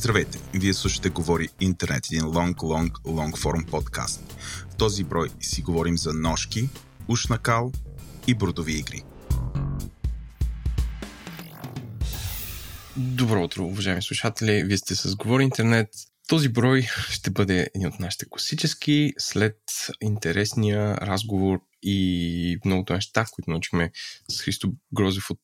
Здравейте! 0.00 0.38
Вие 0.54 0.74
слушате 0.74 1.10
Говори 1.10 1.48
Интернет, 1.60 2.06
един 2.06 2.22
long, 2.22 2.54
long, 2.54 2.90
long 2.90 3.36
form 3.36 3.70
подкаст. 3.70 4.32
В 4.70 4.76
този 4.76 5.04
брой 5.04 5.28
си 5.40 5.62
говорим 5.62 5.98
за 5.98 6.12
ножки, 6.12 6.68
ушнакал 7.08 7.72
и 8.26 8.34
бродови 8.34 8.72
игри. 8.72 9.02
Добро 12.96 13.44
утро, 13.44 13.64
уважаеми 13.64 14.02
слушатели! 14.02 14.64
Вие 14.64 14.78
сте 14.78 14.94
с 14.94 15.16
Говори 15.16 15.44
Интернет. 15.44 15.88
Този 16.28 16.48
брой 16.48 16.86
ще 17.10 17.30
бъде 17.30 17.70
един 17.74 17.88
от 17.88 18.00
нашите 18.00 18.26
класически, 18.30 19.12
след 19.18 19.58
интересния 20.02 20.96
разговор 20.96 21.58
и 21.82 22.58
многото 22.64 22.92
неща, 22.92 23.24
които 23.32 23.50
научихме 23.50 23.90
с 24.28 24.40
Христо 24.40 24.72
Грозев 24.94 25.30
от 25.30 25.40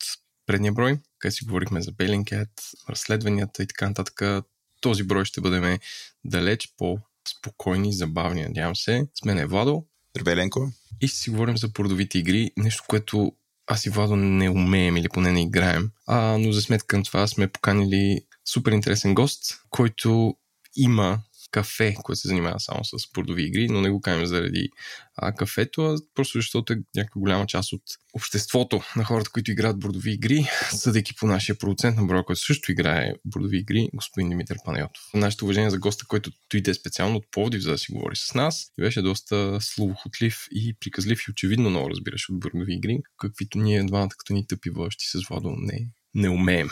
предния 0.47 0.73
брой, 0.73 0.99
където 1.19 1.37
си 1.37 1.45
говорихме 1.45 1.83
за 1.83 1.93
Белинкет, 1.93 2.51
разследванията 2.91 3.63
и 3.63 3.67
така 3.67 3.89
нататък. 3.89 4.45
Този 4.81 5.03
брой 5.03 5.25
ще 5.25 5.41
бъдем 5.41 5.79
далеч 6.25 6.69
по-спокойни, 6.79 7.93
забавни, 7.93 8.43
надявам 8.43 8.77
се. 8.77 9.07
С 9.15 9.25
мен 9.25 9.39
е 9.39 9.47
Владо. 9.47 9.85
Здравей, 10.17 10.37
Ленко. 10.37 10.73
И 11.01 11.09
ще 11.09 11.19
си 11.19 11.31
говорим 11.31 11.57
за 11.57 11.73
породовите 11.73 12.19
игри, 12.19 12.51
нещо, 12.57 12.85
което 12.89 13.33
аз 13.67 13.87
и 13.87 13.91
Владо 13.91 14.17
не 14.17 14.51
умеем 14.51 14.97
или 14.97 15.09
поне 15.09 15.33
не 15.33 15.43
играем. 15.43 15.91
А, 16.07 16.39
но 16.39 16.53
за 16.53 16.63
сметка 16.63 16.99
на 16.99 17.03
това 17.03 17.27
сме 17.27 17.49
поканили 17.49 18.21
супер 18.45 18.73
интересен 18.73 19.15
гост, 19.15 19.61
който 19.71 20.37
има 20.77 21.19
кафе, 21.57 21.95
което 22.03 22.21
се 22.21 22.29
занимава 22.29 22.61
само 22.61 22.85
с 22.85 23.13
бордови 23.15 23.43
игри, 23.43 23.69
но 23.69 23.81
не 23.81 23.91
го 23.91 24.01
кажем 24.01 24.27
заради 24.27 24.69
а, 25.17 25.33
кафето, 25.33 25.87
а 25.87 25.99
просто 26.15 26.39
защото 26.39 26.73
е 26.73 26.77
някаква 26.97 27.21
голяма 27.21 27.47
част 27.47 27.73
от 27.73 27.83
обществото 28.15 28.83
на 28.97 29.05
хората, 29.05 29.31
които 29.31 29.51
играят 29.51 29.79
бордови 29.79 30.13
игри, 30.13 30.47
съдейки 30.71 31.15
по 31.15 31.27
нашия 31.27 31.59
продуцент 31.59 31.97
на 31.97 32.05
броя, 32.05 32.25
който 32.25 32.41
също 32.41 32.73
играе 32.73 33.13
бордови 33.25 33.59
игри, 33.59 33.89
господин 33.95 34.29
Димитър 34.29 34.57
Панайотов. 34.65 35.03
Нашето 35.15 35.45
уважение 35.45 35.71
за 35.71 35.79
госта, 35.79 36.07
който 36.07 36.31
дойде 36.51 36.75
специално 36.75 37.17
от 37.17 37.25
Пловдив, 37.31 37.63
за 37.63 37.71
да 37.71 37.79
си 37.79 37.93
говори 37.93 38.17
с 38.17 38.35
нас, 38.35 38.67
и 38.79 38.83
беше 38.83 39.03
доста 39.03 39.59
словохотлив 39.61 40.47
и 40.53 40.77
приказлив 40.81 41.21
и 41.29 41.31
очевидно 41.31 41.71
много 41.71 41.91
разбираш 41.91 42.29
от 42.29 42.41
бордови 42.41 42.75
игри, 42.75 42.99
каквито 43.19 43.59
ние 43.59 43.85
двамата 43.85 44.17
като 44.19 44.33
ни 44.33 44.47
тъпи 44.47 44.71
вълщи 44.71 45.07
с 45.07 45.29
Владо 45.29 45.55
не, 45.59 45.89
не 46.15 46.29
умеем. 46.29 46.69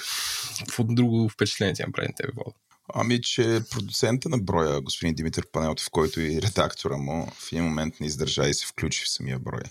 Какво 0.59 0.85
друго 0.85 1.29
впечатление 1.29 1.75
ти 1.75 1.83
направи 1.83 2.09
на 2.09 2.15
тебе, 2.15 2.33
Владо? 2.35 2.55
Ами, 2.93 3.23
че 3.23 3.61
продуцента 3.71 4.29
на 4.29 4.39
броя, 4.39 4.81
господин 4.81 5.15
Димитър 5.15 5.47
Панелтов, 5.53 5.91
който 5.91 6.21
и 6.21 6.43
редактора 6.43 6.97
му, 6.97 7.33
в 7.35 7.53
един 7.53 7.65
момент 7.65 8.01
не 8.01 8.07
издържа 8.07 8.49
и 8.49 8.55
се 8.55 8.67
включи 8.67 9.05
в 9.05 9.09
самия 9.09 9.39
брой. 9.39 9.63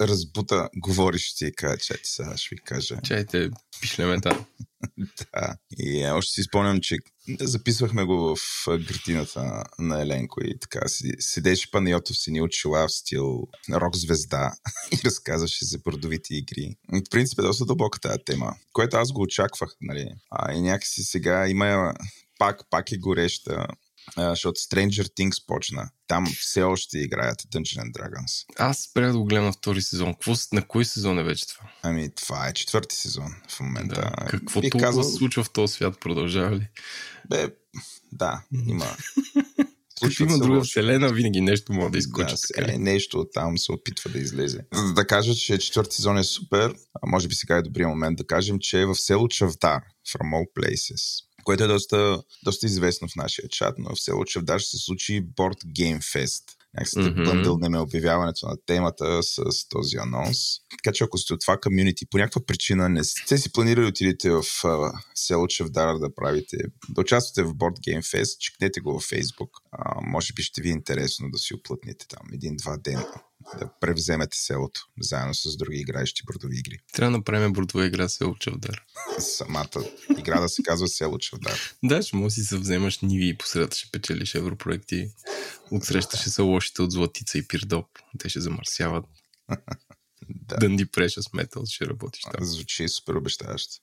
разбута 0.00 0.68
говориш 0.76 1.34
и 1.40 1.52
каза, 1.52 1.76
че 1.76 1.94
ти 1.94 2.10
сега 2.10 2.36
ще 2.36 2.54
ви 2.54 2.60
кажа. 2.60 3.00
Чайте, 3.04 3.50
пишлемета. 3.80 4.44
да. 5.34 5.56
И 5.78 6.02
е, 6.02 6.10
още 6.10 6.32
си 6.32 6.42
спомням, 6.42 6.80
че 6.80 6.96
записвахме 7.40 8.04
го 8.04 8.36
в 8.36 8.66
градината 8.66 9.64
на 9.78 10.02
Еленко 10.02 10.44
и 10.44 10.58
така 10.58 10.80
седеше 11.18 11.70
Панайотов 11.70 12.16
си 12.16 12.30
ни 12.30 12.42
очила 12.42 12.88
в 12.88 12.92
стил 12.92 13.48
рок-звезда 13.72 14.52
и 14.92 14.98
разказваше 15.04 15.64
за 15.64 15.78
бордовите 15.78 16.34
игри. 16.34 16.76
В 16.92 17.10
принцип 17.10 17.38
е 17.38 17.42
доста 17.42 17.64
дълбока 17.64 18.00
тази 18.00 18.18
тема, 18.26 18.54
което 18.72 18.96
аз 18.96 19.12
го 19.12 19.22
очаквах, 19.22 19.70
нали. 19.80 20.08
А, 20.30 20.52
и 20.52 20.60
някакси 20.60 21.02
сега 21.02 21.48
има 21.48 21.94
пак, 22.38 22.60
пак 22.70 22.92
е 22.92 22.98
гореща 22.98 23.66
защото 24.16 24.60
Stranger 24.60 25.02
Things 25.02 25.46
почна. 25.46 25.90
Там 26.06 26.26
все 26.40 26.62
още 26.62 26.98
играят 26.98 27.42
Dungeons 27.42 27.82
and 27.82 27.92
Dragons. 27.92 28.44
Аз 28.58 28.78
спрях 28.78 29.12
да 29.12 29.18
го 29.18 29.24
гледам 29.24 29.44
на 29.44 29.52
втори 29.52 29.82
сезон. 29.82 30.14
Какво, 30.14 30.34
на 30.52 30.66
кой 30.66 30.84
сезон 30.84 31.18
е 31.18 31.24
вече 31.24 31.48
това? 31.48 31.70
Ами, 31.82 32.14
това 32.14 32.48
е 32.48 32.52
четвърти 32.52 32.96
сезон 32.96 33.34
в 33.48 33.60
момента. 33.60 33.94
Да. 33.94 34.26
Какво 34.26 34.60
това 34.60 34.80
казал... 34.80 35.02
се 35.02 35.16
случва 35.16 35.44
в 35.44 35.50
този 35.50 35.74
свят? 35.74 36.00
Продължава 36.00 36.56
ли? 36.56 36.68
Бе, 37.28 37.48
да, 38.12 38.42
има. 38.66 38.86
Случва 39.98 40.24
има 40.24 40.38
друга 40.38 40.60
вселена, 40.60 41.12
винаги 41.12 41.40
нещо 41.40 41.72
може 41.72 41.92
да 41.92 41.98
изкочи. 41.98 42.34
Да, 42.34 42.40
така. 42.54 42.72
Е, 42.72 42.78
нещо 42.78 43.26
там 43.34 43.58
се 43.58 43.72
опитва 43.72 44.10
да 44.10 44.18
излезе. 44.18 44.60
За 44.72 44.94
да 44.94 45.06
кажа, 45.06 45.34
че 45.34 45.58
четвърти 45.58 45.96
сезон 45.96 46.18
е 46.18 46.24
супер, 46.24 46.74
а 47.02 47.06
може 47.06 47.28
би 47.28 47.34
сега 47.34 47.56
е 47.56 47.62
добрия 47.62 47.88
момент 47.88 48.18
да 48.18 48.26
кажем, 48.26 48.58
че 48.60 48.80
е 48.80 48.86
в 48.86 48.94
село 48.94 49.28
Чавдар, 49.28 49.82
from 50.08 50.32
all 50.32 50.46
places 50.56 51.27
което 51.48 51.64
е 51.64 51.66
доста, 51.66 52.22
доста 52.44 52.66
известно 52.66 53.08
в 53.08 53.16
нашия 53.16 53.48
чат, 53.48 53.74
но 53.78 53.94
в 53.94 54.00
село 54.00 54.24
Чавдар 54.24 54.58
ще 54.58 54.70
се 54.70 54.84
случи 54.84 55.26
Board 55.26 55.64
Game 55.64 55.98
Fest. 55.98 56.42
Някакси 56.74 56.96
mm-hmm. 56.96 57.24
бъндълнеме 57.24 57.78
обявяването 57.78 58.46
на 58.46 58.56
темата 58.66 59.22
с 59.22 59.68
този 59.68 59.96
анонс. 59.96 60.38
Така 60.70 60.92
че 60.92 61.04
ако 61.04 61.18
сте 61.18 61.34
от 61.34 61.40
това 61.40 61.58
комюнити, 61.60 62.06
по 62.06 62.18
някаква 62.18 62.46
причина 62.46 62.88
не 62.88 63.04
сте 63.04 63.38
си 63.38 63.52
планирали 63.52 63.82
да 63.82 63.88
отидете 63.88 64.30
в 64.30 64.42
uh, 64.42 64.92
село 65.14 65.46
Чевдар 65.46 65.98
да 65.98 66.14
правите, 66.14 66.56
да 66.88 67.00
участвате 67.00 67.42
в 67.42 67.54
Board 67.54 67.78
Game 67.78 68.02
Fest, 68.02 68.38
чекнете 68.38 68.80
го 68.80 68.92
във 68.92 69.02
Facebook. 69.02 69.50
Uh, 69.78 70.10
може 70.10 70.32
би 70.32 70.42
ще 70.42 70.62
ви 70.62 70.68
е 70.68 70.72
интересно 70.72 71.30
да 71.30 71.38
си 71.38 71.54
оплътнете 71.54 72.06
там 72.08 72.26
един-два 72.32 72.76
дена 72.76 73.06
да 73.58 73.68
превземете 73.80 74.36
селото, 74.36 74.80
заедно 75.00 75.34
с 75.34 75.56
други 75.56 75.78
играещи 75.78 76.22
бордови 76.26 76.58
игри. 76.58 76.78
Трябва 76.92 77.10
да 77.10 77.18
направим 77.18 77.52
бордова 77.52 77.86
игра 77.86 78.08
село 78.08 78.34
Чавдар. 78.34 78.82
Самата 79.18 79.84
игра 80.18 80.40
да 80.40 80.48
се 80.48 80.62
казва 80.62 80.88
село 80.88 81.18
Чавдар. 81.18 81.60
да, 81.84 82.02
ще 82.02 82.16
може 82.16 82.34
си 82.34 82.42
се 82.42 82.58
вземаш 82.58 83.00
ниви 83.00 83.28
и 83.28 83.38
посредата 83.38 83.76
ще 83.76 83.90
печелиш 83.90 84.34
европроекти. 84.34 85.10
Отсреща 85.70 86.16
ще 86.16 86.30
са 86.30 86.42
лошите 86.42 86.82
от 86.82 86.92
Златица 86.92 87.38
и 87.38 87.48
Пирдоп. 87.48 87.86
Те 88.18 88.28
ще 88.28 88.40
замърсяват. 88.40 89.04
да. 90.28 90.56
Дънди 90.56 90.86
Precious 90.86 91.34
Metal 91.34 91.66
ще 91.66 91.86
работиш 91.86 92.22
там. 92.22 92.44
Звучи 92.44 92.88
супер 92.88 93.14
обещаващо. 93.14 93.74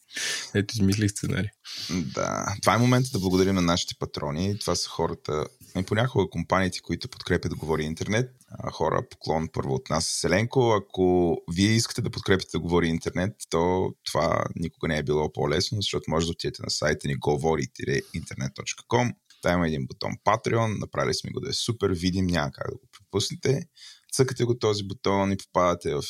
Ето, 0.53 0.73
измислих 0.73 1.11
сценарий. 1.11 1.49
Да. 1.89 2.55
Това 2.61 2.75
е 2.75 2.77
момента 2.77 3.09
да 3.13 3.19
благодарим 3.19 3.55
на 3.55 3.61
нашите 3.61 3.95
патрони. 3.99 4.59
Това 4.59 4.75
са 4.75 4.89
хората, 4.89 5.45
и 5.79 5.85
понякога 5.85 6.29
компаниите, 6.29 6.79
които 6.79 7.09
подкрепят 7.09 7.55
говори 7.55 7.83
интернет. 7.83 8.31
Хора, 8.71 9.07
поклон 9.09 9.47
първо 9.53 9.73
от 9.73 9.89
нас 9.89 10.05
Селенко. 10.05 10.71
Ако 10.71 11.37
вие 11.53 11.71
искате 11.71 12.01
да 12.01 12.09
подкрепите 12.09 12.49
да 12.51 12.59
говори 12.59 12.87
интернет, 12.87 13.33
то 13.49 13.93
това 14.05 14.45
никога 14.55 14.87
не 14.87 14.97
е 14.97 15.03
било 15.03 15.33
по-лесно, 15.33 15.81
защото 15.81 16.11
може 16.11 16.25
да 16.25 16.31
отидете 16.31 16.63
на 16.63 16.69
сайта 16.69 17.07
ни 17.07 17.15
говори-интернет.com. 17.15 19.13
Там 19.41 19.53
има 19.53 19.67
един 19.67 19.87
бутон 19.87 20.11
Patreon, 20.25 20.79
направили 20.79 21.13
сме 21.13 21.31
го 21.31 21.39
да 21.39 21.49
е 21.49 21.53
супер 21.53 21.89
видим, 21.89 22.27
няма 22.27 22.51
как 22.51 22.67
да 22.71 22.77
го 22.77 22.87
пропуснете. 22.91 23.67
Цъкате 24.13 24.43
го 24.43 24.57
този 24.57 24.87
бутон 24.87 25.31
и 25.31 25.37
попадате 25.37 25.95
в 25.95 26.03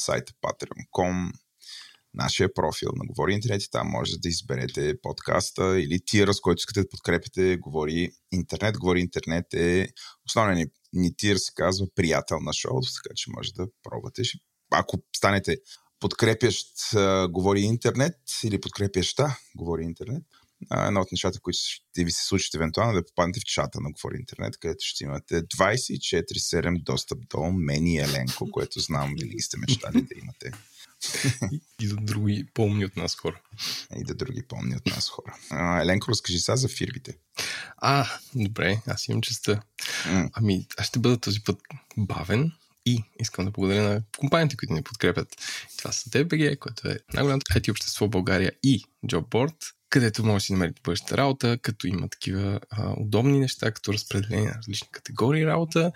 сайта 0.00 0.32
patreon.com, 0.32 1.32
нашия 2.14 2.54
профил 2.54 2.88
на 2.94 3.06
Говори 3.06 3.32
Интернет 3.32 3.62
и 3.62 3.70
там 3.70 3.88
може 3.88 4.18
да 4.18 4.28
изберете 4.28 4.94
подкаста 5.02 5.80
или 5.80 6.00
тира, 6.06 6.34
с 6.34 6.40
който 6.40 6.60
искате 6.60 6.82
да 6.82 6.88
подкрепите 6.88 7.56
Говори 7.56 8.10
Интернет. 8.32 8.78
Говори 8.78 9.00
Интернет 9.00 9.54
е 9.54 9.88
основният 10.26 10.56
ни, 10.58 11.00
ни 11.00 11.16
тир 11.16 11.36
се 11.36 11.52
казва 11.54 11.86
приятел 11.94 12.40
на 12.40 12.52
шоуто, 12.52 12.88
така 13.02 13.14
че 13.16 13.30
може 13.30 13.52
да 13.52 13.66
пробвате. 13.82 14.22
Ако 14.72 14.96
станете 15.16 15.56
подкрепящ 16.00 16.66
Говори 17.30 17.60
Интернет 17.60 18.16
или 18.44 18.60
подкрепяща 18.60 19.36
Говори 19.56 19.84
Интернет, 19.84 20.22
едно 20.86 21.00
от 21.00 21.12
нещата, 21.12 21.40
които 21.40 21.58
ще 21.62 22.04
ви 22.04 22.10
се 22.10 22.26
случат 22.26 22.54
евентуално, 22.54 22.92
е 22.92 23.00
да 23.00 23.06
попаднете 23.06 23.40
в 23.40 23.44
чата 23.44 23.80
на 23.80 23.90
Говори 23.92 24.16
Интернет, 24.16 24.58
където 24.58 24.84
ще 24.84 25.04
имате 25.04 25.42
24-7 25.42 26.82
достъп 26.82 27.18
до 27.28 27.52
мен 27.52 27.86
и 27.86 27.98
Еленко, 27.98 28.50
което 28.50 28.80
знам, 28.80 29.14
винаги 29.18 29.40
сте 29.40 29.56
мечтали 29.58 30.02
да 30.02 30.18
имате. 30.22 30.52
И, 31.80 31.88
до 31.88 31.96
други 31.96 32.46
помни 32.54 32.84
от 32.84 32.96
нас 32.96 33.16
хора. 33.16 33.40
И 33.96 34.04
до 34.04 34.14
други 34.14 34.42
помни 34.42 34.76
от 34.76 34.86
нас 34.86 35.08
хора. 35.08 35.36
А, 35.50 35.80
Еленко, 35.80 36.10
разкажи 36.10 36.38
сега 36.38 36.56
за 36.56 36.68
фирмите. 36.68 37.18
А, 37.76 38.06
добре, 38.34 38.82
аз 38.86 39.08
имам 39.08 39.22
честа. 39.22 39.62
Mm. 40.04 40.30
Ами, 40.32 40.66
аз 40.76 40.86
ще 40.86 40.98
бъда 40.98 41.20
този 41.20 41.40
път 41.40 41.58
бавен, 41.96 42.52
и 42.86 43.04
искам 43.20 43.44
да 43.44 43.50
благодаря 43.50 43.82
на 43.82 44.02
компаниите, 44.18 44.56
които 44.56 44.74
ни 44.74 44.82
подкрепят. 44.82 45.36
Това 45.78 45.92
са 45.92 46.10
DBG, 46.10 46.58
което 46.58 46.88
е 46.88 46.98
най-голямото 47.14 47.52
IT 47.52 47.70
общество 47.70 48.06
в 48.06 48.10
България 48.10 48.52
и 48.62 48.84
JobBoard, 49.06 49.54
където 49.90 50.24
може 50.24 50.36
да 50.36 50.40
си 50.40 50.52
намерите 50.52 50.80
бъдещата 50.84 51.16
работа, 51.16 51.58
като 51.62 51.86
има 51.86 52.08
такива 52.08 52.60
а, 52.70 52.94
удобни 52.96 53.38
неща, 53.38 53.72
като 53.72 53.92
разпределение 53.92 54.48
на 54.48 54.54
различни 54.54 54.88
категории 54.92 55.46
работа 55.46 55.92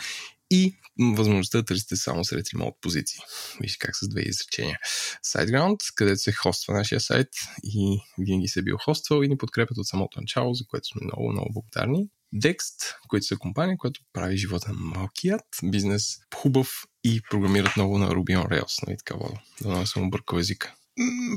и 0.51 0.75
възможността 0.99 1.59
да 1.59 1.65
търсите 1.65 1.97
само 1.97 2.25
сред 2.25 2.47
ремонт 2.55 2.75
позиции. 2.81 3.21
Виж 3.61 3.77
как 3.77 3.97
с 3.97 4.09
две 4.09 4.21
изречения. 4.21 4.79
SiteGround, 5.27 5.77
където 5.95 6.21
се 6.21 6.33
хоства 6.33 6.75
нашия 6.75 7.01
сайт 7.01 7.29
и 7.65 8.01
винаги 8.19 8.49
се 8.49 8.61
е 8.61 8.63
бил 8.63 8.77
хоствал 8.85 9.23
и 9.23 9.29
ни 9.29 9.39
подкрепят 9.39 9.79
от 9.79 9.87
самото 9.87 10.21
начало, 10.21 10.55
за 10.55 10.65
което 10.67 10.89
сме 10.89 11.01
много, 11.05 11.33
много 11.33 11.53
благодарни. 11.53 12.09
Dext, 12.35 12.95
които 13.09 13.27
са 13.27 13.37
компания, 13.37 13.79
която 13.79 14.01
прави 14.13 14.37
живота 14.37 14.73
на 14.73 14.79
малкият 14.79 15.45
бизнес 15.65 16.17
хубав 16.35 16.85
и 17.05 17.21
програмират 17.31 17.77
много 17.77 17.99
на 17.99 18.11
Ruby 18.11 18.45
on 18.45 18.49
Rails. 18.49 18.87
Нали 18.87 18.97
така, 18.97 19.15
Да 19.63 19.79
не 19.79 19.87
съм 19.87 20.07
объркал 20.07 20.39
езика. 20.39 20.75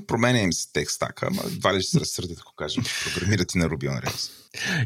променя 0.08 0.40
им 0.40 0.54
се 0.54 0.72
текст 0.74 1.00
така, 1.00 1.28
ама 1.28 1.42
едва 1.46 1.74
ли 1.74 1.82
ще 1.82 1.92
се 1.92 2.00
разсърдят, 2.00 2.40
ако 2.40 2.56
кажем, 2.56 2.84
програмират 3.04 3.56
и 3.56 3.58
на 3.58 3.70
Ruby 3.70 3.90
on 3.90 4.06
Rails. 4.06 4.32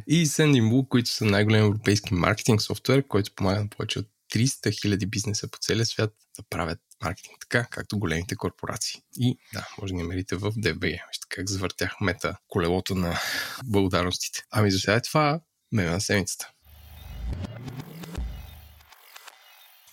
И 0.07 0.25
Sendinblue, 0.25 0.87
които 0.87 1.09
са 1.09 1.25
най-голям 1.25 1.65
европейски 1.65 2.13
маркетинг 2.13 2.61
софтуер, 2.61 3.07
който 3.07 3.35
помага 3.35 3.59
на 3.59 3.69
повече 3.69 3.99
от 3.99 4.07
300 4.33 4.97
000 4.97 5.09
бизнеса 5.09 5.47
по 5.51 5.57
целия 5.61 5.85
свят 5.85 6.13
да 6.37 6.43
правят 6.49 6.79
маркетинг, 7.03 7.37
така 7.39 7.67
както 7.71 7.99
големите 7.99 8.35
корпорации. 8.35 9.01
И 9.19 9.37
да, 9.53 9.67
може 9.81 9.93
да 9.93 9.97
ни 9.97 10.03
намерите 10.03 10.35
в 10.35 10.51
DBG. 10.51 10.81
Вижте 10.81 11.25
как 11.29 11.49
завъртях 11.49 11.95
мета 12.01 12.37
колелото 12.47 12.95
на 12.95 13.19
благодарностите. 13.65 14.43
Ами 14.51 14.71
за 14.71 14.79
сега 14.79 14.95
е 14.95 15.01
това 15.01 15.41
меме 15.71 15.89
на 15.89 16.01
седмицата. 16.01 16.51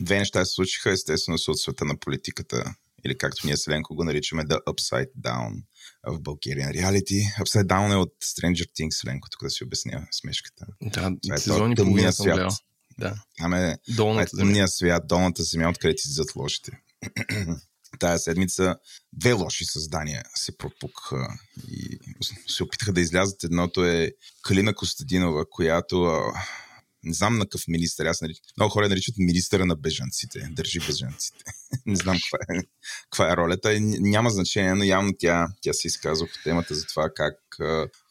Две 0.01 0.19
неща 0.19 0.45
се 0.45 0.53
случиха, 0.53 0.91
естествено 0.91 1.39
са 1.39 1.51
от 1.51 1.61
света 1.61 1.85
на 1.85 1.99
политиката, 1.99 2.75
или 3.05 3.19
както 3.19 3.47
ние 3.47 3.57
Селенко 3.57 3.95
го 3.95 4.05
наричаме 4.05 4.45
The 4.45 4.65
Upside 4.65 5.11
Down 5.21 5.63
в 6.07 6.19
Bulgarian 6.19 6.73
Reality. 6.73 7.43
Upside 7.45 7.67
Down 7.67 7.93
е 7.93 7.97
от 7.97 8.15
Stranger 8.25 8.71
Things, 8.81 8.91
Селенко, 8.91 9.29
тук 9.31 9.43
да 9.43 9.51
си 9.51 9.65
обясня 9.65 10.07
смешката. 10.11 10.67
Да, 10.83 11.11
Това 11.23 11.35
е 11.35 11.39
сезони 11.39 11.75
половина 11.75 12.13
гледал. 12.23 12.51
Да. 13.03 13.15
Там 13.39 13.55
е, 13.55 13.77
е 14.21 14.27
тъмния 14.27 14.69
свят, 14.69 15.07
долната 15.07 15.43
земя, 15.43 15.69
откъдето 15.69 16.03
излизат 16.05 16.37
лошите. 16.37 16.73
Тая 17.99 18.19
седмица 18.19 18.77
две 19.13 19.33
лоши 19.33 19.65
създания 19.65 20.23
се 20.35 20.59
пропукаха 20.59 21.29
и 21.69 21.99
се 22.47 22.63
опитаха 22.63 22.93
да 22.93 23.01
излязат. 23.01 23.45
Едното 23.45 23.85
е 23.85 24.13
Калина 24.43 24.75
Костадинова, 24.75 25.45
която 25.51 26.23
не 27.05 27.15
знам 27.15 27.39
на 27.39 27.45
какъв 27.45 27.69
министър. 27.69 28.07
Аз 28.07 28.21
наричам. 28.21 28.43
Много 28.57 28.71
хора 28.71 28.89
наричат 28.89 29.15
министъра 29.19 29.67
на 29.67 29.77
бежанците. 29.77 30.49
Държи 30.53 30.81
бежанците. 30.81 31.45
не 31.87 31.97
знам 31.97 32.17
каква 32.17 32.55
е, 32.55 32.63
каква 33.11 33.33
е 33.33 33.37
ролята. 33.37 33.77
Няма 33.81 34.31
значение, 34.31 34.75
но 34.75 34.85
явно 34.85 35.13
тя, 35.19 35.49
тя 35.61 35.73
се 35.73 35.89
изказва 35.89 36.27
по 36.27 36.43
темата 36.45 36.75
за 36.75 36.87
това 36.87 37.11
как 37.17 37.35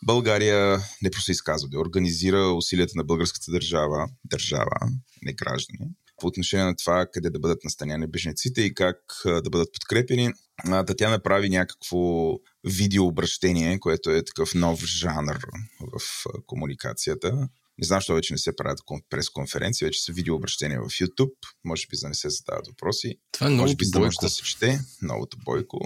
България 0.04 0.80
не 1.02 1.12
просто 1.12 1.32
изказва, 1.32 1.70
да 1.70 1.80
организира 1.80 2.54
усилията 2.54 2.94
на 2.96 3.04
българската 3.04 3.52
държава, 3.52 4.10
държава, 4.26 4.90
не 5.22 5.34
граждани, 5.34 5.92
по 6.22 6.28
отношение 6.28 6.66
на 6.66 6.76
това 6.76 7.06
къде 7.14 7.30
да 7.30 7.40
бъдат 7.40 7.64
настаняни 7.64 8.08
беженците 8.08 8.62
и 8.62 8.74
как 8.74 8.98
да 9.26 9.50
бъдат 9.50 9.74
подкрепени. 9.74 10.34
Да 10.66 10.96
тя 10.98 11.10
направи 11.10 11.50
някакво 11.50 12.34
видеообращение, 12.64 13.80
което 13.80 14.10
е 14.10 14.26
такъв 14.26 14.54
нов 14.56 14.86
жанр 14.86 15.38
в 15.80 16.26
комуникацията 16.46 17.50
не 17.78 17.86
знам, 17.86 17.98
защо 17.98 18.14
вече 18.14 18.34
не 18.34 18.38
се 18.38 18.56
правят 18.56 18.80
пресконференции, 19.10 19.86
вече 19.86 20.02
са 20.02 20.14
видеообращения 20.14 20.82
в 20.82 20.86
YouTube. 20.86 21.34
Може 21.64 21.88
би 21.90 21.96
за 21.96 22.06
да 22.06 22.10
не 22.10 22.16
се 22.16 22.30
задават 22.30 22.68
въпроси. 22.68 23.16
Това 23.32 23.48
е 23.48 23.50
Може 23.50 23.76
би 23.76 23.86
за 23.86 23.92
да 23.92 24.10
да 24.22 24.30
се 24.30 24.44
чете. 24.44 24.80
Новото 25.02 25.38
бойко. 25.46 25.80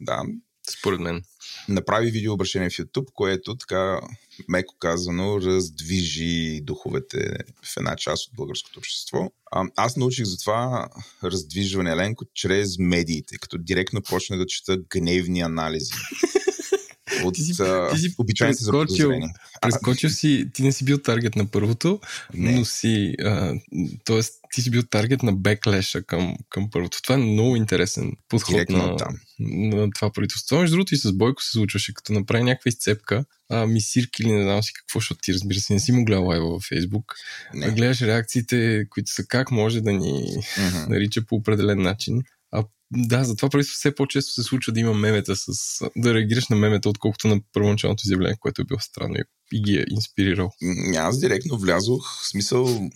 Да. 0.00 0.22
Според 0.70 1.00
мен. 1.00 1.22
Направи 1.68 2.10
видеообращение 2.10 2.70
в 2.70 2.72
YouTube, 2.72 3.12
което 3.14 3.56
така, 3.56 4.00
меко 4.48 4.74
казано, 4.78 5.40
раздвижи 5.40 6.60
духовете 6.62 7.36
в 7.62 7.76
една 7.76 7.96
част 7.96 8.28
от 8.28 8.34
българското 8.34 8.78
общество. 8.78 9.30
А, 9.52 9.64
аз 9.76 9.96
научих 9.96 10.24
за 10.24 10.38
това 10.38 10.88
раздвижване, 11.24 11.90
Еленко, 11.90 12.24
чрез 12.34 12.78
медиите, 12.78 13.36
като 13.38 13.58
директно 13.58 14.02
почна 14.02 14.36
да 14.36 14.46
чета 14.46 14.78
гневни 14.90 15.40
анализи 15.40 15.92
от 17.24 17.34
ти 17.34 17.42
си, 17.42 17.52
ти 17.92 17.98
си 17.98 18.14
обичайните 18.18 18.64
заподозрения. 18.64 19.28
Прескочил 19.60 20.10
си, 20.10 20.50
ти 20.54 20.62
не 20.62 20.72
си 20.72 20.84
бил 20.84 20.98
таргет 20.98 21.36
на 21.36 21.46
първото, 21.46 22.00
не. 22.34 22.52
но 22.52 22.64
си, 22.64 23.14
а, 23.24 23.54
т.е. 24.04 24.20
ти 24.54 24.62
си 24.62 24.70
бил 24.70 24.82
таргет 24.82 25.22
на 25.22 25.32
беклеша 25.32 26.02
към, 26.02 26.36
към 26.48 26.70
първото. 26.70 27.02
Това 27.02 27.14
е 27.14 27.18
много 27.18 27.56
интересен 27.56 28.12
подход 28.28 28.68
на, 28.68 28.96
там. 28.96 29.14
на 29.40 29.90
това 29.90 30.10
правителство. 30.12 30.58
Между 30.58 30.76
другото 30.76 30.94
и 30.94 30.98
с 30.98 31.12
Бойко 31.12 31.42
се 31.42 31.50
случваше, 31.50 31.94
като 31.94 32.12
направи 32.12 32.44
някаква 32.44 32.68
изцепка, 32.68 33.24
а, 33.50 33.66
мисирки 33.66 34.22
или 34.22 34.32
не 34.32 34.42
знам 34.42 34.62
си 34.62 34.72
какво, 34.72 34.98
защото 35.00 35.20
ти 35.22 35.34
разбира 35.34 35.58
се 35.58 35.72
не 35.72 35.80
си 35.80 35.92
му 35.92 36.04
гледал 36.04 36.26
лайва 36.26 36.50
във 36.50 36.62
Фейсбук. 36.62 37.14
Не. 37.54 37.70
Гледаш 37.70 38.02
реакциите, 38.02 38.86
които 38.90 39.10
са 39.10 39.26
как 39.26 39.50
може 39.50 39.80
да 39.80 39.92
ни 39.92 40.36
нарича 40.88 41.22
по 41.22 41.36
определен 41.36 41.82
начин. 41.82 42.22
Да, 42.96 43.24
затова 43.24 43.48
правителство 43.48 43.78
все 43.78 43.94
по-често 43.94 44.32
се 44.32 44.42
случва 44.42 44.72
да 44.72 44.80
има 44.80 44.94
мемета 44.94 45.36
с... 45.36 45.50
да 45.96 46.14
реагираш 46.14 46.48
на 46.48 46.56
мемета, 46.56 46.88
отколкото 46.88 47.28
на 47.28 47.40
първоначалното 47.52 48.02
изявление, 48.06 48.36
което 48.40 48.62
е 48.62 48.64
било 48.64 48.80
странно 48.80 49.16
и 49.52 49.62
ги 49.62 49.76
е 49.76 49.84
инспирирал. 49.90 50.50
Аз 50.96 51.20
директно 51.20 51.58
влязох, 51.58 52.22
в 52.22 52.28
смисъл... 52.28 52.90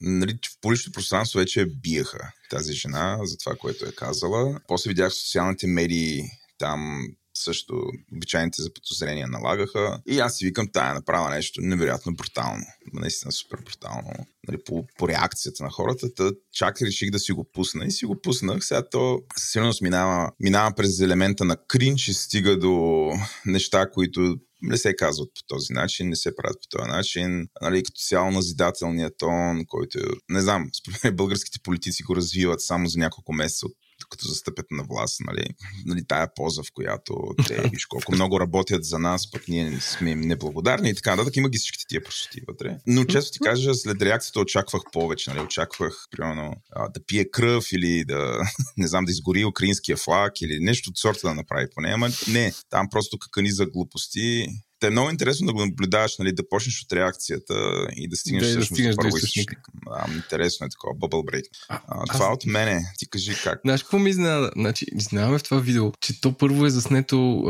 нали, 0.00 0.32
в 0.32 0.60
публичното 0.60 0.94
пространство 0.94 1.38
вече 1.38 1.66
биеха 1.66 2.32
тази 2.50 2.72
жена 2.72 3.18
за 3.22 3.36
това, 3.36 3.56
което 3.56 3.84
е 3.84 3.92
казала. 3.92 4.60
После 4.68 4.88
видях 4.88 5.12
в 5.12 5.16
социалните 5.16 5.66
медии 5.66 6.22
там 6.58 7.06
също 7.42 7.74
обичайните 8.16 8.62
заподозрения 8.62 9.26
налагаха. 9.28 10.00
И 10.06 10.18
аз 10.18 10.36
си 10.36 10.44
викам, 10.44 10.68
тая 10.72 10.94
направа 10.94 11.30
нещо 11.30 11.60
невероятно 11.60 12.14
брутално. 12.14 12.64
Наистина 12.92 13.32
супер 13.32 13.58
брутално. 13.64 14.12
Нали, 14.48 14.58
по, 14.64 14.86
по 14.98 15.08
реакцията 15.08 15.64
на 15.64 15.70
хората. 15.70 16.14
Та, 16.14 16.30
чак 16.52 16.82
реших 16.82 17.10
да 17.10 17.18
си 17.18 17.32
го 17.32 17.50
пусна. 17.52 17.84
И 17.84 17.90
си 17.90 18.06
го 18.06 18.20
пуснах. 18.22 18.64
Сега 18.64 18.88
то 18.90 19.22
сигурност 19.38 19.82
минава, 19.82 20.30
минава 20.40 20.74
през 20.74 21.00
елемента 21.00 21.44
на 21.44 21.56
кринч 21.68 22.08
и 22.08 22.14
стига 22.14 22.58
до 22.58 23.10
неща, 23.46 23.90
които 23.90 24.36
не 24.62 24.76
се 24.76 24.96
казват 24.96 25.28
по 25.34 25.42
този 25.46 25.72
начин, 25.72 26.08
не 26.08 26.16
се 26.16 26.36
правят 26.36 26.58
по 26.62 26.78
този 26.78 26.88
начин. 26.88 27.48
Нали, 27.62 27.82
като 27.82 28.00
цяло 28.08 28.30
назидателният 28.30 29.14
тон, 29.18 29.64
който, 29.66 29.98
не 30.28 30.40
знам, 30.40 30.70
според 30.74 31.16
българските 31.16 31.58
политици 31.62 32.02
го 32.02 32.16
развиват 32.16 32.60
само 32.60 32.88
за 32.88 32.98
няколко 32.98 33.32
месеца 33.32 33.66
от 33.66 33.72
като 34.12 34.28
застъпят 34.28 34.66
на 34.70 34.82
власт, 34.82 35.20
нали, 35.20 35.46
нали 35.86 36.04
тая 36.08 36.34
поза, 36.34 36.62
в 36.62 36.72
която 36.74 37.14
те, 37.46 37.68
виж 37.72 37.86
колко 37.86 38.14
много 38.14 38.40
работят 38.40 38.84
за 38.84 38.98
нас, 38.98 39.30
пък 39.30 39.48
ние 39.48 39.80
сме 39.80 40.14
неблагодарни 40.14 40.90
и 40.90 40.94
така 40.94 41.10
нататък. 41.10 41.36
Има 41.36 41.48
ги 41.48 41.58
всичките 41.58 41.84
тия 41.88 42.04
простоти 42.04 42.40
вътре. 42.48 42.78
Но 42.86 43.04
често 43.04 43.32
ти 43.32 43.38
кажа, 43.38 43.74
след 43.74 44.02
реакцията 44.02 44.40
очаквах 44.40 44.82
повече, 44.92 45.30
нали, 45.30 45.40
очаквах, 45.40 46.06
примерно, 46.10 46.54
да 46.94 47.06
пие 47.06 47.30
кръв 47.30 47.72
или 47.72 48.04
да, 48.04 48.38
не 48.76 48.86
знам, 48.86 49.04
да 49.04 49.12
изгори 49.12 49.44
украинския 49.44 49.96
флаг 49.96 50.40
или 50.40 50.58
нещо 50.60 50.90
от 50.90 50.98
сорта 50.98 51.28
да 51.28 51.34
направи 51.34 51.66
поне. 51.74 51.88
Ама 51.88 52.08
не, 52.28 52.52
там 52.70 52.88
просто 52.90 53.18
какани 53.18 53.50
за 53.50 53.66
глупости 53.66 54.46
те 54.82 54.88
е 54.88 54.90
много 54.90 55.10
интересно 55.10 55.46
да 55.46 55.52
го 55.52 55.66
наблюдаваш, 55.66 56.18
нали, 56.18 56.32
да 56.32 56.48
почнеш 56.48 56.82
от 56.82 56.92
реакцията 56.92 57.54
и 57.96 58.08
да 58.08 58.16
стигнеш, 58.16 58.48
да, 58.48 58.58
да 58.58 58.64
стигнеш 58.64 58.94
до 58.94 59.08
източник. 59.08 59.60
Да, 59.86 60.14
интересно 60.14 60.66
е 60.66 60.70
такова, 60.70 60.94
bubble 60.94 61.30
break. 61.30 61.44
А, 61.68 61.80
а, 61.88 62.04
това 62.12 62.26
аз... 62.26 62.34
от 62.34 62.46
мене, 62.46 62.92
ти 62.98 63.08
кажи 63.08 63.34
как. 63.44 63.60
Знаеш 63.64 63.82
какво 63.82 63.98
ми 63.98 64.10
изненада? 64.10 64.50
Значи, 64.56 64.86
изненадаме 64.96 65.38
в 65.38 65.42
това 65.42 65.60
видео, 65.60 65.92
че 66.00 66.20
то 66.20 66.32
първо 66.32 66.66
е 66.66 66.70
заснето, 66.70 67.44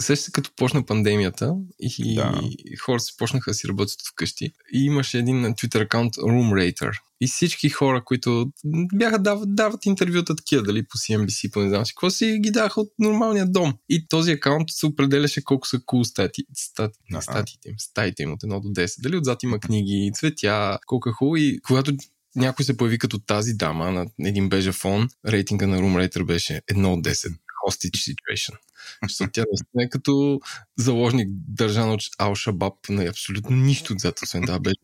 сеща 0.00 0.24
се 0.24 0.32
като 0.32 0.50
почна 0.56 0.86
пандемията 0.86 1.54
и, 1.80 2.14
да. 2.14 2.40
и 2.42 2.76
хората 2.76 3.04
се 3.04 3.16
почнаха 3.18 3.50
да 3.50 3.54
си 3.54 3.68
работят 3.68 4.00
вкъщи. 4.12 4.52
И 4.72 4.84
имаше 4.84 5.18
един 5.18 5.36
Twitter 5.36 5.82
аккаунт 5.82 6.14
Room 6.14 6.52
Rater, 6.52 6.92
и 7.20 7.26
всички 7.26 7.68
хора, 7.68 8.04
които 8.04 8.52
бяха 8.94 9.18
дават, 9.18 9.54
дават 9.54 9.86
интервюта 9.86 10.36
такива, 10.36 10.62
дали 10.62 10.82
по 10.82 10.98
CNBC, 10.98 11.52
по 11.52 11.60
не 11.60 11.68
знам 11.68 11.86
си 11.86 11.94
какво 11.94 12.10
си, 12.10 12.38
ги 12.40 12.50
даха 12.50 12.80
от 12.80 12.92
нормалния 12.98 13.46
дом. 13.46 13.74
И 13.88 14.08
този 14.08 14.32
акаунт 14.32 14.70
се 14.70 14.86
определяше 14.86 15.44
колко 15.44 15.66
са 15.66 15.78
cool 15.78 16.02
стати, 16.02 16.42
uh-huh. 16.64 17.20
статите 17.20 17.68
им, 17.68 17.74
статите 17.78 18.22
им 18.22 18.32
от 18.32 18.42
1 18.42 18.60
до 18.60 18.68
10. 18.68 19.02
Дали 19.02 19.16
отзад 19.16 19.42
има 19.42 19.58
книги, 19.58 20.10
цветя, 20.14 20.78
колко 20.86 21.08
е 21.08 21.12
хубаво. 21.12 21.36
И 21.36 21.60
когато 21.60 21.92
някой 22.36 22.64
се 22.64 22.76
появи 22.76 22.98
като 22.98 23.18
тази 23.18 23.54
дама 23.54 23.92
на 23.92 24.06
един 24.20 24.48
бежа 24.48 24.72
фон, 24.72 25.08
рейтинга 25.26 25.66
на 25.66 25.78
Room 25.78 26.08
Rater 26.08 26.24
беше 26.24 26.62
1 26.72 26.86
от 26.86 27.04
10. 27.04 27.34
Hostage 27.68 28.14
situation. 28.14 28.54
Защото 29.08 29.30
тя 29.32 29.44
наистина 29.50 29.84
е 29.84 29.88
като 29.88 30.40
заложник 30.78 31.28
държан 31.48 31.90
от 31.90 32.00
Ал-Шабаб 32.00 32.88
на 32.88 33.04
абсолютно 33.04 33.56
нищо 33.56 33.92
отзад, 33.92 34.22
освен 34.22 34.42
да 34.42 34.60
беше 34.60 34.78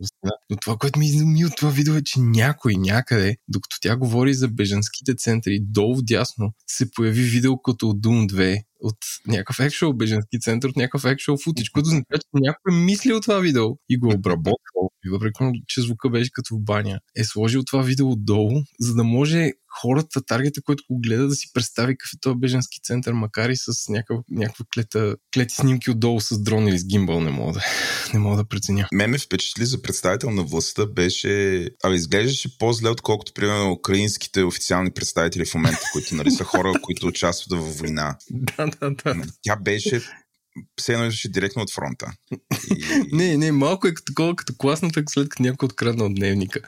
Но 0.50 0.56
това, 0.56 0.76
което 0.76 0.98
ми 0.98 1.06
изуми 1.06 1.44
от 1.44 1.56
това 1.56 1.70
видео 1.70 1.94
е, 1.94 2.02
че 2.02 2.20
някой 2.20 2.74
някъде, 2.74 3.36
докато 3.48 3.76
тя 3.80 3.96
говори 3.96 4.34
за 4.34 4.48
бежанските 4.48 5.14
центри, 5.14 5.60
долу 5.62 6.02
дясно 6.02 6.52
се 6.66 6.90
появи 6.90 7.22
видео 7.22 7.62
като 7.62 7.88
от 7.88 8.00
Doom 8.00 8.32
2 8.32 8.62
от 8.80 8.96
някакъв 9.26 9.58
actual 9.58 9.96
беженски 9.96 10.40
център, 10.40 10.68
от 10.68 10.76
някакъв 10.76 11.02
actual 11.02 11.46
footage, 11.46 11.72
което 11.72 11.86
означава, 11.86 12.18
че 12.18 12.26
някой 12.34 12.72
е 12.72 12.84
мислил 12.84 13.20
това 13.20 13.38
видео 13.38 13.66
и 13.88 13.98
го 13.98 14.08
обработвал. 14.14 14.90
И 15.06 15.10
въпреки, 15.10 15.62
че 15.66 15.80
звука 15.80 16.10
беше 16.10 16.30
като 16.32 16.54
в 16.54 16.60
баня, 16.60 17.00
е 17.16 17.24
сложил 17.24 17.62
това 17.62 17.82
видео 17.82 18.10
отдолу, 18.10 18.62
за 18.80 18.94
да 18.94 19.04
може 19.04 19.52
хората, 19.80 20.22
таргета, 20.22 20.62
който 20.62 20.84
го 20.90 21.00
гледа, 21.00 21.28
да 21.28 21.34
си 21.34 21.52
представи 21.52 21.96
какъв 21.96 22.12
е 22.12 22.20
този 22.20 22.38
беженски 22.38 22.80
център, 22.82 23.12
макар 23.12 23.50
и 23.50 23.56
с 23.56 23.88
някаква, 23.88 24.22
някаква 24.30 24.64
клета, 24.74 25.16
клети 25.34 25.54
снимки 25.54 25.90
отдолу 25.90 26.20
с 26.20 26.42
дрон 26.42 26.68
или 26.68 26.78
с 26.78 26.86
гимбал, 26.86 27.20
не 27.20 27.30
мога 27.30 27.52
да, 27.52 27.64
не 28.14 28.20
мога 28.20 28.36
да 28.36 28.44
преценя. 28.44 28.88
Ме 28.92 29.06
ме 29.06 29.18
впечатли 29.18 29.64
за 29.64 29.82
представител 29.82 30.30
на 30.30 30.42
властта 30.42 30.86
беше, 30.86 31.64
абе 31.84 31.94
изглеждаше 31.94 32.58
по-зле, 32.58 32.88
отколкото 32.88 33.32
примерно 33.32 33.72
украинските 33.72 34.42
официални 34.42 34.90
представители 34.90 35.44
в 35.44 35.54
момента, 35.54 35.82
които 35.92 36.14
нали, 36.14 36.30
са 36.30 36.44
хора, 36.44 36.72
които 36.82 37.06
участват 37.06 37.60
в 37.60 37.78
война. 37.78 38.16
да, 38.30 38.69
да, 38.70 38.90
да. 38.90 39.24
Тя 39.42 39.56
беше 39.56 40.02
все 40.76 40.92
едно 40.92 41.10
директно 41.28 41.62
от 41.62 41.72
фронта. 41.72 42.12
И... 42.30 43.06
не, 43.12 43.36
не, 43.36 43.52
малко 43.52 43.88
е 43.88 43.94
такова, 44.06 44.36
като 44.36 44.54
класната, 44.58 45.02
след 45.08 45.28
като 45.28 45.42
някой 45.42 45.66
открадна 45.66 46.04
от 46.04 46.14
дневника. 46.14 46.60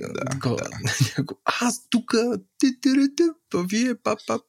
Да, 0.00 0.24
такова, 0.30 0.56
да. 0.56 1.24
Аз 1.44 1.88
тук, 1.90 2.14
па 3.50 3.62
вие, 3.62 3.94
пап, 3.94 4.18
пап. 4.26 4.42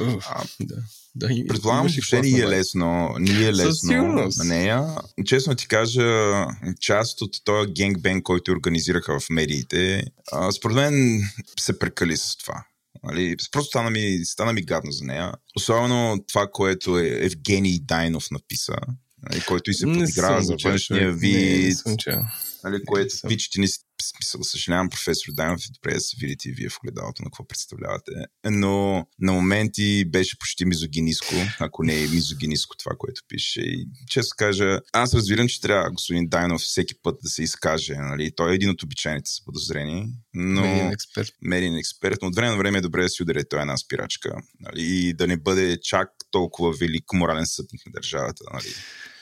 А, 0.00 0.44
да. 0.60 0.76
Да, 1.18 1.28
Предполагам, 1.48 1.88
че 1.88 2.20
не 2.20 2.38
е 2.38 2.48
лесно, 2.48 3.14
не 3.18 3.44
е 3.44 3.52
лесно 3.52 4.30
на 4.36 4.44
нея. 4.44 4.84
Честно 5.26 5.54
ти 5.54 5.68
кажа, 5.68 6.46
част 6.80 7.22
от 7.22 7.44
този 7.44 7.72
генгбен, 7.72 8.22
който 8.22 8.52
организираха 8.52 9.20
в 9.20 9.30
медиите, 9.30 10.04
според 10.56 10.76
мен 10.76 11.22
се 11.60 11.78
прекали 11.78 12.16
с 12.16 12.36
това 12.36 12.64
Нали? 13.06 13.36
Просто 13.52 13.68
стана 13.68 13.90
ми, 13.90 14.20
стана 14.24 14.52
ми 14.52 14.62
гадно 14.62 14.92
за 14.92 15.04
нея. 15.04 15.32
Особено 15.56 16.24
това, 16.28 16.48
което 16.52 16.98
е 16.98 17.06
Евгений 17.06 17.80
Дайнов 17.82 18.30
написа, 18.30 18.76
нали? 19.30 19.42
който 19.48 19.70
и 19.70 19.74
се 19.74 19.86
подиграва 19.86 20.42
за 20.42 20.56
външния 20.64 21.12
вид. 21.12 21.76
Не, 21.86 21.92
не 21.92 22.22
нали, 22.64 22.84
което 22.84 23.14
пичите 23.28 23.60
ни 23.60 23.68
смисъл, 24.02 24.44
съжалявам, 24.44 24.90
професор 24.90 25.32
Дайнов, 25.32 25.60
добре 25.70 25.94
да 25.94 26.00
се 26.00 26.16
видите 26.20 26.48
и 26.48 26.52
вие 26.52 26.68
в 26.68 26.78
огледалото 26.82 27.22
на 27.22 27.30
какво 27.30 27.48
представлявате. 27.48 28.12
Но 28.50 29.06
на 29.18 29.32
моменти 29.32 30.04
беше 30.10 30.38
почти 30.38 30.64
мизогиниско, 30.64 31.34
ако 31.58 31.82
не 31.82 32.04
е 32.04 32.08
мизогиниско 32.08 32.76
това, 32.76 32.92
което 32.98 33.22
пише. 33.28 33.60
И 33.60 33.88
често 34.08 34.34
кажа, 34.38 34.80
аз 34.92 35.14
разбирам, 35.14 35.48
че 35.48 35.60
трябва 35.60 35.90
господин 35.90 36.28
Дайнов 36.28 36.60
всеки 36.60 36.94
път 37.02 37.18
да 37.22 37.28
се 37.28 37.42
изкаже. 37.42 37.94
Нали? 37.94 38.32
Той 38.36 38.52
е 38.52 38.54
един 38.54 38.70
от 38.70 38.82
обичайните 38.82 39.30
са 39.30 39.44
подозрени. 39.44 40.06
Но... 40.34 40.60
Медиен 40.60 40.92
експерт. 40.92 41.32
Медиен 41.42 41.76
експерт, 41.76 42.18
но 42.22 42.28
от 42.28 42.34
време 42.34 42.50
на 42.50 42.58
време 42.58 42.78
е 42.78 42.80
добре 42.80 43.02
да 43.02 43.08
си 43.08 43.22
ударе 43.22 43.48
той 43.48 43.60
една 43.60 43.76
спирачка. 43.76 44.36
Нали? 44.60 44.82
И 44.82 45.14
да 45.14 45.26
не 45.26 45.36
бъде 45.36 45.80
чак 45.80 46.08
толкова 46.30 46.72
велик 46.72 47.04
морален 47.12 47.46
съдник 47.46 47.86
на 47.86 47.92
държавата. 47.92 48.44
Нали? 48.52 48.74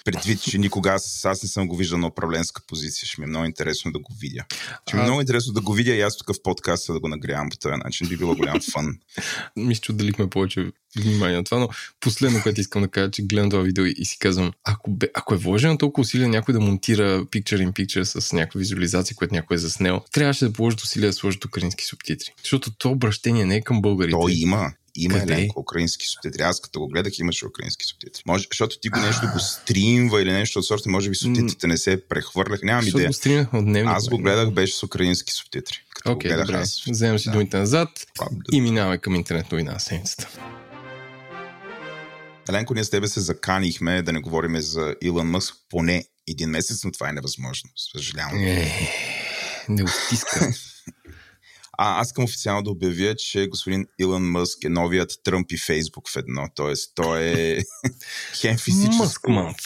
Предвид, 0.05 0.43
че 0.43 0.59
никога 0.59 0.91
аз, 0.91 1.25
аз 1.25 1.43
не 1.43 1.49
съм 1.49 1.69
го 1.69 1.77
виждал 1.77 1.99
на 1.99 2.07
управленска 2.07 2.63
позиция. 2.67 3.07
Ще 3.07 3.21
ми 3.21 3.25
е 3.25 3.29
много 3.29 3.45
интересно 3.45 3.93
да 3.93 3.99
го 3.99 4.15
видя. 4.21 4.45
Ще 4.89 4.97
ми 4.97 5.03
е 5.03 5.05
много 5.05 5.21
интересно 5.21 5.53
да 5.53 5.61
го 5.61 5.73
видя 5.73 5.93
и 5.93 6.01
аз 6.01 6.17
тук 6.17 6.37
в 6.37 6.43
подкаста 6.43 6.93
да 6.93 7.01
го 7.01 7.09
нагрявам 7.09 7.49
по 7.51 7.57
този 7.57 7.75
начин. 7.85 8.09
Би 8.09 8.17
било 8.17 8.37
голям 8.37 8.61
фан. 8.73 8.99
Мисля, 9.57 9.81
че 9.81 9.93
отделихме 9.93 10.31
повече 10.31 10.73
внимание 10.97 11.37
на 11.37 11.45
това, 11.45 11.59
но 11.59 11.69
последно, 12.01 12.43
което 12.43 12.61
искам 12.61 12.83
да 12.83 12.89
кажа, 12.89 13.11
че 13.11 13.23
гледам 13.23 13.51
това 13.51 13.63
видео 13.63 13.85
и 13.85 14.05
си 14.05 14.19
казвам, 14.19 14.53
ако, 14.65 14.91
бе, 14.91 15.09
ако 15.15 15.35
е 15.35 15.37
вложено 15.37 15.79
толкова 15.79 16.03
усилия 16.03 16.29
някой 16.29 16.53
да 16.53 16.61
монтира 16.61 17.25
picture 17.25 17.69
in 17.69 17.73
picture 17.73 18.03
с 18.03 18.33
някаква 18.33 18.59
визуализация, 18.59 19.17
която 19.17 19.35
някой 19.35 19.55
е 19.55 19.59
заснел, 19.59 20.01
трябваше 20.13 20.45
да 20.45 20.53
положат 20.53 20.81
усилия 20.81 21.09
да 21.09 21.13
сложат 21.13 21.45
украински 21.45 21.85
субтитри. 21.85 22.35
Защото 22.43 22.71
то 22.71 22.91
обращение 22.91 23.45
не 23.45 23.57
е 23.57 23.63
към 23.63 23.83
българите. 23.83 24.13
То 24.13 24.29
има. 24.29 24.73
Има 24.97 25.19
Къде? 25.19 25.33
Еленко 25.33 25.61
украински 25.61 26.07
субтитри. 26.07 26.43
Аз 26.43 26.61
като 26.61 26.81
го 26.81 26.89
гледах 26.89 27.19
имаше 27.19 27.47
украински 27.47 27.85
субтитри. 27.85 28.23
Може, 28.27 28.47
защото 28.51 28.81
ти 28.81 28.89
го 28.89 29.01
нещо 29.01 29.27
го 29.33 29.39
стримва 29.39 30.23
или 30.23 30.33
нещо 30.33 30.59
от 30.59 30.67
сорта, 30.67 30.91
може 30.91 31.11
би 31.11 31.17
субтитрите 31.17 31.67
не 31.67 31.77
се 31.77 32.09
прехвърлях. 32.09 32.63
Нямам 32.63 32.87
идея. 32.87 33.11
Го 33.53 33.59
от 33.59 33.65
дневник, 33.65 33.95
аз 33.95 34.09
го 34.09 34.19
гледах, 34.19 34.51
беше 34.51 34.77
с 34.77 34.83
украински 34.83 35.33
субтитри. 35.33 35.77
Като 35.95 36.11
okay, 36.11 36.13
го 36.13 36.19
гледах 36.19 36.47
добре. 36.47 36.59
аз. 36.59 36.71
Си 36.71 37.25
да. 37.25 37.33
думите 37.33 37.57
назад 37.57 37.89
и 38.53 38.61
минаваме 38.61 38.99
към 38.99 39.15
интернет 39.15 39.53
новина 39.53 39.73
на 39.73 39.81
седмицата. 39.81 40.29
Еленко, 42.49 42.75
ние 42.75 42.85
с 42.85 42.91
тебе 42.91 43.09
се 43.09 43.21
заканихме 43.21 44.03
да 44.03 44.13
не 44.13 44.21
говорим 44.21 44.61
за 44.61 44.95
Илон 45.03 45.31
Мъск 45.31 45.55
поне 45.71 46.05
един 46.29 46.51
месец, 46.51 46.85
но 46.85 46.93
това 46.93 47.09
е 47.09 47.13
невъзможно. 47.13 47.71
Съжалявам. 47.93 48.39
Е, 48.39 48.73
не 49.69 49.83
отиска. 49.83 50.53
А, 51.79 52.01
аз 52.01 52.09
искам 52.09 52.25
официално 52.25 52.63
да 52.63 52.71
обявя, 52.71 53.15
че 53.17 53.47
господин 53.47 53.87
Илон 53.99 54.31
Мъск 54.31 54.65
е 54.65 54.69
новият 54.69 55.13
Тръмп 55.25 55.53
и 55.53 55.59
Фейсбук 55.59 56.09
в 56.09 56.17
едно. 56.17 56.49
Тоест, 56.55 56.93
той 56.95 57.23
е 57.23 57.59
хем 58.41 58.59
физически. 58.59 59.31
Мъск. 59.31 59.59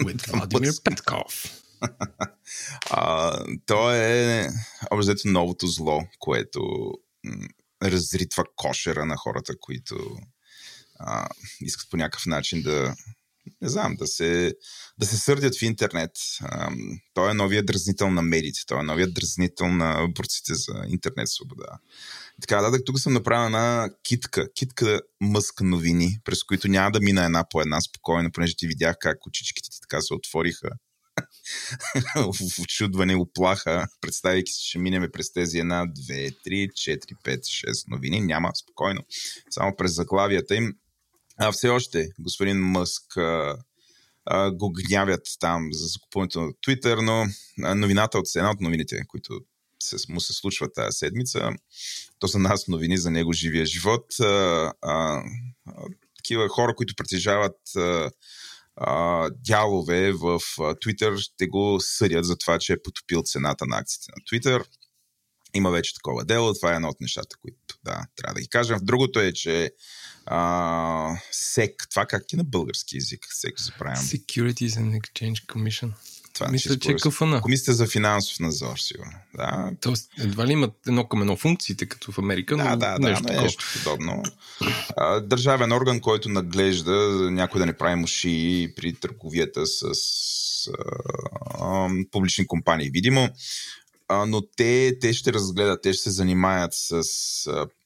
With 0.00 0.30
Владимир 0.36 0.74
Петков. 0.84 1.60
а, 2.90 3.32
той 3.66 3.96
е 3.98 4.48
образето 4.92 5.28
новото 5.28 5.66
зло, 5.66 6.02
което 6.18 6.60
м- 7.24 7.48
разритва 7.82 8.44
кошера 8.56 9.06
на 9.06 9.16
хората, 9.16 9.54
които 9.60 10.16
а, 10.98 11.28
искат 11.60 11.90
по 11.90 11.96
някакъв 11.96 12.26
начин 12.26 12.62
да 12.62 12.94
не 13.62 13.68
знам, 13.68 13.96
да 13.96 14.06
се, 14.06 14.54
да 14.98 15.06
се 15.06 15.16
сърдят 15.16 15.58
в 15.58 15.62
интернет. 15.62 16.10
той 17.14 17.30
е 17.30 17.34
новият 17.34 17.66
дразнител 17.66 18.10
на 18.10 18.22
медиите, 18.22 18.60
той 18.66 18.80
е 18.80 18.82
новият 18.82 19.14
дразнител 19.14 19.68
на 19.68 20.08
борците 20.16 20.54
за 20.54 20.84
интернет 20.88 21.28
свобода. 21.28 21.78
Така, 22.40 22.60
да, 22.60 22.84
тук 22.84 22.98
съм 22.98 23.12
направил 23.12 23.46
една 23.46 23.90
китка, 24.04 24.52
китка 24.52 25.00
мъск 25.20 25.60
новини, 25.60 26.18
през 26.24 26.42
които 26.42 26.68
няма 26.68 26.90
да 26.90 27.00
мина 27.00 27.24
една 27.24 27.44
по 27.50 27.60
една 27.60 27.80
спокойно, 27.80 28.32
понеже 28.32 28.54
ти 28.56 28.66
видях 28.66 28.96
как 29.00 29.26
очичките 29.26 29.70
ти 29.70 29.80
така 29.80 30.00
се 30.00 30.14
отвориха 30.14 30.70
в 32.16 32.60
очудване, 32.62 33.16
оплаха, 33.16 33.86
представяйки 34.00 34.52
се, 34.52 34.62
че 34.62 34.78
минеме 34.78 35.10
през 35.10 35.32
тези 35.32 35.58
една, 35.58 35.86
две, 35.86 36.30
три, 36.44 36.68
четири, 36.74 37.14
пет, 37.24 37.46
шест 37.46 37.88
новини. 37.88 38.20
Няма, 38.20 38.50
спокойно. 38.54 39.00
Само 39.50 39.76
през 39.76 39.94
заглавията 39.94 40.54
им 40.54 40.74
а, 41.40 41.52
все 41.52 41.68
още 41.68 42.08
господин 42.18 42.56
Мъск 42.56 43.16
а, 43.16 43.56
а, 44.24 44.50
го 44.50 44.72
гнявят 44.72 45.26
там 45.40 45.68
за 45.72 45.86
закупуването 45.86 46.40
на 46.40 46.52
Твитър, 46.62 46.98
но 46.98 47.26
а, 47.62 47.74
новината 47.74 48.18
от 48.18 48.26
една 48.36 48.50
от 48.50 48.60
новините, 48.60 49.02
които 49.08 49.40
се, 49.82 49.96
му 50.08 50.20
се 50.20 50.32
случва 50.32 50.72
тази 50.72 50.98
седмица, 50.98 51.50
то 52.18 52.28
са 52.28 52.38
нас 52.38 52.68
новини 52.68 52.98
за 52.98 53.10
него 53.10 53.32
живия 53.32 53.66
живот. 53.66 54.06
А, 54.20 54.24
а, 54.24 54.72
а, 54.82 55.22
такива 56.16 56.48
хора, 56.48 56.74
които 56.74 56.94
притежават 56.96 57.58
а, 57.76 58.10
а, 58.76 59.28
дялове 59.30 60.12
в 60.12 60.40
Твитър, 60.80 61.18
ще 61.18 61.46
го 61.46 61.78
съдят 61.80 62.24
за 62.24 62.36
това, 62.36 62.58
че 62.58 62.72
е 62.72 62.82
потопил 62.82 63.22
цената 63.22 63.66
на 63.66 63.78
акциите 63.78 64.12
на 64.16 64.24
Твитър. 64.28 64.64
Има 65.54 65.70
вече 65.70 65.94
такова 65.94 66.24
дело. 66.24 66.54
Това 66.54 66.72
е 66.72 66.76
едно 66.76 66.88
от 66.88 67.00
нещата, 67.00 67.36
които 67.42 67.58
да, 67.84 68.06
трябва 68.16 68.34
да 68.34 68.40
ги 68.40 68.48
кажем. 68.48 68.78
Другото 68.82 69.20
е, 69.20 69.32
че 69.32 69.70
а, 70.26 71.16
СЕК, 71.32 71.86
това 71.90 72.06
как 72.06 72.32
е 72.32 72.36
на 72.36 72.44
български 72.44 72.96
язик? 72.96 73.26
СЕК 73.30 73.60
забравям. 73.60 74.04
Securities 74.04 74.68
and 74.68 75.00
Exchange 75.00 75.46
Commission. 75.46 75.92
Това 76.34 76.48
Мисля, 76.48 76.78
че 76.78 76.90
е 76.90 76.96
КФН. 76.96 77.38
Комисията 77.42 77.74
за 77.74 77.86
финансов 77.86 78.40
надзор, 78.40 78.78
сигурно. 78.78 79.12
Да. 79.36 79.70
Тоест, 79.80 80.10
едва 80.18 80.46
ли 80.46 80.52
имат 80.52 80.72
едно 80.86 81.08
към 81.08 81.20
едно 81.20 81.36
функциите, 81.36 81.86
като 81.86 82.12
в 82.12 82.18
Америка, 82.18 82.56
но 82.56 82.64
да, 82.64 82.76
да, 82.76 82.98
нещо, 82.98 83.24
да, 83.24 83.42
нещо 83.42 83.64
подобно. 83.72 84.22
Държавен 85.22 85.72
орган, 85.72 86.00
който 86.00 86.28
наглежда 86.28 86.92
някой 87.30 87.58
да 87.58 87.66
не 87.66 87.76
прави 87.76 87.94
муши 87.94 88.72
при 88.76 88.92
търговията 88.92 89.66
с 89.66 89.84
а, 91.60 91.88
публични 92.10 92.46
компании. 92.46 92.90
Видимо, 92.90 93.28
но 94.26 94.42
те, 94.56 94.98
те 95.00 95.12
ще 95.12 95.32
разгледат, 95.32 95.82
те 95.82 95.92
ще 95.92 96.02
се 96.02 96.10
занимаят 96.10 96.70
с 96.74 97.02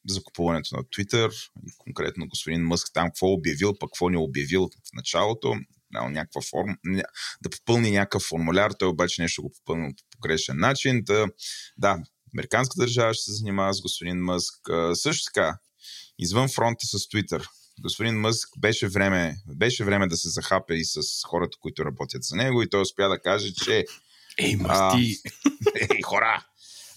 а, 0.09 0.13
закупуването 0.13 0.77
на 0.77 0.83
Twitter, 0.83 1.51
и 1.67 1.73
конкретно 1.79 2.29
господин 2.29 2.63
Мъск 2.63 2.91
там 2.95 3.09
какво 3.09 3.27
обявил, 3.27 3.79
пък 3.79 3.91
какво 3.91 4.09
не 4.09 4.19
обявил 4.19 4.63
в 4.63 4.91
началото, 4.95 5.55
някаква 5.93 6.41
форма, 6.51 6.77
да 7.43 7.51
попълни 7.51 7.91
някакъв 7.91 8.23
формуляр, 8.23 8.73
той 8.79 8.89
обаче 8.89 9.23
нещо 9.23 9.43
го 9.43 9.53
попълнил 9.53 9.89
по 9.89 10.03
погрешен 10.17 10.59
начин. 10.59 11.03
Да, 11.05 11.27
да, 11.79 11.99
американска 12.37 12.75
държава 12.79 13.15
ще 13.15 13.23
се 13.23 13.33
занимава 13.33 13.75
с 13.75 13.81
господин 13.81 14.19
Мъск. 14.19 14.55
Също 14.95 15.25
така, 15.35 15.59
извън 16.19 16.49
фронта 16.49 16.87
с 16.87 16.99
Twitter, 16.99 17.49
господин 17.83 18.21
Мъск 18.21 18.49
беше 18.59 18.89
време, 18.89 19.37
беше 19.47 19.85
време 19.85 20.07
да 20.07 20.17
се 20.17 20.29
захапе 20.29 20.75
и 20.75 20.85
с 20.85 21.01
хората, 21.27 21.59
които 21.61 21.85
работят 21.85 22.23
за 22.23 22.37
него 22.37 22.63
и 22.63 22.71
той 22.71 22.81
успя 22.81 23.09
да 23.09 23.21
каже, 23.21 23.53
че 23.65 23.85
Ей, 24.39 24.57
масти! 24.57 25.17
Ей, 25.91 26.03
хора! 26.03 26.47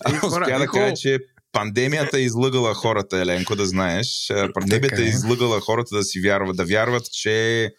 Ей, 0.08 0.16
хора 0.16 0.46
успя 0.46 0.60
да 0.60 0.68
каже, 0.68 0.96
че 0.96 1.20
пандемията 1.51 2.18
е 2.18 2.22
излъгала 2.22 2.74
хората, 2.74 3.18
Еленко, 3.18 3.56
да 3.56 3.66
знаеш. 3.66 4.32
Пандемията 4.54 5.01
е, 5.01 5.06
е 5.06 5.10
излъгала 5.10 5.60
хората 5.60 5.96
да 5.96 6.04
си 6.04 6.22
вярват, 6.22 6.58
да 6.58 6.66
вярват, 6.66 7.12
че 7.12 7.70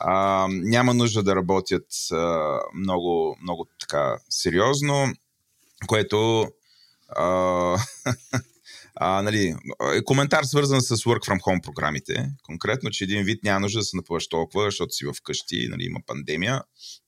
а, 0.00 0.46
няма 0.50 0.94
нужда 0.94 1.22
да 1.22 1.36
работят 1.36 1.86
а, 2.12 2.58
много, 2.74 3.36
много 3.42 3.66
така 3.80 4.18
сериозно, 4.28 5.12
което 5.86 6.48
а, 7.08 7.24
а, 8.96 9.22
нали, 9.22 9.54
е 9.94 10.04
коментар 10.04 10.44
свързан 10.44 10.80
с 10.80 10.96
Work 10.96 11.26
from 11.26 11.40
Home 11.40 11.64
програмите. 11.64 12.30
Конкретно, 12.42 12.90
че 12.90 13.04
един 13.04 13.24
вид 13.24 13.44
няма 13.44 13.60
нужда 13.60 13.78
да 13.78 13.84
се 13.84 13.96
напъваш 13.96 14.28
толкова, 14.28 14.64
защото 14.64 14.92
си 14.92 15.04
вкъщи, 15.16 15.68
нали, 15.70 15.84
има 15.84 16.00
пандемия. 16.06 16.62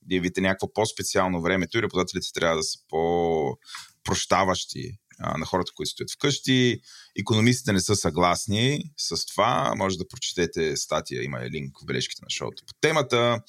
Един 0.05 0.23
вид 0.23 0.39
е 0.39 0.41
някакво 0.41 0.73
по-специално 0.73 1.43
времето 1.43 1.79
и 1.79 1.83
работодателите 1.83 2.33
трябва 2.35 2.57
да 2.57 2.63
са 2.63 2.79
по-прощаващи 2.89 4.99
а, 5.19 5.39
на 5.39 5.47
хората, 5.47 5.73
които 5.75 5.91
стоят 5.91 6.11
вкъщи. 6.13 6.81
Економистите 7.19 7.73
не 7.73 7.81
са 7.81 7.97
съгласни 7.97 8.83
с 8.97 9.27
това. 9.27 9.75
Може 9.77 9.99
да 9.99 10.09
прочетете 10.09 10.77
статия, 10.77 11.23
има 11.23 11.45
е 11.45 11.51
линк 11.51 11.79
в 11.83 11.87
бележките 11.87 12.23
на 12.23 12.31
шоуто 12.31 12.63
по 12.67 12.75
темата. 12.81 13.41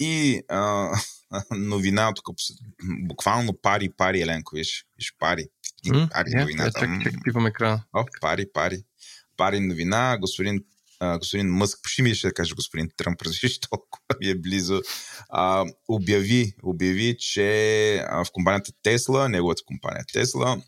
И 0.00 0.42
а, 0.48 0.90
новина, 1.50 2.12
тук 2.14 2.26
буквално 3.08 3.58
пари, 3.62 3.90
пари, 3.96 4.20
Еленко, 4.20 4.56
виж, 4.56 4.84
виж 4.98 5.14
пари. 5.18 5.46
Mm, 5.86 6.12
пари 6.12 6.30
yeah, 6.30 6.40
новината. 6.40 6.80
Чакай, 6.80 6.98
чакай, 7.04 7.20
пивам 7.24 7.46
екрана. 7.46 7.84
О, 7.92 8.04
пари, 8.20 8.46
пари. 8.52 8.82
Пари 9.36 9.60
новина, 9.60 10.18
господин 10.20 10.60
Uh, 11.02 11.18
господин 11.18 11.48
Мъск, 11.48 11.78
почти 11.82 12.02
ми 12.02 12.14
ще 12.14 12.26
да 12.26 12.34
каже 12.34 12.54
господин 12.54 12.90
Тръмп, 12.96 13.22
разреши 13.26 13.60
толкова 13.60 14.16
ми 14.20 14.28
е 14.28 14.34
близо, 14.34 14.82
uh, 15.34 15.74
обяви, 15.88 16.54
обяви, 16.62 17.16
че 17.18 17.40
uh, 18.10 18.24
в 18.24 18.32
компанията 18.32 18.72
Тесла, 18.82 19.28
неговата 19.28 19.62
компания 19.66 20.04
Тесла, 20.12 20.62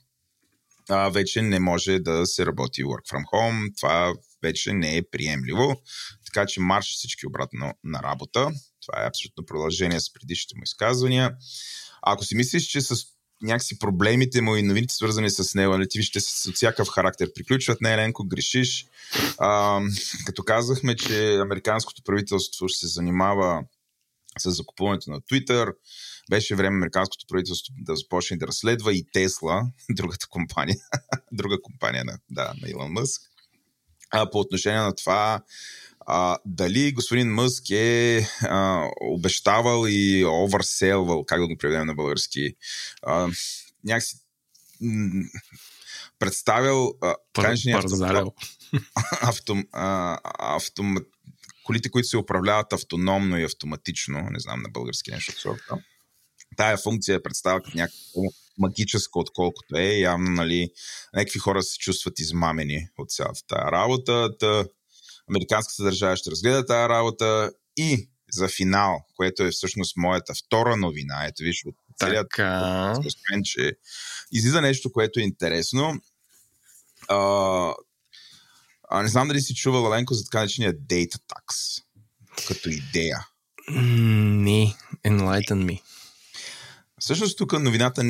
а, 0.89 1.09
вече 1.09 1.43
не 1.43 1.61
може 1.61 1.99
да 1.99 2.27
се 2.27 2.47
работи 2.47 2.85
work 2.85 3.13
from 3.13 3.23
home. 3.35 3.77
Това 3.77 4.15
вече 4.43 4.73
не 4.73 4.97
е 4.97 5.03
приемливо. 5.03 5.83
Така 6.27 6.47
че 6.47 6.61
марш 6.61 6.87
всички 6.87 7.27
обратно 7.27 7.73
на 7.85 8.03
работа. 8.03 8.51
Това 8.87 9.05
е 9.05 9.09
абсолютно 9.09 9.47
продължение 9.47 10.01
с 10.01 10.13
предишните 10.13 10.55
му 10.57 10.63
изказвания. 10.63 11.37
Ако 12.03 12.25
си 12.25 12.37
мислиш, 12.37 12.63
че 12.63 12.81
с 12.81 13.05
някакси 13.43 13.79
проблемите 13.79 14.41
му 14.41 14.57
и 14.57 14.63
новините 14.63 14.95
свързани 14.95 15.31
с 15.31 15.55
него, 15.55 15.73
нали, 15.73 15.89
ти 15.89 15.99
вижте 15.99 16.21
с 16.21 16.53
всякакъв 16.53 16.89
характер 16.89 17.29
приключват, 17.35 17.81
не 17.81 17.95
Еленко, 17.95 18.25
грешиш. 18.25 18.87
А, 19.39 19.81
като 20.27 20.43
казахме, 20.43 20.97
че 20.97 21.35
американското 21.35 22.03
правителство 22.03 22.69
ще 22.69 22.79
се 22.79 22.87
занимава 22.87 23.65
с 24.39 24.51
закупуването 24.51 25.11
на 25.11 25.21
Twitter, 25.21 25.73
беше 26.31 26.55
време 26.55 26.77
американското 26.77 27.27
правителство 27.29 27.75
да 27.79 27.97
започне 27.97 28.37
да 28.37 28.47
разследва 28.47 28.93
и 28.93 29.07
Тесла, 29.13 29.63
другата 29.91 30.27
компания, 30.31 30.77
друга 31.33 31.63
компания 31.63 32.05
на, 32.05 32.19
да, 32.31 32.55
на 32.63 32.71
Илон 32.71 32.93
Мъск. 32.93 33.23
А, 34.11 34.31
по 34.31 34.39
отношение 34.39 34.81
на 34.81 34.95
това, 34.95 35.43
а, 36.07 36.39
дали 36.47 36.93
господин 36.93 37.35
Мъск 37.35 37.71
е 37.71 38.27
а, 38.43 38.89
обещавал 39.01 39.85
и 39.89 40.25
оверселвал, 40.25 41.25
как 41.25 41.41
да 41.41 41.49
го 41.49 41.57
преведем 41.59 41.87
на 41.87 41.95
български, 41.95 42.55
а, 43.03 43.29
някакси 43.85 44.17
м- 44.81 45.25
представил 46.19 46.95
Пар, 47.33 47.55
автом, 49.23 49.65
а, 49.73 50.19
автом, 50.39 50.97
колите, 51.73 51.91
които 51.91 52.09
се 52.09 52.17
управляват 52.17 52.73
автономно 52.73 53.39
и 53.39 53.45
автоматично, 53.45 54.29
не 54.31 54.41
знам 54.41 54.63
на 54.63 54.69
български 54.69 55.11
нещо 55.11 55.33
от 55.33 55.39
сорта. 55.39 55.85
Тая 56.57 56.77
функция 56.77 57.15
е 57.15 57.23
представя 57.23 57.63
като 57.63 57.77
някакво 57.77 58.21
магическо, 58.59 59.19
отколкото 59.19 59.77
е. 59.77 59.85
Явно, 59.85 60.31
нали, 60.31 60.69
някакви 61.15 61.39
хора 61.39 61.63
се 61.63 61.79
чувстват 61.79 62.19
измамени 62.19 62.89
от 62.99 63.11
цялата 63.11 63.41
тази 63.49 63.73
работа. 63.73 64.39
Та, 64.39 64.65
американската 65.31 65.83
държава 65.83 66.17
ще 66.17 66.31
разгледа 66.31 66.67
тази 66.67 66.89
работа 66.89 67.53
и 67.77 68.09
за 68.33 68.49
финал, 68.49 69.05
което 69.17 69.43
е 69.43 69.51
всъщност 69.51 69.97
моята 69.97 70.35
втора 70.35 70.77
новина. 70.77 71.27
Ето 71.27 71.43
виж, 71.43 71.65
от 71.67 71.75
целият 71.99 72.27
така. 72.31 72.95
че 73.45 73.73
излиза 74.33 74.61
нещо, 74.61 74.93
което 74.93 75.21
е 75.21 75.23
интересно. 75.23 76.01
А, 77.09 77.75
а, 78.93 79.03
не 79.03 79.09
знам 79.09 79.29
дали 79.29 79.41
си 79.41 79.55
чувал, 79.55 79.91
Ленко, 79.91 80.15
за 80.15 80.25
така 80.25 80.39
наречения 80.39 80.75
Data 80.75 81.17
Tax 81.17 81.79
като 82.49 82.69
идея. 82.69 83.27
Не, 83.69 84.75
enlighten 85.07 85.65
me. 85.65 85.81
Всъщност 87.01 87.39
тук 87.39 87.53
новината 87.53 88.03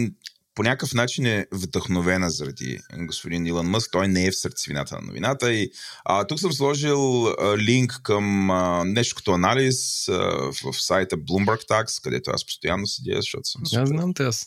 по 0.55 0.63
някакъв 0.63 0.95
начин 0.95 1.27
е 1.27 1.47
вдъхновена 1.53 2.31
заради 2.31 2.79
господин 2.99 3.47
Илон 3.47 3.67
Мъск. 3.67 3.91
Той 3.93 4.09
не 4.09 4.27
е 4.27 4.31
в 4.31 4.37
сърцевината 4.37 4.95
на 4.95 5.01
новината. 5.03 5.53
И, 5.53 5.71
а, 6.05 6.25
тук 6.25 6.41
съм 6.41 6.53
сложил 6.53 7.27
а, 7.27 7.59
линк 7.59 8.01
към 8.03 8.51
а, 8.51 8.85
нещо 8.85 9.17
като 9.17 9.33
анализ 9.33 10.09
а, 10.09 10.13
в, 10.13 10.73
в 10.73 10.83
сайта 10.83 11.17
Bloomberg 11.17 11.69
Tax, 11.69 12.03
където 12.03 12.31
аз 12.31 12.47
постоянно 12.47 12.87
седя, 12.87 13.17
защото 13.17 13.45
съм 13.45 13.63
Аз 13.83 13.89
знам 13.89 14.15
те 14.15 14.23
аз. 14.23 14.47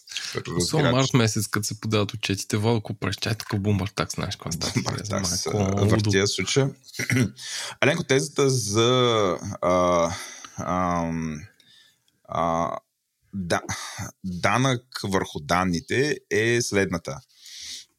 Особено 0.58 0.92
март 0.92 1.14
месец, 1.14 1.48
като 1.48 1.68
се 1.68 1.82
подават 1.82 2.14
отчетите, 2.14 2.58
Владко 2.58 2.94
прещай 2.94 3.36
тук 3.36 3.48
Bloomberg 3.48 3.94
Tax, 3.94 4.16
знаеш 4.16 4.36
какво 4.36 4.52
става. 4.52 4.72
Bloomberg 4.74 5.08
Tax 5.08 5.86
въртия 5.90 6.28
случая. 6.28 6.70
Аленко, 7.82 8.04
тезата 8.04 8.50
за 8.50 9.38
а, 9.62 10.12
а, 10.58 11.12
а, 12.28 12.72
да, 13.36 13.62
данък 14.24 14.84
върху 15.04 15.40
данните 15.40 16.18
е 16.32 16.62
следната. 16.62 17.20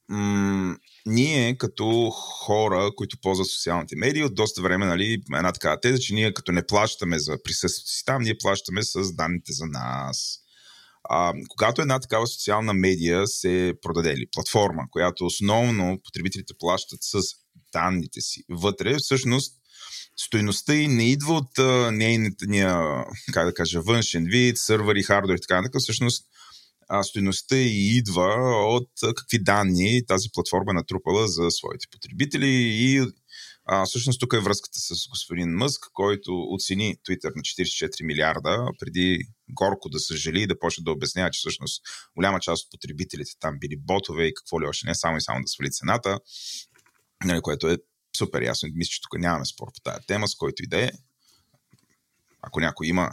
М- 0.09 0.77
ние 1.07 1.59
като 1.59 2.11
хора, 2.11 2.91
които 2.97 3.21
ползват 3.23 3.49
социалните 3.49 3.97
медии, 3.97 4.25
от 4.25 4.35
доста 4.35 4.63
време, 4.63 4.87
нали, 4.87 5.23
една 5.35 5.53
такава 5.53 5.81
теза, 5.81 5.99
че 5.99 6.15
ние 6.15 6.35
като 6.35 6.53
не 6.53 6.67
плащаме 6.67 7.19
за 7.19 7.43
присъствието 7.45 7.91
си 7.91 8.05
там, 8.05 8.23
ние 8.23 8.39
плащаме 8.39 8.83
с 8.83 9.13
данните 9.13 9.53
за 9.53 9.67
нас. 9.67 10.39
А, 11.11 11.33
когато 11.49 11.83
една 11.83 12.01
такава 12.01 12.27
социална 12.27 12.75
медия 12.75 13.27
се 13.27 13.75
продаде 13.83 14.13
или 14.13 14.27
платформа, 14.33 14.83
която 14.91 15.27
основно 15.27 15.99
потребителите 16.05 16.55
плащат 16.59 16.99
с 17.03 17.21
данните 17.73 18.21
си 18.21 18.45
вътре, 18.51 18.97
всъщност 18.97 19.53
Стойността 20.17 20.75
и 20.75 20.89
не 20.89 21.11
идва 21.11 21.35
от 21.35 21.59
нейния, 21.93 23.05
как 23.33 23.47
да 23.47 23.55
кажа, 23.55 23.81
външен 23.81 24.25
вид, 24.25 24.59
сървъри, 24.59 25.03
хардвер 25.03 25.35
и 25.35 25.41
така 25.41 25.57
нататък. 25.57 25.81
Всъщност, 25.81 26.25
а, 26.89 27.03
стойността 27.03 27.57
и 27.57 27.97
идва 27.97 28.35
от 28.67 28.91
какви 29.17 29.39
данни 29.39 30.07
тази 30.07 30.29
платформа 30.35 30.73
натрупала 30.73 31.29
за 31.29 31.51
своите 31.51 31.87
потребители 31.93 32.49
и 32.49 33.07
а, 33.69 33.85
всъщност 33.87 34.21
тук 34.21 34.33
е 34.33 34.41
връзката 34.41 34.79
с 34.79 35.09
господин 35.11 35.49
Мъск, 35.49 35.81
който 35.93 36.33
оцени 36.51 36.97
Twitter 37.09 37.33
на 37.37 37.43
44 37.43 38.05
милиарда, 38.05 38.69
преди 38.79 39.19
горко 39.51 39.89
да 39.89 39.99
съжали 39.99 40.43
и 40.43 40.47
да 40.47 40.59
почне 40.59 40.85
да 40.85 40.91
обяснява, 40.91 41.31
че 41.31 41.39
всъщност 41.39 41.83
голяма 42.17 42.41
част 42.41 42.65
от 42.65 42.71
потребителите 42.71 43.31
там 43.41 43.59
били 43.59 43.77
ботове 43.77 44.27
и 44.27 44.35
какво 44.35 44.61
ли 44.61 44.67
още 44.67 44.87
не, 44.87 44.95
само 44.95 45.17
и 45.17 45.21
само 45.21 45.41
да 45.41 45.49
свали 45.49 45.71
цената, 45.71 46.21
нали, 47.25 47.41
което 47.41 47.69
е 47.69 47.77
супер 48.17 48.43
ясно. 48.43 48.69
Мисля, 48.75 48.91
че 48.91 49.01
тук 49.03 49.19
нямаме 49.19 49.45
спор 49.47 49.67
по 49.75 49.81
тази 49.81 50.07
тема, 50.07 50.29
с 50.29 50.35
който 50.35 50.63
и 50.63 50.67
да 50.67 50.85
е. 50.85 50.91
Ако 52.43 52.61
някой 52.61 52.87
има, 52.87 53.11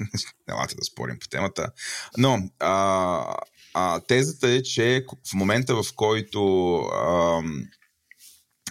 елате 0.48 0.74
да 0.74 0.84
спорим 0.84 1.18
по 1.18 1.28
темата. 1.28 1.70
Но 2.18 2.50
а, 2.58 3.36
а, 3.74 4.00
тезата 4.00 4.48
е, 4.48 4.62
че 4.62 5.04
в 5.30 5.34
момента, 5.34 5.82
в 5.82 5.84
който 5.96 6.76
а, 6.76 7.42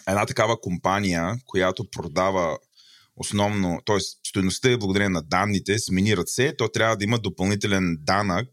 една 0.08 0.26
такава 0.26 0.62
компания, 0.62 1.36
която 1.46 1.92
продава 1.92 2.58
основно, 3.16 3.82
т.е. 3.86 4.00
стоеността 4.28 4.72
е 4.72 4.78
благодарение 4.78 5.10
на 5.10 5.22
данните, 5.22 5.80
смени 5.80 6.16
се, 6.26 6.56
то 6.58 6.68
трябва 6.68 6.98
да 6.98 7.04
има 7.04 7.20
допълнителен 7.20 7.98
данък 8.00 8.50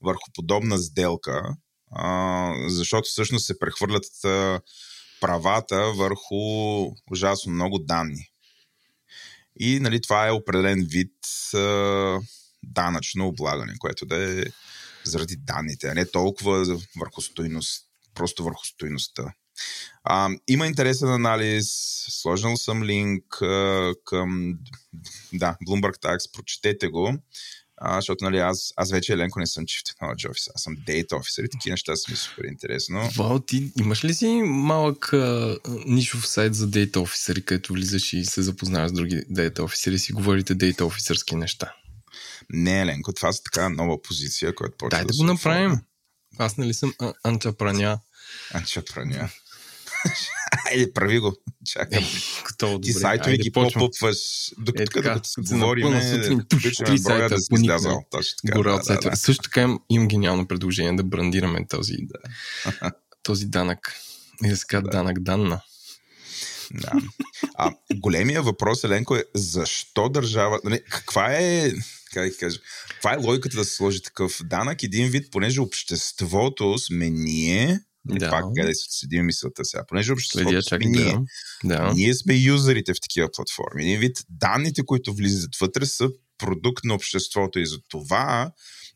върху 0.00 0.32
подобна 0.34 0.78
сделка, 0.78 1.42
а, 1.90 2.54
защото 2.68 3.08
всъщност 3.08 3.46
се 3.46 3.58
прехвърлят 3.58 4.24
а, 4.24 4.60
правата 5.20 5.92
върху 5.96 6.36
ужасно 7.10 7.52
много 7.52 7.78
данни. 7.78 8.30
И 9.60 9.80
нали, 9.80 10.00
това 10.00 10.28
е 10.28 10.32
определен 10.32 10.86
вид 10.90 11.14
а, 11.54 12.18
данъчно 12.62 13.28
облагане, 13.28 13.74
което 13.78 14.06
да 14.06 14.40
е 14.40 14.44
заради 15.04 15.36
данните, 15.36 15.88
а 15.88 15.94
не 15.94 16.10
толкова 16.10 16.80
върху 16.98 17.22
стойност, 17.22 17.84
просто 18.14 18.44
върху 18.44 18.64
стойността. 18.64 19.34
А, 20.04 20.30
има 20.48 20.66
интересен 20.66 21.08
анализ, 21.08 21.66
сложил 22.08 22.56
съм 22.56 22.84
линк 22.84 23.42
а, 23.42 23.94
към 24.04 24.58
да, 25.32 25.56
Bloomberg 25.68 26.02
Tax, 26.02 26.32
прочетете 26.32 26.88
го 26.88 27.18
а, 27.80 27.94
защото 27.94 28.24
нали, 28.24 28.38
аз, 28.38 28.72
аз 28.76 28.90
вече 28.90 29.12
Еленко 29.12 29.40
не 29.40 29.46
съм 29.46 29.64
Chief 29.64 29.92
Technology 29.92 30.30
Officer, 30.30 30.50
аз 30.54 30.62
съм 30.62 30.76
Data 30.76 31.08
Officer 31.08 31.44
и 31.44 31.50
такива 31.50 31.72
неща 31.72 31.96
са 31.96 32.10
ми 32.10 32.16
супер 32.16 32.44
интересно. 32.44 33.10
Вау, 33.16 33.38
ти 33.38 33.72
имаш 33.80 34.04
ли 34.04 34.14
си 34.14 34.42
малък 34.44 35.12
а, 35.12 35.58
нишов 35.86 36.28
сайт 36.28 36.54
за 36.54 36.68
Data 36.68 36.96
Officer, 36.96 37.44
където 37.44 37.72
влизаш 37.72 38.12
и 38.12 38.24
се 38.24 38.42
запознаваш 38.42 38.90
с 38.90 38.94
други 38.94 39.16
Data 39.16 39.58
Officer 39.58 39.90
и 39.90 39.98
си 39.98 40.12
говорите 40.12 40.56
Data 40.56 40.80
Officerски 40.80 41.34
неща? 41.34 41.72
Не, 42.50 42.80
Еленко, 42.80 43.12
това 43.12 43.28
е 43.28 43.32
така 43.44 43.68
нова 43.68 44.02
позиция, 44.02 44.54
която 44.54 44.76
почва 44.76 44.98
Дай 44.98 45.04
да, 45.04 45.06
да 45.06 45.16
го 45.16 45.24
направим. 45.24 45.80
Аз 46.38 46.56
нали 46.56 46.74
съм 46.74 46.94
анчапраня. 47.24 48.00
Анчапраня. 48.54 49.28
Айде, 50.70 50.92
прави 50.92 51.18
го. 51.18 51.36
Чакам. 51.66 52.04
Готово, 52.46 52.80
Ти 52.80 52.92
сайтове 52.92 53.36
ги 53.36 53.52
попупваш. 53.52 54.16
Докато, 54.58 54.98
е, 54.98 55.02
докато 55.02 55.28
се 55.28 55.40
говорим, 55.40 56.00
три 56.48 56.98
сайта 56.98 57.28
да 57.28 57.40
си 57.40 57.48
излязал. 57.52 58.04
Гора 58.54 58.74
от 58.74 58.84
сайта. 58.84 59.16
Също 59.16 59.42
така 59.42 59.62
им, 59.62 59.78
имам 59.90 60.08
гениално 60.08 60.48
предложение 60.48 60.96
да 60.96 61.04
брандираме 61.04 61.66
този, 61.68 61.96
да. 62.00 62.92
този 63.22 63.46
данък. 63.46 63.94
И 64.44 64.48
да 64.48 64.56
се 64.56 64.64
казва 64.68 64.82
да. 64.82 64.90
данък 64.90 65.20
данна. 65.20 65.60
Да. 66.74 66.92
А 67.54 67.72
големия 67.94 68.42
въпрос, 68.42 68.84
Еленко, 68.84 69.16
е 69.16 69.24
защо 69.34 70.08
държава... 70.08 70.60
Нали, 70.64 70.80
каква 70.90 71.34
е 71.34 71.72
как 72.14 72.30
да 72.30 72.36
кажа, 72.36 72.58
каква 72.90 73.14
е 73.14 73.16
логиката 73.16 73.56
да 73.56 73.64
се 73.64 73.74
сложи 73.74 74.02
такъв 74.02 74.40
данък? 74.44 74.82
Един 74.82 75.08
вид, 75.08 75.30
понеже 75.30 75.60
обществото 75.60 76.78
сме 76.78 77.10
ние, 77.10 77.80
да. 78.04 78.30
Пак 78.30 78.44
къде 78.56 78.74
се 78.74 78.86
седим 78.88 79.26
мисълта 79.26 79.64
сега. 79.64 79.84
Понеже 79.88 80.12
обществото 80.12 80.62
сме 80.62 80.78
ние. 80.78 81.18
Да. 81.64 81.92
Ние 81.92 82.14
сме 82.14 82.34
юзерите 82.34 82.94
в 82.94 83.00
такива 83.00 83.28
платформи. 83.32 83.82
Един 83.82 84.00
вид 84.00 84.16
данните, 84.28 84.82
които 84.86 85.14
влизат 85.14 85.56
вътре, 85.60 85.86
са 85.86 86.08
продукт 86.38 86.84
на 86.84 86.94
обществото 86.94 87.58
и 87.58 87.66
за 87.66 87.78
това, 87.88 88.52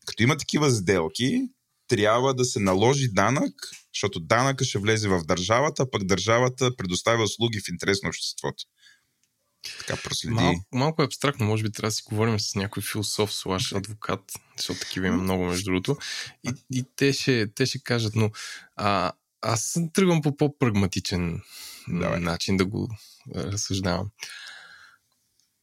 като 0.06 0.22
има 0.22 0.36
такива 0.36 0.70
сделки, 0.70 1.48
трябва 1.88 2.34
да 2.34 2.44
се 2.44 2.60
наложи 2.60 3.08
данък, 3.08 3.54
защото 3.94 4.20
данъка 4.20 4.64
ще 4.64 4.78
влезе 4.78 5.08
в 5.08 5.22
държавата, 5.24 5.82
а 5.82 5.90
пък 5.90 6.04
държавата 6.04 6.76
предоставя 6.76 7.22
услуги 7.22 7.60
в 7.60 7.68
интерес 7.68 8.02
на 8.02 8.08
обществото. 8.08 8.64
Така 9.78 10.02
проследи. 10.02 10.34
Мал, 10.34 10.54
малко 10.72 11.02
е 11.02 11.04
абстрактно, 11.04 11.46
може 11.46 11.62
би 11.62 11.72
трябва 11.72 11.88
да 11.88 11.92
си 11.92 12.02
говорим 12.08 12.40
с 12.40 12.54
някой 12.54 12.82
философ, 12.82 13.34
слаш 13.34 13.72
адвокат, 13.72 14.32
защото 14.56 14.80
такива 14.80 15.06
има 15.06 15.16
много 15.16 15.44
между 15.44 15.64
другото. 15.64 15.96
И, 16.44 16.52
и 16.72 16.84
те, 16.96 17.12
ще, 17.12 17.52
те 17.54 17.66
ще 17.66 17.82
кажат, 17.82 18.14
но 18.14 18.30
а, 18.76 19.12
аз 19.42 19.76
тръгвам 19.92 20.22
по 20.22 20.36
по-прагматичен 20.36 21.40
Давай. 21.88 22.20
начин 22.20 22.56
да 22.56 22.64
го 22.64 22.88
разсъждавам. 23.36 24.10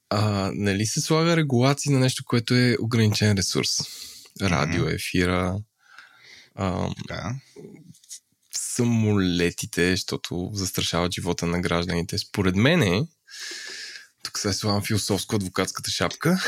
А, 0.09 0.51
нали 0.53 0.85
се 0.85 1.01
слага 1.01 1.37
регулации 1.37 1.91
на 1.93 1.99
нещо, 1.99 2.23
което 2.25 2.55
е 2.55 2.77
ограничен 2.79 3.37
ресурс? 3.37 3.79
Радио, 4.41 4.87
ефира, 4.87 5.57
А, 6.55 6.89
Така. 6.95 7.35
самолетите, 8.55 9.91
защото 9.91 10.49
застрашават 10.53 11.13
живота 11.13 11.45
на 11.45 11.61
гражданите. 11.61 12.17
Според 12.17 12.55
мен, 12.55 13.07
тук 14.23 14.39
се 14.39 14.53
слагам 14.53 14.83
философско 14.83 15.35
адвокатската 15.35 15.91
шапка, 15.91 16.43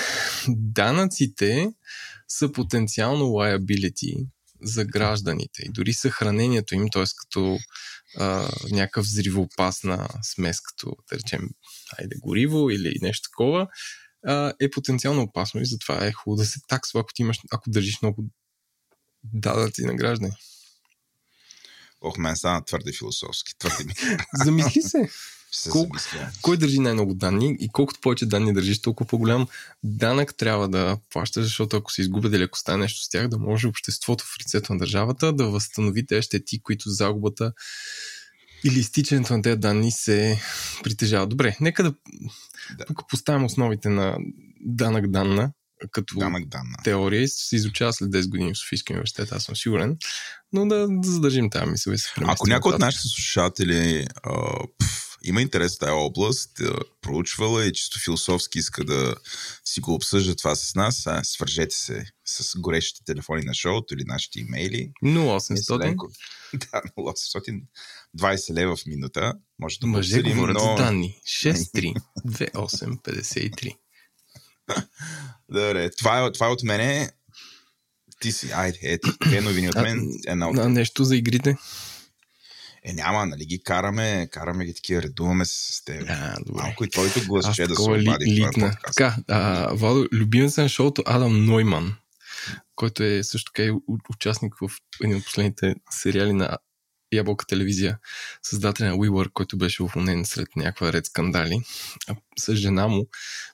данъците 0.48 1.74
са 2.28 2.52
потенциално 2.52 3.26
liability 3.26 4.28
за 4.62 4.86
гражданите 4.86 5.62
и 5.66 5.72
дори 5.72 5.94
съхранението 5.94 6.76
им, 6.76 6.90
т.е. 6.90 7.04
като 7.18 7.60
а, 8.18 8.50
някакъв 8.72 9.06
взривоопасна 9.06 10.08
смес, 10.24 10.62
като 10.62 10.96
да 11.12 11.18
речем, 11.18 11.50
айде 12.00 12.16
гориво 12.20 12.70
или 12.70 12.94
нещо 13.02 13.30
такова, 13.30 13.68
а, 14.28 14.54
е 14.62 14.70
потенциално 14.70 15.22
опасно 15.22 15.62
и 15.62 15.66
затова 15.66 16.06
е 16.06 16.12
хубаво 16.12 16.38
да 16.38 16.46
се 16.46 16.60
таксва, 16.68 17.00
ако 17.00 17.14
ти 17.14 17.22
имаш, 17.22 17.40
ако 17.52 17.70
държиш 17.70 18.02
много 18.02 18.26
данъци 19.24 19.86
на 19.86 19.96
граждани. 19.96 20.34
Ох, 22.02 22.18
мен 22.18 22.36
стана 22.36 22.66
твърде 22.66 22.92
философски. 22.94 23.58
Твърде 23.58 23.84
ми. 23.84 23.94
Замисли 24.34 24.82
се. 24.82 25.10
Ще 25.52 25.64
се 25.64 25.70
Кол- 25.70 25.88
замисля. 25.88 26.32
Кой 26.42 26.58
държи 26.58 26.80
най-много 26.80 27.14
данни 27.14 27.58
и 27.60 27.70
колкото 27.70 28.00
повече 28.02 28.26
данни 28.26 28.54
държиш, 28.54 28.82
толкова 28.82 29.08
по-голям 29.08 29.48
данък 29.84 30.36
трябва 30.38 30.70
да 30.70 30.98
плащаш, 31.10 31.44
защото 31.44 31.78
ако 31.78 31.92
се 31.92 32.02
изгубят 32.02 32.34
или 32.34 32.44
ако 32.44 32.58
стане 32.58 32.78
нещо 32.78 33.04
с 33.04 33.10
тях, 33.10 33.28
да 33.28 33.38
може 33.38 33.68
обществото 33.68 34.24
в 34.26 34.40
лицето 34.40 34.74
на 34.74 34.80
държавата 34.80 35.34
да 35.34 35.48
възстанови 35.48 36.06
тези 36.06 36.22
щети, 36.22 36.62
които 36.62 36.90
загубата 36.90 37.54
или 38.64 38.80
изтичането 38.80 39.34
на 39.34 39.42
тези 39.42 39.60
данни 39.60 39.92
се 39.92 40.42
притежава. 40.84 41.28
Добре, 41.28 41.58
нека 41.62 41.84
да, 41.84 41.94
Да. 42.78 42.86
тук 42.86 43.10
поставим 43.10 43.46
основите 43.46 43.90
на 43.90 44.18
данък 44.66 45.08
данна, 45.12 45.52
като 45.92 46.16
Данък 46.20 46.46
данна. 46.48 46.78
теория 46.84 47.28
се 47.28 47.56
изучава 47.56 47.94
след 47.94 48.10
10 48.10 48.30
години 48.30 48.54
в 48.54 48.58
Софийския 48.58 48.94
университет, 48.94 49.32
аз 49.32 49.44
съм 49.44 49.56
сигурен. 49.56 49.98
Но 50.54 50.68
да, 50.68 50.88
да 50.90 51.12
задържим 51.12 51.50
тази 51.50 51.66
мисъл 51.66 51.92
и 51.92 51.98
се 51.98 52.10
Ако 52.22 52.48
някой 52.48 52.74
от 52.74 52.80
нашите 52.80 53.08
слушатели 53.08 54.08
а, 54.24 54.32
пф, 54.80 55.01
има 55.24 55.42
интерес 55.42 55.76
в 55.76 55.80
тази 55.80 55.92
област, 55.92 56.60
а, 56.60 56.76
проучвала 57.02 57.66
и 57.66 57.74
чисто 57.74 58.00
философски 58.00 58.60
иска 58.60 58.84
да 58.84 59.16
си 59.66 59.80
го 59.80 59.94
обсъжда 59.94 60.36
това 60.36 60.56
с 60.56 60.76
нас, 60.76 61.08
а, 61.08 61.24
свържете 61.24 61.76
се 61.76 62.06
с 62.26 62.60
горещите 62.60 63.04
телефони 63.06 63.46
на 63.46 63.54
шоуто 63.54 63.94
или 63.94 64.04
нашите 64.06 64.40
имейли. 64.40 64.92
0800 65.04 65.80
Ленко. 65.80 66.10
Да, 66.54 66.82
820 66.98 68.54
лева 68.54 68.76
в 68.76 68.86
минута. 68.86 69.34
Може 69.60 69.80
да 69.80 69.88
Мъже 69.88 70.22
говорят 70.22 70.54
но... 70.54 70.60
за 70.60 70.76
данни. 70.84 71.22
6-3-2-8-53. 71.28 73.76
Добре, 75.50 75.90
това 75.90 76.26
е, 76.26 76.32
това 76.32 76.48
е 76.48 76.50
от 76.50 76.64
мене. 76.64 77.12
Ти 78.20 78.32
си, 78.32 78.50
айде, 78.54 78.80
ето, 78.82 79.18
две 79.28 79.42
новини 79.42 79.70
от 79.70 79.76
мен, 79.76 80.12
една 80.28 80.50
от 80.50 80.58
А 80.58 80.70
нещо 80.70 81.04
за 81.04 81.16
игрите? 81.16 81.58
Е, 82.84 82.94
няма, 82.94 83.26
нали 83.26 83.46
ги 83.46 83.64
караме, 83.64 84.28
караме 84.32 84.66
ги 84.66 84.74
такива, 84.74 85.02
редуваме 85.02 85.46
се 85.46 85.74
с 85.74 85.84
теб. 85.84 86.06
А, 86.10 86.36
добре. 86.46 86.62
Малко 86.62 86.84
и 86.84 86.90
твоето 86.90 87.28
глас 87.28 87.46
Аз 87.46 87.54
ще 87.54 87.68
да 87.68 87.76
се 87.76 87.90
ли, 87.90 88.02
обади 88.02 88.26
този 88.26 88.42
литна. 88.42 88.78
Така, 88.86 89.16
а, 89.28 89.74
Владо, 89.74 90.08
любимец 90.14 90.58
на 90.58 90.70
шоуто 90.70 91.04
Адам 91.06 91.46
Нойман, 91.46 91.96
който 92.76 93.04
е 93.04 93.24
също 93.24 93.52
така 93.52 93.64
и 93.64 93.72
участник 94.10 94.54
в 94.62 94.70
един 95.04 95.18
от 95.18 95.26
последните 95.26 95.76
сериали 95.90 96.34
на 96.34 96.58
Ябълка 97.14 97.46
телевизия, 97.46 98.00
създателя 98.44 98.88
на 98.88 98.96
WeWork, 98.96 99.30
който 99.34 99.58
беше 99.58 99.84
уволнен 99.84 100.26
след 100.26 100.48
някаква 100.56 100.94
ред 100.94 101.06
скандали, 101.06 101.62
а 102.08 102.16
с 102.40 102.56
жена 102.56 102.88
му 102.88 103.08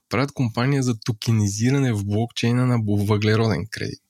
правят 0.09 0.31
компания 0.31 0.83
за 0.83 0.99
токенизиране 0.99 1.93
в 1.93 2.05
блокчейна 2.05 2.67
на 2.67 2.79
въглероден 2.85 3.67
кредит. 3.71 4.01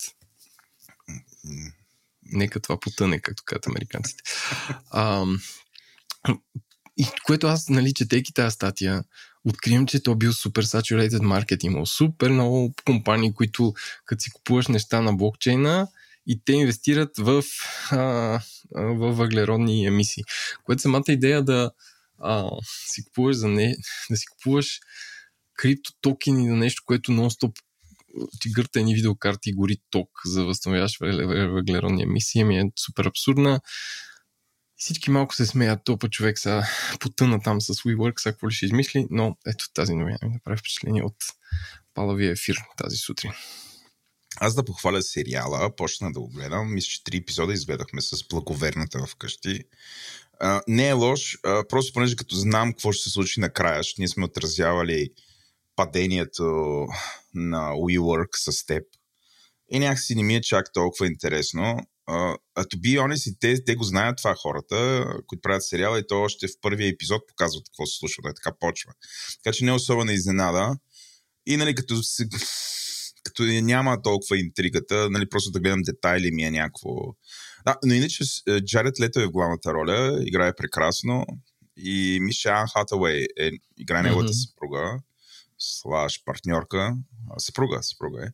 Нека 2.32 2.60
това 2.60 2.80
потъне, 2.80 3.20
както 3.20 3.44
казват 3.46 3.68
американците. 3.68 4.24
А, 4.92 5.26
и 6.98 7.06
което 7.26 7.48
аз, 7.48 7.70
нали, 7.70 7.94
четейки 7.94 8.34
тази 8.34 8.54
статия, 8.54 9.04
откривам, 9.46 9.88
че 9.88 10.04
то 10.04 10.16
бил 10.16 10.34
супер 10.34 10.66
saturated 10.66 11.10
market. 11.10 11.66
Имал 11.66 11.86
супер 11.86 12.30
много 12.30 12.74
компании, 12.86 13.34
които 13.34 13.74
като 14.06 14.24
си 14.24 14.32
купуваш 14.32 14.68
неща 14.68 15.02
на 15.02 15.13
блокчейна 15.13 15.88
и 16.28 16.42
те 16.46 16.54
инвестират 16.54 17.10
в, 17.18 17.44
а, 17.92 17.98
в 18.76 19.12
въглеродни 19.12 19.86
емисии. 19.86 20.24
Което 20.63 20.82
самата 20.82 21.04
идея 21.08 21.44
да 21.44 21.72
а, 22.20 22.50
си 22.88 23.04
купуваш 23.06 23.36
за 23.36 23.48
не, 23.48 23.76
да 24.10 24.18
си 24.18 24.26
купуваш 24.26 24.80
криптотокени 25.54 26.48
на 26.48 26.56
нещо, 26.56 26.84
което 26.86 27.12
нон-стоп 27.12 27.60
ти 28.39 28.50
гърта 28.50 28.80
едни 28.80 28.96
видеокарти 28.96 29.50
и 29.50 29.54
гори 29.54 29.78
ток 29.89 30.10
за 30.26 30.41
въгле- 30.46 31.54
въглеродни 31.54 32.04
емисии, 32.04 32.43
ми 32.43 32.60
е 32.60 32.72
супер 32.86 33.06
абсурдна. 33.06 33.62
Всички 34.78 35.12
малко 35.12 35.36
се 35.36 35.46
смеят, 35.46 35.84
топа 35.84 36.10
човек 36.10 36.39
са 36.39 36.63
потъна 37.00 37.41
там 37.41 37.62
с 37.62 37.74
WeWork, 37.74 38.20
сега 38.20 38.34
какво 38.34 38.50
ли 38.50 38.54
ще 38.54 38.65
измисли, 38.65 39.08
но 39.10 39.38
ето 39.48 39.65
тази 39.74 39.93
новина 39.93 40.17
ми 40.24 40.30
направи 40.34 40.58
впечатление 40.58 41.04
от 41.04 41.15
палавия 41.93 42.32
ефир 42.32 42.58
тази 42.78 42.98
сутрин. 42.98 43.32
Аз 44.39 44.56
да 44.56 44.65
похваля 44.65 45.02
сериала, 45.02 45.76
почна 45.76 46.12
да 46.12 46.20
го 46.20 46.30
гледам. 46.30 46.74
Мисля, 46.74 46.89
че 46.89 47.04
три 47.04 47.17
епизода 47.17 47.54
изгледахме 47.54 48.02
с 48.02 48.28
благоверната 48.28 49.06
вкъщи. 49.06 49.63
А, 50.39 50.62
не 50.67 50.88
е 50.88 50.93
лош, 50.93 51.38
а, 51.43 51.63
просто 51.70 51.93
понеже 51.93 52.15
като 52.15 52.36
знам 52.36 52.74
какво 52.74 52.91
ще 52.91 53.04
се 53.04 53.10
случи 53.10 53.39
накрая, 53.39 53.80
защото 53.80 54.02
ние 54.02 54.08
сме 54.08 54.26
отразявали 54.26 55.10
падението 55.78 56.44
на 57.34 57.72
WeWork 57.72 58.52
с 58.52 58.66
теб. 58.66 58.84
И 59.72 59.80
някакси 59.80 60.16
не 60.16 60.24
ми 60.24 60.36
е 60.36 60.42
чак 60.42 60.74
толкова 60.74 61.08
интересно. 61.08 61.78
А 62.10 62.36
uh, 62.58 62.63
to 62.63 62.76
be 62.80 63.00
honest, 63.00 63.30
и 63.32 63.40
те, 63.40 63.63
те 63.63 63.76
го 63.76 63.84
знаят 63.84 64.18
това 64.18 64.36
хората, 64.36 65.06
които 65.28 65.42
правят 65.42 65.63
сериала 65.63 66.00
и 66.00 66.08
то 66.08 66.22
още 66.22 66.48
в 66.48 66.52
първия 66.62 66.90
епизод 66.90 67.28
показват 67.28 67.63
какво 67.70 67.86
се 67.86 67.98
случва, 67.98 68.22
да 68.24 68.30
е 68.30 68.34
така 68.34 68.58
почва. 68.60 68.92
Така 69.44 69.54
че 69.54 69.66
не 69.66 69.72
е 69.72 69.74
особена 69.74 70.13
изненада. 70.13 70.76
И 71.46 71.58
нали, 71.58 71.76
като, 71.76 72.04
се, 72.04 72.28
като 73.24 73.44
няма 73.44 74.02
толкова 74.02 74.38
интригата, 74.38 75.10
нали, 75.10 75.30
просто 75.30 75.52
да 75.52 75.60
гледам 75.60 75.82
детайли 75.82 76.32
ми 76.32 76.44
е 76.44 76.52
някакво... 76.52 76.90
Да, 77.66 77.78
но 77.86 77.94
иначе 77.94 78.26
с- 78.26 78.44
Джаред 78.66 79.00
Лето 79.00 79.20
е 79.20 79.26
в 79.26 79.32
главната 79.32 79.74
роля, 79.74 80.20
играе 80.26 80.56
прекрасно 80.56 81.26
и 81.78 82.20
Миша 82.22 82.50
Ан 82.50 82.68
Хатауей 82.74 83.26
е, 83.40 83.52
играе 83.78 84.04
неговата 84.04 84.30
Мгм. 84.30 84.34
съпруга, 84.34 85.00
слаш 85.60 86.24
партньорка, 86.26 86.96
а, 87.30 87.39
съпруга, 87.39 87.84
съпруга 87.84 88.26
е. 88.26 88.30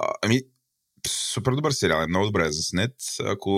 А, 0.00 0.12
ами, 0.22 0.42
супер 1.06 1.52
добър 1.52 1.72
сериал, 1.72 2.02
е 2.02 2.06
много 2.06 2.26
добре 2.26 2.46
е 2.46 2.52
заснет. 2.52 2.94
Ако 3.20 3.50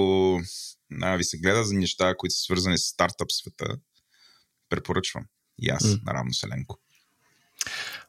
а, 1.03 1.17
ви 1.17 1.25
се 1.25 1.39
гледа 1.39 1.65
за 1.65 1.75
неща, 1.75 2.15
които 2.17 2.35
са 2.35 2.41
свързани 2.41 2.79
с 2.79 2.83
стартъп 2.83 3.33
света, 3.33 3.77
препоръчвам. 4.69 5.25
И 5.59 5.69
аз, 5.69 5.85
М. 5.85 5.99
наравно 6.03 6.33
с 6.33 6.43
Еленко. 6.43 6.79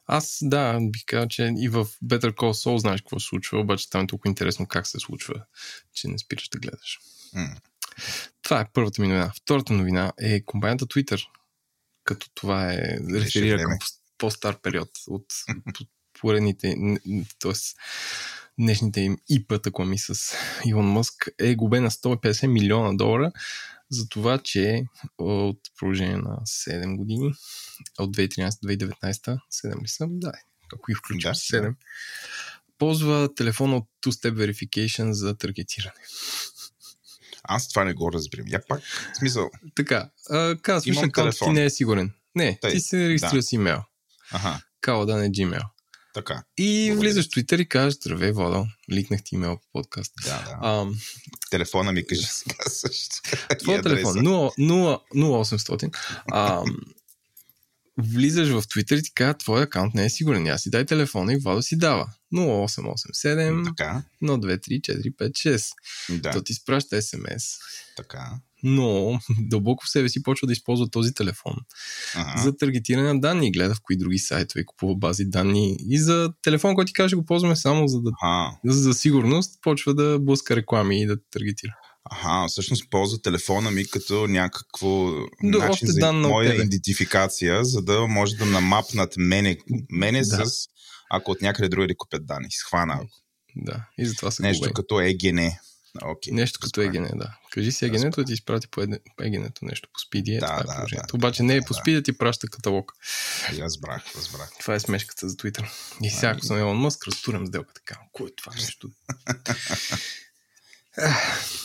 Аз, 0.06 0.38
да, 0.42 0.78
бих 0.80 1.04
казал, 1.06 1.28
че 1.28 1.52
и 1.58 1.68
в 1.68 1.84
Better 2.04 2.34
Call 2.34 2.52
Saul 2.52 2.76
знаеш 2.76 3.00
какво 3.00 3.20
се 3.20 3.26
случва, 3.26 3.58
обаче 3.58 3.90
там 3.90 4.04
е 4.04 4.06
толкова 4.06 4.28
интересно 4.28 4.66
как 4.66 4.86
се 4.86 4.98
случва, 4.98 5.44
че 5.92 6.08
не 6.08 6.18
спираш 6.18 6.48
да 6.48 6.58
гледаш. 6.58 7.00
М. 7.32 7.56
Това 8.42 8.60
е 8.60 8.70
първата 8.72 9.02
ми 9.02 9.08
новина. 9.08 9.32
Втората 9.36 9.72
новина 9.72 10.12
е 10.20 10.44
компанията 10.44 10.86
Twitter, 10.86 11.26
като 12.04 12.30
това 12.34 12.72
е 12.72 12.98
реферира 13.14 13.62
към 13.62 13.78
по-стар 14.18 14.60
период 14.60 14.90
от 15.08 15.26
по- 15.74 15.84
поредните, 16.20 16.74
т.е. 17.38 17.52
днешните 18.58 19.00
им 19.00 19.18
ИП-та, 19.28 19.84
ми 19.84 19.98
с 19.98 20.34
Илон 20.66 20.86
Мъск, 20.86 21.28
е 21.38 21.54
губена 21.54 21.90
150 21.90 22.46
милиона 22.46 22.92
долара 22.92 23.32
за 23.90 24.08
това, 24.08 24.38
че 24.38 24.84
от 25.18 25.58
продължение 25.78 26.16
на 26.16 26.36
7 26.44 26.96
години, 26.96 27.34
от 27.98 28.16
2013-2019, 28.16 29.38
7 29.52 29.82
ли 29.82 29.88
съм? 29.88 30.08
Да, 30.18 30.32
ако 30.74 30.92
и 30.92 30.94
включим 30.94 31.30
Да, 31.30 31.34
7, 31.34 31.74
ползва 32.78 33.34
телефон 33.34 33.74
от 33.74 33.84
Two-Step 34.06 34.32
Verification 34.32 35.10
за 35.10 35.34
таргетиране. 35.38 35.94
Аз 37.42 37.68
това 37.68 37.84
не 37.84 37.94
го 37.94 38.12
разбирам. 38.12 38.46
Я 38.48 38.62
пак, 38.68 38.82
в 38.82 39.16
смисъл, 39.16 39.50
Така, 39.74 40.10
казваш, 40.62 40.96
акаунт 40.96 41.34
ти 41.44 41.50
не 41.50 41.64
е 41.64 41.70
сигурен. 41.70 42.12
Не, 42.34 42.58
Тъй, 42.60 42.72
ти 42.72 42.80
се 42.80 43.08
регистрира 43.08 43.36
да. 43.36 43.42
с 43.42 43.52
имейл. 43.52 43.82
Аха, 44.34 44.62
Кала 44.80 45.06
да 45.06 45.16
не 45.16 45.30
Gmail. 45.30 45.62
така. 46.14 46.42
И 46.56 46.86
Благодаря. 46.86 47.00
влизаш 47.00 47.26
в 47.26 47.30
Twitter 47.30 47.60
и 47.60 47.68
кажеш, 47.68 47.94
здравей, 47.94 48.32
Владо, 48.32 48.66
ликнах 48.92 49.20
ти 49.24 49.34
имейл 49.34 49.56
по 49.56 49.62
подкаст. 49.72 50.12
Да, 50.24 50.30
да. 50.38 50.58
А, 50.60 50.86
Телефона 51.50 51.92
ми 51.92 52.06
кажи 52.06 52.22
сега 52.26 52.64
също. 52.66 53.16
твой 53.58 53.78
И 53.78 53.82
телефон, 53.82 54.10
адреса. 54.10 54.28
0, 54.28 54.50
0, 54.58 54.98
0800. 55.14 55.96
А, 56.30 56.62
влизаш 57.98 58.48
в 58.48 58.62
Twitter 58.62 58.98
и 58.98 59.02
ти 59.02 59.14
казва, 59.14 59.34
твой 59.34 59.62
акаунт 59.62 59.94
не 59.94 60.04
е 60.04 60.10
сигурен. 60.10 60.46
Аз 60.48 60.62
си 60.62 60.70
дай 60.70 60.86
телефона 60.86 61.32
и 61.32 61.36
Владо 61.36 61.62
си 61.62 61.78
дава. 61.78 62.08
0887 62.32 63.64
Така, 63.66 64.02
1, 64.22 64.36
2, 64.36 64.58
3, 64.58 64.80
4, 64.80 65.16
5, 65.16 65.30
6. 66.08 66.20
да, 66.20 66.30
То 66.30 66.42
ти 66.42 66.54
спраща 66.54 66.96
SMS. 66.96 67.58
така. 67.96 68.30
Но 68.64 69.18
дълбоко 69.40 69.84
в 69.86 69.90
себе 69.90 70.08
си 70.08 70.22
почва 70.22 70.46
да 70.46 70.52
използва 70.52 70.90
този 70.90 71.14
телефон 71.14 71.54
ага. 72.14 72.42
за 72.42 72.56
таргетиране 72.56 73.12
на 73.12 73.20
данни. 73.20 73.52
Гледа 73.52 73.74
в 73.74 73.80
кои 73.82 73.96
други 73.96 74.18
сайтове, 74.18 74.64
купува 74.64 74.94
бази 74.94 75.24
данни 75.24 75.76
и 75.88 75.98
за 75.98 76.32
телефон, 76.42 76.74
който 76.74 76.86
ти 76.86 76.92
каже, 76.92 77.16
го 77.16 77.24
ползваме 77.24 77.56
само 77.56 77.88
за, 77.88 78.00
да, 78.00 78.10
ага. 78.22 78.56
за 78.64 78.94
сигурност, 78.94 79.58
почва 79.62 79.94
да 79.94 80.18
блъска 80.18 80.56
реклами 80.56 81.02
и 81.02 81.06
да 81.06 81.16
таргетира. 81.30 81.72
Ага, 82.10 82.48
всъщност 82.48 82.90
ползва 82.90 83.22
телефона 83.22 83.70
ми 83.70 83.86
като 83.86 84.26
някакво 84.28 85.10
До, 85.42 85.58
начин 85.58 85.88
за 85.88 86.12
моя 86.12 86.54
идентификация, 86.54 87.64
за 87.64 87.82
да 87.82 88.06
може 88.06 88.36
да 88.36 88.46
намапнат 88.46 89.14
мене, 89.16 89.58
мене 89.90 90.18
да. 90.18 90.46
с 90.46 90.68
ако 91.10 91.30
от 91.30 91.42
някъде 91.42 91.68
другаде 91.68 91.94
купят 91.94 92.26
данни. 92.26 92.48
Схвана. 92.50 93.00
Да, 93.56 93.86
и 93.98 94.06
затова 94.06 94.30
се 94.30 94.42
Нещо 94.42 94.60
губай. 94.60 94.72
като 94.72 95.00
ЕГН. 95.00 95.38
Okay, 96.02 96.30
нещо 96.30 96.58
като 96.62 96.80
ЕГН, 96.80 97.04
да. 97.14 97.36
Кажи 97.50 97.72
си 97.72 97.84
егенето 97.84 98.20
да 98.20 98.24
ти 98.24 98.32
изпрати 98.32 98.68
по 98.68 98.82
егенето 99.20 99.64
нещо 99.64 99.88
по 99.92 100.00
спиди. 100.00 100.34
Е, 100.34 100.38
да, 100.38 100.46
това 100.46 100.74
е 100.74 100.74
да, 100.90 100.96
да, 100.96 101.02
Обаче 101.14 101.42
не 101.42 101.56
е 101.56 101.60
по 101.60 101.74
спиди, 101.74 101.96
да. 101.96 102.02
ти 102.02 102.18
праща 102.18 102.48
каталог. 102.48 102.92
Разбрах, 103.58 104.04
разбрах. 104.16 104.50
Това 104.60 104.74
е 104.74 104.80
смешката 104.80 105.28
за 105.28 105.36
Twitter. 105.36 105.66
И 106.02 106.10
сега, 106.10 106.30
ако 106.30 106.44
съм 106.44 106.58
Елон 106.58 106.76
Мъск, 106.76 107.06
разтурям 107.06 107.46
сделка 107.46 107.74
така. 107.74 108.00
Кой 108.12 108.28
е 108.28 108.34
това 108.36 108.52
нещо? 108.54 108.90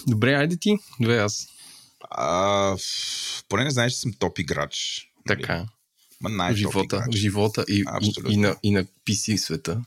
Добре, 0.08 0.34
айде 0.34 0.58
ти. 0.58 0.78
Две 1.02 1.18
аз. 1.18 1.48
А, 2.12 2.78
поне 3.50 3.64
не 3.64 3.72
знаеш, 3.72 3.94
че 3.94 4.00
съм 4.00 4.14
топ 4.14 4.40
играч. 4.40 5.08
Нали? 5.30 5.42
Така. 5.42 5.66
Ма 6.22 6.30
най- 6.30 6.56
живота, 6.56 7.06
живота 7.16 7.66
и, 7.68 7.86
и, 8.02 8.34
и, 8.34 8.38
на, 8.38 8.56
и 8.64 8.72
на 8.72 8.86
PC 8.86 9.38
света. 9.38 9.82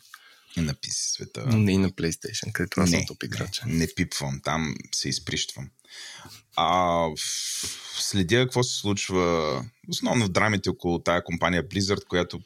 И 0.56 0.60
на 0.60 0.74
PC 0.74 1.14
света. 1.14 1.44
Но 1.46 1.58
не 1.58 1.72
и 1.72 1.78
на 1.78 1.90
PlayStation, 1.90 2.52
където 2.52 2.80
аз 2.80 2.90
съм 2.90 3.06
топ 3.06 3.22
играч. 3.22 3.62
Не, 3.66 3.74
не 3.74 3.94
пипвам, 3.94 4.40
там 4.44 4.74
се 4.94 5.08
изприщвам. 5.08 5.70
А, 6.56 7.06
следя 7.98 8.44
какво 8.44 8.62
се 8.62 8.78
случва, 8.80 9.64
основно 9.88 10.26
в 10.26 10.28
драмите 10.28 10.70
около 10.70 10.98
тая 10.98 11.24
компания 11.24 11.68
Blizzard, 11.68 12.06
която 12.06 12.40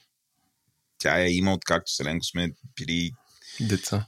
тя 0.99 1.21
е 1.21 1.31
има 1.31 1.53
откакто 1.53 1.92
Селенко 1.92 2.25
сме 2.25 2.53
били 2.77 3.12
деца. 3.61 4.07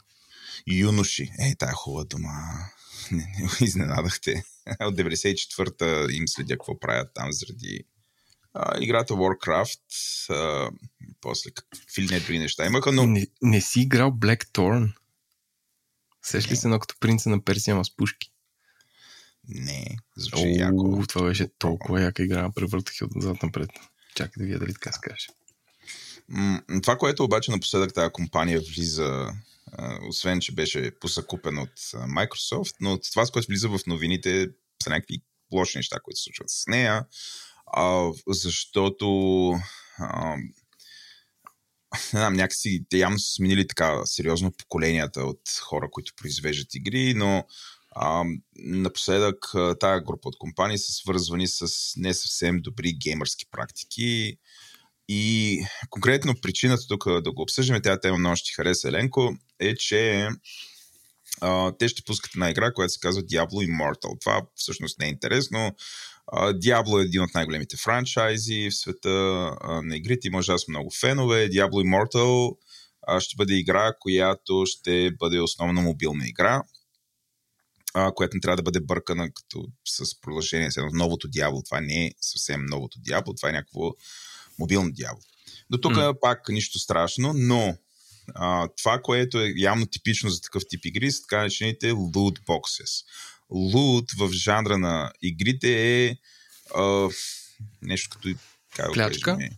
Юноши. 0.67 1.31
Ей, 1.41 1.55
тая 1.55 1.73
хубава 1.73 2.05
дума. 2.05 2.31
Не, 3.13 3.35
не 3.41 3.67
изненадахте. 3.67 4.45
От 4.81 4.97
94-та 4.97 6.07
им 6.13 6.29
следя 6.29 6.55
какво 6.55 6.81
правят 6.81 7.11
там 7.15 7.33
заради 7.33 7.85
а, 8.59 8.79
играта 8.81 9.14
Warcraft, 9.14 9.81
а, 10.31 10.71
после 11.21 11.51
какви 11.51 12.07
не 12.07 12.21
други 12.21 12.38
неща 12.38 12.66
имаха, 12.66 12.92
но... 12.92 13.07
Не, 13.07 13.27
не 13.42 13.61
си 13.61 13.81
играл 13.81 14.11
Blackthorn? 14.11 14.92
Сеш 16.23 16.51
ли 16.51 16.57
се 16.57 16.66
едно 16.66 16.79
като 16.79 16.94
принца 17.01 17.31
на 17.31 17.44
Персия, 17.44 17.75
ама 17.75 17.85
с 17.85 17.97
пушки? 17.97 18.33
Не, 19.49 19.97
звучи 20.16 20.44
О, 20.44 20.59
яко. 20.59 21.05
Това 21.09 21.27
беше 21.27 21.49
толкова 21.59 22.01
яка 22.01 22.23
игра, 22.23 22.51
превъртах 22.55 23.01
я 23.01 23.09
отзад 23.16 23.42
напред. 23.42 23.71
Чакай 24.14 24.40
да 24.40 24.44
видя 24.44 24.59
дали 24.59 24.73
така 24.73 24.92
се 24.92 25.01
каже. 25.03 25.27
Това, 26.83 26.99
което 26.99 27.25
обаче 27.25 27.51
напоследък 27.51 27.94
тази 27.94 28.12
компания 28.12 28.61
влиза, 28.61 29.33
освен, 30.09 30.40
че 30.40 30.55
беше 30.55 30.99
посъкупен 31.01 31.59
от 31.59 31.79
Microsoft, 31.94 32.75
но 32.81 32.99
това, 32.99 33.27
с 33.27 33.31
което 33.31 33.49
влиза 33.49 33.68
в 33.68 33.81
новините, 33.87 34.49
са 34.83 34.90
някакви 34.90 35.23
лоши 35.53 35.79
неща, 35.79 36.01
които 36.03 36.18
се 36.18 36.25
случват 36.25 36.51
с 36.51 36.66
нея 36.66 37.07
а, 37.73 38.13
защото 38.29 39.07
а, 39.99 40.37
не 42.13 42.21
знам, 42.21 42.35
някакси 42.35 42.85
те 42.91 42.99
явно 42.99 43.19
са 43.19 43.33
сменили 43.33 43.67
така 43.67 44.01
сериозно 44.05 44.53
поколенията 44.53 45.21
от 45.21 45.41
хора, 45.61 45.89
които 45.91 46.13
произвеждат 46.17 46.75
игри, 46.75 47.15
но 47.15 47.45
а, 47.91 48.25
напоследък 48.57 49.37
тази 49.81 50.05
група 50.05 50.29
от 50.29 50.39
компании 50.39 50.79
са 50.79 50.93
свързвани 50.93 51.49
с 51.49 51.69
не 51.97 52.15
съвсем 52.15 52.59
добри 52.61 52.93
геймърски 52.93 53.47
практики 53.51 54.39
и 55.09 55.61
конкретно 55.91 56.35
причината 56.43 56.83
тук 56.89 57.21
да 57.21 57.33
го 57.33 57.43
обсъждаме, 57.43 57.83
тази 57.83 58.01
тема 58.01 58.19
много 58.19 58.37
ще 58.37 58.53
хареса 58.53 58.89
Еленко, 58.89 59.37
е, 59.61 59.75
че 59.75 60.29
а, 61.41 61.73
те 61.79 61.89
ще 61.89 62.03
пускат 62.03 62.35
една 62.35 62.51
игра, 62.51 62.73
която 62.73 62.93
се 62.93 63.01
казва 63.01 63.23
Diablo 63.23 63.69
Immortal. 63.69 64.21
Това 64.21 64.43
всъщност 64.55 64.99
не 64.99 65.07
е 65.07 65.09
интересно. 65.09 65.75
Diablo 66.33 67.01
е 67.01 67.05
един 67.05 67.23
от 67.23 67.35
най-големите 67.35 67.77
франчайзи 67.77 68.71
в 68.71 68.77
света 68.77 69.09
на 69.83 69.97
игрите. 69.97 70.29
Има 70.29 70.38
ужасно 70.38 70.73
много 70.73 70.91
фенове. 71.01 71.51
Diablo 71.51 71.71
Immortal 71.71 72.57
ще 73.21 73.37
бъде 73.37 73.55
игра, 73.55 73.93
която 74.01 74.64
ще 74.67 75.11
бъде 75.19 75.41
основно 75.41 75.83
мобилна 75.83 76.29
игра, 76.29 76.62
която 78.14 78.37
не 78.37 78.41
трябва 78.41 78.57
да 78.57 78.62
бъде 78.62 78.81
бъркана 78.81 79.31
като 79.35 79.67
с 79.85 80.21
продължение. 80.21 80.71
С 80.71 80.77
новото 80.93 81.29
Diablo. 81.29 81.64
Това 81.64 81.81
не 81.81 82.07
е 82.07 82.12
съвсем 82.21 82.67
новото 82.67 82.99
Diablo, 82.99 83.37
това 83.37 83.49
е 83.49 83.53
някакво 83.53 83.91
мобилно 84.59 84.91
Diablo. 84.91 85.25
До 85.71 85.79
тук 85.79 85.93
mm. 85.93 86.21
пак 86.21 86.49
нищо 86.49 86.79
страшно, 86.79 87.33
но 87.37 87.77
а, 88.35 88.69
това, 88.77 89.03
което 89.03 89.41
е 89.41 89.53
явно 89.57 89.87
типично 89.87 90.31
за 90.31 90.41
такъв 90.41 90.62
тип 90.69 90.85
игри, 90.85 91.11
са 91.11 91.23
така 91.23 91.37
наречените 91.37 91.93
loot 91.93 92.45
boxes 92.45 93.05
лут 93.51 94.13
в 94.13 94.33
жанра 94.33 94.79
на 94.79 95.13
игрите 95.23 96.05
е 96.05 96.17
а, 96.75 97.09
нещо 97.83 98.11
като... 98.11 98.29
Как 98.77 98.93
плячка? 98.93 99.37
Кажем, 99.37 99.51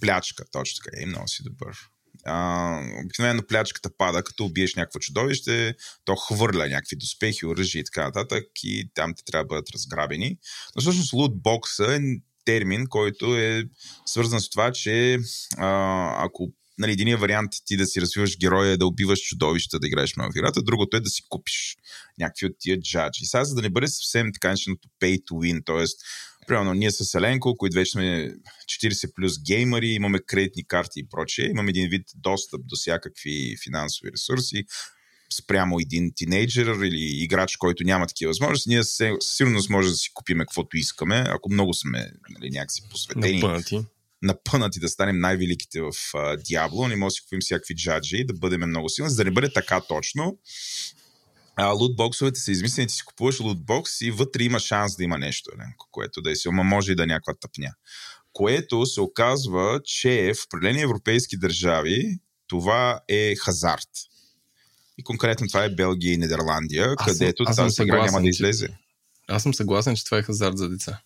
плячка, 0.00 0.44
точно 0.52 0.84
така. 0.84 1.02
Е, 1.02 1.06
много 1.06 1.28
си 1.28 1.42
добър. 1.42 1.76
А, 2.24 2.80
обикновено 3.04 3.46
плячката 3.46 3.90
пада, 3.98 4.22
като 4.22 4.44
убиеш 4.44 4.74
някакво 4.74 4.98
чудовище, 4.98 5.74
то 6.04 6.16
хвърля 6.16 6.68
някакви 6.68 6.96
доспехи, 6.96 7.46
оръжия 7.46 7.80
и 7.80 7.84
така 7.84 8.04
нататък 8.04 8.44
и 8.62 8.90
там 8.94 9.14
те 9.14 9.24
трябва 9.24 9.44
да 9.44 9.48
бъдат 9.48 9.70
разграбени. 9.70 10.38
Но 10.76 10.82
всъщност 10.82 11.12
лутбокса 11.12 11.94
е 11.94 12.00
термин, 12.44 12.86
който 12.86 13.36
е 13.36 13.64
свързан 14.06 14.40
с 14.40 14.50
това, 14.50 14.72
че 14.72 15.18
а, 15.56 16.24
ако 16.24 16.52
нали, 16.78 16.92
единият 16.92 17.20
вариант 17.20 17.54
е 17.54 17.58
ти 17.64 17.76
да 17.76 17.86
си 17.86 18.00
развиваш 18.00 18.38
героя 18.38 18.72
е 18.72 18.76
да 18.76 18.86
убиваш 18.86 19.20
чудовища, 19.20 19.78
да 19.78 19.86
играеш 19.86 20.16
много 20.16 20.32
в 20.32 20.36
играта, 20.36 20.62
другото 20.62 20.96
е 20.96 21.00
да 21.00 21.10
си 21.10 21.22
купиш 21.28 21.76
някакви 22.18 22.46
от 22.46 22.52
тия 22.58 22.80
джаджи. 22.80 23.22
И 23.22 23.26
сега, 23.26 23.44
за 23.44 23.54
да 23.54 23.62
не 23.62 23.70
бъде 23.70 23.88
съвсем 23.88 24.32
така 24.32 24.50
начиното 24.50 24.88
pay 25.00 25.20
to 25.20 25.30
win, 25.30 25.66
т.е. 25.66 25.86
Примерно, 26.46 26.74
ние 26.74 26.90
с 26.90 27.14
Еленко, 27.14 27.56
които 27.56 27.74
вече 27.74 27.90
сме 27.90 28.34
40 28.82 29.14
плюс 29.14 29.42
геймери, 29.42 29.88
имаме 29.88 30.18
кредитни 30.18 30.66
карти 30.66 31.00
и 31.00 31.08
прочее, 31.08 31.50
имаме 31.50 31.70
един 31.70 31.88
вид 31.88 32.06
достъп 32.14 32.60
до 32.64 32.76
всякакви 32.76 33.56
финансови 33.64 34.12
ресурси, 34.12 34.64
спрямо 35.32 35.80
един 35.80 36.12
тинейджер 36.16 36.66
или 36.66 37.22
играч, 37.22 37.56
който 37.56 37.84
няма 37.84 38.06
такива 38.06 38.30
възможности, 38.30 38.68
ние 38.68 38.84
със 38.84 39.12
сигурност 39.20 39.70
може 39.70 39.88
да 39.88 39.94
си 39.94 40.10
купиме 40.14 40.44
каквото 40.44 40.76
искаме, 40.76 41.24
ако 41.28 41.52
много 41.52 41.74
сме 41.74 42.10
нали, 42.30 42.50
някакси 42.50 42.82
посветени. 42.90 43.40
Напънати 43.40 43.84
напънати 44.22 44.80
да 44.80 44.88
станем 44.88 45.20
най-великите 45.20 45.80
в 45.80 45.92
Диабло, 46.46 46.88
не 46.88 46.96
може 46.96 47.12
да 47.12 47.14
си 47.14 47.22
купим 47.22 47.40
всякакви 47.40 47.76
джаджи, 47.76 48.26
да 48.26 48.34
бъдем 48.34 48.68
много 48.68 48.88
силни, 48.88 49.10
за 49.10 49.16
да 49.16 49.24
не 49.24 49.30
бъде 49.30 49.52
така 49.52 49.80
точно. 49.80 50.38
А, 51.56 51.66
лутбоксовете 51.66 52.40
са 52.40 52.50
измислени, 52.50 52.88
ти 52.88 52.94
си 52.94 53.04
купуваш 53.04 53.40
лутбокс 53.40 54.00
и 54.00 54.10
вътре 54.10 54.42
има 54.42 54.60
шанс 54.60 54.96
да 54.96 55.04
има 55.04 55.18
нещо, 55.18 55.50
Еленко, 55.54 55.88
което 55.90 56.22
да 56.22 56.30
е 56.30 56.36
силно, 56.36 56.64
може 56.64 56.92
и 56.92 56.94
да 56.94 57.02
е 57.02 57.06
някаква 57.06 57.34
тъпня. 57.34 57.70
Което 58.32 58.86
се 58.86 59.00
оказва, 59.00 59.80
че 59.84 60.32
в 60.34 60.44
определени 60.44 60.82
европейски 60.82 61.36
държави 61.36 62.18
това 62.46 63.00
е 63.08 63.34
хазарт. 63.36 63.88
И 64.98 65.04
конкретно 65.04 65.48
това 65.48 65.64
е 65.64 65.70
Белгия 65.70 66.12
и 66.12 66.16
Нидерландия, 66.16 66.94
аз 66.98 67.06
където 67.06 67.44
тази 67.44 67.82
игра 67.82 68.04
няма 68.04 68.20
да 68.20 68.28
излезе. 68.28 68.68
Аз 69.28 69.42
съм 69.42 69.54
съгласен, 69.54 69.96
че 69.96 70.04
това 70.04 70.18
е 70.18 70.22
хазарт 70.22 70.58
за 70.58 70.68
деца. 70.68 71.00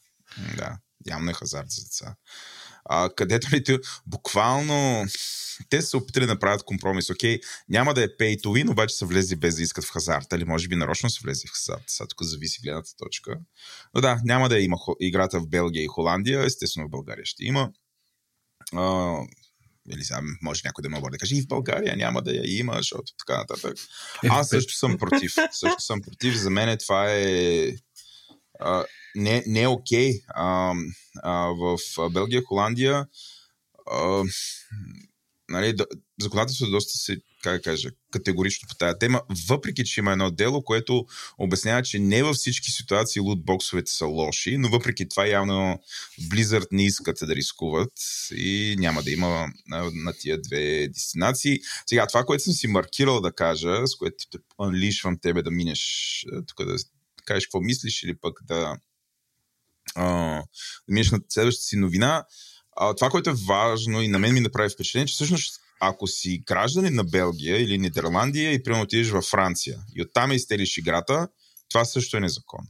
Да, 0.56 0.78
явно 1.06 1.30
е 1.30 1.34
хазарт 1.34 1.70
за 1.70 1.82
деца 1.82 2.16
а, 2.84 3.10
където 3.16 3.48
ли 3.52 3.64
те, 3.64 3.78
буквално 4.06 5.06
те 5.68 5.82
са 5.82 5.88
се 5.88 5.96
опитали 5.96 6.26
да 6.26 6.32
направят 6.32 6.62
компромис. 6.62 7.10
Окей, 7.10 7.40
няма 7.68 7.94
да 7.94 8.04
е 8.04 8.08
pay 8.08 8.40
to 8.40 8.46
win, 8.46 8.70
обаче 8.70 8.94
са 8.94 9.06
влезли 9.06 9.36
без 9.36 9.56
да 9.56 9.62
искат 9.62 9.84
в 9.84 9.90
хазарта, 9.90 10.36
или 10.36 10.44
може 10.44 10.68
би 10.68 10.76
нарочно 10.76 11.10
са 11.10 11.20
влезли 11.22 11.48
в 11.48 11.52
хазарта. 11.52 11.84
Сега 11.86 12.06
тук 12.06 12.22
зависи 12.22 12.60
гледната 12.62 12.90
точка. 12.96 13.38
Но 13.94 14.00
да, 14.00 14.20
няма 14.24 14.48
да 14.48 14.58
има 14.58 14.76
играта 15.00 15.40
в 15.40 15.48
Белгия 15.48 15.84
и 15.84 15.86
Холандия, 15.86 16.44
естествено 16.44 16.86
в 16.86 16.90
България 16.90 17.24
ще 17.24 17.44
има. 17.44 17.70
А, 18.74 19.16
или 19.92 20.04
сега 20.04 20.20
може 20.42 20.62
някой 20.64 20.82
да 20.82 20.88
ме 20.88 21.00
да 21.10 21.18
каже 21.18 21.36
и 21.36 21.42
в 21.42 21.46
България 21.46 21.96
няма 21.96 22.22
да 22.22 22.32
я 22.32 22.58
има, 22.58 22.74
защото 22.76 23.12
така 23.18 23.38
нататък. 23.38 23.78
Е, 24.24 24.28
Аз 24.30 24.48
също 24.48 24.74
съм 24.74 24.98
против. 24.98 25.34
Също 25.52 25.80
съм 25.80 26.00
против. 26.02 26.36
За 26.36 26.50
мен 26.50 26.78
това 26.78 27.10
е 27.10 27.72
а, 28.60 28.84
не, 29.16 29.44
не 29.46 29.62
е 29.62 29.68
окей. 29.68 30.20
Okay. 30.36 30.92
в 31.56 32.10
Белгия, 32.10 32.42
Холандия 32.44 33.06
а, 33.90 34.24
нали, 35.50 35.74
законодателството 36.20 36.70
доста 36.70 36.98
се, 36.98 37.16
как 37.42 37.56
да 37.56 37.62
кажа, 37.62 37.90
категорично 38.10 38.68
по 38.68 38.74
тази 38.74 38.98
тема, 39.00 39.22
въпреки, 39.48 39.84
че 39.84 40.00
има 40.00 40.12
едно 40.12 40.30
дело, 40.30 40.62
което 40.62 41.06
обяснява, 41.38 41.82
че 41.82 41.98
не 41.98 42.22
във 42.22 42.36
всички 42.36 42.70
ситуации 42.70 43.20
лутбоксовете 43.20 43.92
са 43.92 44.06
лоши, 44.06 44.58
но 44.58 44.68
въпреки 44.68 45.08
това 45.08 45.26
явно 45.26 45.80
Blizzard 46.20 46.66
не 46.72 46.84
искат 46.86 47.18
да 47.22 47.36
рискуват 47.36 47.92
и 48.36 48.76
няма 48.78 49.02
да 49.02 49.10
има 49.10 49.48
на, 49.68 49.90
на 49.94 50.12
тия 50.12 50.40
две 50.40 50.88
дестинации. 50.88 51.58
Сега, 51.86 52.06
това, 52.06 52.24
което 52.24 52.44
съм 52.44 52.52
си 52.52 52.66
маркирал 52.66 53.20
да 53.20 53.32
кажа, 53.32 53.86
с 53.86 53.96
което 53.96 54.38
анлишвам 54.58 55.18
тебе 55.18 55.42
да 55.42 55.50
минеш 55.50 56.24
тук 56.46 56.66
да 56.66 56.76
кажеш 57.24 57.46
какво 57.46 57.60
мислиш 57.60 58.02
или 58.02 58.14
пък 58.16 58.40
да 58.44 58.76
а, 59.94 60.42
минеш 60.88 61.10
на 61.10 61.20
следващата 61.28 61.64
си 61.64 61.76
новина. 61.76 62.24
А, 62.76 62.94
това, 62.94 63.10
което 63.10 63.30
е 63.30 63.34
важно 63.48 64.02
и 64.02 64.08
на 64.08 64.18
мен 64.18 64.34
ми 64.34 64.40
направи 64.40 64.70
впечатление, 64.70 65.06
че 65.06 65.14
всъщност 65.14 65.60
ако 65.80 66.06
си 66.06 66.42
гражданин 66.46 66.94
на 66.94 67.04
Белгия 67.04 67.62
или 67.62 67.78
Нидерландия 67.78 68.52
и 68.52 68.62
примерно 68.62 68.82
отидеш 68.82 69.10
във 69.10 69.24
Франция 69.24 69.78
и 69.96 70.02
оттам 70.02 70.32
изтелиш 70.32 70.76
играта, 70.76 71.28
това 71.68 71.84
също 71.84 72.16
е 72.16 72.20
незаконно. 72.20 72.68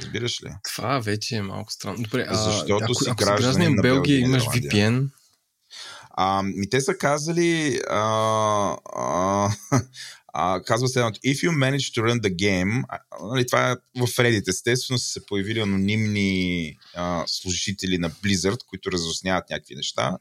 Разбираш 0.00 0.42
ли? 0.42 0.48
Това 0.64 0.98
вече 0.98 1.36
е 1.36 1.42
малко 1.42 1.72
странно. 1.72 2.02
Добре, 2.02 2.26
а, 2.28 2.34
Защото 2.34 2.84
ако, 2.84 2.94
си 2.94 3.10
ако 3.10 3.16
гражданин 3.16 3.42
гражданин 3.42 3.74
на 3.74 3.82
Белгия 3.82 4.20
Белгия 4.20 4.20
имаш. 4.20 4.42
VPN, 4.44 5.08
А, 6.10 6.42
ми 6.42 6.70
те 6.70 6.80
са 6.80 6.98
казали, 6.98 7.80
а, 7.90 8.76
а, 8.96 9.50
а, 10.38 10.62
казва 10.62 10.88
следното, 10.88 11.20
if 11.20 11.34
you 11.34 11.50
manage 11.50 12.00
to 12.00 12.02
run 12.02 12.20
the 12.20 12.34
game, 12.34 12.82
нали, 13.22 13.46
това 13.46 13.70
е 13.70 13.74
в 13.74 14.06
Reddit, 14.06 14.48
естествено 14.48 14.98
са 14.98 15.08
се 15.08 15.26
появили 15.26 15.60
анонимни 15.60 16.76
а, 16.94 17.24
служители 17.26 17.98
на 17.98 18.10
Blizzard, 18.10 18.66
които 18.66 18.92
разясняват 18.92 19.50
някакви 19.50 19.74
неща. 19.74 20.10
Но 20.10 20.18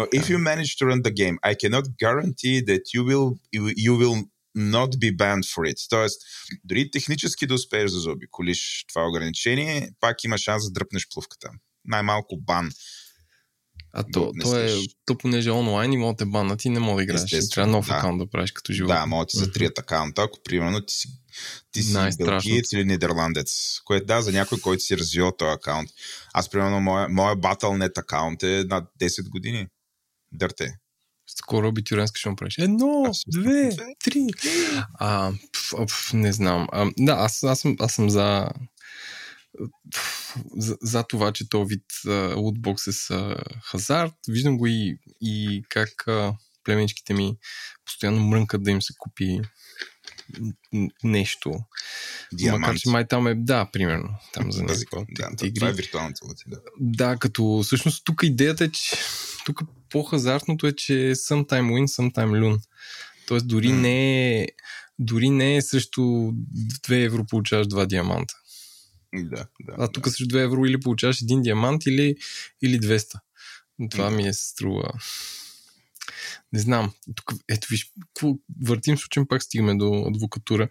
Така. 0.00 0.16
if 0.16 0.22
you 0.22 0.36
manage 0.36 0.78
to 0.78 0.84
run 0.92 1.02
the 1.02 1.12
game, 1.14 1.36
I 1.52 1.54
cannot 1.54 1.86
guarantee 2.04 2.64
that 2.64 2.82
you 2.94 3.02
will, 3.04 3.38
you 3.86 3.92
will 4.00 4.24
not 4.56 4.90
be 4.98 5.16
banned 5.16 5.46
for 5.54 5.72
it. 5.72 5.88
Тоест, 5.90 6.22
дори 6.64 6.90
технически 6.90 7.46
да 7.46 7.54
успееш 7.54 7.90
да 7.90 7.98
заобиколиш 7.98 8.84
това 8.88 9.08
ограничение, 9.08 9.90
пак 10.00 10.24
има 10.24 10.38
шанс 10.38 10.64
да 10.64 10.70
дръпнеш 10.70 11.08
плувката. 11.08 11.50
Най-малко 11.84 12.36
бан. 12.36 12.70
А 13.92 14.04
то, 14.12 14.32
то, 14.42 14.58
е, 14.58 14.70
то 15.04 15.18
понеже 15.18 15.48
е 15.48 15.52
онлайн 15.52 15.92
и 15.92 15.96
могат 15.96 16.16
да 16.16 16.24
те 16.24 16.30
банат 16.30 16.64
и 16.64 16.68
не 16.68 16.80
мога 16.80 16.96
да 16.96 17.02
играеш. 17.02 17.48
Трябва 17.48 17.72
нов 17.72 17.86
да. 17.86 17.94
акаунт 17.94 18.18
да 18.18 18.26
правиш 18.26 18.52
като 18.52 18.72
живот. 18.72 18.88
Да, 18.88 19.06
могат 19.06 19.28
да 19.28 19.30
ти 19.30 19.38
за 19.38 19.52
трият 19.52 19.78
акаунта, 19.78 20.22
ако 20.22 20.38
примерно 20.44 20.80
ти 20.80 20.94
си, 20.94 21.08
ти 21.72 21.82
си 21.82 21.96
белгиец 22.18 22.72
или 22.72 22.84
нидерландец. 22.84 23.80
Което 23.84 24.06
да, 24.06 24.22
за 24.22 24.32
някой, 24.32 24.60
който 24.60 24.82
си 24.82 24.98
развил 24.98 25.32
този 25.38 25.50
акаунт. 25.50 25.90
Аз, 26.32 26.50
примерно, 26.50 26.80
моя, 26.80 27.08
моя 27.08 27.36
Battle.net 27.36 27.98
акаунт 27.98 28.42
е 28.42 28.64
над 28.68 28.84
10 29.00 29.28
години. 29.28 29.66
Дърте. 30.32 30.78
Скоро 31.26 31.68
абитюренска 31.68 32.18
ще 32.18 32.28
му 32.28 32.36
правиш. 32.36 32.58
Едно, 32.58 33.04
Абсолютно. 33.08 33.42
две, 33.42 33.68
Две. 33.68 33.94
три. 34.04 34.26
А, 34.94 35.32
пф, 35.52 35.74
пф, 35.86 36.12
не 36.12 36.32
знам. 36.32 36.66
А, 36.72 36.90
да, 36.98 37.12
аз, 37.12 37.42
аз, 37.42 37.60
съм, 37.60 37.76
аз 37.80 37.92
съм 37.92 38.10
за, 38.10 38.48
за, 40.56 40.76
за 40.82 41.02
това, 41.02 41.32
че 41.32 41.48
този 41.48 41.68
вид 41.68 41.84
а, 42.06 42.34
лутбокс 42.34 42.86
е 42.86 42.92
с 42.92 43.36
хазарт. 43.64 44.14
Виждам 44.28 44.58
го 44.58 44.66
и, 44.66 44.98
и 45.20 45.62
как 45.68 46.08
а, 46.08 46.34
племеничките 46.64 47.14
ми 47.14 47.36
постоянно 47.84 48.20
мрънкат 48.20 48.62
да 48.62 48.70
им 48.70 48.82
се 48.82 48.92
купи 48.98 49.40
нещо. 51.04 51.54
Диамант. 52.32 52.60
Макар, 52.60 52.76
че 52.76 52.90
май 52.90 53.08
там 53.08 53.26
е, 53.26 53.34
да, 53.34 53.70
примерно, 53.72 54.08
там 54.32 54.52
за 54.52 54.62
някаква 54.62 55.04
да, 55.10 55.28
да, 55.30 55.54
това 55.54 55.68
е 55.68 55.72
виртуалната 55.72 56.20
валута, 56.22 56.42
да. 56.46 56.60
Да, 56.80 57.16
като 57.16 57.60
всъщност 57.64 58.04
тук 58.04 58.20
идеята 58.22 58.64
е, 58.64 58.68
че 58.68 58.96
тук 59.44 59.60
по-хазартното 59.90 60.66
е, 60.66 60.72
че 60.72 60.92
sometime 61.14 61.70
win, 61.70 61.86
sometime 61.86 62.40
lose. 62.40 62.62
Тоест 63.26 63.48
дори 63.48 63.68
М. 63.68 63.80
не 63.80 64.38
е 64.40 64.46
дори 64.98 65.30
не 65.30 65.56
е 65.56 65.62
срещу 65.62 66.00
2 66.00 67.04
евро 67.04 67.24
получаваш 67.24 67.66
2 67.66 67.86
диаманта. 67.86 68.34
Да, 69.14 69.46
да. 69.60 69.74
А 69.78 69.92
тук 69.92 70.04
да. 70.04 70.10
срещу 70.10 70.24
2 70.24 70.44
евро 70.44 70.66
или 70.66 70.80
получаваш 70.80 71.16
1 71.16 71.42
диамант 71.42 71.86
или, 71.86 72.16
или 72.62 72.80
200. 72.80 73.18
Това 73.90 74.10
Да. 74.10 74.16
ми 74.16 74.28
е 74.28 74.32
струва. 74.32 74.92
Не 76.52 76.58
знам. 76.58 76.92
Тук, 77.14 77.32
ето 77.48 77.68
виж, 77.70 77.92
въртим 78.62 78.98
случайно 78.98 79.28
пак 79.28 79.42
стигаме 79.42 79.74
до 79.74 80.04
адвокатура. 80.08 80.68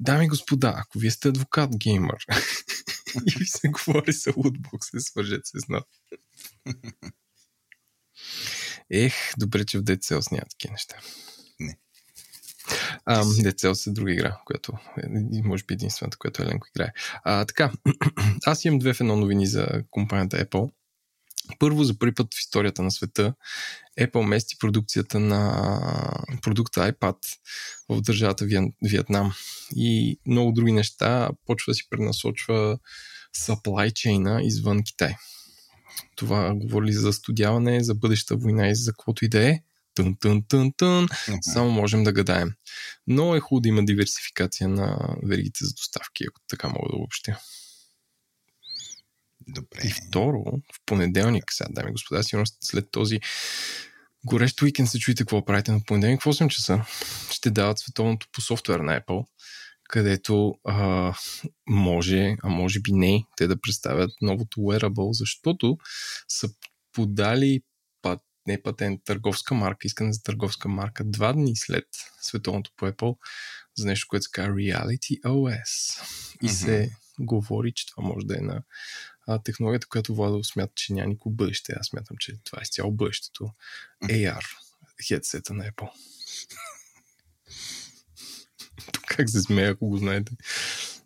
Дами 0.00 0.24
и 0.24 0.28
господа, 0.28 0.74
ако 0.76 0.98
вие 0.98 1.10
сте 1.10 1.28
адвокат 1.28 1.76
геймър 1.76 2.26
и 3.26 3.38
ви 3.38 3.46
се 3.46 3.68
говори 3.68 4.12
за 4.12 4.32
лутбокс, 4.36 4.88
се 4.90 5.00
свържете 5.00 5.42
се 5.44 5.60
с 5.60 5.68
нас. 5.68 5.82
Ех, 8.90 9.14
добре, 9.38 9.64
че 9.64 9.78
в 9.78 9.82
Cells 9.82 10.32
няма 10.32 10.46
такива 10.50 10.72
неща. 10.72 10.96
А, 13.04 13.24
Dead 13.24 13.54
Cells 13.54 13.90
е 13.90 13.94
друга 13.94 14.12
игра, 14.12 14.36
която 14.44 14.72
е, 14.98 15.42
може 15.44 15.64
би 15.64 15.74
единствената, 15.74 16.18
която 16.18 16.42
Еленко 16.42 16.66
играе. 16.76 16.92
А, 17.24 17.44
така, 17.44 17.72
аз 18.46 18.64
имам 18.64 18.78
две 18.78 18.94
в 18.94 19.00
едно 19.00 19.16
новини 19.16 19.46
за 19.46 19.68
компанията 19.90 20.46
Apple. 20.46 20.70
Първо, 21.58 21.84
за 21.84 21.98
първи 21.98 22.14
път 22.14 22.34
в 22.34 22.40
историята 22.40 22.82
на 22.82 22.90
света, 22.90 23.34
Apple 24.00 24.26
мести 24.26 24.56
продукцията 24.58 25.20
на 25.20 25.62
продукта 26.42 26.92
iPad 26.92 27.16
в 27.88 28.00
държавата 28.00 28.46
Виетнам. 28.82 29.32
И 29.76 30.18
много 30.26 30.52
други 30.52 30.72
неща 30.72 31.30
почва 31.46 31.70
да 31.70 31.74
си 31.74 31.82
пренасочва 31.90 32.78
supply 33.36 33.90
chain 33.90 34.40
извън 34.40 34.82
Китай. 34.82 35.16
Това 36.16 36.54
говори 36.54 36.92
за 36.92 37.12
студяване, 37.12 37.84
за 37.84 37.94
бъдеща 37.94 38.36
война 38.36 38.68
и 38.68 38.74
за 38.74 38.92
каквото 38.92 39.24
и 39.24 39.28
да 39.28 39.48
е. 39.48 39.60
Тън, 39.94 40.16
тън, 40.20 40.42
тън, 40.48 40.72
тън. 40.76 41.08
Мгм. 41.28 41.38
Само 41.42 41.70
можем 41.70 42.04
да 42.04 42.12
гадаем. 42.12 42.52
Но 43.06 43.34
е 43.34 43.40
хубаво 43.40 43.60
да 43.60 43.68
има 43.68 43.84
диверсификация 43.84 44.68
на 44.68 45.16
веригите 45.22 45.64
за 45.64 45.74
доставки, 45.74 46.24
ако 46.28 46.40
така 46.48 46.68
мога 46.68 46.88
да 46.90 46.96
обобщя. 46.96 47.38
Добре. 49.48 49.80
И 49.84 49.90
второ, 49.90 50.44
в 50.72 50.80
понеделник, 50.86 51.44
сега, 51.50 51.68
дами 51.72 51.88
и 51.90 51.92
господа, 51.92 52.22
сигурно 52.22 52.46
след 52.60 52.90
този 52.90 53.20
горещ 54.24 54.62
уикенд 54.62 54.88
се 54.88 54.98
чуете 54.98 55.22
какво 55.22 55.44
правите 55.44 55.72
на 55.72 55.80
понеделник 55.86 56.22
в 56.22 56.24
8 56.24 56.48
часа. 56.48 56.84
Ще 57.30 57.50
дават 57.50 57.78
световното 57.78 58.26
по 58.32 58.40
софтуер 58.40 58.80
на 58.80 59.00
Apple, 59.00 59.26
където 59.88 60.54
а, 60.64 61.14
може, 61.68 62.36
а 62.42 62.48
може 62.48 62.80
би 62.80 62.92
не, 62.92 63.24
те 63.36 63.46
да 63.46 63.60
представят 63.60 64.10
новото 64.22 64.60
wearable, 64.60 65.12
защото 65.12 65.78
са 66.28 66.48
подали 66.92 67.60
не 68.46 68.62
патент, 68.62 69.00
търговска 69.04 69.54
марка, 69.54 69.86
искане 69.86 70.12
за 70.12 70.22
търговска 70.22 70.68
марка 70.68 71.04
два 71.04 71.32
дни 71.32 71.56
след 71.56 71.84
световното 72.20 72.70
по 72.76 72.86
Apple 72.86 73.16
за 73.76 73.86
нещо, 73.86 74.06
което 74.08 74.22
се 74.22 74.30
казва 74.32 74.52
Reality 74.52 75.20
OS. 75.20 76.02
И 76.42 76.46
Мгм. 76.46 76.54
се 76.54 76.90
говори, 77.20 77.72
че 77.74 77.86
това 77.86 78.02
може 78.08 78.26
да 78.26 78.38
е 78.38 78.40
на 78.40 78.62
а, 79.26 79.42
технологията, 79.42 79.86
която 79.88 80.14
Владо 80.14 80.44
смята, 80.44 80.72
че 80.76 80.92
няма 80.92 81.08
никакво 81.08 81.30
бъдеще. 81.30 81.72
Аз 81.80 81.86
смятам, 81.86 82.16
че 82.20 82.36
това 82.44 82.58
е 82.60 82.62
изцяло 82.62 82.92
бъдещето. 82.92 83.50
AR, 84.04 84.44
хедсета 85.08 85.54
на 85.54 85.64
Apple. 85.64 85.90
Тук 88.92 89.04
как 89.06 89.30
се 89.30 89.40
смея, 89.40 89.70
ако 89.70 89.88
го 89.88 89.96
знаете. 89.96 90.32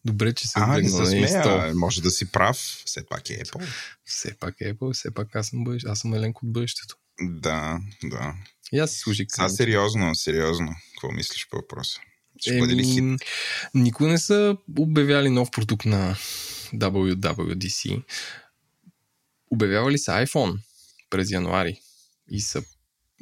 Добре, 0.04 0.34
че 0.34 0.48
се 0.48 0.52
А, 0.56 0.78
не 0.78 0.88
се 0.88 1.06
смея. 1.06 1.72
Може 1.74 2.02
да 2.02 2.10
си 2.10 2.32
прав. 2.32 2.56
Все 2.86 3.06
пак 3.06 3.30
е 3.30 3.44
Apple. 3.44 3.66
Все 4.04 4.36
пак 4.38 4.60
е 4.60 4.74
Apple, 4.74 4.94
все 4.94 5.14
пак 5.14 5.36
аз 5.36 5.46
съм, 5.48 5.64
бъдеще, 5.64 5.88
аз 5.88 5.98
съм 5.98 6.14
Еленко 6.14 6.46
от 6.46 6.52
бъдещето. 6.52 6.96
Да, 7.20 7.80
да. 8.04 8.34
И 8.72 8.78
аз 8.78 8.90
си 8.90 8.98
служих 8.98 9.26
А, 9.38 9.48
сериозно, 9.48 10.14
сериозно. 10.14 10.74
Какво 10.92 11.12
мислиш 11.12 11.48
по 11.50 11.56
въпроса? 11.56 12.00
Ще 12.40 12.50
Еми, 12.50 12.60
бъде 12.60 12.76
ли 12.76 12.84
хит? 12.84 13.04
Никога 13.74 14.08
не 14.08 14.18
са 14.18 14.56
обявяли 14.78 15.30
нов 15.30 15.50
продукт 15.50 15.86
на 15.86 16.16
WWDC. 16.74 18.02
Обявявали 19.50 19.98
са 19.98 20.12
iPhone 20.12 20.58
през 21.10 21.30
януари 21.30 21.80
и 22.30 22.40
са 22.40 22.62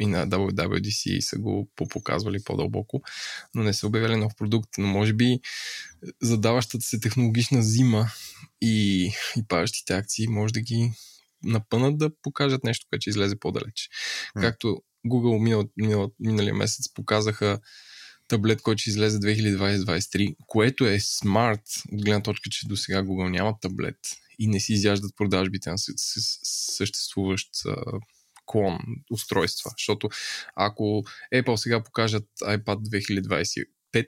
и 0.01 0.07
на 0.07 0.29
WWDC 0.29 1.21
са 1.21 1.39
го 1.39 1.69
попоказвали 1.77 2.43
по-дълбоко, 2.45 3.03
но 3.55 3.63
не 3.63 3.75
са 3.75 3.87
обявяли 3.87 4.17
нов 4.17 4.33
продукт. 4.37 4.71
Но 4.79 4.87
може 4.87 5.13
би 5.13 5.41
задаващата 6.23 6.85
се 6.85 7.01
технологична 7.01 7.63
зима 7.63 8.11
и, 8.61 9.05
и 9.37 9.43
падащите 9.49 9.95
акции 9.95 10.29
може 10.29 10.53
да 10.53 10.61
ги 10.61 10.93
напънат 11.45 11.99
да 11.99 12.11
покажат 12.23 12.65
нещо, 12.65 12.87
което 12.91 13.01
ще 13.01 13.11
излезе 13.11 13.37
по-далеч. 13.37 13.89
М. 14.35 14.43
Както 14.43 14.83
Google 15.07 15.43
минал, 15.43 15.65
минал, 15.77 16.11
миналия 16.21 16.55
месец 16.55 16.93
показаха 16.95 17.59
таблет, 18.29 18.63
който 18.63 18.81
ще 18.81 18.91
излезе 18.91 19.19
2023, 19.19 20.37
което 20.47 20.87
е 20.87 21.01
смарт 21.01 21.61
от 21.93 22.03
гледна 22.05 22.23
точка, 22.23 22.51
че 22.51 22.69
до 22.69 22.77
сега 22.77 23.03
Google 23.03 23.31
няма 23.31 23.61
таблет 23.61 23.99
и 24.39 24.47
не 24.47 24.61
си 24.61 24.73
изяждат 24.73 25.17
продажбите 25.17 25.71
на 25.71 25.79
съ- 25.79 25.95
съ- 25.97 26.39
съществуващ 26.77 27.49
клон 28.47 28.79
устройства. 29.11 29.71
Защото 29.79 30.09
ако 30.57 31.05
Apple 31.35 31.57
сега 31.57 31.83
покажат 31.83 32.29
iPad 32.43 33.05
2025, 33.93 34.07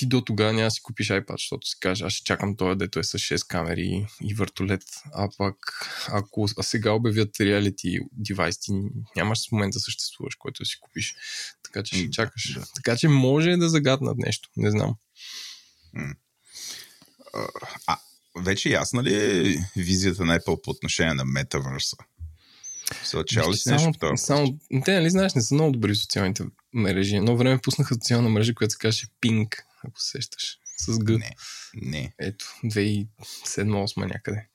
ти 0.00 0.06
до 0.06 0.20
тогава 0.20 0.52
няма 0.52 0.70
си 0.70 0.82
купиш 0.82 1.08
iPad, 1.08 1.32
защото 1.32 1.66
си 1.66 1.76
кажеш, 1.80 2.02
аз 2.02 2.12
ще 2.12 2.24
чакам 2.24 2.56
това, 2.56 2.74
дето 2.74 2.98
е 2.98 3.04
с 3.04 3.18
6 3.18 3.46
камери 3.46 4.06
и 4.22 4.34
въртолет. 4.34 4.82
А 5.12 5.28
пък, 5.38 5.56
ако 6.08 6.48
а 6.58 6.62
сега 6.62 6.92
обявят 6.92 7.36
reality 7.36 8.00
девайс, 8.12 8.60
ти 8.60 8.72
нямаш 9.16 9.48
в 9.48 9.52
момента 9.52 9.76
да 9.76 9.80
съществуваш, 9.80 10.34
който 10.34 10.64
си 10.64 10.80
купиш. 10.80 11.14
Така 11.62 11.82
че 11.82 11.96
ще 11.96 12.10
чакаш. 12.10 12.54
да. 12.54 12.66
Така 12.74 12.96
че 12.96 13.08
може 13.08 13.56
да 13.56 13.68
загаднат 13.68 14.18
нещо. 14.18 14.48
Не 14.56 14.70
знам. 14.70 14.94
А, 17.86 17.98
вече 18.36 18.70
ясна 18.70 19.02
ли 19.02 19.14
е 19.14 19.56
визията 19.76 20.24
на 20.24 20.40
Apple 20.40 20.62
по 20.62 20.70
отношение 20.70 21.14
на 21.14 21.24
метавърса? 21.24 21.96
Са 23.04 23.24
чел 23.24 23.50
ли 23.50 23.56
си 23.56 23.70
нещо 23.70 23.92
само, 24.00 24.16
само, 24.16 24.58
те, 24.84 24.94
нали 24.94 25.10
знаеш, 25.10 25.34
не 25.34 25.42
са 25.42 25.54
много 25.54 25.72
добри 25.72 25.94
социалните 25.94 26.44
мрежи. 26.74 27.16
Едно 27.16 27.36
време 27.36 27.60
пуснаха 27.62 27.94
социална 27.94 28.28
мрежа, 28.28 28.54
която 28.54 28.72
се 28.72 28.78
казваше 28.78 29.06
Pink, 29.22 29.54
ако 29.84 30.00
се 30.00 30.10
сещаш. 30.10 30.58
С 30.76 30.98
Г. 30.98 31.12
Не. 31.12 31.36
Не. 31.74 32.14
Ето, 32.18 32.44
2007-2008 32.64 33.96
някъде. 33.96 34.46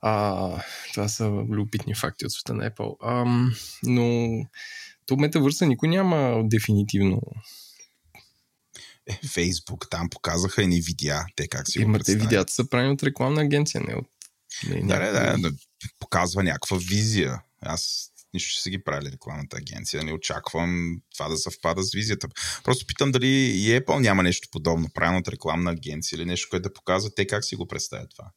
А, 0.00 0.62
това 0.94 1.08
са 1.08 1.24
любопитни 1.28 1.94
факти 1.94 2.26
от 2.26 2.32
света 2.32 2.54
на 2.54 2.70
Apple. 2.70 2.96
А, 3.02 3.24
но 3.82 4.38
то 5.06 5.16
метавърса 5.16 5.66
никой 5.66 5.88
няма 5.88 6.42
дефинитивно. 6.44 7.22
Фейсбук, 9.32 9.86
там 9.90 10.10
показаха 10.10 10.62
и 10.62 10.66
ни 10.66 10.80
видеа. 10.80 11.24
Те 11.36 11.48
как 11.48 11.68
си 11.68 11.80
Имате 11.80 12.16
видеята 12.16 12.52
са 12.52 12.68
правени 12.68 12.92
от 12.92 13.02
рекламна 13.02 13.40
агенция, 13.40 13.80
не 13.80 13.94
от... 13.94 14.06
Не, 14.68 14.80
да, 14.80 14.98
да, 14.98 15.12
да, 15.12 15.38
да, 15.38 15.56
показва 16.00 16.42
някаква 16.42 16.76
визия. 16.76 17.42
Аз 17.60 18.12
нищо 18.36 18.52
ще 18.52 18.62
са 18.62 18.70
ги 18.70 18.84
правили 18.84 19.12
рекламната 19.12 19.56
агенция. 19.56 20.04
Не 20.04 20.12
очаквам 20.12 21.00
това 21.16 21.28
да 21.28 21.36
съвпада 21.36 21.82
с 21.82 21.94
визията. 21.94 22.28
Просто 22.64 22.86
питам 22.86 23.12
дали 23.12 23.28
и 23.28 23.80
Apple 23.80 23.98
няма 23.98 24.22
нещо 24.22 24.48
подобно, 24.52 24.88
правилно 24.94 25.18
от 25.18 25.28
рекламна 25.28 25.70
агенция 25.70 26.16
или 26.16 26.24
нещо, 26.24 26.48
което 26.50 26.68
да 26.68 26.72
показва 26.72 27.10
те 27.14 27.26
как 27.26 27.44
си 27.44 27.56
го 27.56 27.66
представят 27.66 28.10
това. 28.16 28.30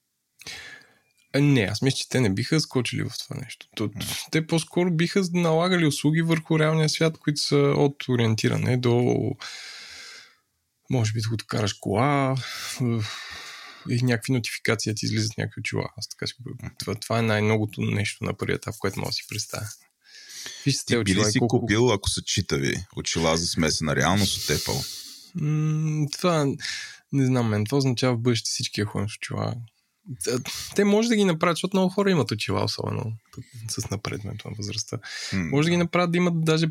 Не, 1.35 1.61
аз 1.61 1.81
мисля, 1.81 1.97
че 1.97 2.09
те 2.09 2.21
не 2.21 2.29
биха 2.29 2.59
скочили 2.59 3.03
в 3.03 3.11
това 3.19 3.41
нещо. 3.41 3.67
То, 3.75 3.89
те 4.31 4.47
по-скоро 4.47 4.91
биха 4.91 5.23
налагали 5.33 5.85
услуги 5.85 6.21
върху 6.21 6.59
реалния 6.59 6.89
свят, 6.89 7.17
които 7.17 7.41
са 7.41 7.57
от 7.57 7.95
ориентиране 8.09 8.77
до 8.77 9.15
може 10.89 11.13
би 11.13 11.21
да 11.31 11.45
караш 11.47 11.73
кола 11.73 12.35
и 13.89 14.01
някакви 14.01 14.33
нотификации 14.33 14.95
ти 14.95 15.05
излизат 15.05 15.37
някакви 15.37 15.59
очила. 15.59 15.89
Аз 15.97 16.09
така 16.09 16.27
си 16.27 16.33
това, 16.79 16.95
това 16.95 17.19
е 17.19 17.21
най-многото 17.21 17.81
нещо 17.81 18.23
на 18.23 18.37
първият 18.37 18.61
етап, 18.61 18.75
което 18.79 18.99
мога 18.99 19.09
да 19.09 19.13
си 19.13 19.25
представя. 19.29 19.65
Вижте, 20.65 20.97
Ти 20.97 21.03
би 21.03 21.15
ли 21.15 21.25
си 21.25 21.39
колко... 21.39 21.59
купил, 21.59 21.91
ако 21.91 22.09
са 22.09 22.21
читави, 22.21 22.85
очила 22.95 23.37
за 23.37 23.47
смесена 23.47 23.95
реалност 23.95 24.37
от 24.37 24.57
Apple? 24.57 24.85
М- 25.35 26.07
това 26.11 26.45
не 27.11 27.25
знам 27.25 27.49
мен. 27.49 27.65
Това 27.65 27.77
означава 27.77 28.15
в 28.15 28.21
бъдеще 28.21 28.49
всички 28.49 28.81
ходим 28.81 29.09
с 29.09 29.15
очила. 29.15 29.55
Те 30.75 30.83
може 30.83 31.09
да 31.09 31.15
ги 31.15 31.23
направят, 31.23 31.55
защото 31.55 31.77
много 31.77 31.89
хора 31.89 32.11
имат 32.11 32.31
очила, 32.31 32.63
особено 32.63 33.13
с 33.69 33.89
напредването 33.89 34.49
на 34.49 34.55
възрастта. 34.57 34.97
Mm, 34.97 35.49
може 35.49 35.65
да 35.65 35.69
ги 35.69 35.77
направят 35.77 36.11
да 36.11 36.17
имат 36.17 36.45
даже 36.45 36.67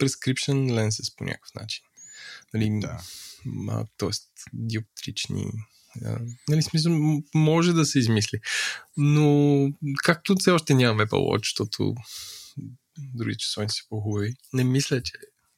prescription 0.00 0.72
lenses 0.72 1.16
по 1.16 1.24
някакъв 1.24 1.54
начин. 1.54 1.84
Нали, 2.54 2.80
да. 2.80 2.98
т.е. 3.98 4.10
диоптрични 4.52 5.44
нали, 6.48 6.62
смисъл, 6.62 7.22
може 7.34 7.72
да 7.72 7.84
се 7.84 7.98
измисли. 7.98 8.38
Но 8.96 9.68
както 10.04 10.36
все 10.38 10.50
още 10.50 10.74
нямаме 10.74 11.06
Apple 11.06 11.10
Watch, 11.10 11.38
защото 11.38 11.94
други 12.98 13.36
часовници 13.36 13.76
са 13.76 13.88
по-хубави, 13.88 14.34
не 14.52 14.64
мисля, 14.64 15.02
че 15.02 15.12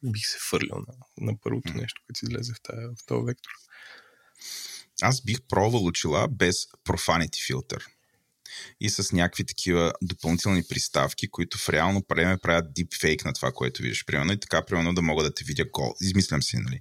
бих 0.04 0.26
се 0.26 0.38
фърлил 0.50 0.76
на, 0.76 0.94
на 1.26 1.38
първото 1.42 1.72
mm. 1.72 1.80
нещо, 1.80 2.02
което 2.06 2.24
излезе 2.24 2.52
в, 2.52 2.60
тая, 2.62 2.88
в 2.88 3.06
този 3.06 3.26
вектор. 3.26 3.50
Аз 5.02 5.22
бих 5.24 5.38
пробвал 5.48 5.84
очила 5.84 6.28
без 6.28 6.66
Profanity 6.84 7.46
филтър 7.46 7.86
и 8.80 8.90
с 8.90 9.12
някакви 9.12 9.46
такива 9.46 9.92
допълнителни 10.02 10.62
приставки, 10.68 11.28
които 11.28 11.58
в 11.58 11.68
реално 11.68 12.02
време 12.08 12.38
правят 12.38 12.74
дипфейк 12.74 13.24
на 13.24 13.32
това, 13.32 13.52
което 13.52 13.82
виждаш. 13.82 14.04
Примерно 14.04 14.32
и 14.32 14.40
така, 14.40 14.64
примерно 14.64 14.94
да 14.94 15.02
мога 15.02 15.24
да 15.24 15.34
те 15.34 15.44
видя 15.44 15.64
гол. 15.72 15.94
Измислям 16.00 16.42
си, 16.42 16.56
нали? 16.56 16.80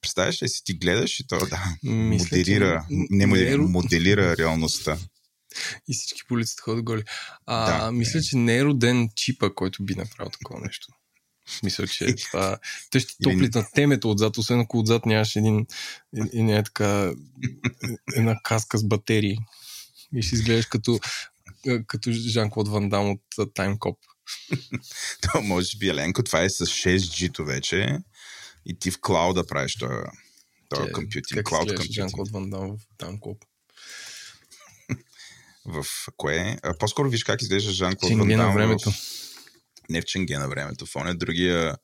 Представяш 0.00 0.42
ли 0.42 0.48
си, 0.48 0.64
ти 0.64 0.74
гледаш 0.74 1.20
и 1.20 1.26
то 1.26 1.46
да, 1.46 1.76
Мисля, 1.82 2.24
модерира, 2.24 2.86
че... 2.88 2.94
не 3.10 3.26
моделира, 3.26 3.58
моделира 3.58 4.36
реалността. 4.36 4.98
И 5.88 5.94
всички 5.94 6.22
по 6.28 6.34
улицата 6.34 6.62
ходят 6.62 6.84
голи. 6.84 7.02
А, 7.46 7.84
да, 7.84 7.92
мисля, 7.92 8.22
че 8.22 8.36
не 8.36 8.56
е 8.56 8.64
роден 8.64 9.10
чипа, 9.14 9.50
който 9.54 9.84
би 9.84 9.94
направил 9.94 10.30
такова 10.30 10.60
нещо. 10.60 10.86
Мисля, 11.62 11.86
че 11.86 12.14
това... 12.30 12.58
Те 12.90 13.00
ще 13.00 13.14
топли 13.22 13.50
на 13.54 13.66
темето 13.74 14.10
отзад, 14.10 14.38
освен 14.38 14.60
ако 14.60 14.78
отзад 14.78 15.06
нямаш 15.06 15.36
един, 15.36 15.66
не 16.34 16.56
е 16.56 16.62
така, 16.62 17.12
една 18.16 18.40
каска 18.42 18.78
с 18.78 18.84
батерии. 18.84 19.38
И 20.14 20.22
ще 20.22 20.34
изглеждаш 20.34 20.66
като, 20.66 21.00
като 21.86 22.12
Жан-Клод 22.12 22.68
Ван 22.68 22.88
Дам 22.88 23.10
от 23.38 23.54
Таймкоп. 23.54 23.98
То 25.20 25.42
може 25.42 25.78
би, 25.78 25.88
Еленко, 25.88 26.22
това 26.22 26.42
е 26.42 26.50
с 26.50 26.66
6G-то 26.66 27.44
вече 27.44 27.98
и 28.66 28.78
ти 28.78 28.90
в 28.90 29.00
клауда 29.00 29.46
правиш 29.46 29.76
този, 29.76 29.94
този 30.68 30.92
компютинг. 30.92 31.44
Клауд 31.44 31.68
компютинг. 31.68 31.92
Жан-Клод 31.92 32.30
Ван 32.30 32.50
Дам 32.50 32.78
в 32.78 32.80
Таймкоп. 32.98 33.38
В 35.66 35.84
кое? 36.16 36.58
А, 36.62 36.74
по-скоро 36.74 37.08
виж 37.08 37.24
как 37.24 37.42
изглежда 37.42 37.72
Жан-Клод 37.72 38.12
Ван 38.12 38.28
Дам 38.28 38.54
времето. 38.54 38.90
В... 38.90 38.96
Не 39.90 40.00
в 40.00 40.04
Ченге 40.04 40.38
на 40.38 40.48
времето. 40.48 40.86
В 40.86 40.96
оня 40.96 41.14
другия 41.14 41.76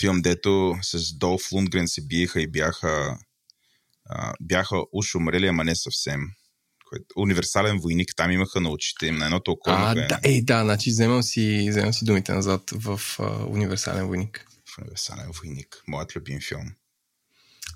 филм, 0.00 0.22
дето 0.22 0.76
с 0.82 1.12
Долф 1.12 1.52
Лундгрен 1.52 1.88
се 1.88 2.02
биеха 2.02 2.40
и 2.40 2.46
бяха 2.46 3.18
а, 4.06 4.34
бяха 4.40 4.76
уж 4.92 5.14
умрели, 5.14 5.46
ама 5.46 5.64
не 5.64 5.76
съвсем 5.76 6.20
универсален 7.16 7.78
войник, 7.78 8.12
там 8.16 8.30
имаха 8.30 8.60
на 8.60 8.70
очите 8.70 9.06
им 9.06 9.16
на 9.16 9.24
едното 9.24 9.50
око. 9.52 9.70
А, 9.70 9.94
да, 9.94 10.20
ей, 10.24 10.42
да, 10.42 10.64
значи 10.64 10.90
вземам 10.90 11.22
си, 11.22 11.66
вземам 11.70 11.92
си 11.92 12.04
думите 12.04 12.32
назад 12.32 12.70
в 12.70 13.00
а, 13.18 13.46
Универсален 13.46 14.06
войник. 14.06 14.46
В 14.64 14.78
Универсален 14.78 15.30
войник, 15.30 15.82
моят 15.86 16.16
любим 16.16 16.40
филм. 16.40 16.74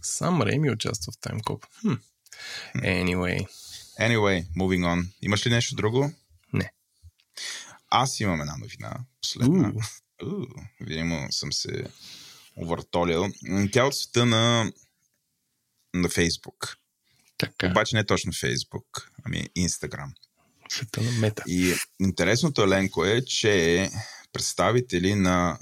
Сам 0.02 0.42
Рейми 0.42 0.70
участва 0.70 1.12
в 1.12 1.18
Таймкоп. 1.18 1.64
Хм. 1.82 1.94
Anyway. 2.76 3.46
Anyway, 3.98 4.46
moving 4.56 4.84
on. 4.84 5.06
Имаш 5.22 5.46
ли 5.46 5.50
нещо 5.50 5.76
друго? 5.76 6.12
Не. 6.52 6.72
Аз 7.88 8.20
имам 8.20 8.40
една 8.40 8.56
новина. 8.56 8.96
Последна. 9.22 9.72
Uh. 10.22 10.62
видимо 10.80 11.26
съм 11.30 11.52
се 11.52 11.84
увъртолил. 12.56 13.28
Тя 13.72 13.84
от 13.84 13.96
света 13.96 14.26
на, 14.26 14.72
на 15.94 16.08
Фейсбук. 16.08 16.76
Така. 17.38 17.66
Обаче 17.66 17.96
не 17.96 18.06
точно 18.06 18.32
Фейсбук, 18.32 19.10
ами 19.24 19.48
Инстаграм. 19.54 20.14
Света 20.68 21.00
на 21.02 21.12
мета. 21.12 21.42
И 21.46 21.74
интересното, 22.00 22.62
Еленко, 22.62 23.04
е, 23.04 23.24
че 23.24 23.90
представители 24.32 25.14
на 25.14 25.58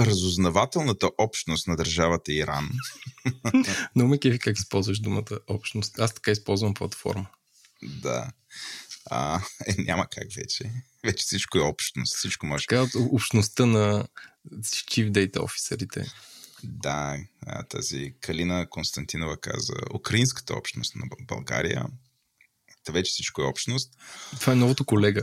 разузнавателната 0.00 1.10
общност 1.18 1.66
на 1.66 1.76
държавата 1.76 2.32
Иран. 2.32 2.70
Но 3.96 4.08
ме 4.08 4.18
кефи 4.18 4.38
как 4.38 4.58
използваш 4.58 4.98
думата 4.98 5.38
общност. 5.46 5.98
Аз 5.98 6.14
така 6.14 6.30
използвам 6.30 6.74
платформа. 6.74 7.26
Да. 7.82 8.30
А, 9.10 9.40
е, 9.66 9.74
няма 9.78 10.06
как 10.06 10.32
вече. 10.36 10.70
Вече 11.04 11.24
всичко 11.24 11.58
е 11.58 11.60
общност. 11.60 12.16
Всичко 12.16 12.46
може. 12.46 12.66
Така 12.66 12.86
общността 13.10 13.66
на 13.66 14.06
Chief 14.62 15.10
Data 15.10 15.42
офисерите. 15.42 16.06
Да, 16.64 17.18
тази 17.68 18.14
Калина 18.20 18.66
Константинова 18.70 19.36
каза, 19.36 19.72
украинската 19.94 20.54
общност 20.54 20.96
на 20.96 21.04
България. 21.20 21.86
Та 22.84 22.92
вече 22.92 23.10
всичко 23.10 23.42
е 23.42 23.44
общност. 23.44 23.92
Това 24.40 24.52
е 24.52 24.56
новото 24.56 24.84
колега. 24.84 25.22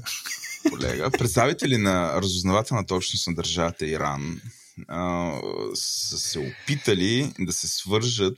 Колега. 0.70 1.12
Представители 1.12 1.78
на 1.78 2.22
разузнавателната 2.22 2.96
общност 2.96 3.28
на 3.28 3.34
държавата 3.34 3.88
Иран 3.88 4.42
а, 4.88 5.32
са 5.76 6.20
се 6.20 6.40
опитали 6.40 7.34
да 7.40 7.54
се 7.54 7.68
свържат 7.68 8.38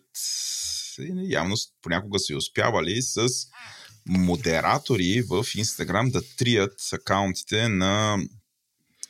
явно 1.23 1.55
понякога 1.81 2.19
са 2.19 2.33
и 2.33 2.35
успявали 2.35 3.01
с 3.01 3.27
модератори 4.05 5.21
в 5.21 5.45
Инстаграм 5.55 6.09
да 6.09 6.21
трият 6.37 6.81
акаунтите 6.93 7.69
на 7.69 8.17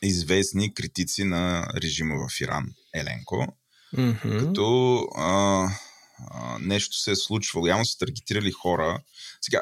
известни 0.02 0.74
критици 0.74 1.24
на 1.24 1.68
режима 1.82 2.16
в 2.16 2.42
Иран. 2.42 2.74
Еленко. 2.94 3.48
Mm-hmm. 3.96 4.40
Като 4.40 4.98
а, 5.16 5.68
а, 6.32 6.58
нещо 6.60 6.98
се 6.98 7.12
е 7.12 7.16
случвало. 7.16 7.68
Явно 7.68 7.86
са 7.86 7.98
таргетирали 7.98 8.52
хора. 8.52 9.02
Сега, 9.42 9.62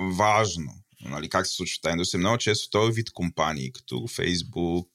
важно, 0.00 0.72
нали, 1.00 1.28
как 1.28 1.46
се 1.46 1.54
случва 1.54 1.80
тази 1.82 1.92
индустрия. 1.92 2.18
Много 2.18 2.38
често 2.38 2.70
този 2.70 2.92
вид 2.92 3.10
компании, 3.10 3.72
като 3.72 3.94
Facebook, 3.94 4.88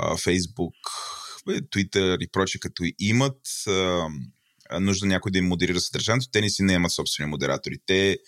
Facebook, 0.00 0.74
Twitter 1.46 2.18
и 2.20 2.28
прочее, 2.32 2.58
като 2.58 2.82
имат 2.98 3.40
а, 3.68 4.08
нужда 4.80 5.06
някой 5.06 5.32
да 5.32 5.38
им 5.38 5.46
модерира 5.46 5.80
съдържанието, 5.80 6.30
те 6.32 6.40
не 6.40 6.50
си 6.50 6.62
не 6.62 6.72
имат 6.72 6.92
собствени 6.92 7.30
модератори. 7.30 7.76
Те 7.86 8.18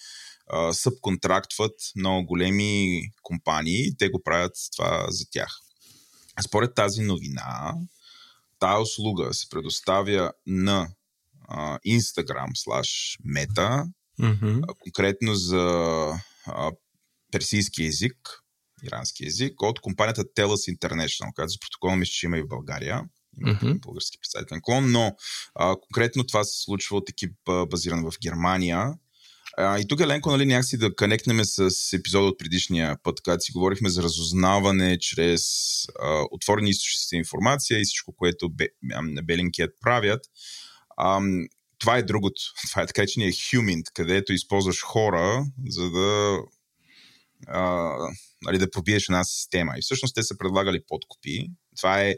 а, 0.46 0.72
събконтрактват 0.72 1.74
много 1.96 2.26
големи 2.26 3.02
компании 3.22 3.88
и 3.88 3.96
те 3.96 4.08
го 4.08 4.22
правят 4.22 4.52
това 4.76 5.06
за 5.10 5.24
тях. 5.30 5.48
Според 6.40 6.74
тази 6.74 7.02
новина, 7.02 7.74
Тая 8.58 8.80
услуга 8.80 9.34
се 9.34 9.48
предоставя 9.48 10.32
на 10.46 10.88
Instagram 11.86 12.50
slash 12.66 13.20
Meta, 13.26 13.86
mm-hmm. 14.20 14.66
конкретно 14.78 15.34
за 15.34 15.56
uh, 16.48 16.76
персийски 17.32 17.84
език, 17.84 18.16
ирански 18.84 19.26
език, 19.26 19.62
от 19.62 19.80
компанията 19.80 20.24
TELUS 20.24 20.76
International, 20.78 21.34
която 21.34 21.50
за 21.50 21.58
протокол 21.60 21.96
мисля, 21.96 22.12
че 22.12 22.26
има 22.26 22.38
и 22.38 22.42
в 22.42 22.48
България. 22.48 23.04
Има 23.40 23.54
mm-hmm. 23.54 23.80
български 23.80 24.18
представителен 24.18 24.60
клон, 24.62 24.92
но 24.92 25.16
uh, 25.60 25.80
конкретно 25.80 26.26
това 26.26 26.44
се 26.44 26.62
случва 26.62 26.96
от 26.96 27.10
екип 27.10 27.32
базиран 27.68 28.10
в 28.10 28.12
Германия 28.22 28.94
а, 29.60 29.78
и 29.78 29.88
тук, 29.88 30.00
Еленко, 30.00 30.30
нали, 30.30 30.46
някакси 30.46 30.78
да 30.78 30.96
конектнем 30.96 31.44
с 31.44 31.92
епизода 31.92 32.26
от 32.26 32.38
предишния 32.38 32.96
път, 33.02 33.20
когато 33.20 33.40
си 33.40 33.52
говорихме 33.52 33.88
за 33.88 34.02
разузнаване 34.02 34.98
чрез 34.98 35.42
а, 36.00 36.24
отворени 36.30 36.70
източници 36.70 37.16
информация 37.16 37.80
и 37.80 37.84
всичко, 37.84 38.12
което 38.16 38.50
Бе, 38.50 38.66
Белинкият 39.24 39.70
правят. 39.80 40.20
А, 40.96 41.20
това 41.78 41.96
е 41.96 42.02
другото. 42.02 42.40
Това 42.70 42.82
е 42.82 42.86
така, 42.86 43.06
че 43.06 43.20
ни 43.20 43.26
е 43.26 43.32
Humint, 43.32 43.82
където 43.94 44.32
използваш 44.32 44.82
хора, 44.82 45.44
за 45.68 45.90
да 45.90 46.38
а, 47.46 47.94
нали, 48.42 48.58
да 48.58 48.70
пробиеш 48.70 49.08
една 49.08 49.24
система. 49.24 49.72
И 49.78 49.82
всъщност 49.82 50.14
те 50.14 50.22
са 50.22 50.38
предлагали 50.38 50.80
подкупи. 50.88 51.50
Това 51.76 52.02
е... 52.02 52.14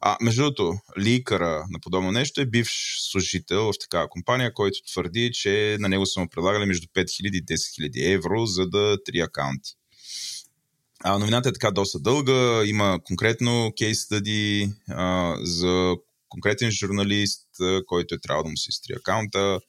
А, 0.00 0.16
между 0.20 0.42
другото, 0.42 0.78
ликъра 0.98 1.64
на 1.70 1.80
подобно 1.82 2.12
нещо 2.12 2.40
е 2.40 2.46
бивш 2.46 2.96
служител 3.10 3.72
в 3.72 3.78
такава 3.80 4.08
компания, 4.08 4.54
който 4.54 4.78
твърди, 4.92 5.30
че 5.32 5.76
на 5.80 5.88
него 5.88 6.06
са 6.06 6.20
му 6.20 6.28
предлагали 6.28 6.64
между 6.64 6.86
5000 6.86 7.04
и 7.36 7.44
10 7.44 7.54
000 7.54 8.14
евро, 8.14 8.46
за 8.46 8.66
да 8.66 8.98
три 9.04 9.20
акаунти. 9.20 9.70
А, 11.04 11.18
новината 11.18 11.48
е 11.48 11.52
така 11.52 11.70
доста 11.70 12.00
дълга, 12.00 12.64
има 12.64 12.98
конкретно 13.04 13.72
кейс 13.78 14.00
стъди 14.00 14.72
за 15.42 15.94
конкретен 16.28 16.70
журналист, 16.70 17.48
който 17.86 18.14
е 18.14 18.20
трябвало 18.20 18.44
да 18.44 18.50
му 18.50 18.56
се 18.56 18.68
изтри 18.68 18.94
акаунта. 18.96 19.60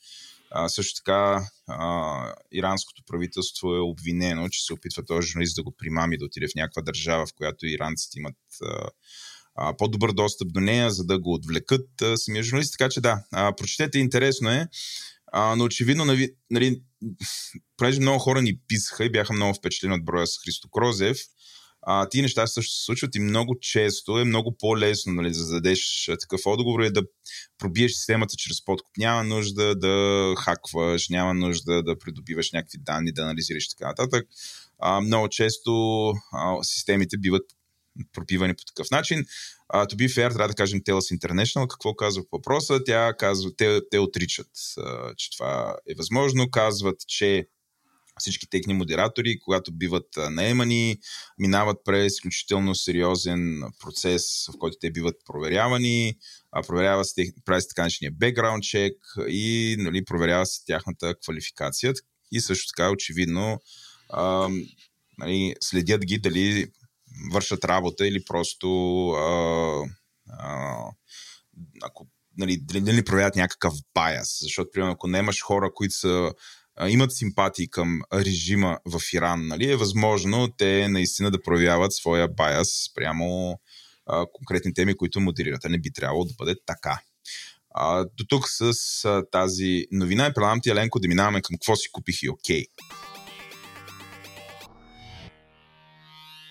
А, 0.55 0.69
също 0.69 0.95
така, 0.95 1.47
а, 1.67 2.33
иранското 2.51 3.03
правителство 3.07 3.75
е 3.75 3.79
обвинено, 3.79 4.49
че 4.49 4.65
се 4.65 4.73
опитва 4.73 5.05
този 5.05 5.27
журналист 5.27 5.55
да 5.55 5.63
го 5.63 5.75
примами 5.77 6.17
да 6.17 6.25
отиде 6.25 6.47
в 6.47 6.55
някаква 6.55 6.81
държава, 6.81 7.25
в 7.25 7.33
която 7.33 7.65
иранците 7.65 8.19
имат 8.19 8.35
а, 8.61 8.89
а, 9.55 9.77
по-добър 9.77 10.11
достъп 10.11 10.53
до 10.53 10.59
нея, 10.59 10.91
за 10.91 11.05
да 11.05 11.19
го 11.19 11.33
отвлекат 11.33 12.01
а, 12.01 12.17
самия 12.17 12.43
журналист. 12.43 12.75
Така 12.77 12.89
че 12.89 13.01
да, 13.01 13.23
а, 13.31 13.55
прочетете, 13.55 13.99
интересно 13.99 14.49
е. 14.49 14.67
А, 15.31 15.55
но 15.55 15.63
очевидно, 15.63 16.05
нали, 16.05 16.29
нали, 16.49 16.81
понеже 17.77 17.99
много 17.99 18.19
хора 18.19 18.41
ни 18.41 18.59
писаха 18.67 19.05
и 19.05 19.11
бяха 19.11 19.33
много 19.33 19.53
впечатлени 19.53 19.95
от 19.95 20.05
броя 20.05 20.27
с 20.27 20.37
Христо 20.43 20.69
Крозев, 20.69 21.17
а, 21.85 22.09
ти 22.09 22.21
неща 22.21 22.47
също 22.47 22.73
се 22.73 22.85
случват 22.85 23.15
и 23.15 23.19
много 23.19 23.59
често 23.59 24.19
е 24.19 24.23
много 24.23 24.57
по-лесно 24.57 25.13
нали, 25.13 25.27
да 25.27 25.33
зададеш 25.33 26.09
такъв 26.19 26.41
отговор 26.45 26.79
и 26.79 26.91
да 26.91 27.03
пробиеш 27.57 27.91
системата 27.91 28.35
чрез 28.37 28.65
подкуп. 28.65 28.97
Няма 28.97 29.23
нужда 29.23 29.75
да 29.75 30.35
хакваш, 30.37 31.09
няма 31.09 31.33
нужда 31.33 31.83
да 31.83 31.99
придобиваш 31.99 32.51
някакви 32.51 32.77
данни, 32.77 33.11
да 33.11 33.21
анализираш 33.21 33.69
така 33.69 33.87
нататък. 33.87 34.27
А, 34.79 35.01
много 35.01 35.29
често 35.29 35.71
а, 36.33 36.63
системите 36.63 37.17
биват 37.17 37.43
пропивани 38.13 38.55
по 38.55 38.63
такъв 38.63 38.91
начин. 38.91 39.25
А, 39.69 39.85
to 39.85 39.95
be 39.95 40.07
fair, 40.07 40.33
трябва 40.33 40.47
да 40.47 40.53
кажем 40.53 40.81
Telus 40.81 41.17
International. 41.17 41.67
Какво 41.67 41.95
казва 41.95 42.23
по 42.29 42.37
въпроса? 42.37 42.83
Тя 42.85 43.13
казва, 43.19 43.51
те, 43.57 43.81
те 43.91 43.99
отричат, 43.99 44.49
а, 44.77 45.13
че 45.17 45.31
това 45.31 45.75
е 45.89 45.95
възможно. 45.97 46.51
Казват, 46.51 47.07
че 47.07 47.47
всички 48.19 48.49
техни 48.49 48.73
модератори, 48.73 49.39
когато 49.39 49.71
биват 49.71 50.07
наемани, 50.31 50.97
минават 51.39 51.77
през 51.85 52.13
изключително 52.13 52.75
сериозен 52.75 53.63
процес, 53.79 54.47
в 54.47 54.57
който 54.59 54.77
те 54.81 54.91
биват 54.91 55.15
проверявани, 55.25 56.17
проверява 56.67 57.05
се, 57.05 57.33
прави 57.45 57.61
се 57.61 57.67
така 57.67 57.81
наречения 57.81 58.11
бекграунд 58.11 58.63
чек 58.63 58.93
и 59.27 59.75
нали, 59.79 60.05
проверява 60.05 60.45
се 60.45 60.65
тяхната 60.65 61.15
квалификация. 61.23 61.93
И 62.31 62.41
също 62.41 62.67
така, 62.75 62.91
очевидно, 62.91 63.59
а, 64.09 64.49
нали, 65.17 65.55
следят 65.61 66.05
ги 66.05 66.17
дали 66.17 66.67
вършат 67.31 67.65
работа 67.65 68.07
или 68.07 68.25
просто 68.25 69.07
а, 69.09 69.85
а, 70.29 70.77
ако 71.83 72.07
нали, 72.37 72.57
дали 72.61 73.05
проявят 73.05 73.35
някакъв 73.35 73.73
баяс. 73.93 74.37
Защото, 74.41 74.71
примерно, 74.73 74.93
ако 74.93 75.07
немаш 75.07 75.41
хора, 75.41 75.73
които 75.73 75.95
са 75.95 76.33
имат 76.87 77.15
симпатии 77.15 77.67
към 77.67 78.01
режима 78.13 78.79
в 78.85 79.01
Иран, 79.13 79.47
нали, 79.47 79.71
е 79.71 79.75
възможно 79.75 80.47
те 80.57 80.87
наистина 80.87 81.31
да 81.31 81.41
проявяват 81.41 81.93
своя 81.93 82.27
баяс 82.27 82.93
прямо 82.95 83.59
а, 84.05 84.25
конкретни 84.33 84.73
теми, 84.73 84.97
които 84.97 85.19
модерират. 85.19 85.65
А 85.65 85.69
не 85.69 85.79
би 85.79 85.93
трябвало 85.93 86.25
да 86.25 86.33
бъде 86.37 86.55
така. 86.65 86.99
А, 87.75 88.03
до 88.03 88.25
тук 88.29 88.49
с 88.49 88.73
а, 89.05 89.23
тази 89.31 89.85
новина 89.91 90.27
и 90.27 90.33
предлагам 90.33 90.61
ти, 90.61 90.69
Еленко, 90.69 90.99
да 90.99 91.07
минаваме 91.07 91.41
към 91.41 91.55
какво 91.55 91.75
си 91.75 91.89
купих 91.91 92.23
и 92.23 92.29
окей. 92.29 92.63
Okay. 92.63 93.12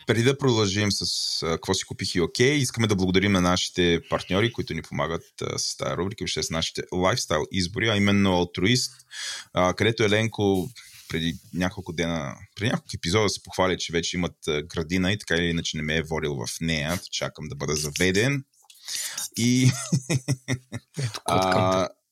Преди 0.06 0.22
да 0.22 0.38
продължим 0.38 0.92
с 0.92 1.38
какво 1.46 1.74
си 1.74 1.84
купих 1.84 2.14
и 2.14 2.20
окей, 2.20 2.54
искаме 2.54 2.86
да 2.86 2.96
благодарим 2.96 3.32
на 3.32 3.40
нашите 3.40 4.00
партньори, 4.10 4.52
които 4.52 4.74
ни 4.74 4.82
помагат 4.82 5.24
с 5.56 5.76
тази 5.76 5.96
рубрика, 5.96 6.22
въобще 6.22 6.42
с 6.42 6.50
нашите 6.50 6.82
лайфстайл 6.92 7.44
избори, 7.52 7.88
а 7.88 7.96
именно 7.96 8.30
Altruist, 8.30 8.90
където 9.76 10.04
Еленко 10.04 10.70
преди 11.08 11.34
няколко 11.54 11.92
дена, 11.92 12.36
преди 12.54 12.70
няколко 12.70 12.90
епизода 12.94 13.28
се 13.28 13.42
похвали, 13.42 13.78
че 13.78 13.92
вече 13.92 14.16
имат 14.16 14.36
градина 14.64 15.12
и 15.12 15.18
така 15.18 15.34
или 15.34 15.46
иначе 15.46 15.76
не 15.76 15.82
ме 15.82 15.96
е 15.96 16.02
водил 16.02 16.34
в 16.34 16.46
нея. 16.60 17.00
Чакам 17.10 17.48
да 17.48 17.54
бъда 17.54 17.76
заведен. 17.76 18.44
И 19.36 19.70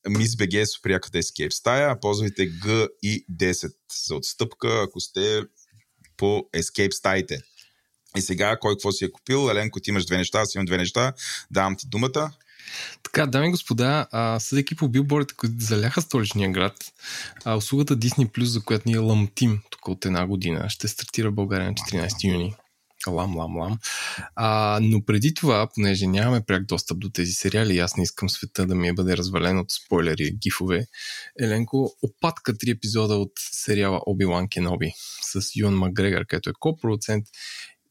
Мис 0.09 0.35
БГ 0.35 0.53
е 0.53 0.65
супер 0.65 0.89
яката 0.89 1.17
Escape 1.17 1.49
стая. 1.49 1.99
Ползвайте 1.99 2.49
G 2.49 2.89
и 3.03 3.25
10 3.31 3.73
за 4.07 4.15
отстъпка, 4.15 4.83
ако 4.83 4.99
сте 4.99 5.41
по 6.17 6.49
Escape 6.55 6.91
стаите. 6.91 7.41
И 8.17 8.21
сега, 8.21 8.57
кой 8.59 8.73
какво 8.73 8.91
си 8.91 9.05
е 9.05 9.11
купил? 9.11 9.49
Еленко, 9.51 9.79
ти 9.79 9.89
имаш 9.89 10.05
две 10.05 10.17
неща, 10.17 10.39
аз 10.39 10.55
имам 10.55 10.65
две 10.65 10.77
неща. 10.77 11.13
Давам 11.51 11.75
ти 11.75 11.87
думата. 11.87 12.31
Така, 13.03 13.25
дами 13.25 13.47
и 13.47 13.51
господа, 13.51 14.07
съдейки 14.39 14.75
по 14.75 14.89
билборите, 14.89 15.33
които 15.33 15.55
заляха 15.59 16.01
столичния 16.01 16.51
град, 16.51 16.73
а, 17.45 17.55
услугата 17.55 17.97
Disney 17.97 18.31
Plus, 18.31 18.43
за 18.43 18.61
която 18.61 18.83
ние 18.85 18.97
лъмтим 18.97 19.61
тук 19.69 19.87
от 19.87 20.05
една 20.05 20.27
година, 20.27 20.69
ще 20.69 20.87
стартира 20.87 21.31
в 21.31 21.35
България 21.35 21.67
на 21.67 21.73
14 21.73 22.23
юни. 22.23 22.55
Лам, 23.07 23.37
лам, 23.37 23.57
лам. 23.57 23.79
А, 24.35 24.79
но 24.81 25.05
преди 25.05 25.33
това, 25.33 25.67
понеже 25.75 26.07
нямаме 26.07 26.41
пряк 26.41 26.65
достъп 26.65 26.99
до 26.99 27.09
тези 27.09 27.31
сериали, 27.31 27.79
аз 27.79 27.97
не 27.97 28.03
искам 28.03 28.29
света 28.29 28.65
да 28.65 28.75
ми 28.75 28.87
е 28.87 28.93
бъде 28.93 29.17
развален 29.17 29.59
от 29.59 29.71
спойлери 29.71 30.23
и 30.23 30.37
гифове, 30.37 30.85
Еленко 31.39 31.93
опатка 32.01 32.57
три 32.57 32.69
епизода 32.69 33.15
от 33.15 33.31
сериала 33.51 34.01
Оби-Лан 34.05 34.49
Кеноби 34.49 34.91
с 35.21 35.55
Юан 35.55 35.73
Макгрегор, 35.73 36.25
който 36.29 36.49
е 36.49 36.53
ко-продуцент 36.59 37.25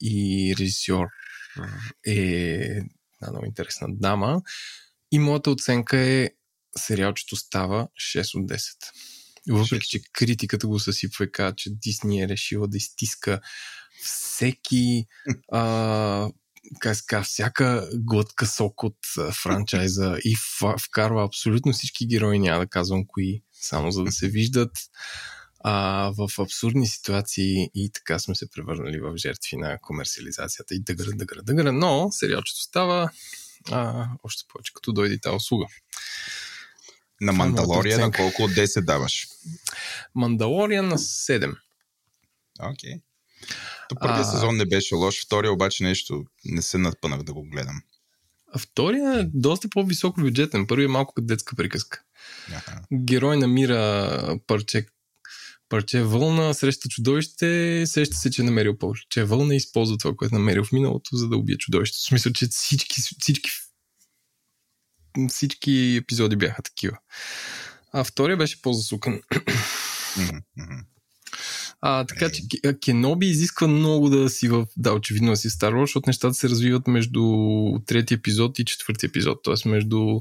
и 0.00 0.54
режисьор 0.58 1.06
е 2.06 2.14
една 3.22 3.30
много 3.30 3.46
интересна 3.46 3.88
дама. 3.90 4.42
И 5.12 5.18
моята 5.18 5.50
оценка 5.50 5.98
е 5.98 6.30
сериалчето 6.78 7.36
става 7.36 7.88
6 8.14 8.40
от 8.40 8.48
10. 8.48 8.74
Въпреки, 9.48 9.88
че 9.88 10.02
критиката 10.12 10.66
го 10.66 10.78
съсипва 10.78 11.24
и 11.24 11.32
казва, 11.32 11.56
че 11.56 11.70
Дисни 11.70 12.22
е 12.22 12.28
решила 12.28 12.68
да 12.68 12.76
изтиска 12.76 13.40
всеки 14.04 15.06
а, 15.52 16.30
ска, 16.94 17.22
всяка 17.22 17.88
глътка 17.94 18.46
сок 18.46 18.82
от 18.82 18.98
франчайза 19.42 20.16
и 20.24 20.36
вкарва 20.86 21.24
абсолютно 21.24 21.72
всички 21.72 22.06
герои, 22.06 22.38
няма 22.38 22.60
да 22.60 22.66
казвам 22.66 23.06
кои, 23.06 23.42
само 23.52 23.90
за 23.90 24.04
да 24.04 24.12
се 24.12 24.28
виждат 24.28 24.70
а, 25.60 26.12
в 26.18 26.28
абсурдни 26.38 26.86
ситуации 26.86 27.70
и 27.74 27.90
така 27.92 28.18
сме 28.18 28.34
се 28.34 28.50
превърнали 28.50 29.00
в 29.00 29.16
жертви 29.16 29.56
на 29.56 29.78
комерциализацията 29.82 30.74
и 30.74 30.80
дъгъра, 30.80 31.10
дъгъра, 31.14 31.42
дъгъра, 31.42 31.72
но 31.72 32.08
сериалчето 32.12 32.60
става 32.60 33.10
а, 33.70 34.08
още 34.22 34.44
повече 34.48 34.72
като 34.74 34.92
дойде 34.92 35.20
тази 35.20 35.36
услуга. 35.36 35.66
На 37.20 37.32
Мандалория 37.32 37.98
на 37.98 38.12
колко 38.12 38.42
от 38.42 38.50
10 38.50 38.84
даваш? 38.84 39.26
Мандалория 40.14 40.82
на 40.82 40.98
7. 40.98 41.56
Окей. 42.60 42.92
Okay. 42.92 43.00
То 43.88 43.96
първият 44.00 44.26
а... 44.26 44.30
сезон 44.30 44.56
не 44.56 44.66
беше 44.66 44.94
лош, 44.94 45.24
втория 45.26 45.52
обаче 45.52 45.84
нещо 45.84 46.24
не 46.44 46.62
се 46.62 46.78
надпънах 46.78 47.22
да 47.22 47.32
го 47.32 47.42
гледам. 47.42 47.82
А 48.52 48.58
втория 48.58 49.20
е 49.20 49.24
доста 49.34 49.68
по-високо 49.68 50.20
бюджетен. 50.20 50.66
Първият 50.66 50.88
е 50.88 50.92
малко 50.92 51.14
като 51.14 51.26
детска 51.26 51.56
приказка. 51.56 52.02
Ага. 52.48 52.80
Герой 52.92 53.36
намира 53.36 54.38
парче 54.46 54.86
парче 55.70 56.02
вълна, 56.02 56.54
среща 56.54 56.88
чудовище, 56.88 57.82
сеща 57.86 58.16
се, 58.16 58.30
че 58.30 58.42
е 58.42 58.44
намерил 58.44 58.78
парче 58.78 59.24
вълна 59.24 59.54
и 59.54 59.56
използва 59.56 59.98
това, 59.98 60.14
което 60.16 60.34
е 60.34 60.38
намерил 60.38 60.64
в 60.64 60.72
миналото, 60.72 61.16
за 61.16 61.28
да 61.28 61.36
убие 61.36 61.56
чудовището. 61.56 62.02
В 62.02 62.08
смисъл, 62.08 62.32
че 62.32 62.46
всички, 62.46 63.00
всички, 63.20 63.50
всички 65.28 65.96
епизоди 66.02 66.36
бяха 66.36 66.62
такива. 66.62 66.98
А 67.92 68.04
втория 68.04 68.36
беше 68.36 68.62
по-засукан. 68.62 69.20
А, 71.80 72.04
така 72.06 72.30
че 72.30 72.42
Кеноби 72.84 73.26
изисква 73.26 73.66
много 73.66 74.08
да 74.08 74.30
си 74.30 74.48
в... 74.48 74.66
Да, 74.76 74.92
очевидно 74.92 75.30
да 75.30 75.36
си 75.36 75.50
Star 75.50 75.72
Wars, 75.72 75.80
защото 75.80 76.08
нещата 76.08 76.34
се 76.34 76.48
развиват 76.48 76.86
между 76.86 77.22
трети 77.86 78.14
епизод 78.14 78.58
и 78.58 78.64
четвърти 78.64 79.06
епизод. 79.06 79.38
Т.е. 79.44 79.68
между 79.68 80.20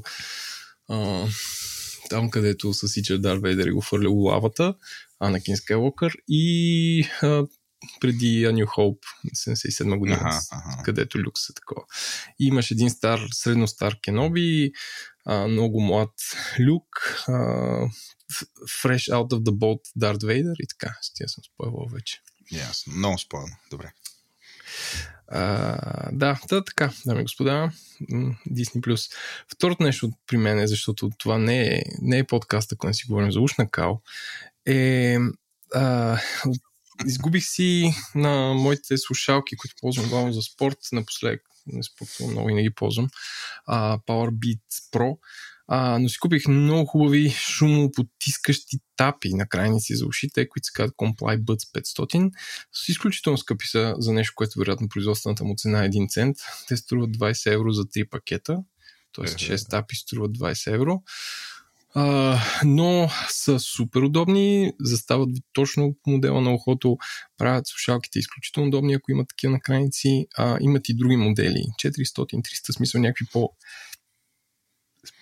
а, 0.88 1.26
там, 2.10 2.30
където 2.30 2.74
съсича 2.74 3.18
Дар 3.18 3.36
Вейдер 3.36 3.66
и 3.66 3.70
го 3.70 3.80
хвърля 3.80 4.10
лавата, 4.10 4.74
Анакин 5.20 5.56
Скайлокър 5.56 6.12
и 6.28 7.04
а, 7.22 7.46
преди 8.00 8.46
A 8.46 8.52
New 8.52 8.66
Hope, 8.66 8.98
77 9.36 9.98
година, 9.98 10.18
ага, 10.20 10.40
ага. 10.50 10.82
където 10.82 11.18
люкс 11.18 11.48
е 11.50 11.54
такова. 11.54 11.82
И 12.40 12.46
имаш 12.46 12.70
един 12.70 12.90
стар, 12.90 13.20
средно 13.32 13.68
стар 13.68 14.00
Кеноби, 14.00 14.72
а, 15.26 15.46
много 15.48 15.80
млад 15.80 16.12
Люк, 16.60 16.86
а, 17.28 17.32
Fresh 18.82 19.12
Out 19.12 19.30
of 19.30 19.42
the 19.42 19.50
Boat 19.50 19.80
Дарт 19.96 20.22
Вейдер 20.22 20.54
и 20.58 20.66
така. 20.66 20.98
С 21.02 21.12
тия 21.12 21.28
съм 21.28 21.44
спойлвал 21.44 21.86
вече. 21.92 22.20
Ясно, 22.52 22.92
много 22.92 23.18
спойлно. 23.18 23.56
Добре. 23.70 23.92
А, 25.32 26.10
да, 26.12 26.40
да, 26.48 26.64
така, 26.64 26.92
дами 27.06 27.20
и 27.20 27.22
господа, 27.22 27.72
Disney+. 28.50 29.12
Второто 29.52 29.82
нещо 29.82 30.10
при 30.26 30.36
мен 30.36 30.58
е, 30.58 30.66
защото 30.66 31.10
това 31.18 31.38
не 31.38 31.62
е, 31.62 31.82
не 32.02 32.18
е 32.18 32.26
подкаста, 32.26 32.76
когато 32.76 32.96
си 32.96 33.06
говорим 33.06 33.32
за 33.32 33.40
ушна 33.40 33.70
кал, 33.70 34.02
е 34.66 35.16
а, 35.74 36.18
изгубих 37.06 37.44
си 37.44 37.94
на 38.14 38.54
моите 38.54 38.98
слушалки, 38.98 39.56
които 39.56 39.74
ползвам 39.80 40.08
главно 40.08 40.32
за 40.32 40.42
спорт, 40.42 40.78
напоследък 40.92 41.42
не 41.66 41.82
спортувам 41.82 42.32
много 42.32 42.48
и 42.50 42.54
не 42.54 42.62
ги 42.62 42.74
ползвам, 42.74 43.08
а, 43.66 43.98
Power 43.98 44.30
Beats 44.30 44.92
Pro, 44.92 45.18
а, 45.68 45.98
но 45.98 46.08
си 46.08 46.18
купих 46.18 46.48
много 46.48 46.86
хубави 46.86 47.30
шумопотискащи 47.30 48.78
тапи 48.96 49.34
на 49.34 49.48
крайници 49.48 49.96
за 49.96 50.06
ушите, 50.06 50.48
които 50.48 50.66
се 50.66 50.72
казват 50.74 50.96
Comply 50.96 51.40
Buds 51.40 51.80
500. 51.80 52.30
С 52.72 52.88
изключително 52.88 53.38
скъпи 53.38 53.66
са 53.66 53.94
за 53.98 54.12
нещо, 54.12 54.32
което 54.36 54.58
вероятно 54.58 54.88
производствената 54.88 55.44
му 55.44 55.54
цена 55.56 55.84
е 55.84 55.88
1 55.88 56.10
цент. 56.10 56.36
Те 56.68 56.76
струват 56.76 57.10
20 57.10 57.52
евро 57.52 57.72
за 57.72 57.82
3 57.82 58.08
пакета, 58.08 58.58
т.е. 59.16 59.24
6 59.24 59.70
тапи 59.70 59.96
струват 59.96 60.38
20 60.38 60.74
евро. 60.74 61.02
А, 61.94 62.38
но 62.64 63.10
са 63.28 63.58
супер 63.58 64.00
удобни, 64.00 64.72
застават 64.80 65.28
ви 65.32 65.40
точно 65.52 65.96
по 66.02 66.10
модела 66.10 66.40
на 66.40 66.54
ухото, 66.54 66.96
правят 67.38 67.66
слушалките 67.66 68.18
изключително 68.18 68.68
удобни, 68.68 68.94
ако 68.94 69.10
имат 69.10 69.28
такива 69.28 69.52
накрайници. 69.52 70.26
А, 70.36 70.58
имат 70.60 70.88
и 70.88 70.94
други 70.94 71.16
модели, 71.16 71.64
400-300, 71.84 72.76
смисъл 72.76 73.00
някакви 73.00 73.26
по 73.32 73.50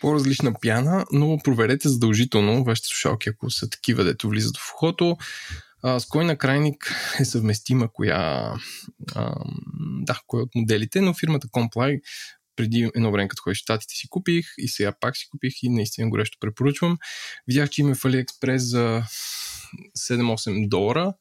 по-различна 0.00 0.54
пяна, 0.60 1.06
но 1.12 1.38
проверете 1.44 1.88
задължително 1.88 2.64
вашите 2.64 2.88
слушалки, 2.88 3.28
ако 3.28 3.50
са 3.50 3.70
такива, 3.70 4.04
дето 4.04 4.28
влизат 4.28 4.56
в 4.56 4.72
ухото. 4.74 5.16
А, 5.82 6.00
с 6.00 6.06
кой 6.06 6.24
накрайник 6.24 6.94
е 7.20 7.24
съвместима 7.24 7.92
коя, 7.92 8.54
а, 9.14 9.34
да, 10.00 10.20
кой 10.26 10.42
от 10.42 10.54
моделите, 10.54 11.00
но 11.00 11.14
фирмата 11.14 11.48
Comply 11.48 12.00
преди 12.58 12.90
едно 12.94 13.12
време, 13.12 13.28
като 13.28 13.42
ходих 13.42 13.56
в 13.56 13.60
Штатите, 13.60 13.94
си 13.94 14.08
купих 14.08 14.46
и 14.58 14.68
сега 14.68 14.92
пак 15.00 15.16
си 15.16 15.28
купих 15.30 15.62
и 15.62 15.68
наистина 15.68 16.10
горещо 16.10 16.38
препоръчвам. 16.40 16.98
Видях, 17.48 17.70
че 17.70 17.80
има 17.80 17.94
в 17.94 18.02
AliExpress 18.02 18.56
за 18.56 19.02
7-8 19.98 20.68
долара. 20.68 21.14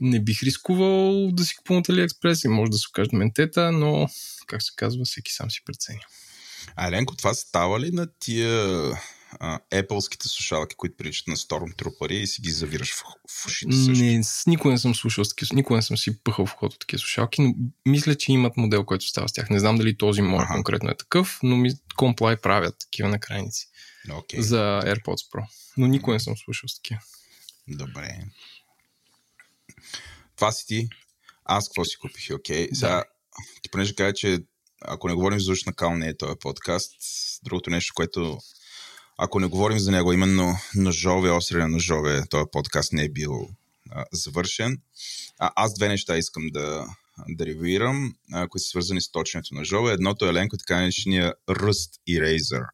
Не 0.00 0.24
бих 0.24 0.42
рискувал 0.42 1.32
да 1.32 1.44
си 1.44 1.56
купувам 1.56 1.80
от 1.80 1.88
AliExpress 1.88 2.44
и 2.44 2.48
може 2.48 2.70
да 2.70 2.78
се 2.78 2.86
окажат 2.90 3.12
ментета, 3.12 3.72
но, 3.72 4.08
как 4.46 4.62
се 4.62 4.72
казва, 4.76 5.04
всеки 5.04 5.32
сам 5.32 5.50
си 5.50 5.60
преценя. 5.64 6.00
А, 6.76 6.90
Ленко, 6.90 7.16
това 7.16 7.34
става 7.34 7.80
ли 7.80 7.90
на 7.90 8.06
тия 8.20 8.82
Apple-ските 9.72 10.28
слушалки, 10.28 10.76
които 10.76 10.96
приличат 10.96 11.26
на 11.26 11.36
Stormtrooper 11.36 12.12
и 12.12 12.26
си 12.26 12.42
ги 12.42 12.50
завираш 12.50 12.94
в, 12.94 13.02
в 13.30 13.46
ушите 13.46 13.76
също? 13.76 14.04
Не, 14.04 14.22
никога 14.46 14.72
не 14.72 14.78
съм 14.78 14.94
слушал 14.94 15.24
с 15.24 15.28
такива, 15.28 15.48
никога 15.54 15.76
не 15.76 15.82
съм 15.82 15.98
си 15.98 16.22
пъхал 16.22 16.46
в 16.46 16.54
хото 16.54 16.78
такива 16.78 17.00
слушалки, 17.00 17.42
но 17.42 17.54
мисля, 17.86 18.14
че 18.14 18.32
имат 18.32 18.56
модел, 18.56 18.84
който 18.84 19.06
става 19.06 19.28
с 19.28 19.32
тях. 19.32 19.50
Не 19.50 19.60
знам 19.60 19.78
дали 19.78 19.96
този 19.96 20.22
мой 20.22 20.44
ага. 20.44 20.54
конкретно 20.54 20.90
е 20.90 20.96
такъв, 20.96 21.38
но 21.42 21.56
ми 21.56 21.70
Comply 21.70 22.40
правят 22.40 22.78
такива 22.78 23.08
на 23.08 23.20
крайници. 23.20 23.68
Okay. 24.08 24.40
За 24.40 24.80
AirPods 24.84 25.30
Pro. 25.32 25.46
Но 25.76 25.86
никога 25.86 26.12
не 26.12 26.20
съм 26.20 26.36
слушал 26.36 26.68
с 26.68 26.74
такива. 26.74 27.00
Добре. 27.68 28.24
Това 30.36 30.52
си 30.52 30.66
ти. 30.66 30.88
Аз 31.44 31.68
какво 31.68 31.84
си 31.84 31.96
купих, 31.96 32.30
окей. 32.34 32.66
Okay. 32.66 32.74
Сега, 32.74 33.04
ти 33.62 33.70
понеже 33.70 33.94
кажа, 33.94 34.14
че 34.14 34.38
ако 34.80 35.08
не 35.08 35.14
говорим 35.14 35.40
за 35.40 35.52
ушна 35.52 35.72
кал, 35.72 35.96
не 35.96 36.08
е 36.08 36.16
този 36.16 36.38
подкаст. 36.40 36.92
Другото 37.44 37.70
нещо, 37.70 37.92
което 37.94 38.38
ако 39.22 39.40
не 39.40 39.46
говорим 39.46 39.78
за 39.78 39.90
него, 39.90 40.12
именно 40.12 40.56
ножове, 40.74 41.30
остри 41.30 41.58
на 41.58 41.68
ножове, 41.68 42.22
този 42.30 42.44
подкаст 42.52 42.92
не 42.92 43.04
е 43.04 43.08
бил 43.08 43.48
а, 43.90 44.04
завършен. 44.12 44.78
А, 45.38 45.50
аз 45.56 45.74
две 45.74 45.88
неща 45.88 46.16
искам 46.16 46.46
да, 46.50 46.86
да 47.28 47.46
ревюирам, 47.46 48.14
а, 48.32 48.48
които 48.48 48.64
са 48.64 48.68
свързани 48.68 49.00
с 49.00 49.10
точенето 49.10 49.54
на 49.54 49.60
ножове. 49.60 49.92
Едното 49.92 50.26
е 50.26 50.32
ленко 50.32 50.56
така 50.56 50.80
наречения 50.80 51.34
Rust 51.48 51.90
Eraser, 52.10 52.64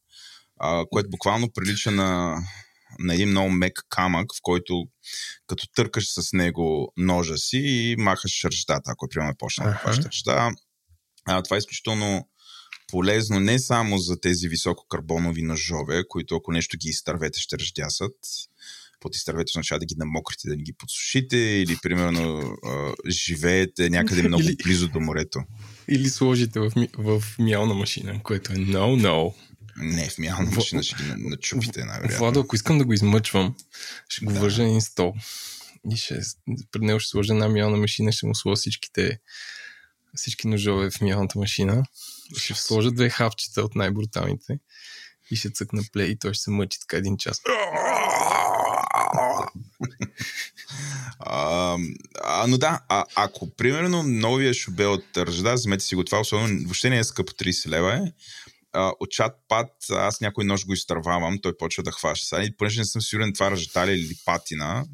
а, 0.61 0.85
което 0.91 1.11
буквално 1.11 1.53
прилича 1.53 1.91
на, 1.91 2.39
на 2.99 3.15
един 3.15 3.29
много 3.29 3.51
мек 3.51 3.83
камък, 3.89 4.35
в 4.35 4.39
който 4.43 4.85
като 5.47 5.67
търкаш 5.75 6.13
с 6.13 6.33
него 6.33 6.93
ножа 6.97 7.39
си 7.39 7.59
и 7.59 7.97
махаш 7.99 8.45
ръждата, 8.45 8.91
ако 8.91 9.07
е 9.07 9.09
примерно 9.09 9.35
почна 9.39 9.65
да 9.65 9.75
хващаш 9.75 10.07
ръжда. 10.07 10.51
А, 11.25 11.43
това 11.43 11.57
е 11.57 11.59
изключително 11.59 12.29
полезно 12.87 13.41
не 13.41 13.59
само 13.59 13.99
за 13.99 14.21
тези 14.21 14.49
висококарбонови 14.49 15.43
ножове, 15.43 16.03
които 16.09 16.37
ако 16.37 16.53
нещо 16.53 16.77
ги 16.77 16.89
изтървете, 16.89 17.41
ще 17.41 17.59
ръждясат. 17.59 18.15
Под 19.01 19.15
изтървете 19.15 19.51
означава 19.51 19.79
да 19.79 19.87
ги 19.87 19.95
намокрите, 19.99 20.49
да 20.49 20.57
не 20.57 20.63
ги 20.63 20.73
подсушите 20.73 21.37
или 21.37 21.77
примерно 21.83 22.57
а, 22.65 22.93
живеете 23.09 23.91
някъде 23.91 24.23
много 24.23 24.43
или, 24.43 24.57
близо 24.65 24.89
до 24.89 25.01
морето. 25.01 25.41
Или 25.89 26.09
сложите 26.09 26.61
в, 26.61 26.73
в 26.99 27.23
мялна 27.39 27.75
машина, 27.75 28.21
което 28.23 28.53
е 28.53 28.57
no-no. 28.57 29.35
Не, 29.77 30.09
в 30.09 30.19
мялна 30.19 30.51
машина 30.51 30.83
ще 30.83 30.95
ги 30.95 31.13
начупите, 31.17 31.85
най-вероятно. 31.85 32.19
Владо, 32.19 32.41
ако 32.41 32.57
искам 32.57 32.79
да 32.79 32.85
го 32.85 32.93
измъчвам, 32.93 33.55
ще 34.09 34.25
го 34.25 34.33
да. 34.33 34.41
вържа 34.41 34.63
един 34.63 34.81
стол. 34.81 35.15
И 35.93 35.97
ще, 35.97 36.21
пред 36.73 36.83
него 36.83 37.01
ще 37.01 37.11
сложа 37.11 37.33
една 37.33 37.49
мялна 37.49 37.77
машина, 37.77 38.13
ще 38.13 38.27
му 38.27 38.35
сложа 38.35 38.57
всичките 38.57 39.19
всички 40.15 40.49
ножове 40.49 40.91
в 40.91 41.01
мялната 41.01 41.39
машина. 41.39 41.85
Ще 42.37 42.55
сложа 42.55 42.91
две 42.91 43.11
хапчета 43.11 43.63
от 43.63 43.75
най-бруталните 43.75 44.59
и 45.31 45.37
ще 45.37 45.51
цъкна 45.51 45.83
плей 45.93 46.07
и 46.07 46.19
той 46.19 46.35
ще 46.35 46.43
се 46.43 46.51
мъчи 46.51 46.81
така 46.81 46.97
един 46.97 47.17
час. 47.17 47.41
а, 51.19 52.47
но 52.49 52.59
да, 52.59 52.81
а, 52.89 53.05
ако 53.15 53.51
примерно 53.57 54.03
новия 54.03 54.55
шубел 54.55 54.93
от 54.93 55.17
ръжда, 55.17 55.55
вземете 55.55 55.85
си 55.85 55.95
го 55.95 56.05
това, 56.05 56.21
особено 56.21 56.63
въобще 56.65 56.91
не 56.91 56.99
е 56.99 57.05
скъпо 57.05 57.33
30 57.33 57.69
лева 57.69 57.95
е, 57.95 58.13
а, 58.73 58.93
от 59.01 59.11
чат 59.11 59.33
пат 59.49 59.73
аз 59.91 60.21
някой 60.21 60.45
нож 60.45 60.67
го 60.67 60.73
изтървавам, 60.73 61.39
той 61.43 61.57
почва 61.57 61.83
да 61.83 61.93
хваща. 61.93 62.27
Сега, 62.27 62.49
понеже 62.59 62.81
не 62.81 62.85
съм 62.85 63.03
сигурен 63.03 63.33
това 63.33 63.51
ръждали 63.51 63.93
или 63.93 64.15
патина, 64.25 64.87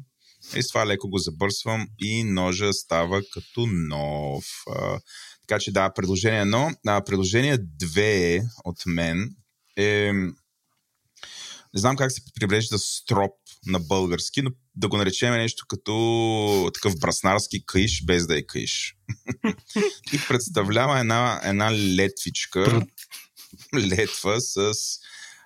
и 0.55 0.63
с 0.63 0.67
това 0.67 0.87
леко 0.87 1.09
го 1.09 1.17
забърсвам 1.17 1.87
и 1.99 2.23
ножа 2.23 2.73
става 2.73 3.21
като 3.33 3.67
нов. 3.67 4.45
А, 4.75 4.99
така 5.47 5.59
че 5.59 5.71
да, 5.71 5.93
предложение 5.93 6.41
едно. 6.41 6.71
А, 6.87 7.03
предложение 7.03 7.57
две 7.57 8.41
от 8.63 8.85
мен 8.85 9.35
е... 9.77 10.11
Не 11.73 11.79
знам 11.79 11.95
как 11.95 12.11
се 12.11 12.21
прибрежда 12.35 12.77
строп 12.77 13.31
на 13.65 13.79
български, 13.79 14.41
но 14.41 14.51
да 14.75 14.87
го 14.87 14.97
наречем 14.97 15.33
нещо 15.33 15.65
като 15.69 16.71
такъв 16.73 16.99
браснарски 16.99 17.65
каиш, 17.65 18.05
без 18.05 18.27
да 18.27 18.37
е 18.37 18.43
каиш. 18.43 18.95
и 20.13 20.19
представлява 20.27 20.99
една, 20.99 21.41
една 21.43 21.71
летвичка, 21.73 22.81
летва 23.75 24.41
с 24.41 24.73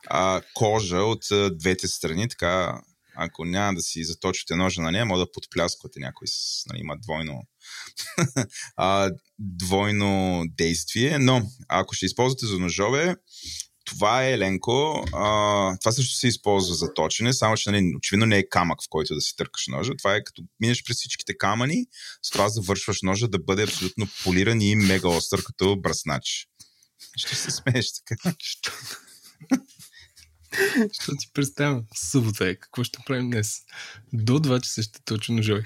а, 0.08 0.41
кожа 0.54 0.98
от 0.98 1.32
а, 1.32 1.56
двете 1.56 1.88
страни, 1.88 2.30
така 2.30 2.82
ако 3.18 3.45
няма 3.45 3.74
да 3.74 3.82
си 3.82 4.04
заточите 4.04 4.56
ножа 4.56 4.82
на 4.82 4.91
нея, 4.91 5.06
може 5.06 5.26
да 5.26 5.32
подплясквате 5.32 6.00
някой 6.00 6.28
с, 6.28 6.64
нали, 6.70 6.80
има 6.80 6.98
двойно, 6.98 7.43
а, 8.78 9.11
двойно 9.39 10.43
действие, 10.57 11.20
но 11.20 11.41
ако 11.68 11.95
ще 11.95 12.05
използвате 12.05 12.45
за 12.45 12.59
ножове, 12.59 13.15
това 13.88 14.24
е 14.24 14.32
Еленко. 14.32 15.05
А, 15.13 15.78
това 15.80 15.91
също 15.91 16.15
се 16.15 16.28
използва 16.28 16.76
за 16.76 16.93
точене, 16.93 17.34
само 17.34 17.57
че 17.57 17.72
нали, 17.72 17.93
очевидно 17.97 18.26
не 18.26 18.38
е 18.38 18.49
камък, 18.49 18.84
в 18.84 18.89
който 18.89 19.15
да 19.15 19.22
си 19.22 19.36
търкаш 19.36 19.63
ножа. 19.68 19.91
Това 19.97 20.15
е 20.15 20.24
като 20.24 20.41
минеш 20.59 20.84
през 20.84 20.97
всичките 20.97 21.38
камъни, 21.38 21.86
с 22.22 22.30
това 22.30 22.49
завършваш 22.49 23.01
ножа 23.03 23.28
да 23.28 23.39
бъде 23.39 23.63
абсолютно 23.63 24.07
полиран 24.24 24.61
и 24.61 24.76
мега 24.76 25.07
остър 25.07 25.43
като 25.43 25.76
браснач. 25.82 26.47
Ще 27.18 27.36
се 27.36 27.51
смееш 27.51 27.88
така. 27.93 28.34
Що 31.02 31.12
ти 31.12 31.30
представям? 31.34 31.84
Събота 31.95 32.50
е. 32.50 32.56
Какво 32.56 32.84
ще 32.84 33.00
правим 33.06 33.30
днес? 33.30 33.58
До 34.14 34.39
2 34.39 34.62
часа 34.62 34.84
ще 34.84 35.00
точно 35.06 35.36
ножове. 35.36 35.64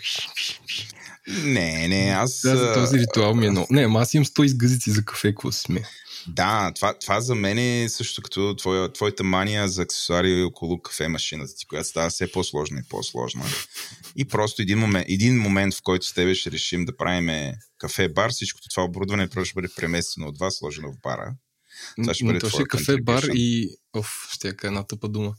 Не, 1.28 1.88
не, 1.88 2.12
аз... 2.12 2.42
Да, 2.42 2.58
за 2.58 2.74
този 2.74 3.00
ритуал 3.00 3.36
ми 3.36 3.46
е 3.46 3.52
много. 3.52 3.68
Не, 3.70 3.82
аз 3.82 4.14
имам 4.14 4.26
100 4.26 4.44
изгъзици 4.44 4.92
за 4.92 5.06
кафе, 5.06 5.28
какво 5.28 5.52
сме. 5.52 5.84
Да, 6.28 6.72
това, 6.76 7.00
това 7.00 7.22
за 7.22 7.36
мен 7.36 7.58
е 7.58 7.90
също 7.90 8.22
като 8.22 8.56
твоя, 8.56 8.94
твоята 8.94 9.24
мания 9.24 9.68
за 9.68 9.82
аксесуари 9.82 10.44
около 10.44 10.82
кафе 10.82 11.08
машината 11.08 11.54
ти, 11.58 11.66
която 11.66 11.88
става 11.88 12.10
все 12.10 12.32
по-сложна 12.32 12.80
и 12.80 12.90
по-сложна. 12.90 13.46
И 14.16 14.28
просто 14.28 14.62
един 14.62 14.80
момент, 14.80 15.06
един 15.10 15.40
момент, 15.40 15.74
в 15.74 15.82
който 15.84 16.06
с 16.06 16.14
тебе 16.14 16.36
ще 16.36 16.52
решим 16.52 16.86
да 16.86 16.98
правим 16.98 17.54
кафе 17.78 18.10
бар, 18.10 18.32
всичкото 18.32 18.68
това 18.70 18.84
оборудване 18.84 19.30
просто 19.30 19.46
ще 19.46 19.56
бъде 19.56 19.74
преместено 19.76 20.28
от 20.28 20.38
вас, 20.38 20.56
сложено 20.56 20.92
в 20.92 21.02
бара. 21.04 21.34
Това 22.02 22.14
ще 22.14 22.26
бъде 22.26 22.40
То 22.40 22.50
ще 22.50 22.62
е 22.62 22.66
кафе, 22.66 23.02
бар 23.02 23.24
и... 23.24 23.76
Оф, 23.94 24.28
ще 24.32 24.48
е 24.48 24.54
една 24.64 24.84
тъпа 24.84 25.10
дума. 25.10 25.36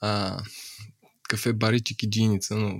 А, 0.00 0.42
кафе, 1.28 1.52
бар 1.52 1.72
и 1.72 1.80
чикиджиница, 1.80 2.56
но 2.56 2.78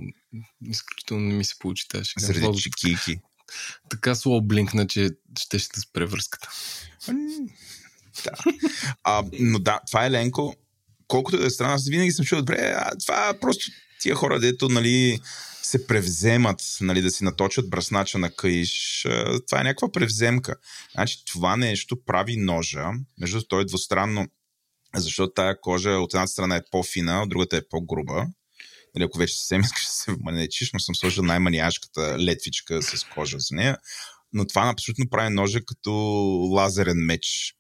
изключително 0.66 1.28
не 1.28 1.34
ми 1.34 1.44
се 1.44 1.54
получи 1.58 1.88
тази 1.88 2.04
шега. 2.04 2.26
Заради 2.26 2.58
чикики. 2.58 3.20
Така 3.88 4.14
слово 4.14 4.42
блинкна, 4.42 4.86
че 4.86 5.10
ще 5.38 5.58
ще 5.58 5.80
спре 5.80 6.06
връзката. 6.06 6.48
да. 8.24 8.30
А, 9.04 9.24
но 9.40 9.58
да, 9.58 9.80
това 9.86 10.06
е 10.06 10.10
Ленко. 10.10 10.56
Колкото 11.08 11.38
да 11.38 11.46
е 11.46 11.50
страна, 11.50 11.74
аз 11.74 11.88
винаги 11.88 12.12
съм 12.12 12.24
чул, 12.24 12.38
добре, 12.38 12.74
а 12.76 12.90
това 12.98 13.34
просто 13.40 13.66
тия 14.00 14.14
хора, 14.14 14.40
дето, 14.40 14.68
нали, 14.68 15.20
се 15.62 15.86
превземат, 15.86 16.60
нали, 16.80 17.02
да 17.02 17.10
си 17.10 17.24
наточат 17.24 17.70
бръснача 17.70 18.18
на 18.18 18.30
каиш. 18.30 19.06
Това 19.48 19.60
е 19.60 19.64
някаква 19.64 19.92
превземка. 19.92 20.56
Значи 20.92 21.24
това 21.24 21.56
нещо 21.56 22.04
прави 22.04 22.36
ножа, 22.36 22.90
между 23.20 23.42
той 23.42 23.62
е 23.62 23.64
двустранно, 23.64 24.26
защото 24.94 25.32
тая 25.34 25.60
кожа 25.60 25.90
от 25.90 26.14
една 26.14 26.26
страна 26.26 26.56
е 26.56 26.62
по-фина, 26.70 27.22
от 27.22 27.28
другата 27.28 27.56
е 27.56 27.68
по-груба. 27.70 28.26
Нали, 28.94 29.04
ако 29.04 29.18
вече 29.18 29.38
съвсем 29.38 29.60
искаш 29.60 29.84
да 29.84 29.92
се 29.92 30.16
манечиш, 30.20 30.70
но 30.72 30.80
съм 30.80 30.94
сложил 30.94 31.24
най-маниашката 31.24 32.18
летвичка 32.18 32.82
с 32.82 33.04
кожа 33.04 33.36
за 33.38 33.54
нея. 33.54 33.76
Но 34.32 34.46
това 34.46 34.70
абсолютно 34.72 35.10
прави 35.10 35.34
ножа 35.34 35.60
като 35.64 35.90
лазерен 36.52 36.96
меч. 36.96 37.54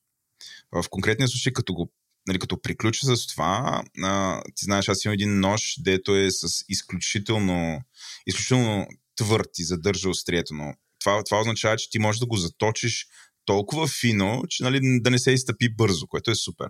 В 0.72 0.84
конкретния 0.90 1.28
случай, 1.28 1.52
като 1.52 1.74
го 1.74 1.92
нали, 2.26 2.38
като 2.38 2.62
приключа 2.62 3.16
с 3.16 3.26
това, 3.26 3.82
а, 4.02 4.42
ти 4.54 4.64
знаеш, 4.64 4.88
аз 4.88 5.04
имам 5.04 5.14
един 5.14 5.40
нож, 5.40 5.74
дето 5.78 6.16
е 6.16 6.30
с 6.30 6.64
изключително, 6.68 7.80
изключително 8.26 8.86
твърд 9.16 9.58
и 9.58 9.64
задържа 9.64 10.08
острието, 10.08 10.54
но 10.54 10.74
това, 11.00 11.24
това 11.24 11.40
означава, 11.40 11.76
че 11.76 11.90
ти 11.90 11.98
можеш 11.98 12.20
да 12.20 12.26
го 12.26 12.36
заточиш 12.36 13.06
толкова 13.44 13.88
фино, 13.88 14.42
че 14.48 14.62
нали, 14.62 14.80
да 15.00 15.10
не 15.10 15.18
се 15.18 15.30
изтъпи 15.30 15.74
бързо, 15.74 16.06
което 16.06 16.30
е 16.30 16.34
супер. 16.34 16.68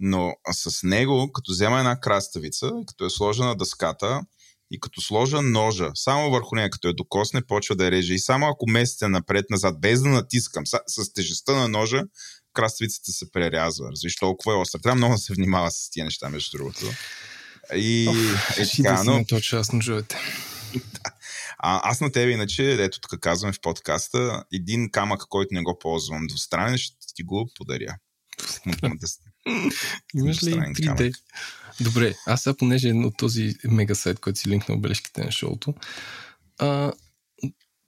Но 0.00 0.34
с 0.52 0.82
него, 0.82 1.32
като 1.32 1.52
взема 1.52 1.78
една 1.78 2.00
краставица, 2.00 2.70
като 2.86 3.06
е 3.06 3.10
сложена 3.10 3.46
на 3.46 3.56
дъската 3.56 4.20
и 4.70 4.80
като 4.80 5.00
сложа 5.00 5.42
ножа 5.42 5.90
само 5.94 6.30
върху 6.30 6.54
нея, 6.54 6.70
като 6.70 6.88
я 6.88 6.94
докосне, 6.94 7.42
почва 7.42 7.76
да 7.76 7.84
я 7.84 7.90
реже. 7.90 8.14
И 8.14 8.18
само 8.18 8.46
ако 8.46 8.70
месеца 8.70 9.08
напред-назад, 9.08 9.80
без 9.80 10.02
да 10.02 10.08
натискам, 10.08 10.66
с, 10.66 10.78
с 10.86 11.12
тежестта 11.12 11.52
на 11.52 11.68
ножа, 11.68 12.02
краставицата 12.52 13.12
се 13.12 13.30
прерязва. 13.30 13.90
Разбираш, 13.90 14.16
толкова 14.16 14.52
е 14.52 14.56
остър. 14.56 14.80
Трябва 14.80 14.96
много 14.96 15.14
да 15.14 15.18
се 15.18 15.34
внимава 15.34 15.70
с 15.70 15.90
тия 15.90 16.04
неща, 16.04 16.28
между 16.28 16.58
другото. 16.58 16.86
И 17.74 18.08
Оф, 18.08 18.58
е 18.58 18.68
така, 18.76 18.92
да 18.92 19.04
но... 19.04 19.24
Точно 19.24 19.58
аз 19.58 19.72
ножовете. 19.72 20.16
А, 21.58 21.90
аз 21.90 22.00
на 22.00 22.12
тебе, 22.12 22.32
иначе, 22.32 22.72
ето 22.72 23.00
тук 23.00 23.20
казваме 23.20 23.52
в 23.52 23.60
подкаста, 23.60 24.44
един 24.52 24.90
камък, 24.90 25.20
който 25.28 25.54
не 25.54 25.62
го 25.62 25.78
ползвам 25.78 26.26
двустранен, 26.26 26.78
ще 26.78 27.14
ти 27.14 27.22
го 27.22 27.50
подаря. 27.54 27.96
Имаш 30.14 30.42
ли 30.42 30.52
3D? 30.52 31.14
Добре, 31.80 32.14
аз 32.26 32.42
сега, 32.42 32.54
понеже 32.54 32.92
от 32.92 33.16
този 33.16 33.54
мега 33.64 33.94
сайт, 33.94 34.20
който 34.20 34.38
си 34.38 34.48
линкнал 34.48 34.78
бележките 34.78 35.24
на 35.24 35.32
шоуто, 35.32 35.74
а, 36.58 36.92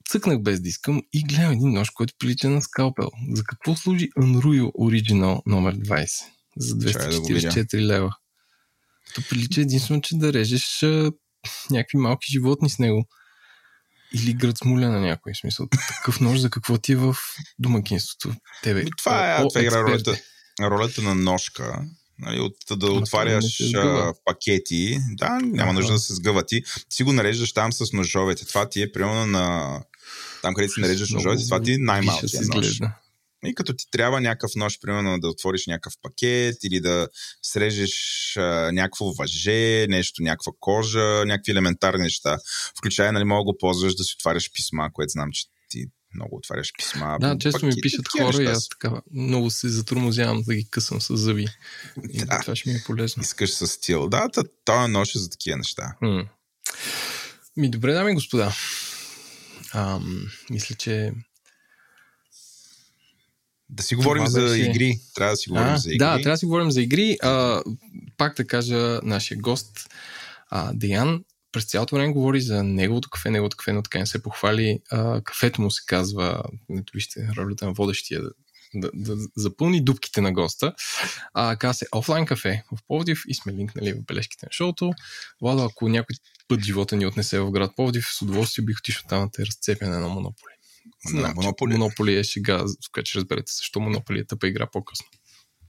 цъкнах 0.09 0.41
без 0.41 0.61
да 0.61 0.69
искам 0.69 1.01
и 1.13 1.23
гледам 1.23 1.51
един 1.51 1.69
нож, 1.69 1.89
който 1.89 2.13
прилича 2.19 2.49
на 2.49 2.61
скалпел. 2.61 3.09
За 3.31 3.43
какво 3.43 3.75
служи 3.75 4.09
Unreal 4.09 4.71
Original 4.71 5.41
номер 5.45 5.77
20? 5.77 6.07
За 6.57 6.75
244 6.75 7.69
да 7.71 7.81
лева. 7.81 8.15
То 9.15 9.21
прилича 9.29 9.61
единствено, 9.61 10.01
че 10.01 10.17
да 10.17 10.33
режеш 10.33 10.83
а, 10.83 11.11
някакви 11.71 11.97
малки 11.97 12.31
животни 12.31 12.69
с 12.69 12.79
него. 12.79 13.07
Или 14.13 14.33
град 14.33 14.57
смуля 14.57 14.89
на 14.89 14.99
някой 14.99 15.35
смисъл. 15.35 15.67
Такъв 15.87 16.19
нож 16.19 16.39
за 16.39 16.49
какво 16.49 16.77
ти 16.77 16.91
е 16.91 16.95
в 16.95 17.15
домакинството? 17.59 18.35
Тебе. 18.63 18.85
Това 18.97 19.35
е, 19.35 19.47
това 19.47 19.61
е 19.61 19.83
ролята, 19.83 20.17
ролята 20.61 21.01
на 21.01 21.15
ножка. 21.15 21.85
Нали, 22.19 22.39
от, 22.39 22.55
да 22.71 22.91
отваряш 22.91 23.73
а, 23.75 24.13
пакети. 24.25 24.99
Да, 25.09 25.39
няма 25.43 25.73
нужда 25.73 25.93
да 25.93 25.99
се 25.99 26.15
сгъва. 26.15 26.45
Ти 26.45 26.63
си 26.89 27.03
го 27.03 27.13
нареждаш 27.13 27.53
там 27.53 27.73
с 27.73 27.93
ножовете. 27.93 28.47
Това 28.47 28.69
ти 28.69 28.81
е 28.81 28.91
примерно 28.91 29.25
на 29.25 29.79
там, 30.45 30.53
където 30.53 30.73
си 30.73 30.79
нареждаш 30.81 31.09
ножовете, 31.09 31.43
това 31.43 31.61
ти 31.61 31.73
е 31.73 31.77
най-малкият 31.77 32.47
нож. 32.55 32.79
И 33.45 33.55
като 33.55 33.73
ти 33.73 33.85
трябва 33.91 34.21
някакъв 34.21 34.51
нож, 34.55 34.79
примерно 34.79 35.19
да 35.19 35.27
отвориш 35.27 35.67
някакъв 35.67 35.93
пакет 36.01 36.63
или 36.63 36.79
да 36.79 37.07
срежеш 37.41 38.33
а, 38.37 38.71
някакво 38.71 39.05
въже, 39.11 39.87
нещо, 39.89 40.23
някаква 40.23 40.51
кожа, 40.59 41.23
някакви 41.25 41.51
елементарни 41.51 42.03
неща. 42.03 42.37
Включая, 42.77 43.11
нали, 43.11 43.23
мога 43.23 43.39
да 43.39 43.43
го 43.43 43.57
ползваш 43.57 43.95
да 43.95 44.03
си 44.03 44.15
отваряш 44.19 44.51
писма, 44.51 44.89
което 44.93 45.11
знам, 45.11 45.31
че 45.31 45.45
ти 45.69 45.85
много 46.15 46.35
отваряш 46.35 46.71
писма. 46.77 47.17
Да, 47.21 47.37
често 47.37 47.65
ми 47.65 47.73
пишат 47.81 48.07
хора 48.07 48.43
и 48.43 48.45
аз 48.45 48.69
така 48.69 49.01
много 49.13 49.49
се 49.49 49.69
затормозявам 49.69 50.43
да 50.43 50.55
ги 50.55 50.67
късам 50.69 51.01
с 51.01 51.17
зъби. 51.17 51.47
да. 51.97 52.39
Това 52.41 52.55
ще 52.55 52.69
ми 52.69 52.75
е 52.75 52.83
полезно. 52.85 53.21
Искаш 53.21 53.53
с 53.53 53.67
стил. 53.67 54.09
Да, 54.65 54.87
нож 54.87 55.15
е 55.15 55.19
за 55.19 55.29
такива 55.29 55.57
неща. 55.57 55.95
Ми 57.57 57.69
добре, 57.69 57.93
дами 57.93 58.11
и 58.11 58.15
господа. 58.15 58.55
Ам, 59.75 60.27
мисля, 60.49 60.75
че 60.75 61.11
да 63.69 63.83
си 63.83 63.95
говорим 63.95 64.27
за 64.27 64.41
беше... 64.41 64.69
игри. 64.69 64.99
Трябва 65.15 65.33
да 65.33 65.37
си 65.37 65.49
говорим 65.49 65.73
а, 65.73 65.77
за 65.77 65.89
игри. 65.89 65.97
Да, 65.97 66.13
трябва 66.21 66.33
да 66.33 66.37
си 66.37 66.45
говорим 66.45 66.71
за 66.71 66.81
игри. 66.81 67.17
А, 67.23 67.63
пак 68.17 68.35
да 68.35 68.47
кажа, 68.47 68.99
нашия 69.03 69.37
гост 69.37 69.89
а, 70.49 70.71
Деян 70.73 71.23
през 71.51 71.65
цялото 71.65 71.95
време 71.95 72.13
говори 72.13 72.41
за 72.41 72.63
неговото 72.63 73.09
кафе, 73.09 73.29
неговото 73.29 73.57
кафе, 73.57 73.73
но 73.73 73.81
така 73.81 73.99
не 73.99 74.05
се 74.05 74.23
похвали. 74.23 74.79
А, 74.91 75.21
кафето 75.21 75.61
му 75.61 75.71
се 75.71 75.81
казва, 75.85 76.43
ето 76.77 76.93
вижте, 76.93 77.29
ролята 77.37 77.65
на 77.65 77.73
водещия 77.73 78.21
да, 78.21 78.31
да, 78.73 79.15
да 79.15 79.15
запълни 79.35 79.83
дубките 79.83 80.21
на 80.21 80.33
госта. 80.33 80.73
А, 81.33 81.55
казва 81.55 81.73
се 81.73 81.85
офлайн 81.95 82.25
кафе 82.25 82.63
в 82.71 82.77
Пловдив 82.87 83.23
и 83.27 83.35
сме 83.35 83.53
линкнали 83.53 83.93
в 83.93 84.05
бележките 84.05 84.45
на 84.45 84.51
шоуто. 84.51 84.93
Владо, 85.41 85.63
ако 85.63 85.89
някой 85.89 86.15
път 86.47 86.63
живота 86.63 86.95
ни 86.95 87.05
отнесе 87.05 87.39
в 87.39 87.51
град 87.51 87.71
Пловдив, 87.75 88.07
с 88.11 88.21
удоволствие 88.21 88.65
бих 88.65 88.77
отишъл 88.77 89.03
там 89.09 89.25
да 89.25 89.31
те 89.31 89.45
разцепя 89.45 89.87
на 89.87 90.09
монополи. 90.09 90.53
На 91.13 91.33
монополи. 91.33 91.73
Монополи 91.73 92.17
е 92.17 92.23
шега, 92.23 92.57
в 92.57 92.91
която 92.91 93.09
ще 93.09 93.19
разберете 93.19 93.51
защо 93.57 93.79
монополи 93.79 94.19
е 94.19 94.25
тъпа 94.25 94.47
игра 94.47 94.67
по-късно. 94.67 95.05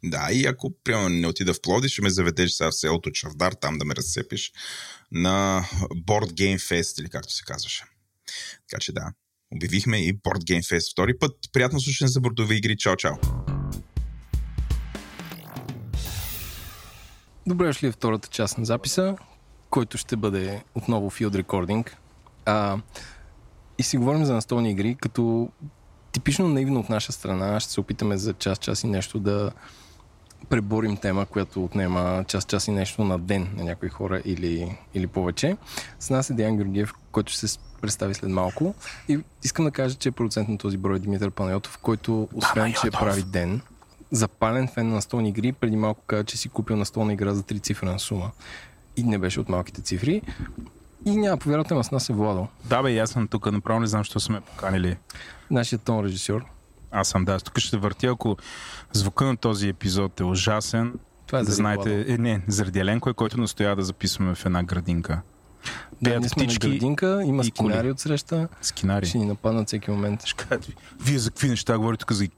Да, 0.04 0.28
и 0.32 0.46
ако 0.46 0.74
примерно 0.84 1.08
не 1.08 1.26
отида 1.26 1.54
в 1.54 1.60
Плоди, 1.62 1.88
ще 1.88 2.02
ме 2.02 2.10
заведеш 2.10 2.50
сега 2.50 2.70
в 2.70 2.74
селото 2.74 3.10
Чавдар, 3.10 3.52
там 3.52 3.78
да 3.78 3.84
ме 3.84 3.94
разцепиш 3.94 4.52
на 5.12 5.64
Board 6.06 6.30
Game 6.32 6.58
Fest, 6.58 7.00
или 7.00 7.08
както 7.08 7.32
се 7.32 7.44
казваше. 7.44 7.84
Така 8.68 8.80
че 8.80 8.92
да, 8.92 9.12
обявихме 9.54 9.98
и 9.98 10.14
Board 10.14 10.38
Game 10.38 10.62
Fest 10.62 10.92
втори 10.92 11.18
път. 11.18 11.36
Приятно 11.52 11.80
слушане 11.80 12.08
за 12.08 12.20
бордови 12.20 12.56
игри. 12.56 12.76
Чао, 12.76 12.96
чао! 12.96 13.14
Добре 17.46 17.66
дошли 17.66 17.92
втората 17.92 18.28
част 18.28 18.58
на 18.58 18.64
записа, 18.64 19.16
който 19.70 19.98
ще 19.98 20.16
бъде 20.16 20.62
отново 20.74 21.10
field 21.10 21.42
recording. 21.42 21.90
А, 22.44 22.78
и 23.78 23.82
си 23.82 23.96
говорим 23.96 24.24
за 24.24 24.34
настолни 24.34 24.70
игри, 24.70 24.94
като 24.94 25.48
типично 26.12 26.48
наивно 26.48 26.80
от 26.80 26.88
наша 26.88 27.12
страна 27.12 27.60
ще 27.60 27.72
се 27.72 27.80
опитаме 27.80 28.16
за 28.16 28.32
час, 28.32 28.58
час 28.58 28.84
и 28.84 28.86
нещо 28.86 29.18
да 29.18 29.52
преборим 30.48 30.96
тема, 30.96 31.26
която 31.26 31.64
отнема 31.64 32.24
час, 32.28 32.44
час 32.44 32.68
и 32.68 32.70
нещо 32.70 33.04
на 33.04 33.18
ден 33.18 33.48
на 33.56 33.64
някои 33.64 33.88
хора 33.88 34.22
или, 34.24 34.78
или 34.94 35.06
повече. 35.06 35.56
С 36.00 36.10
нас 36.10 36.30
е 36.30 36.34
Диан 36.34 36.56
Георгиев, 36.56 36.92
който 37.12 37.32
ще 37.32 37.48
се 37.48 37.58
представи 37.80 38.14
след 38.14 38.30
малко. 38.30 38.74
И 39.08 39.18
искам 39.44 39.64
да 39.64 39.70
кажа, 39.70 39.94
че 39.94 40.08
е 40.08 40.12
продуцент 40.12 40.48
на 40.48 40.58
този 40.58 40.76
брой 40.76 40.98
Димитър 40.98 41.30
Панайотов, 41.30 41.78
който 41.78 42.28
освен, 42.34 42.74
че 42.82 42.90
прави 42.90 43.22
ден, 43.22 43.60
запален 44.10 44.68
фен 44.68 44.88
на 44.88 44.94
настолни 44.94 45.28
игри, 45.28 45.52
преди 45.52 45.76
малко 45.76 46.02
каза, 46.06 46.24
че 46.24 46.36
си 46.36 46.48
купил 46.48 46.76
настолна 46.76 47.12
игра 47.12 47.34
за 47.34 47.42
три 47.42 47.60
цифрена 47.60 47.98
сума. 47.98 48.30
И 48.96 49.02
не 49.02 49.18
беше 49.18 49.40
от 49.40 49.48
малките 49.48 49.82
цифри. 49.82 50.22
И 51.04 51.16
няма 51.16 51.36
повярвате, 51.36 51.82
с 51.82 51.90
нас 51.90 52.08
е 52.10 52.12
Владо. 52.12 52.48
Да, 52.64 52.82
бе, 52.82 52.98
аз 52.98 53.10
съм 53.10 53.28
тук. 53.28 53.52
Направо 53.52 53.80
не 53.80 53.86
знам, 53.86 54.00
защо 54.00 54.20
сме 54.20 54.40
поканили. 54.40 54.96
Нашият 55.50 55.82
тон 55.82 56.04
режисьор. 56.04 56.44
Аз 56.90 57.08
съм, 57.08 57.24
да. 57.24 57.40
Тук 57.40 57.58
ще 57.58 57.76
въртя, 57.76 58.06
ако 58.06 58.36
звука 58.92 59.24
на 59.24 59.36
този 59.36 59.68
епизод 59.68 60.20
е 60.20 60.24
ужасен. 60.24 60.94
Това 61.26 61.38
е 61.38 61.42
да 61.42 61.52
знаете, 61.52 62.04
е, 62.08 62.18
не, 62.18 62.42
заради 62.48 62.78
Еленко 62.78 63.10
е, 63.10 63.14
който 63.14 63.40
настоява 63.40 63.76
да 63.76 63.82
записваме 63.82 64.34
в 64.34 64.46
една 64.46 64.62
градинка. 64.62 65.20
Да, 66.02 66.20
ние 66.20 66.28
сме 66.28 66.46
на 66.46 66.54
градинка, 66.54 67.22
има 67.24 67.44
скинари 67.44 67.90
от 67.90 68.00
среща. 68.00 68.48
Скинари. 68.62 69.06
Ще 69.06 69.18
ни 69.18 69.26
нападнат 69.26 69.66
всеки 69.66 69.90
момент. 69.90 70.20
Вие 71.00 71.18
за 71.18 71.30
какви 71.30 71.48
неща 71.48 71.78
говорите 71.78 72.00
тук 72.00 72.12
за 72.12 72.28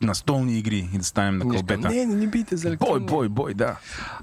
настолни 0.00 0.58
игри 0.58 0.88
и 0.94 0.98
да 0.98 1.04
станем 1.04 1.38
на 1.38 1.48
кълбета. 1.48 1.88
Не, 1.88 2.06
не 2.06 2.14
ни 2.14 2.26
бийте 2.26 2.56
за 2.56 2.68
електронни. 2.68 3.06
Бой, 3.06 3.16
бой, 3.16 3.28
бой, 3.28 3.54
да. 3.54 3.76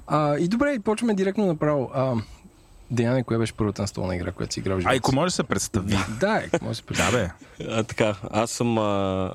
А, 0.06 0.38
и 0.38 0.48
добре, 0.48 0.78
почваме 0.84 1.14
директно 1.14 1.46
направо. 1.46 1.90
А, 1.94 2.14
Деяне, 2.90 3.22
коя 3.22 3.38
беше 3.38 3.52
първата 3.52 3.82
настолна 3.82 4.16
игра, 4.16 4.32
която 4.32 4.54
си 4.54 4.60
играл 4.60 4.76
в 4.76 4.80
живота? 4.80 4.94
А, 4.94 4.96
ако 4.96 5.14
може 5.14 5.30
да 5.30 5.34
се 5.34 5.42
представи. 5.42 5.96
да, 6.20 6.42
ако 6.52 6.64
може 6.64 6.70
да 6.70 6.74
се 6.74 6.82
представи. 6.82 7.16
Да, 7.16 7.32
бе. 7.58 7.64
А, 7.70 7.82
така, 7.82 8.16
аз 8.30 8.50
съм 8.50 8.78
а, 8.78 8.82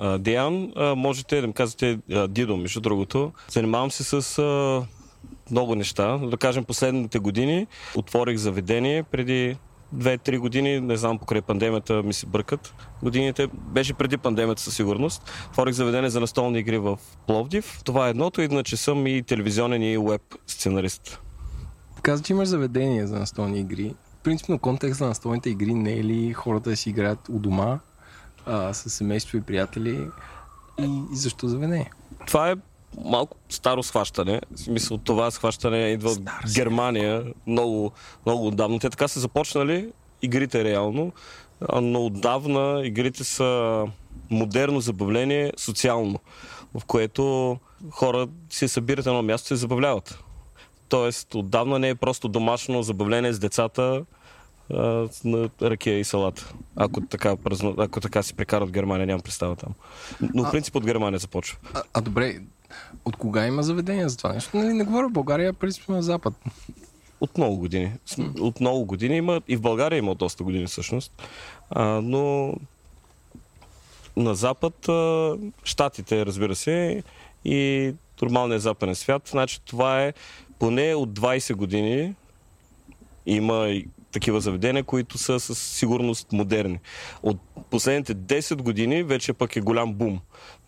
а, 0.02 0.18
Деян. 0.18 0.72
А, 0.76 0.96
можете 0.96 1.42
да 1.42 1.48
ми 1.48 1.54
казвате 1.54 2.00
а, 2.12 2.28
Дидо, 2.28 2.58
между 2.58 2.82
другото. 2.82 3.32
Занимавам 3.50 3.92
се 3.92 4.04
с 4.04 4.40
а, 4.40 4.82
много 5.52 5.76
неща. 5.76 6.18
Да 6.18 6.38
кажем, 6.38 6.64
последните 6.64 7.20
години 7.20 7.68
отворих 7.96 8.38
заведение 8.38 9.04
преди 9.04 9.58
2-3 9.96 10.38
години, 10.38 10.80
не 10.80 10.98
знам, 10.98 11.20
покрай 11.20 11.42
пандемията 11.42 12.04
ми 12.04 12.14
се 12.14 12.26
бъркат 12.26 12.74
годините. 13.04 13.48
Беше 13.54 13.94
преди 13.94 14.18
пандемията 14.18 14.62
със 14.62 14.76
сигурност. 14.76 15.32
Творих 15.54 15.74
заведение 15.74 16.10
за 16.10 16.20
настолни 16.20 16.60
игри 16.60 16.78
в 16.78 17.00
Пловдив. 17.28 17.82
Това 17.84 18.08
е 18.08 18.10
едното, 18.10 18.42
иначе 18.42 18.78
съм 18.78 19.08
и 19.08 19.24
телевизионен 19.24 19.84
и 19.84 19.98
веб 19.98 20.22
сценарист. 20.48 21.20
Каза, 22.02 22.24
че 22.24 22.34
имаш 22.34 22.48
заведение 22.48 23.08
за 23.08 23.20
настолни 23.20 23.60
игри. 23.60 23.96
Принципно 24.24 24.60
контекст 24.60 25.02
на 25.02 25.08
настолните 25.08 25.50
игри 25.50 25.74
не 25.74 25.94
е 25.94 26.04
ли 26.04 26.34
хората 26.34 26.70
да 26.70 26.78
си 26.78 26.90
играят 26.90 27.30
у 27.30 27.40
дома, 27.40 27.80
а, 28.46 28.74
с 28.74 28.90
семейство 28.90 29.38
и 29.38 29.42
приятели 29.42 30.08
и, 30.80 31.04
и 31.14 31.16
защо 31.16 31.48
заведение? 31.48 31.92
Това 32.28 32.52
е 32.52 32.56
малко 33.06 33.38
старо 33.50 33.84
схващане. 33.84 34.42
В 34.56 34.60
смисъл 34.60 34.98
това 34.98 35.32
схващане 35.32 35.78
идва 35.78 36.10
от 36.10 36.20
Германия 36.56 37.24
много, 37.48 37.92
много 38.26 38.48
отдавна. 38.48 38.80
Те 38.80 38.90
така 38.90 39.08
са 39.08 39.20
започнали 39.20 39.92
игрите 40.22 40.64
реално, 40.64 41.12
но 41.82 42.06
отдавна 42.06 42.82
игрите 42.86 43.24
са 43.24 43.86
модерно 44.30 44.82
забавление 44.82 45.54
социално, 45.58 46.20
в 46.74 46.86
което 46.86 47.58
хора 47.92 48.28
си 48.50 48.68
събират 48.68 49.06
едно 49.06 49.22
място 49.22 49.46
и 49.46 49.58
се 49.58 49.62
забавляват. 49.62 50.24
Тоест, 50.90 51.36
отдавна 51.36 51.80
не 51.80 51.90
е 51.90 51.96
просто 51.96 52.28
домашно 52.28 52.84
забавление 52.84 53.34
с 53.34 53.40
децата 53.40 54.06
а, 54.74 55.08
на 55.24 55.50
ракия 55.62 56.00
и 56.00 56.04
салата. 56.04 56.54
Ако 56.76 57.02
така, 57.02 57.36
ако 57.78 58.02
така 58.02 58.24
си 58.24 58.34
прекарат 58.34 58.72
Германия, 58.72 59.08
нямам 59.08 59.22
представа 59.22 59.56
там. 59.56 59.74
Но 60.34 60.44
в 60.44 60.52
принцип 60.52 60.76
от 60.76 60.86
Германия 60.86 61.20
започва. 61.20 61.58
А, 61.74 61.84
а 61.94 62.02
добре, 62.02 62.40
от 63.06 63.16
кога 63.16 63.48
има 63.48 63.64
заведение 63.64 64.10
за 64.10 64.18
това 64.18 64.34
нещо? 64.34 64.58
Нали, 64.58 64.74
не 64.74 64.84
говоря 64.84 65.08
в 65.08 65.12
България, 65.12 65.54
принцип 65.54 65.90
на 65.90 66.04
Запад. 66.04 66.34
От 67.22 67.38
много 67.38 67.58
години. 67.58 67.92
От 68.40 68.60
много 68.60 68.86
години 68.86 69.18
има. 69.18 69.42
И 69.48 69.56
в 69.56 69.62
България 69.62 69.98
има 69.98 70.16
доста 70.16 70.44
години 70.44 70.66
всъщност. 70.66 71.24
А, 71.70 71.84
но 71.84 72.54
на 74.18 74.36
Запад, 74.36 74.90
а, 74.90 75.36
Штатите, 75.64 76.26
разбира 76.26 76.56
се, 76.56 77.04
и 77.46 77.94
нормалния 78.22 78.60
западен 78.60 78.96
свят. 78.96 79.28
Значи 79.32 79.62
това 79.66 80.04
е 80.04 80.14
поне 80.60 80.96
от 80.96 81.10
20 81.10 81.54
години 81.54 82.16
има 83.26 83.82
такива 84.12 84.42
заведения, 84.42 84.84
които 84.84 85.18
са 85.18 85.40
със 85.40 85.60
сигурност 85.60 86.32
модерни. 86.32 86.80
От 87.24 87.38
последните 87.72 88.16
10 88.16 88.62
години 88.62 89.04
вече 89.04 89.34
пък 89.34 89.56
е 89.56 89.62
голям 89.62 89.94
бум 89.94 90.20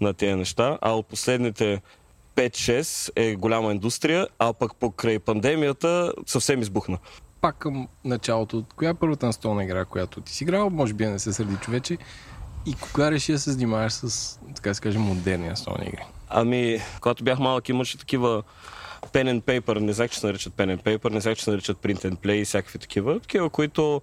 на 0.02 0.14
тези 0.14 0.36
неща, 0.36 0.78
а 0.82 0.92
от 0.92 1.08
последните 1.08 1.82
5-6 2.36 3.12
е 3.16 3.36
голяма 3.36 3.72
индустрия, 3.72 4.28
а 4.40 4.54
пък 4.54 4.76
покрай 4.76 5.20
пандемията 5.20 6.14
съвсем 6.26 6.62
избухна. 6.62 6.98
Пак 7.42 7.58
към 7.58 7.88
началото, 8.06 8.66
коя 8.76 8.90
е 8.90 8.94
първата 8.94 9.26
настолна 9.26 9.64
игра, 9.64 9.86
която 9.86 10.22
ти 10.22 10.34
си 10.34 10.44
играл? 10.44 10.70
Може 10.70 10.94
би 10.94 11.06
не 11.06 11.20
се 11.20 11.34
сърди 11.34 11.56
човече. 11.56 11.98
И 12.66 12.74
кога 12.74 13.12
реши 13.12 13.32
да 13.32 13.40
се 13.40 13.52
занимаваш 13.52 13.94
с, 13.94 14.40
така 14.56 14.70
да 14.70 14.76
се 14.76 14.82
каже, 14.82 15.00
модерни 15.00 15.48
настолни 15.48 15.86
игри? 15.88 16.04
Ами, 16.30 16.80
когато 17.02 17.24
бях 17.24 17.40
малък, 17.40 17.70
имаше 17.70 17.98
такива 17.98 18.44
pen 19.14 19.40
and 19.40 19.42
paper, 19.42 19.80
не 19.80 19.94
знах, 19.94 20.12
че 20.12 20.20
се 20.20 20.26
наричат 20.28 20.54
pen 20.54 20.78
and 20.78 20.84
paper, 20.84 21.10
не 21.10 21.22
знах, 21.22 21.38
че 21.38 21.44
се 21.44 21.52
наричат 21.52 21.78
print 21.78 22.06
and 22.06 22.18
play 22.18 22.32
и 22.32 22.46
всякакви 22.46 22.80
такива. 22.80 23.20
Такива, 23.20 23.50
които 23.50 24.02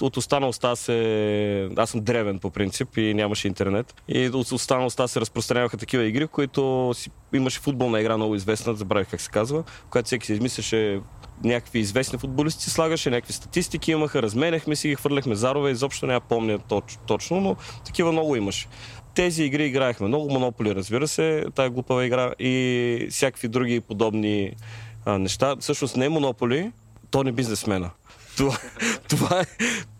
от 0.00 0.16
останалостта 0.16 0.76
се... 0.76 1.68
Аз 1.76 1.90
съм 1.90 2.00
древен 2.00 2.38
по 2.38 2.50
принцип 2.50 2.96
и 2.96 3.14
нямаше 3.14 3.48
интернет. 3.48 3.94
И 4.08 4.28
от 4.28 4.52
останалостта 4.52 5.08
се 5.08 5.20
разпространяваха 5.20 5.76
такива 5.76 6.04
игри, 6.04 6.26
които 6.26 6.92
си... 6.94 7.10
имаше 7.32 7.60
футболна 7.60 8.00
игра 8.00 8.16
много 8.16 8.34
известна, 8.34 8.74
забравих 8.74 9.10
как 9.10 9.20
се 9.20 9.30
казва, 9.30 9.64
която 9.90 10.06
всеки 10.06 10.26
си 10.26 10.32
измисляше 10.32 11.00
някакви 11.44 11.78
известни 11.78 12.18
футболисти 12.18 12.70
слагаше, 12.70 13.10
някакви 13.10 13.32
статистики 13.32 13.92
имаха, 13.92 14.22
разменяхме 14.22 14.76
си 14.76 14.88
ги, 14.88 14.94
хвърляхме 14.94 15.34
зарове, 15.34 15.70
изобщо 15.70 16.06
няма 16.06 16.20
помня 16.20 16.58
точ, 16.58 16.98
точно, 17.06 17.40
но 17.40 17.56
такива 17.84 18.12
много 18.12 18.36
имаше 18.36 18.68
тези 19.16 19.44
игри 19.44 19.66
играехме. 19.66 20.08
Много 20.08 20.30
монополи, 20.30 20.74
разбира 20.74 21.08
се, 21.08 21.44
тая 21.54 21.70
глупава 21.70 22.06
игра 22.06 22.32
и 22.38 23.06
всякакви 23.10 23.48
други 23.48 23.80
подобни 23.80 24.52
а, 25.04 25.18
неща. 25.18 25.56
Всъщност 25.60 25.96
не 25.96 26.04
е 26.04 26.08
монополи, 26.08 26.72
Тони 27.10 27.32
бизнесмена. 27.32 27.90
Това, 28.36 28.58
това 29.08 29.40
е 29.40 29.44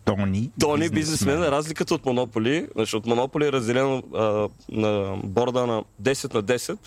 Тони, 0.05 0.51
Тони 0.59 0.89
бизнесмена. 0.89 1.51
Разликата 1.51 1.95
от 1.95 2.05
монополи, 2.05 2.67
значи 2.75 2.95
от 2.95 3.05
монополи 3.05 3.45
е 3.45 3.51
разделено 3.51 4.03
а, 4.15 4.47
на 4.69 5.17
борда 5.23 5.67
на 5.67 5.83
10 6.01 6.33
на 6.33 6.43
10, 6.43 6.77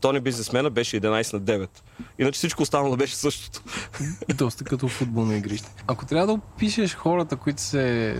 Тони 0.00 0.20
бизнесмена 0.20 0.70
беше 0.70 1.00
11 1.00 1.32
на 1.32 1.40
9. 1.40 1.68
Иначе 2.18 2.38
всичко 2.38 2.62
останало 2.62 2.96
беше 2.96 3.16
същото. 3.16 3.62
Доста 4.34 4.64
като 4.64 4.88
футболно 4.88 5.32
игрище. 5.32 5.68
Ако 5.86 6.06
трябва 6.06 6.26
да 6.26 6.32
опишеш 6.32 6.94
хората, 6.94 7.36
които 7.36 7.62
се 7.62 8.16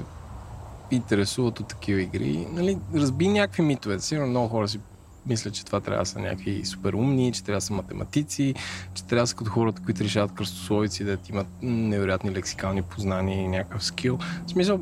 интересуват 0.90 1.60
от 1.60 1.68
такива 1.68 2.00
игри, 2.00 2.46
нали, 2.52 2.78
разби 2.94 3.28
някакви 3.28 3.62
митове. 3.62 3.98
Сигурно 3.98 4.30
много 4.30 4.48
хора 4.48 4.68
си 4.68 4.80
мислят, 5.26 5.54
че 5.54 5.64
това 5.64 5.80
трябва 5.80 6.02
да 6.02 6.06
са 6.06 6.18
някакви 6.18 6.64
супер 6.64 6.92
умни, 6.92 7.32
че 7.32 7.44
трябва 7.44 7.56
да 7.56 7.66
са 7.66 7.72
математици, 7.72 8.54
че 8.94 9.04
трябва 9.04 9.22
да 9.22 9.26
са 9.26 9.36
като 9.36 9.50
хората, 9.50 9.82
които 9.84 10.04
решават 10.04 10.34
кръстословици, 10.34 11.04
да 11.04 11.18
имат 11.30 11.46
невероятни 11.62 12.30
лексикални 12.30 12.82
познания 12.82 13.40
и 13.42 13.48
някакъв 13.48 13.84
скил. 13.84 14.18
В 14.46 14.50
смисъл, 14.50 14.80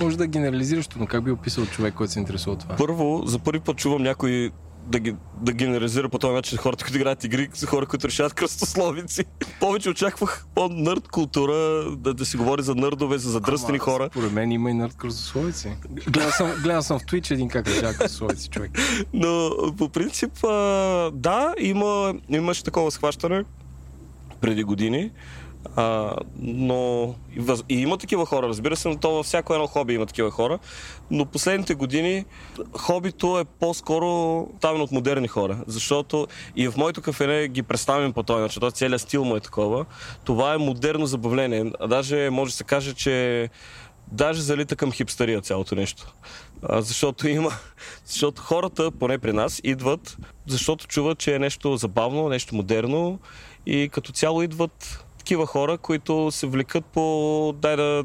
може 0.00 0.18
да 0.18 0.26
генерализираш, 0.26 0.88
но 0.88 1.06
как 1.06 1.24
би 1.24 1.30
описал 1.30 1.66
човек, 1.66 1.94
който 1.94 2.12
се 2.12 2.18
интересува 2.18 2.52
от 2.52 2.60
това? 2.60 2.76
Първо, 2.76 3.22
за 3.26 3.38
първи 3.38 3.60
път 3.60 3.76
чувам 3.76 4.02
някой 4.02 4.50
да, 4.86 4.98
ги, 4.98 5.14
да 5.40 5.52
генерализира 5.52 6.08
по 6.08 6.18
този 6.18 6.34
начин 6.34 6.58
хората, 6.58 6.84
които 6.84 6.96
играят 6.96 7.24
игри, 7.24 7.48
са 7.54 7.66
хора, 7.66 7.86
които 7.86 8.08
решават 8.08 8.34
кръстословици. 8.34 9.24
Повече 9.60 9.90
очаквах 9.90 10.46
по-нърд 10.54 11.08
култура, 11.08 11.54
да, 11.96 12.14
да 12.14 12.26
си 12.26 12.36
говори 12.36 12.62
за 12.62 12.74
нърдове, 12.74 13.18
за 13.18 13.30
задръстени 13.30 13.78
Ама, 13.80 13.84
хора. 13.84 14.08
Според 14.10 14.32
мен 14.32 14.52
има 14.52 14.70
и 14.70 14.74
нърд 14.74 14.94
кръстословици. 14.94 15.76
Гледал 16.08 16.30
съм, 16.30 16.50
гледал 16.62 16.82
съм 16.82 16.98
в 16.98 17.02
Twitch 17.02 17.30
един 17.30 17.48
как 17.48 17.68
решава 17.68 17.94
кръстословици 17.94 18.48
човек. 18.48 18.70
Но 19.12 19.50
по 19.78 19.88
принцип, 19.88 20.32
да, 21.12 21.54
има, 21.58 22.14
имаше 22.28 22.64
такова 22.64 22.90
схващане 22.90 23.44
преди 24.40 24.64
години. 24.64 25.10
А, 25.76 26.16
но 26.38 27.14
и, 27.68 27.80
има 27.80 27.98
такива 27.98 28.26
хора, 28.26 28.48
разбира 28.48 28.76
се, 28.76 28.88
но 28.88 28.96
то 28.96 29.10
във 29.10 29.26
всяко 29.26 29.54
едно 29.54 29.66
хоби 29.66 29.94
има 29.94 30.06
такива 30.06 30.30
хора. 30.30 30.58
Но 31.10 31.26
последните 31.26 31.74
години 31.74 32.24
хобито 32.78 33.38
е 33.38 33.44
по-скоро 33.44 34.46
ставено 34.58 34.84
от 34.84 34.92
модерни 34.92 35.28
хора, 35.28 35.58
защото 35.66 36.26
и 36.56 36.68
в 36.68 36.76
моето 36.76 37.02
кафене 37.02 37.48
ги 37.48 37.62
представим 37.62 38.12
по 38.12 38.22
този 38.22 38.40
начин, 38.40 38.62
целият 38.72 39.00
стил 39.00 39.24
му 39.24 39.36
е 39.36 39.40
такова. 39.40 39.84
Това 40.24 40.54
е 40.54 40.58
модерно 40.58 41.06
забавление. 41.06 41.72
А 41.80 41.86
даже 41.86 42.30
може 42.30 42.52
да 42.52 42.56
се 42.56 42.64
каже, 42.64 42.94
че 42.94 43.48
даже 44.12 44.42
залита 44.42 44.76
към 44.76 44.92
хипстария 44.92 45.40
цялото 45.40 45.74
нещо. 45.74 46.14
А, 46.62 46.82
защото 46.82 47.28
има, 47.28 47.50
защото 48.04 48.42
хората, 48.42 48.90
поне 48.90 49.18
при 49.18 49.32
нас, 49.32 49.60
идват, 49.64 50.16
защото 50.46 50.86
чуват, 50.86 51.18
че 51.18 51.34
е 51.34 51.38
нещо 51.38 51.76
забавно, 51.76 52.28
нещо 52.28 52.54
модерно 52.54 53.18
и 53.66 53.88
като 53.92 54.12
цяло 54.12 54.42
идват 54.42 55.03
такива 55.24 55.46
хора, 55.46 55.78
които 55.78 56.30
се 56.30 56.46
влекат 56.46 56.84
по 56.84 57.54
дай 57.58 57.76
да, 57.76 58.04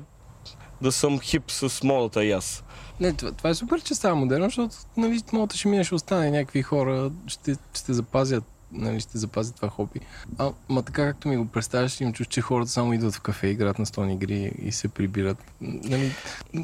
да 0.81 0.91
съм 0.91 1.19
хип 1.19 1.51
с 1.51 1.83
модата 1.83 2.25
и 2.25 2.31
аз. 2.31 2.63
Не, 2.99 3.13
това, 3.13 3.31
това 3.31 3.49
е 3.49 3.53
супер, 3.53 3.81
че 3.81 3.95
става 3.95 4.15
модерно, 4.15 4.45
защото 4.45 4.75
нали, 4.97 5.21
модата 5.33 5.57
ще 5.57 5.67
мине, 5.67 5.83
ще 5.83 5.95
остане 5.95 6.31
някакви 6.31 6.61
хора, 6.61 7.11
ще, 7.27 7.55
ще 7.73 7.93
запазят 7.93 8.43
нали, 8.71 8.99
ще 8.99 9.17
запазят 9.17 9.55
това 9.55 9.69
хоби. 9.69 9.99
А, 10.37 10.51
ма 10.69 10.83
така 10.83 11.05
както 11.05 11.27
ми 11.27 11.37
го 11.37 11.45
представяш, 11.45 12.01
им 12.01 12.13
чуш, 12.13 12.27
че 12.27 12.41
хората 12.41 12.71
само 12.71 12.93
идват 12.93 13.15
в 13.15 13.21
кафе, 13.21 13.47
играят 13.47 13.79
на 13.79 13.85
стони 13.85 14.13
игри 14.13 14.51
и 14.61 14.71
се 14.71 14.87
прибират. 14.87 15.37
Нали, 15.61 16.11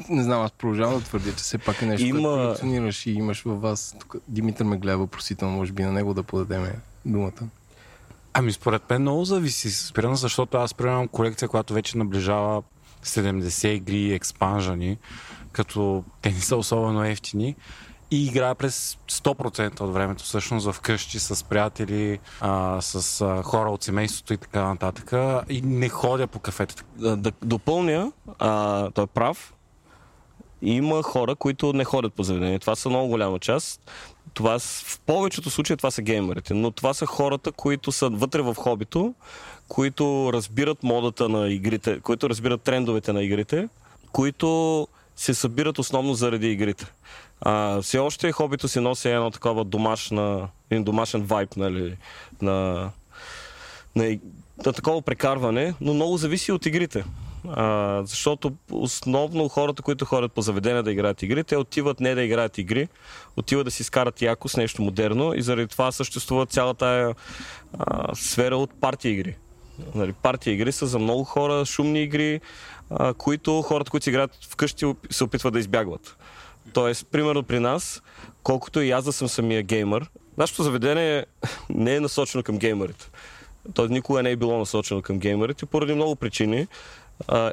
не 0.08 0.22
знам, 0.22 0.42
аз 0.42 0.52
продължавам 0.52 0.98
да 0.98 1.04
твърдя, 1.04 1.30
че 1.30 1.36
все 1.36 1.58
пак 1.58 1.82
е 1.82 1.86
нещо, 1.86 2.06
Има... 2.06 2.22
което 2.22 2.46
функционираш 2.46 3.06
и 3.06 3.10
имаш 3.10 3.42
във 3.42 3.60
вас. 3.60 3.96
Тук 4.00 4.16
Димитър 4.28 4.64
ме 4.64 4.76
гледа 4.76 4.98
въпросително, 4.98 5.56
може 5.56 5.72
би 5.72 5.82
на 5.82 5.92
него 5.92 6.14
да 6.14 6.22
подадеме 6.22 6.74
думата. 7.04 7.48
Ами 8.38 8.52
според 8.52 8.90
мен 8.90 9.02
много 9.02 9.24
зависи. 9.24 9.70
Спирам, 9.70 10.14
защото 10.14 10.56
аз 10.56 10.74
приемам 10.74 11.08
колекция, 11.08 11.48
която 11.48 11.74
вече 11.74 11.98
наближава 11.98 12.62
70 13.04 13.68
игри 13.68 14.12
експанжани, 14.12 14.98
като 15.52 16.04
те 16.22 16.30
не 16.30 16.40
са 16.40 16.56
особено 16.56 17.04
ефтини 17.04 17.56
и 18.10 18.26
играя 18.26 18.54
през 18.54 18.98
100% 19.10 19.80
от 19.80 19.94
времето 19.94 20.24
всъщност 20.24 20.72
в 20.72 20.80
къщи 20.80 21.18
с 21.18 21.44
приятели, 21.44 22.18
а, 22.40 22.80
с 22.80 23.20
а, 23.20 23.42
хора 23.42 23.70
от 23.70 23.82
семейството 23.82 24.32
и 24.32 24.36
така 24.36 24.62
нататък 24.62 25.12
и 25.48 25.62
не 25.62 25.88
ходя 25.88 26.26
по 26.26 26.38
кафетата. 26.38 26.84
Да, 26.96 27.16
да 27.16 27.32
допълня, 27.42 28.12
а, 28.38 28.90
той 28.90 29.04
е 29.04 29.06
прав, 29.06 29.54
има 30.62 31.02
хора, 31.02 31.34
които 31.34 31.72
не 31.72 31.84
ходят 31.84 32.14
по 32.14 32.22
заведение. 32.22 32.58
Това 32.58 32.76
са 32.76 32.88
много 32.88 33.08
голяма 33.08 33.38
част 33.38 33.90
това, 34.34 34.58
в 34.58 35.00
повечето 35.06 35.50
случаи 35.50 35.76
това 35.76 35.90
са 35.90 36.02
геймерите, 36.02 36.54
но 36.54 36.70
това 36.70 36.94
са 36.94 37.06
хората, 37.06 37.52
които 37.52 37.92
са 37.92 38.08
вътре 38.08 38.42
в 38.42 38.54
хобито, 38.54 39.14
които 39.68 40.30
разбират 40.32 40.82
модата 40.82 41.28
на 41.28 41.48
игрите, 41.48 42.00
които 42.00 42.30
разбират 42.30 42.62
трендовете 42.62 43.12
на 43.12 43.22
игрите, 43.22 43.68
които 44.12 44.88
се 45.16 45.34
събират 45.34 45.78
основно 45.78 46.14
заради 46.14 46.50
игрите. 46.52 46.86
А, 47.40 47.82
все 47.82 47.98
още 47.98 48.32
хобито 48.32 48.68
си 48.68 48.80
носи 48.80 49.08
едно 49.08 49.30
такова 49.30 49.64
домашна, 49.64 50.48
един 50.70 50.84
домашен 50.84 51.22
вайб, 51.22 51.56
нали, 51.56 51.96
на, 52.42 52.90
на, 53.96 54.18
на 54.66 54.72
такова 54.72 55.02
прекарване, 55.02 55.74
но 55.80 55.94
много 55.94 56.16
зависи 56.16 56.52
от 56.52 56.66
игрите. 56.66 57.04
А, 57.54 58.02
защото 58.04 58.52
основно 58.70 59.48
хората, 59.48 59.82
които 59.82 60.04
ходят 60.04 60.32
по 60.32 60.42
заведения 60.42 60.82
да 60.82 60.92
играят 60.92 61.22
игри, 61.22 61.44
те 61.44 61.56
отиват 61.56 62.00
не 62.00 62.14
да 62.14 62.22
играят 62.22 62.58
игри, 62.58 62.88
отиват 63.36 63.64
да 63.64 63.70
си 63.70 63.84
скарат 63.84 64.22
яко 64.22 64.48
с 64.48 64.56
нещо 64.56 64.82
модерно 64.82 65.34
и 65.34 65.42
заради 65.42 65.68
това 65.68 65.92
съществува 65.92 66.46
цялата 66.46 67.14
а, 67.78 68.14
сфера 68.14 68.56
от 68.56 68.80
партия 68.80 69.12
игри. 69.12 69.36
Нали, 69.94 70.12
партия 70.12 70.54
игри 70.54 70.72
са 70.72 70.86
за 70.86 70.98
много 70.98 71.24
хора, 71.24 71.64
шумни 71.64 72.02
игри, 72.02 72.40
а, 72.90 73.14
които 73.14 73.62
хората, 73.62 73.90
които 73.90 74.04
си 74.04 74.10
играят 74.10 74.38
вкъщи, 74.50 74.94
се 75.10 75.24
опитват 75.24 75.52
да 75.52 75.58
избягват. 75.58 76.16
Тоест, 76.72 77.06
примерно 77.10 77.42
при 77.42 77.60
нас, 77.60 78.02
колкото 78.42 78.80
и 78.80 78.90
аз 78.90 79.04
да 79.04 79.12
съм 79.12 79.28
самия 79.28 79.62
геймър, 79.62 80.10
нашето 80.38 80.62
заведение 80.62 81.26
не 81.70 81.94
е 81.94 82.00
насочено 82.00 82.42
към 82.42 82.58
геймерите. 82.58 83.10
То 83.74 83.88
никога 83.88 84.22
не 84.22 84.30
е 84.30 84.36
било 84.36 84.58
насочено 84.58 85.02
към 85.02 85.18
геймерите 85.18 85.66
поради 85.66 85.94
много 85.94 86.16
причини. 86.16 86.66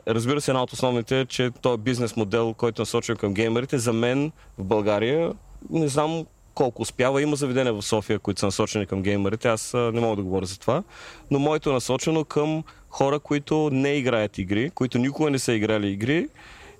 Разбира 0.08 0.42
се, 0.42 0.52
една 0.52 0.64
от 0.64 0.74
основните 0.74 1.20
е, 1.20 1.26
че 1.26 1.52
този 1.62 1.82
бизнес 1.82 2.16
модел, 2.16 2.54
който 2.54 2.82
е 2.82 2.84
насочен 2.84 3.16
към 3.16 3.34
геймерите, 3.34 3.78
за 3.78 3.94
мен 3.94 4.32
в 4.58 4.64
България, 4.64 5.34
не 5.70 5.88
знам 5.88 6.26
колко 6.54 6.82
успява. 6.82 7.22
Има 7.22 7.36
заведения 7.36 7.74
в 7.74 7.82
София, 7.82 8.20
които 8.20 8.40
са 8.40 8.46
насочени 8.46 8.86
към 8.86 9.02
геймерите. 9.02 9.48
Аз 9.48 9.74
не 9.74 10.00
мога 10.00 10.16
да 10.16 10.24
говоря 10.24 10.46
за 10.46 10.60
това. 10.60 10.84
Но 11.32 11.40
моето 11.40 11.70
е 11.70 11.74
насочено 11.74 12.26
към 12.26 12.64
хора, 12.90 13.20
които 13.20 13.70
не 13.72 13.90
играят 13.90 14.38
игри, 14.38 14.70
които 14.70 14.98
никога 14.98 15.30
не 15.30 15.40
са 15.40 15.54
играли 15.54 15.88
игри 15.88 16.28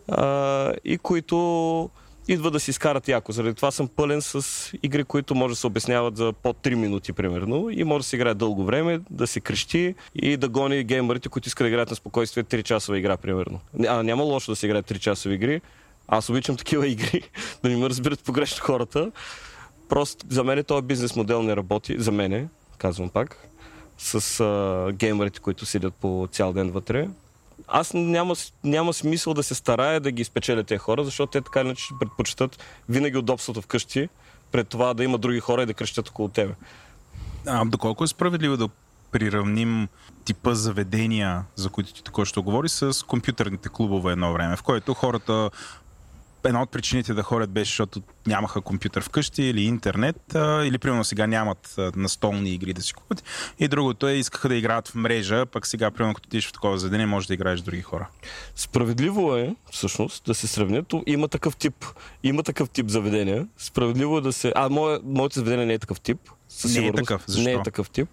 а, 0.08 0.74
и 0.86 0.98
които 0.98 1.90
идва 2.28 2.52
да 2.52 2.60
си 2.60 2.72
изкарат 2.72 3.08
яко. 3.08 3.32
Заради 3.32 3.56
това 3.56 3.72
съм 3.72 3.88
пълен 3.88 4.22
с 4.22 4.72
игри, 4.84 5.04
които 5.04 5.36
може 5.36 5.52
да 5.52 5.56
се 5.56 5.68
обясняват 5.68 6.18
за 6.18 6.34
по 6.44 6.54
3 6.54 6.76
минути, 6.76 7.14
примерно. 7.14 7.70
И 7.70 7.84
може 7.84 8.04
да 8.04 8.10
се 8.10 8.16
играе 8.16 8.34
дълго 8.34 8.66
време, 8.66 9.00
да 9.10 9.28
се 9.28 9.40
крещи 9.40 9.96
и 10.16 10.38
да 10.38 10.50
гони 10.50 10.84
геймерите, 10.84 11.30
които 11.30 11.48
искат 11.48 11.66
да 11.66 11.70
играят 11.70 11.90
на 11.90 11.96
спокойствие 11.96 12.44
3 12.44 12.64
часова 12.64 12.98
игра, 12.98 13.18
примерно. 13.18 13.60
А, 13.88 14.04
няма 14.04 14.24
лошо 14.24 14.52
да 14.52 14.56
се 14.56 14.66
играят 14.66 14.92
3 14.92 15.00
часови 15.00 15.36
игри. 15.36 15.62
Аз 16.08 16.30
обичам 16.30 16.58
такива 16.58 16.88
игри, 16.88 17.22
да 17.64 17.70
не 17.70 17.78
ме 17.78 17.90
разбират 17.90 18.24
погрешно 18.24 18.66
хората. 18.66 19.12
Просто 19.90 20.26
за 20.30 20.44
мен 20.44 20.64
този 20.64 20.82
бизнес 20.82 21.16
модел 21.16 21.44
не 21.44 21.56
работи. 21.56 21.96
За 22.00 22.12
мене, 22.12 22.48
казвам 22.78 23.10
пак, 23.10 23.48
с 23.98 24.40
а, 24.40 24.92
геймерите, 24.94 25.40
които 25.40 25.66
седят 25.66 25.94
по 25.94 26.28
цял 26.32 26.54
ден 26.54 26.72
вътре 26.72 27.08
аз 27.76 27.94
няма, 27.94 28.36
няма 28.64 28.94
смисъл 28.94 29.34
да 29.34 29.44
се 29.44 29.56
старая 29.56 30.00
да 30.00 30.12
ги 30.12 30.24
спечеля 30.24 30.64
тези 30.64 30.78
хора, 30.78 31.04
защото 31.04 31.32
те 31.32 31.42
така 31.42 31.62
иначе 31.62 31.84
ще 31.84 31.94
предпочитат 32.00 32.64
винаги 32.90 33.18
удобството 33.18 33.62
вкъщи, 33.62 34.10
пред 34.52 34.68
това 34.68 34.94
да 34.94 35.04
има 35.04 35.18
други 35.18 35.40
хора 35.40 35.64
и 35.64 35.66
да 35.66 35.74
крещят 35.74 36.10
около 36.10 36.30
тебе. 36.30 36.54
А, 37.48 37.66
доколко 37.66 38.04
е 38.04 38.08
справедливо 38.08 38.58
да 38.58 38.70
приравним 39.12 39.88
типа 40.26 40.54
заведения, 40.54 41.44
за 41.56 41.70
които 41.70 41.94
ти 41.94 42.04
току-що 42.04 42.44
говори, 42.44 42.70
с 42.70 43.06
компютърните 43.08 43.70
клубове 43.70 44.12
едно 44.12 44.34
време, 44.34 44.56
в 44.56 44.64
което 44.64 44.94
хората 44.94 45.50
една 46.46 46.62
от 46.62 46.72
причините 46.72 47.14
да 47.14 47.24
ходят 47.24 47.50
беше, 47.50 47.70
защото 47.70 48.02
нямаха 48.28 48.62
компютър 48.62 49.04
вкъщи 49.04 49.44
или 49.44 49.64
интернет, 49.64 50.36
а, 50.36 50.66
или 50.66 50.78
примерно 50.78 51.04
сега 51.04 51.28
нямат 51.28 51.76
а, 51.78 51.92
настолни 51.96 52.54
игри 52.54 52.74
да 52.74 52.82
си 52.82 52.94
купят. 52.94 53.24
И 53.60 53.68
другото 53.68 54.08
е, 54.08 54.14
искаха 54.14 54.50
да 54.50 54.56
играят 54.56 54.88
в 54.88 54.96
мрежа, 54.96 55.46
пък 55.46 55.68
сега, 55.68 55.92
примерно, 55.92 56.14
като 56.14 56.28
отидеш 56.28 56.48
в 56.48 56.54
такова 56.54 56.78
заведение, 56.78 57.06
може 57.06 57.28
да 57.28 57.34
играеш 57.34 57.60
с 57.60 57.64
други 57.64 57.82
хора. 57.82 58.08
Справедливо 58.56 59.36
е, 59.36 59.56
всъщност, 59.72 60.26
да 60.26 60.34
се 60.34 60.48
сравнят. 60.48 60.94
Има 61.06 61.28
такъв 61.28 61.56
тип, 61.56 61.86
има 62.24 62.44
такъв 62.44 62.70
тип 62.70 62.90
заведения. 62.90 63.48
Справедливо 63.58 64.18
е 64.18 64.22
да 64.22 64.34
се... 64.34 64.52
А, 64.56 64.70
мое, 64.70 65.00
моето 65.04 65.36
заведение 65.36 65.66
не 65.66 65.74
е 65.74 65.80
такъв 65.80 66.02
тип. 66.02 66.20
Със 66.50 66.76
не 66.76 66.88
е 66.88 66.94
такъв. 66.94 67.24
Защо? 67.28 67.50
Не 67.50 67.54
е 67.54 67.64
такъв 67.64 67.90
тип. 67.90 68.10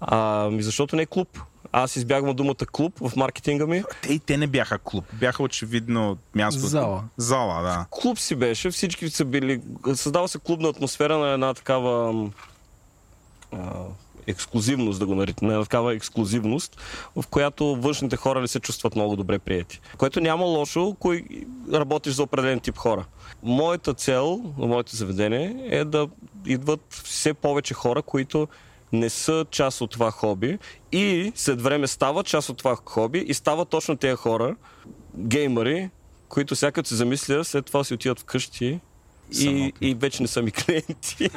А, 0.00 0.50
защото 0.52 0.96
не 0.96 1.02
е 1.02 1.06
клуб. 1.06 1.38
Аз 1.72 1.96
избягвам 1.96 2.36
думата 2.36 2.66
клуб 2.72 2.98
в 3.00 3.16
маркетинга 3.16 3.66
ми. 3.66 3.82
Те 4.02 4.12
и 4.12 4.18
те 4.18 4.36
не 4.36 4.46
бяха 4.46 4.78
клуб. 4.78 5.04
Бяха 5.12 5.42
очевидно 5.42 6.18
място. 6.34 6.66
Зала. 6.66 7.04
Зала, 7.16 7.62
да. 7.62 7.86
Клуб 7.90 8.18
си 8.18 8.34
беше. 8.34 8.70
Всички 8.70 9.10
са 9.10 9.24
били... 9.24 9.60
Създава 9.94 10.28
се 10.28 10.38
клубна 10.38 10.68
атмосфера 10.68 11.18
на 11.18 11.32
една 11.32 11.54
такава 11.54 12.24
а, 13.52 13.58
ексклюзивност, 14.26 14.98
да 14.98 15.06
го 15.06 15.14
наричам, 15.14 15.48
на 15.48 15.62
такава 15.62 15.94
ексклюзивност, 15.94 16.80
в 17.16 17.24
която 17.30 17.76
външните 17.76 18.16
хора 18.16 18.40
не 18.40 18.48
се 18.48 18.60
чувстват 18.60 18.96
много 18.96 19.16
добре 19.16 19.38
прияти. 19.38 19.80
Което 19.98 20.20
няма 20.20 20.44
лошо, 20.44 20.96
кой 21.00 21.24
работиш 21.72 22.14
за 22.14 22.22
определен 22.22 22.60
тип 22.60 22.76
хора. 22.76 23.04
Моята 23.42 23.94
цел 23.94 24.54
на 24.58 24.66
моето 24.66 24.96
заведение 24.96 25.56
е 25.70 25.84
да 25.84 26.08
идват 26.46 26.80
все 27.04 27.34
повече 27.34 27.74
хора, 27.74 28.02
които 28.02 28.48
не 28.92 29.10
са 29.10 29.46
част 29.50 29.80
от 29.80 29.90
това 29.90 30.10
хоби 30.10 30.58
и 30.92 31.32
след 31.34 31.62
време 31.62 31.86
стават 31.86 32.26
част 32.26 32.48
от 32.48 32.58
това 32.58 32.76
хоби 32.84 33.18
и 33.18 33.34
стават 33.34 33.68
точно 33.68 33.96
тези 33.96 34.16
хора, 34.16 34.56
геймери, 35.16 35.90
които 36.28 36.54
всяка 36.54 36.84
се 36.84 36.94
замисля, 36.94 37.44
след 37.44 37.66
това 37.66 37.84
си 37.84 37.94
отиват 37.94 38.20
вкъщи 38.20 38.80
и, 39.32 39.72
и 39.80 39.94
вече 39.94 40.22
не 40.22 40.28
са 40.28 40.42
ми 40.42 40.50
клиенти. 40.50 41.30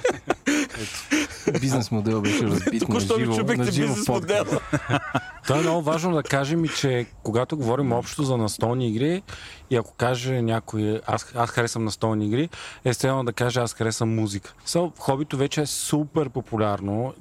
Бизнес 1.62 1.92
модел 1.92 2.22
беше 2.22 2.44
разбит 2.44 2.80
Току-що 2.88 3.20
ми 3.20 3.36
чупихте 3.36 3.66
бизнес 3.66 4.08
модел. 4.08 4.46
Това 5.44 5.60
е 5.60 5.62
много 5.62 5.82
важно 5.82 6.16
да 6.16 6.24
кажем 6.24 6.66
и, 6.66 6.70
че 6.70 7.06
когато 7.24 7.58
говорим 7.58 7.92
общо 7.92 8.24
за 8.24 8.38
настолни 8.38 8.90
игри 8.90 9.22
и 9.70 9.76
ако 9.76 9.94
каже 9.94 10.42
някой, 10.42 11.02
аз, 11.08 11.32
аз 11.36 11.50
харесвам 11.50 11.84
настолни 11.84 12.26
игри, 12.26 12.50
естествено 12.86 13.24
да 13.24 13.34
каже 13.34 13.60
аз 13.60 13.74
харесвам 13.74 14.16
музика. 14.16 14.54
Хобито 14.98 15.38
вече 15.38 15.62
е 15.62 15.66
супер 15.66 16.30
популярно 16.30 17.14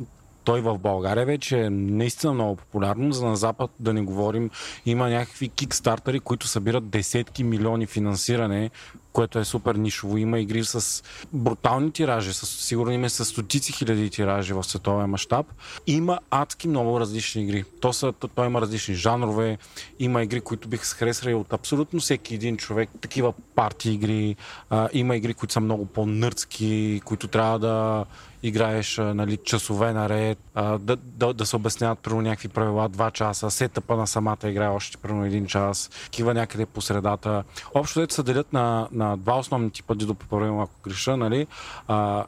той 0.48 0.60
в 0.60 0.78
България 0.78 1.26
вече 1.26 1.60
е 1.60 1.70
наистина 1.70 2.32
много 2.32 2.56
популярно. 2.56 3.12
За 3.12 3.26
на 3.26 3.36
Запад 3.36 3.70
да 3.80 3.92
не 3.92 4.02
говорим, 4.02 4.50
има 4.86 5.08
някакви 5.08 5.48
кикстартери, 5.48 6.20
които 6.20 6.46
събират 6.46 6.88
десетки 6.88 7.44
милиони 7.44 7.86
финансиране, 7.86 8.70
което 9.12 9.38
е 9.38 9.44
супер 9.44 9.74
нишово. 9.74 10.16
Има 10.16 10.40
игри 10.40 10.64
с 10.64 11.02
брутални 11.32 11.92
тиражи, 11.92 12.32
с, 12.32 12.46
сигурно 12.46 12.92
има 12.92 13.10
с 13.10 13.24
стотици 13.24 13.72
хиляди 13.72 14.10
тиражи 14.10 14.52
в 14.52 14.64
световен 14.64 15.10
мащаб. 15.10 15.46
Има 15.86 16.18
адски 16.30 16.68
много 16.68 17.00
различни 17.00 17.42
игри. 17.42 17.64
То, 17.80 17.92
са, 17.92 18.12
то, 18.12 18.28
то 18.28 18.44
има 18.44 18.60
различни 18.60 18.94
жанрове, 18.94 19.58
има 19.98 20.22
игри, 20.22 20.40
които 20.40 20.68
бих 20.68 20.86
се 20.86 20.96
харесали 20.96 21.34
от 21.34 21.52
абсолютно 21.52 22.00
всеки 22.00 22.34
един 22.34 22.56
човек. 22.56 22.90
Такива 23.00 23.32
парти 23.54 23.90
игри, 23.90 24.36
а, 24.70 24.88
има 24.92 25.16
игри, 25.16 25.34
които 25.34 25.52
са 25.52 25.60
много 25.60 25.86
по-нърдски, 25.86 27.00
които 27.04 27.28
трябва 27.28 27.58
да 27.58 28.04
играеш 28.42 28.96
нали, 28.98 29.36
часове 29.36 29.92
наред, 29.92 30.38
а, 30.54 30.78
да, 30.78 30.96
да, 30.96 31.32
да 31.32 31.46
се 31.46 31.56
обясняват 31.56 31.98
примерно 31.98 32.22
някакви 32.22 32.48
правила 32.48 32.88
два 32.88 33.10
часа, 33.10 33.50
сетъпа 33.50 33.96
на 33.96 34.06
самата 34.06 34.38
игра 34.44 34.64
е 34.64 34.68
още 34.68 34.96
примерно 34.96 35.24
един 35.24 35.46
час, 35.46 35.90
кива 36.10 36.34
някъде 36.34 36.66
по 36.66 36.80
средата. 36.80 37.44
Общо 37.74 38.00
дето 38.00 38.14
се 38.14 38.22
делят 38.22 38.52
на, 38.52 38.88
на 38.92 39.16
два 39.16 39.38
основни 39.38 39.70
типа, 39.70 39.94
да 39.94 40.14
поправим 40.14 40.60
ако 40.60 40.80
греша, 40.84 41.16
нали, 41.16 41.46
а, 41.88 42.24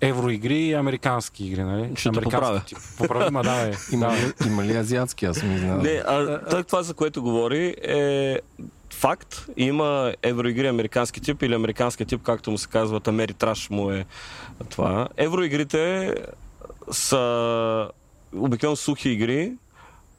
евроигри 0.00 0.58
и 0.58 0.74
американски 0.74 1.46
игри, 1.46 1.62
нали? 1.62 1.90
Ще 1.96 2.12
поправя. 2.12 2.62
Тип. 2.66 2.78
Поправи, 2.98 3.30
ма 3.30 3.42
да, 3.42 3.68
е. 3.68 3.72
Има, 3.92 4.16
има 4.46 4.64
ли 4.64 4.76
азиатски? 4.76 5.26
Аз 5.26 5.36
съм 5.36 5.58
знал. 5.58 5.76
Не, 5.76 6.02
а, 6.06 6.62
това, 6.62 6.82
за 6.82 6.94
което 6.94 7.22
говори, 7.22 7.74
е 7.82 8.38
факт. 8.90 9.46
Има 9.56 10.14
евроигри 10.22 10.66
американски 10.66 11.20
тип 11.20 11.42
или 11.42 11.54
американски 11.54 12.04
тип, 12.04 12.22
както 12.22 12.50
му 12.50 12.58
се 12.58 12.68
казват, 12.68 13.08
Америтраш 13.08 13.70
му 13.70 13.90
е 13.90 14.04
това. 14.68 15.08
Евроигрите 15.16 16.14
са 16.90 17.88
обикновено 18.36 18.76
сухи 18.76 19.08
игри, 19.08 19.52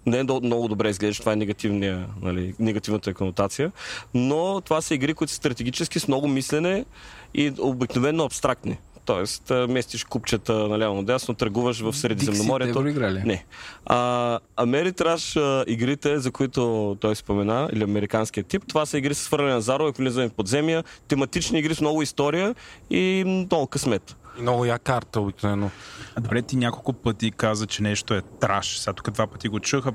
не 0.06 0.20
е 0.20 0.24
много 0.24 0.68
добре 0.68 0.90
изглежда, 0.90 1.20
това 1.20 1.34
е 1.34 1.36
негативния, 1.36 2.08
нали, 2.22 2.56
негативната 2.60 3.14
конотация, 3.14 3.72
но 4.14 4.62
това 4.62 4.82
са 4.82 4.94
игри, 4.94 5.14
които 5.14 5.32
са 5.32 5.38
стратегически 5.38 6.00
с 6.00 6.08
много 6.08 6.28
мислене 6.28 6.86
и 7.34 7.54
обикновено 7.60 8.24
абстрактни. 8.24 8.78
Тоест, 9.06 9.52
местиш 9.70 10.04
купчета 10.04 10.54
наляво 10.54 10.95
надясно, 10.95 11.34
търгуваш 11.34 11.80
в 11.80 11.93
Средиземноморието. 11.93 12.84
Дикси, 12.84 12.97
играли? 12.97 13.22
Не. 13.26 13.45
А, 13.86 14.39
Америтраш 14.58 15.38
игрите, 15.68 16.20
за 16.20 16.32
които 16.32 16.97
той 16.99 17.16
спомена, 17.16 17.70
или 17.74 17.84
американският 17.84 18.47
тип, 18.47 18.64
това 18.68 18.86
са 18.86 18.97
игри 18.97 19.14
с 19.14 19.20
свърляне 19.20 19.54
на 19.54 19.62
зарове, 19.62 19.91
влизане 19.91 20.30
в 20.30 20.34
подземия, 20.34 20.84
тематични 21.08 21.60
игри 21.60 21.76
с 21.76 21.82
много 21.82 22.02
история 22.02 22.56
и 22.89 23.24
много 23.26 23.68
късмет. 23.68 24.16
И 24.39 24.41
много 24.41 24.66
я 24.66 24.80
карта 24.80 25.22
обикновено. 25.22 25.72
А 26.16 26.22
добре, 26.22 26.41
ти 26.41 26.56
няколко 26.56 26.93
пъти 26.93 27.32
каза, 27.32 27.68
че 27.68 27.84
нещо 27.84 28.14
е 28.14 28.22
траш. 28.22 28.80
Сега 28.80 28.93
тук 28.93 29.12
два 29.12 29.28
пъти 29.28 29.47
го 29.47 29.60
чуха. 29.60 29.91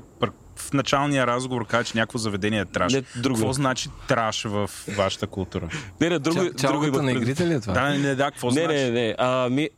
В 0.57 0.73
началния 0.73 1.27
разговор 1.27 1.67
каза, 1.67 1.83
че 1.83 1.97
някакво 1.97 2.17
заведение 2.17 2.59
е 2.59 2.65
траш. 2.65 2.93
Не, 2.93 3.03
друго. 3.15 3.35
Какво 3.35 3.53
значи 3.53 3.89
траш 4.07 4.43
в 4.43 4.69
вашата 4.97 5.27
култура? 5.27 5.69
Не, 6.01 6.09
не, 6.09 6.19
друго, 6.19 6.53
Ча, 6.59 6.67
друго 6.67 7.01
на 7.01 7.11
игрите 7.11 7.47
ли 7.47 7.53
е 7.53 7.59
това? 7.59 7.73
Да, 7.73 7.89
не, 7.89 8.15
да, 8.15 8.31
какво 8.31 8.47
не, 8.47 8.53
значи? 8.53 8.67
Не, 8.67 8.83
не, 8.83 8.91
не. 8.91 9.15
А, 9.17 9.49
ми, 9.49 9.69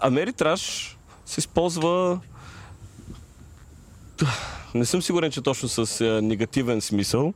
Амери 0.00 0.32
траш 0.32 0.96
се 1.26 1.40
използва 1.40 2.20
не 4.74 4.84
съм 4.84 5.02
сигурен, 5.02 5.30
че 5.30 5.40
точно 5.40 5.68
с 5.68 6.00
а, 6.00 6.22
негативен 6.22 6.80
смисъл. 6.80 7.34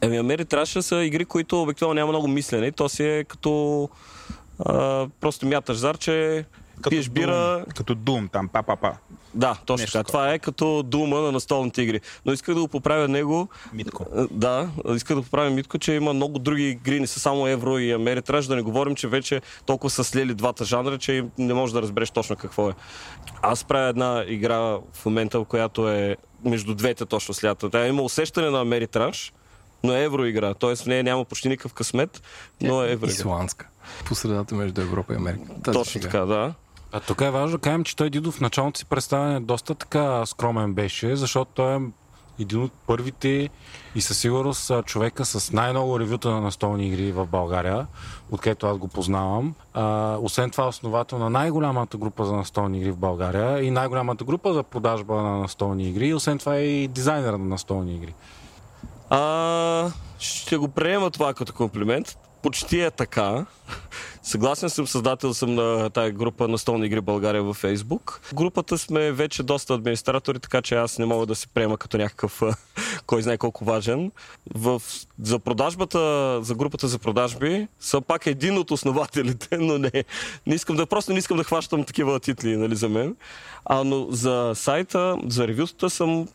Еми, 0.00 0.16
Амери 0.16 0.44
Траша 0.44 0.82
са 0.82 1.04
игри, 1.04 1.24
които 1.24 1.62
обикновено 1.62 1.94
няма 1.94 2.12
много 2.12 2.28
мислене. 2.28 2.72
То 2.72 2.88
си 2.88 3.04
е 3.04 3.24
като 3.24 3.88
а, 4.58 5.06
просто 5.20 5.46
мяташ 5.46 5.76
зарче, 5.76 6.44
като 6.84 6.90
пиеш 6.90 7.08
бира. 7.08 7.64
Като 7.76 7.94
дум, 7.94 8.28
там, 8.28 8.48
па-па-па. 8.48 8.92
Да, 9.34 9.56
точно 9.66 9.86
така. 9.86 10.04
Това 10.04 10.32
е 10.32 10.38
като 10.38 10.82
дума 10.82 11.20
на 11.20 11.32
настолните 11.32 11.82
игри. 11.82 12.00
Но 12.26 12.32
исках 12.32 12.54
да 12.54 12.60
го 12.60 12.68
поправя 12.68 13.08
него. 13.08 13.48
Митко. 13.72 14.06
Да, 14.30 14.70
исках 14.94 15.16
да 15.16 15.22
поправя 15.22 15.50
Митко, 15.50 15.78
че 15.78 15.92
има 15.92 16.12
много 16.12 16.38
други 16.38 16.68
игри, 16.68 17.00
не 17.00 17.06
са 17.06 17.20
само 17.20 17.48
Евро 17.48 17.78
и 17.78 17.92
Америтраж, 17.92 18.46
да 18.46 18.56
не 18.56 18.62
говорим, 18.62 18.94
че 18.94 19.08
вече 19.08 19.42
толкова 19.66 19.90
са 19.90 20.04
слели 20.04 20.34
двата 20.34 20.64
жанра, 20.64 20.98
че 20.98 21.24
не 21.38 21.54
можеш 21.54 21.72
да 21.72 21.82
разбереш 21.82 22.10
точно 22.10 22.36
какво 22.36 22.68
е. 22.68 22.72
Аз 23.42 23.64
правя 23.64 23.88
една 23.88 24.24
игра 24.28 24.58
в 24.58 25.04
момента, 25.04 25.40
в 25.40 25.44
която 25.44 25.88
е 25.88 26.16
между 26.44 26.74
двете 26.74 27.06
точно 27.06 27.34
слята. 27.34 27.70
Тя 27.70 27.86
има 27.86 28.02
усещане 28.02 28.50
на 28.50 28.60
Америтраж, 28.60 29.32
но 29.84 29.92
е 29.92 30.02
евроигра. 30.02 30.54
Тоест 30.54 30.82
в 30.82 30.86
нея 30.86 31.04
няма 31.04 31.24
почти 31.24 31.48
никакъв 31.48 31.74
късмет, 31.74 32.22
но 32.60 32.82
е 32.82 32.92
евроигра. 32.92 33.14
Исландска. 33.14 33.68
По 34.04 34.14
средата 34.14 34.54
между 34.54 34.80
Европа 34.80 35.12
и 35.12 35.16
Америка. 35.16 35.44
Тази 35.64 35.78
Точно 35.78 35.84
сега. 35.84 36.02
така, 36.02 36.24
да. 36.24 36.54
А 36.96 37.00
тук 37.00 37.20
е 37.20 37.30
важно 37.30 37.56
да 37.56 37.62
кажем, 37.62 37.84
че 37.84 37.96
той 37.96 38.10
Дидо 38.10 38.32
в 38.32 38.40
началото 38.40 38.78
си 38.78 38.84
представяне 38.84 39.40
доста 39.40 39.74
така 39.74 40.26
скромен 40.26 40.74
беше, 40.74 41.16
защото 41.16 41.50
той 41.54 41.76
е 41.76 41.80
един 42.38 42.62
от 42.62 42.72
първите 42.86 43.48
и 43.94 44.00
със 44.00 44.18
сигурност 44.18 44.72
човека 44.84 45.24
с 45.24 45.52
най-много 45.52 46.00
ревюта 46.00 46.30
на 46.30 46.40
настолни 46.40 46.86
игри 46.86 47.12
в 47.12 47.26
България, 47.26 47.86
откъдето 48.30 48.66
аз 48.66 48.78
го 48.78 48.88
познавам. 48.88 49.54
А, 49.74 50.16
освен 50.20 50.50
това, 50.50 50.68
основател 50.68 51.18
на 51.18 51.30
най-голямата 51.30 51.96
група 51.96 52.24
за 52.24 52.32
настолни 52.32 52.78
игри 52.78 52.90
в 52.90 52.96
България 52.96 53.62
и 53.62 53.70
най-голямата 53.70 54.24
група 54.24 54.52
за 54.52 54.62
продажба 54.62 55.14
на 55.14 55.38
настолни 55.38 55.88
игри. 55.88 56.08
И 56.08 56.14
освен 56.14 56.38
това 56.38 56.56
е 56.56 56.64
и 56.64 56.88
дизайнер 56.88 57.32
на 57.32 57.44
настолни 57.44 57.94
игри. 57.94 58.14
А, 59.10 59.90
ще 60.18 60.56
го 60.56 60.68
приема 60.68 61.10
това 61.10 61.34
като 61.34 61.52
комплимент. 61.52 62.18
Почти 62.44 62.80
е 62.80 62.90
така. 62.90 63.46
Съгласен 64.22 64.70
съм, 64.70 64.86
създател 64.86 65.34
съм 65.34 65.54
на 65.54 65.90
тази 65.90 66.12
група 66.12 66.48
на 66.48 66.58
столни 66.58 66.86
игри 66.86 67.00
България 67.00 67.42
във 67.42 67.56
Фейсбук. 67.56 68.20
Групата 68.34 68.78
сме 68.78 69.12
вече 69.12 69.42
доста 69.42 69.74
администратори, 69.74 70.38
така 70.38 70.62
че 70.62 70.74
аз 70.74 70.98
не 70.98 71.06
мога 71.06 71.26
да 71.26 71.34
се 71.34 71.48
приема 71.48 71.78
като 71.78 71.98
някакъв 71.98 72.42
кой 73.06 73.22
знае 73.22 73.38
колко 73.38 73.64
важен. 73.64 74.12
В, 74.54 74.82
за 75.22 75.38
продажбата, 75.38 76.38
за 76.42 76.54
групата 76.54 76.88
за 76.88 76.98
продажби, 76.98 77.68
съм 77.80 78.02
пак 78.02 78.26
един 78.26 78.58
от 78.58 78.70
основателите, 78.70 79.58
но 79.58 79.78
не, 79.78 80.04
не 80.46 80.54
искам 80.54 80.76
да, 80.76 80.86
просто 80.86 81.12
не 81.12 81.18
искам 81.18 81.36
да 81.36 81.44
хващам 81.44 81.84
такива 81.84 82.20
титли, 82.20 82.56
нали, 82.56 82.76
за 82.76 82.88
мен. 82.88 83.16
А, 83.64 83.84
но 83.84 84.06
за 84.10 84.52
сайта, 84.54 85.16
за 85.26 85.48
ревютата 85.48 85.90
съм 85.90 86.28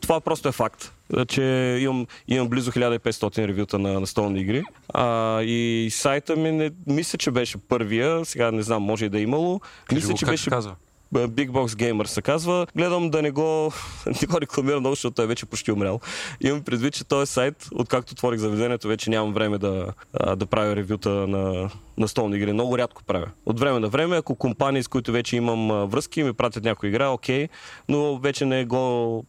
това 0.00 0.20
просто 0.20 0.48
е 0.48 0.52
факт. 0.52 0.92
Че 1.28 1.78
имам, 1.80 2.06
имам 2.28 2.48
близо 2.48 2.72
1500 2.72 3.48
ревюта 3.48 3.78
на, 3.78 4.00
на 4.00 4.06
столни 4.06 4.40
игри. 4.40 4.62
А, 4.94 5.42
и 5.42 5.88
сайта 5.90 6.36
ми 6.36 6.52
не, 6.52 6.70
мисля, 6.86 7.18
че 7.18 7.30
беше 7.30 7.58
първия. 7.58 8.24
Сега 8.24 8.50
не 8.50 8.62
знам, 8.62 8.82
може 8.82 9.04
и 9.04 9.08
да 9.08 9.18
е 9.18 9.22
имало. 9.22 9.60
Кажи 9.60 9.96
мисля, 9.96 10.12
го, 10.12 10.18
че 10.18 10.24
как 10.24 10.32
беше 10.32 10.50
казва? 10.50 10.74
Big 11.12 11.50
Box 11.50 11.66
Gamer 11.66 12.06
се 12.06 12.22
казва. 12.22 12.66
Гледам 12.76 13.10
да 13.10 13.22
не 13.22 13.30
го, 13.30 13.72
не 14.06 14.26
го 14.26 14.40
рекламирам 14.40 14.80
много, 14.80 14.94
защото 14.94 15.14
той 15.14 15.24
е 15.24 15.28
вече 15.28 15.46
почти 15.46 15.72
умрял. 15.72 16.00
Имам 16.40 16.62
предвид, 16.62 16.94
че 16.94 17.04
този 17.04 17.32
сайт, 17.32 17.68
откакто 17.72 18.12
отворих 18.12 18.40
заведението, 18.40 18.88
вече 18.88 19.10
нямам 19.10 19.34
време 19.34 19.58
да, 19.58 19.92
да 20.36 20.46
правя 20.46 20.76
ревюта 20.76 21.10
на, 21.10 21.70
на 21.98 22.08
столни 22.08 22.36
игри. 22.36 22.52
Много 22.52 22.78
рядко 22.78 23.04
правя. 23.04 23.26
От 23.46 23.60
време 23.60 23.80
на 23.80 23.88
време, 23.88 24.16
ако 24.16 24.34
компании, 24.34 24.82
с 24.82 24.88
които 24.88 25.12
вече 25.12 25.36
имам 25.36 25.88
връзки, 25.88 26.22
ми 26.22 26.32
пратят 26.32 26.64
някоя 26.64 26.88
игра, 26.88 27.08
окей, 27.08 27.48
но 27.88 28.18
вече 28.18 28.44
не 28.44 28.64
го, 28.64 29.24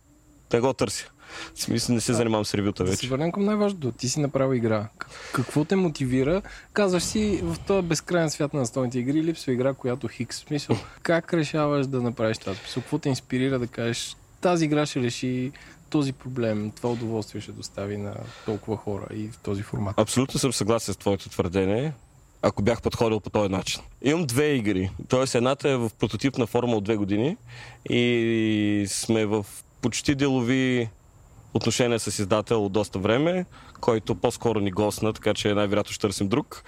не 0.54 0.60
го 0.60 0.74
търся. 0.74 1.10
В 1.56 1.62
смисъл 1.62 1.96
не 1.96 2.02
се 2.02 2.14
занимавам 2.14 2.46
с 2.46 2.54
ревюта 2.54 2.84
Да 2.84 2.90
се 2.92 2.96
вече. 2.96 3.08
върнем 3.08 3.32
към 3.32 3.46
най-важното. 3.46 3.92
Ти 3.92 4.10
си 4.10 4.20
направил 4.20 4.56
игра. 4.58 4.88
Какво 5.34 5.66
те 5.66 5.76
мотивира? 5.76 6.42
Казваш 6.74 7.04
си, 7.04 7.40
в 7.44 7.56
този 7.68 7.88
безкрайен 7.88 8.30
свят 8.30 8.54
на 8.54 8.60
настолните 8.60 9.00
игри 9.00 9.24
липсва 9.24 9.52
игра, 9.54 9.74
която 9.74 10.08
хикс. 10.08 10.38
В 10.44 10.48
Смисъл, 10.48 10.78
как 11.02 11.34
решаваш 11.34 11.88
да 11.88 12.02
направиш 12.02 12.38
това? 12.38 12.54
Смисъл, 12.56 12.84
какво 12.84 12.98
те 12.98 13.10
инспирира 13.10 13.60
да 13.60 13.68
кажеш, 13.68 14.16
тази 14.42 14.66
игра 14.66 14.86
ще 14.86 15.02
реши 15.02 15.52
този 15.90 16.14
проблем, 16.14 16.72
това 16.76 16.90
удоволствие 16.90 17.42
ще 17.42 17.52
достави 17.52 17.98
на 17.98 18.14
толкова 18.46 18.78
хора 18.78 19.08
и 19.14 19.28
в 19.28 19.38
този 19.38 19.62
формат. 19.62 20.00
Абсолютно 20.00 20.40
съм 20.40 20.54
съгласен 20.54 20.94
с 20.94 20.98
твоето 20.98 21.30
твърдение. 21.30 21.94
Ако 22.42 22.62
бях 22.62 22.82
подходил 22.82 23.20
по 23.20 23.30
този 23.30 23.50
начин. 23.52 23.82
Имам 24.02 24.26
две 24.26 24.46
игри. 24.46 24.92
Тоест 25.08 25.36
едната 25.36 25.70
е 25.70 25.78
в 25.78 25.92
прототипна 26.00 26.48
форма 26.48 26.76
от 26.76 26.84
две 26.84 26.96
години 26.96 27.38
и 27.90 28.86
сме 28.90 29.26
в 29.26 29.46
почти 29.82 30.16
делови 30.16 30.90
отношения 31.54 32.00
с 32.00 32.20
издател 32.20 32.66
от 32.66 32.72
доста 32.72 33.00
време, 33.00 33.46
който 33.82 34.16
по-скоро 34.16 34.60
ни 34.60 34.72
госна, 34.72 35.14
така 35.14 35.34
че 35.34 35.54
най-вероятно 35.54 35.94
ще 35.94 36.02
търсим 36.02 36.28
друг. 36.28 36.64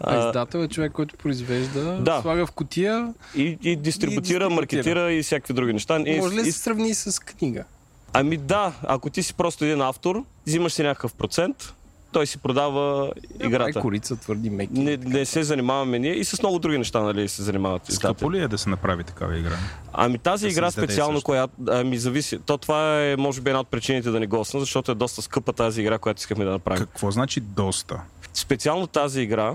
А 0.00 0.26
издател 0.28 0.58
е 0.58 0.68
човек, 0.68 0.92
който 0.92 1.16
произвежда, 1.16 1.98
Да. 2.00 2.20
слага 2.22 2.46
в 2.46 2.52
котия. 2.52 3.14
и, 3.36 3.42
и 3.42 3.46
дистрибутира, 3.46 3.80
дистрибутира. 3.82 4.50
маркетира 4.50 5.12
и 5.12 5.22
всякакви 5.22 5.54
други 5.54 5.72
неща. 5.72 6.02
И, 6.06 6.20
Може 6.20 6.36
ли 6.36 6.42
да 6.42 6.48
и, 6.48 6.52
се 6.52 6.58
сравни 6.58 6.94
с 6.94 7.20
книга? 7.20 7.64
ами 8.12 8.36
да, 8.36 8.72
ако 8.82 9.10
ти 9.10 9.22
си 9.22 9.34
просто 9.34 9.64
един 9.64 9.80
автор, 9.80 10.24
взимаш 10.46 10.72
си 10.72 10.82
някакъв 10.82 11.14
процент, 11.14 11.74
той 12.12 12.26
си 12.26 12.38
продава 12.38 13.12
играта. 13.40 13.72
Ай, 13.76 13.82
корица, 13.82 14.16
твърди 14.16 14.50
меки. 14.50 14.72
Не, 14.72 14.96
не 14.96 15.24
се 15.24 15.42
занимаваме 15.42 15.98
ние 15.98 16.12
и 16.12 16.24
с 16.24 16.42
много 16.42 16.58
други 16.58 16.78
неща, 16.78 17.00
нали, 17.00 17.28
се 17.28 17.42
занимават. 17.42 17.82
Скъпо 17.92 18.32
ли 18.32 18.38
е 18.38 18.48
да 18.48 18.58
се 18.58 18.70
направи 18.70 19.04
такава 19.04 19.38
игра? 19.38 19.56
Ами 19.92 20.18
тази 20.18 20.46
Да 20.46 20.52
игра 20.52 20.70
специално, 20.70 21.16
също. 21.16 21.24
която 21.24 21.54
ами, 21.68 21.98
зависи. 21.98 22.38
То 22.38 22.58
това 22.58 23.02
е, 23.02 23.16
може 23.16 23.40
би, 23.40 23.50
една 23.50 23.60
от 23.60 23.68
причините 23.68 24.10
да 24.10 24.20
не 24.20 24.26
госна, 24.26 24.60
защото 24.60 24.92
е 24.92 24.94
доста 24.94 25.22
скъпа 25.22 25.52
тази 25.52 25.80
игра, 25.80 25.98
която 25.98 26.18
искахме 26.18 26.44
да 26.44 26.50
направим. 26.50 26.78
Какво 26.78 27.10
значи 27.10 27.40
доста? 27.40 28.00
Специално 28.34 28.86
тази 28.86 29.20
игра, 29.20 29.54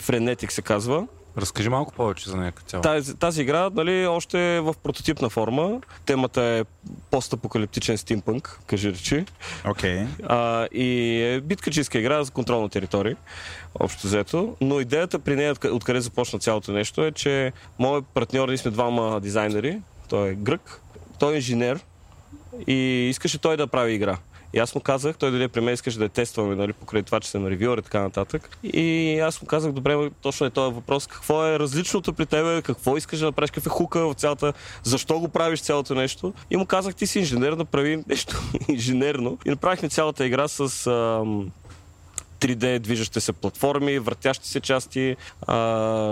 Frenetic 0.00 0.50
се 0.50 0.62
казва, 0.62 1.06
Разкажи 1.38 1.68
малко 1.68 1.92
повече 1.92 2.30
за 2.30 2.36
нея 2.36 2.52
цяло. 2.66 2.82
тази, 2.82 3.14
тази 3.14 3.42
игра 3.42 3.70
нали, 3.70 4.06
още 4.06 4.56
е 4.56 4.60
в 4.60 4.74
прототипна 4.82 5.28
форма. 5.30 5.80
Темата 6.06 6.42
е 6.42 6.64
постапокалиптичен 7.10 7.98
стимпънк, 7.98 8.60
кажи 8.66 8.92
речи. 8.92 9.24
Окей. 9.66 10.06
А, 10.28 10.66
и 10.72 11.22
е 11.22 11.40
биткачистка 11.40 11.98
игра 11.98 12.24
за 12.24 12.30
контрол 12.30 12.62
на 12.62 12.68
територии, 12.68 13.14
общо 13.80 14.06
взето. 14.06 14.56
Но 14.60 14.80
идеята 14.80 15.18
при 15.18 15.36
нея, 15.36 15.54
откъ- 15.54 15.72
откъде 15.72 16.00
започна 16.00 16.38
цялото 16.38 16.72
нещо, 16.72 17.04
е, 17.04 17.12
че 17.12 17.52
моят 17.78 18.06
партньор, 18.06 18.48
ние 18.48 18.58
сме 18.58 18.70
двама 18.70 19.20
дизайнери, 19.20 19.80
той 20.08 20.28
е 20.28 20.34
грък, 20.34 20.80
той 21.18 21.32
е 21.32 21.36
инженер 21.36 21.80
и 22.66 22.74
искаше 23.10 23.38
той 23.38 23.56
да 23.56 23.66
прави 23.66 23.92
игра. 23.92 24.18
И 24.52 24.58
аз 24.58 24.74
му 24.74 24.80
казах, 24.80 25.16
той 25.16 25.30
дойде 25.30 25.48
при 25.48 25.60
мен, 25.60 25.74
искаше 25.74 25.98
да 25.98 26.04
я 26.04 26.08
тестваме, 26.08 26.54
нали, 26.54 26.72
покрай 26.72 27.02
това, 27.02 27.20
че 27.20 27.30
съм 27.30 27.46
ревюър 27.46 27.78
и 27.78 27.82
така 27.82 28.00
нататък. 28.00 28.58
И 28.62 29.18
аз 29.18 29.42
му 29.42 29.48
казах, 29.48 29.72
добре, 29.72 30.10
точно 30.22 30.46
е 30.46 30.50
този 30.50 30.74
въпрос, 30.74 31.06
какво 31.06 31.46
е 31.46 31.58
различното 31.58 32.12
при 32.12 32.26
тебе, 32.26 32.62
какво 32.62 32.96
искаш 32.96 33.18
да 33.18 33.26
направиш, 33.26 33.50
какъв 33.50 33.66
е 33.66 33.68
хука 33.68 34.08
в 34.08 34.14
цялата, 34.14 34.52
защо 34.82 35.20
го 35.20 35.28
правиш 35.28 35.60
цялото 35.60 35.94
нещо. 35.94 36.32
И 36.50 36.56
му 36.56 36.66
казах, 36.66 36.94
ти 36.94 37.06
си 37.06 37.18
инженер, 37.18 37.52
направи 37.52 38.04
нещо 38.08 38.42
инженерно. 38.68 39.38
И 39.46 39.50
направихме 39.50 39.88
цялата 39.88 40.26
игра 40.26 40.48
с 40.48 40.86
ам, 40.86 41.50
3D 42.40 42.78
движещи 42.78 43.20
се 43.20 43.32
платформи, 43.32 43.98
въртящи 43.98 44.48
се 44.48 44.60
части, 44.60 45.16
а, 45.42 45.56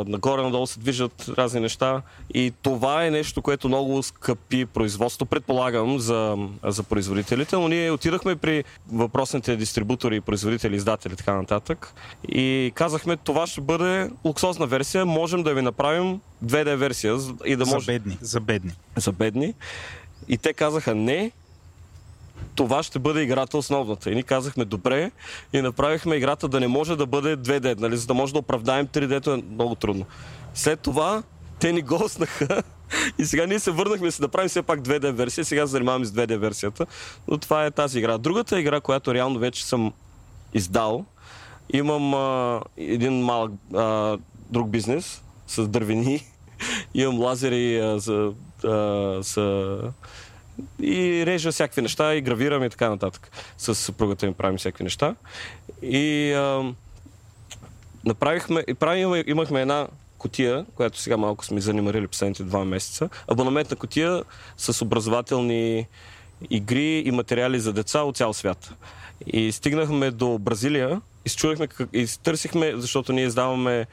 нагоре-надолу 0.06 0.66
се 0.66 0.80
движат 0.80 1.28
разни 1.28 1.60
неща. 1.60 2.02
И 2.34 2.52
това 2.62 3.06
е 3.06 3.10
нещо, 3.10 3.42
което 3.42 3.68
много 3.68 4.02
скъпи 4.02 4.66
производство, 4.66 5.26
предполагам, 5.26 5.98
за, 5.98 6.36
за 6.64 6.82
производителите, 6.82 7.56
но 7.56 7.68
ние 7.68 7.90
отидахме 7.90 8.36
при 8.36 8.64
въпросните 8.88 9.56
дистрибутори, 9.56 10.20
производители, 10.20 10.76
издатели 10.76 11.12
и 11.12 11.16
така 11.16 11.34
нататък 11.34 11.94
и 12.28 12.72
казахме, 12.74 13.16
това 13.16 13.46
ще 13.46 13.60
бъде 13.60 14.10
луксозна 14.24 14.66
версия, 14.66 15.06
можем 15.06 15.42
да 15.42 15.54
ви 15.54 15.62
направим 15.62 16.20
2D 16.44 16.76
версия 16.76 17.18
за- 17.18 17.34
и 17.44 17.56
да 17.56 17.64
За 17.64 17.74
може 17.74 17.86
бедни. 17.86 18.18
За 18.20 18.40
бедни. 18.40 18.72
за 18.96 19.12
бедни. 19.12 19.54
И 20.28 20.38
те 20.38 20.52
казаха 20.52 20.94
не, 20.94 21.30
това 22.56 22.82
ще 22.82 22.98
бъде 22.98 23.22
играта 23.22 23.58
основната. 23.58 24.10
И 24.10 24.14
ние 24.14 24.22
казахме 24.22 24.64
добре 24.64 25.10
и 25.52 25.60
направихме 25.60 26.16
играта 26.16 26.48
да 26.48 26.60
не 26.60 26.68
може 26.68 26.96
да 26.96 27.06
бъде 27.06 27.36
2D, 27.36 27.80
нали, 27.80 27.96
за 27.96 28.06
да 28.06 28.14
може 28.14 28.32
да 28.32 28.38
оправдаем 28.38 28.86
3D-то 28.86 29.34
е 29.34 29.42
много 29.50 29.74
трудно. 29.74 30.04
След 30.54 30.80
това 30.80 31.22
те 31.60 31.72
ни 31.72 31.82
госнаха 31.82 32.62
и 33.18 33.24
сега 33.24 33.46
ние 33.46 33.58
се 33.58 33.70
върнахме 33.70 34.06
да 34.08 34.12
си 34.12 34.22
направим 34.22 34.48
все 34.48 34.62
пак 34.62 34.80
2D 34.80 35.10
версия, 35.10 35.44
сега 35.44 35.66
се 35.66 35.70
занимаваме 35.70 36.04
с 36.04 36.12
2D 36.12 36.36
версията, 36.36 36.86
но 37.28 37.38
това 37.38 37.66
е 37.66 37.70
тази 37.70 37.98
игра. 37.98 38.18
Другата 38.18 38.60
игра, 38.60 38.80
която 38.80 39.14
реално 39.14 39.38
вече 39.38 39.66
съм 39.66 39.92
издал, 40.54 41.04
имам 41.72 42.14
а, 42.14 42.60
един 42.76 43.22
малък 43.22 43.52
а, 43.74 44.18
друг 44.50 44.68
бизнес 44.68 45.22
с 45.46 45.68
дървени, 45.68 46.26
имам 46.94 47.18
лазери 47.18 47.78
а, 47.78 47.98
за, 47.98 48.32
а, 48.64 49.22
за 49.22 49.78
и 50.82 51.26
режа 51.26 51.52
всякакви 51.52 51.82
неща 51.82 52.14
и 52.14 52.20
гравирам 52.20 52.64
и 52.64 52.70
така 52.70 52.88
нататък. 52.88 53.30
С 53.58 53.74
съпругата 53.74 54.26
ми 54.26 54.34
правим 54.34 54.58
всякакви 54.58 54.84
неща. 54.84 55.14
И 55.82 56.32
а, 56.32 56.74
направихме, 58.04 58.64
и 58.68 58.74
правим, 58.74 59.24
имахме 59.26 59.60
една 59.60 59.88
котия, 60.18 60.66
която 60.74 60.98
сега 60.98 61.16
малко 61.16 61.44
сме 61.44 61.60
занимарили 61.60 62.06
последните 62.06 62.42
два 62.42 62.64
месеца. 62.64 63.08
Абонаментна 63.28 63.76
котия 63.76 64.22
с 64.56 64.82
образователни 64.82 65.86
игри 66.50 66.98
и 66.98 67.10
материали 67.10 67.60
за 67.60 67.72
деца 67.72 68.02
от 68.02 68.16
цял 68.16 68.32
свят. 68.32 68.72
И 69.26 69.52
стигнахме 69.52 70.10
до 70.10 70.38
Бразилия 70.38 71.00
и 71.92 72.06
търсихме, 72.22 72.72
защото 72.76 73.12
ние 73.12 73.24
издаваме 73.24 73.86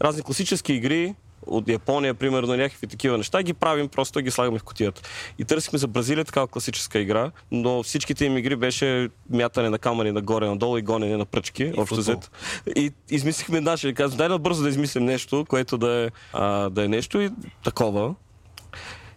разни 0.00 0.22
класически 0.22 0.72
игри 0.72 1.14
от 1.46 1.68
Япония, 1.68 2.14
примерно, 2.14 2.56
някакви 2.56 2.86
такива 2.86 3.18
неща, 3.18 3.42
ги 3.42 3.52
правим, 3.52 3.88
просто 3.88 4.20
ги 4.20 4.30
слагаме 4.30 4.58
в 4.58 4.62
котията. 4.62 5.02
И 5.38 5.44
търсихме 5.44 5.78
за 5.78 5.88
Бразилия 5.88 6.24
такава 6.24 6.46
класическа 6.46 6.98
игра, 6.98 7.30
но 7.50 7.82
всичките 7.82 8.24
им 8.24 8.36
игри 8.36 8.56
беше 8.56 9.08
мятане 9.30 9.70
на 9.70 9.78
камъни 9.78 10.12
нагоре, 10.12 10.46
надолу 10.46 10.78
и 10.78 10.82
гонене 10.82 11.16
на 11.16 11.24
пръчки, 11.24 11.64
общо 11.64 11.84
футбол. 11.84 12.00
взето. 12.00 12.28
И 12.76 12.92
измислихме 13.10 13.60
наша, 13.60 13.88
и 13.88 13.94
казвам, 13.94 14.18
дай 14.18 14.28
набързо 14.28 14.62
да 14.62 14.68
измислим 14.68 15.04
нещо, 15.04 15.44
което 15.48 15.78
да 15.78 15.90
е, 15.90 16.10
а, 16.32 16.70
да 16.70 16.84
е 16.84 16.88
нещо 16.88 17.20
и 17.20 17.30
такова. 17.64 18.14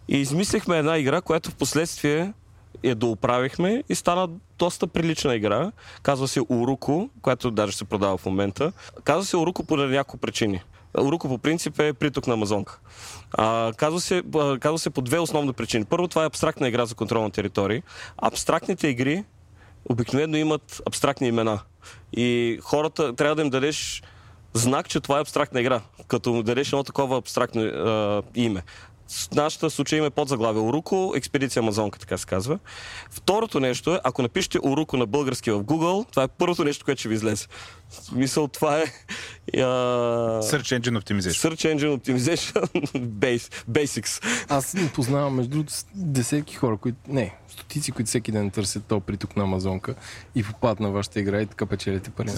И 0.08 0.20
измислихме 0.20 0.78
една 0.78 0.98
игра, 0.98 1.20
която 1.20 1.50
в 1.50 1.54
последствие 1.54 2.32
я 2.84 2.94
дооправихме 2.94 3.82
и 3.88 3.94
стана 3.94 4.28
доста 4.58 4.86
прилична 4.86 5.34
игра. 5.34 5.72
Казва 6.02 6.28
се 6.28 6.40
Уруко, 6.48 7.10
която 7.22 7.50
даже 7.50 7.76
се 7.76 7.84
продава 7.84 8.16
в 8.16 8.26
момента. 8.26 8.72
Казва 9.04 9.24
се 9.24 9.36
Уруко 9.36 9.64
по 9.64 9.76
няколко 9.76 10.16
причини. 10.16 10.62
Уруко 10.98 11.28
по 11.28 11.38
принцип 11.38 11.78
е 11.78 11.92
приток 11.92 12.26
на 12.26 12.34
Амазонка. 12.34 12.78
А, 13.32 13.72
казва, 13.76 14.00
се, 14.00 14.22
а, 14.34 14.58
казва 14.58 14.78
се 14.78 14.90
по 14.90 15.02
две 15.02 15.18
основни 15.18 15.52
причини. 15.52 15.84
Първо, 15.84 16.08
това 16.08 16.22
е 16.22 16.26
абстрактна 16.26 16.68
игра 16.68 16.86
за 16.86 16.94
контрол 16.94 17.22
на 17.22 17.30
територии. 17.30 17.82
Абстрактните 18.18 18.88
игри 18.88 19.24
обикновено 19.88 20.36
имат 20.36 20.82
абстрактни 20.86 21.28
имена. 21.28 21.60
И 22.12 22.58
хората 22.62 23.16
трябва 23.16 23.34
да 23.36 23.42
им 23.42 23.50
дадеш 23.50 24.02
знак, 24.54 24.88
че 24.88 25.00
това 25.00 25.18
е 25.18 25.20
абстрактна 25.20 25.60
игра, 25.60 25.80
като 26.08 26.32
му 26.32 26.42
дадеш 26.42 26.68
едно 26.68 26.84
такова 26.84 27.18
абстрактно 27.18 27.62
а, 27.62 28.22
име. 28.34 28.62
Нашата 29.34 29.70
случай 29.70 29.98
има 29.98 30.10
под 30.10 30.28
заглавие 30.28 30.62
Уруко, 30.62 31.12
експедиция 31.16 31.60
Амазонка, 31.60 31.98
така 31.98 32.18
се 32.18 32.26
казва. 32.26 32.58
Второто 33.10 33.60
нещо 33.60 33.94
е, 33.94 34.00
ако 34.04 34.22
напишете 34.22 34.58
Уруко 34.62 34.96
на 34.96 35.06
български 35.06 35.50
в 35.50 35.64
Google, 35.64 36.10
това 36.10 36.22
е 36.22 36.28
първото 36.28 36.64
нещо, 36.64 36.84
което 36.84 36.98
ще 36.98 37.08
ви 37.08 37.14
излезе. 37.14 37.46
В 37.90 37.94
смисъл, 37.94 38.48
това 38.48 38.78
е... 38.78 38.84
А... 39.54 39.66
Search 40.42 40.80
Engine 40.80 41.00
Optimization. 41.00 41.48
Search 41.50 41.76
Engine 41.76 41.96
Optimization 41.96 42.62
Base, 43.08 43.64
Basics. 43.70 44.24
Аз 44.48 44.74
не 44.74 44.92
познавам 44.92 45.34
между 45.34 45.50
другото 45.50 45.72
десетки 45.94 46.54
хора, 46.54 46.76
които... 46.76 46.98
Не, 47.08 47.34
стотици, 47.56 47.92
които 47.92 48.08
всеки 48.08 48.32
ден 48.32 48.50
търсят 48.50 48.84
то 48.88 49.00
приток 49.00 49.36
на 49.36 49.42
Амазонка 49.42 49.94
и 50.34 50.42
попадат 50.42 50.80
на 50.80 50.90
вашата 50.90 51.20
игра 51.20 51.42
и 51.42 51.46
така 51.46 51.66
печелите 51.66 52.10
пари. 52.10 52.30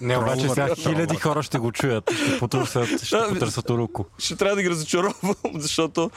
Не, 0.00 0.18
обаче 0.18 0.48
сега 0.48 0.74
хиляди 0.74 1.16
хора 1.16 1.42
ще 1.42 1.58
го 1.58 1.72
чуят. 1.72 2.10
Ще 2.12 2.38
потърсят, 2.38 3.04
ще 3.04 3.16
потърсят 3.28 3.70
уруко. 3.70 4.06
Ще 4.18 4.36
трябва 4.36 4.56
да 4.56 4.62
ги 4.62 4.70
разочаровам, 4.70 5.34
защото 5.54 6.10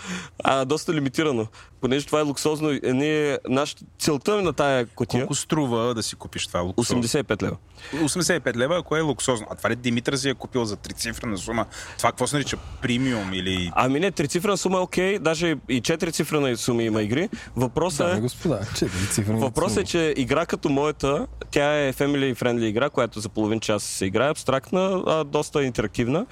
а, 0.44 0.66
доста 0.66 0.94
лимитирано. 0.94 1.48
Понеже 1.82 2.06
това 2.06 2.20
е 2.20 2.24
луксозно, 2.24 2.70
е, 2.70 2.80
ние, 2.84 3.40
наш, 3.50 3.76
целта 4.00 4.42
на 4.42 4.54
тая 4.54 4.86
котия... 4.86 5.22
Колко 5.22 5.36
струва 5.36 5.94
да 5.94 6.04
си 6.04 6.16
купиш 6.16 6.48
това 6.48 6.60
луксозно? 6.60 7.04
85 7.04 7.44
лева. 7.44 7.58
85 7.94 8.56
лева, 8.56 8.78
ако 8.78 8.98
е 8.98 9.02
луксозно. 9.02 9.48
А 9.50 9.56
това 9.56 9.70
ли 9.70 9.76
Димитър 9.76 10.16
си 10.16 10.30
е 10.30 10.34
купил 10.34 10.66
за 10.66 10.76
трицифрена 10.76 11.38
сума? 11.38 11.66
Това 11.98 12.12
какво 12.12 12.28
се 12.28 12.36
нарича? 12.36 12.58
Премиум 12.82 13.34
или... 13.34 13.72
Ами 13.76 14.00
не, 14.00 14.12
трицифрена 14.12 14.58
сума 14.58 14.78
е 14.78 14.82
окей, 14.82 15.20
даже 15.20 15.56
и 15.70 15.82
четирицифрена 15.82 16.58
суми 16.58 16.84
има 16.84 17.02
игри. 17.02 17.30
Въпросът 17.56 18.08
Да, 18.08 18.18
е... 18.18 18.22
господа, 18.32 18.60
четири 18.76 19.08
цифри. 19.12 19.34
Въпросът 19.34 19.78
е, 19.78 19.84
че 19.84 20.14
игра 20.18 20.46
като 20.46 20.70
моята, 20.70 21.28
тя 21.52 21.88
е 21.88 21.94
family 21.94 22.36
friendly 22.36 22.66
игра, 22.66 22.90
която 22.90 23.20
за 23.20 23.30
половин 23.30 23.60
час 23.60 23.84
се 23.84 24.06
играе, 24.06 24.30
абстрактна, 24.30 25.04
а, 25.08 25.24
доста 25.24 25.64
интерактивна. 25.64 26.26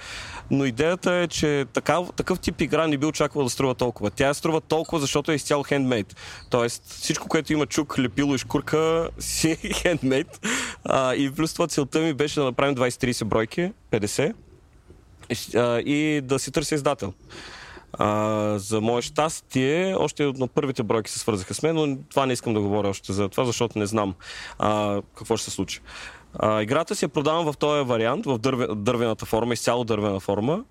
Но 0.50 0.64
идеята 0.64 1.12
е, 1.12 1.28
че 1.28 1.66
такав, 1.72 2.08
такъв 2.16 2.40
тип 2.40 2.60
игра 2.60 2.86
не 2.86 2.96
би 2.96 3.06
очаквал 3.06 3.44
да 3.44 3.50
струва 3.50 3.74
толкова. 3.74 4.10
Тя 4.10 4.34
струва 4.34 4.60
толкова, 4.60 5.00
защото 5.00 5.32
е 5.32 5.34
изцяло 5.34 5.62
хендмейд. 5.62 6.16
Тоест 6.50 6.82
всичко, 6.86 7.28
което 7.28 7.52
има 7.52 7.66
чук, 7.66 7.98
лепило 7.98 8.34
и 8.34 8.38
шкурка, 8.38 9.08
си 9.18 9.50
е 9.50 9.72
хендмейд. 9.72 10.46
А, 10.84 11.14
и 11.14 11.30
плюс 11.30 11.52
това 11.52 11.66
целта 11.66 12.00
ми 12.00 12.14
беше 12.14 12.40
да 12.40 12.44
направим 12.44 12.74
20-30 12.74 13.24
бройки, 13.24 13.72
50 13.90 14.34
и, 15.86 16.20
да 16.20 16.38
си 16.38 16.50
търся 16.50 16.74
издател. 16.74 17.12
А, 17.92 18.58
за 18.58 18.80
мое 18.80 19.02
щастие, 19.02 19.94
още 19.98 20.24
на 20.24 20.48
първите 20.48 20.82
бройки 20.82 21.10
се 21.10 21.18
свързаха 21.18 21.54
с 21.54 21.62
мен, 21.62 21.76
но 21.76 21.98
това 22.10 22.26
не 22.26 22.32
искам 22.32 22.54
да 22.54 22.60
говоря 22.60 22.88
още 22.88 23.12
за 23.12 23.28
това, 23.28 23.44
защото 23.44 23.78
не 23.78 23.86
знам 23.86 24.14
а, 24.58 25.02
какво 25.14 25.36
ще 25.36 25.50
се 25.50 25.56
случи. 25.56 25.80
А, 26.38 26.62
играта 26.62 26.94
си 26.94 27.04
я 27.04 27.08
продавам 27.08 27.52
в 27.52 27.56
този 27.56 27.84
вариант, 27.84 28.26
в 28.26 28.38
дърве, 28.38 28.66
дървената 28.74 29.26
форма, 29.26 29.54
изцяло 29.54 29.84
дървена 29.84 30.20
форма, 30.20 30.64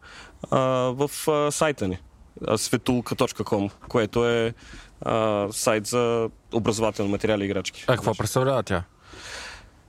а, 0.51 0.59
в 0.95 1.11
а, 1.27 1.51
сайта 1.51 1.87
ни 1.87 1.99
светулка.com, 2.57 3.71
което 3.87 4.29
е 4.29 4.53
а, 5.01 5.47
сайт 5.51 5.85
за 5.85 6.29
образователни 6.53 7.11
материали 7.11 7.43
и 7.43 7.45
играчки. 7.45 7.85
А 7.87 7.95
какво 7.95 8.13
представлява 8.13 8.63
тя? 8.63 8.83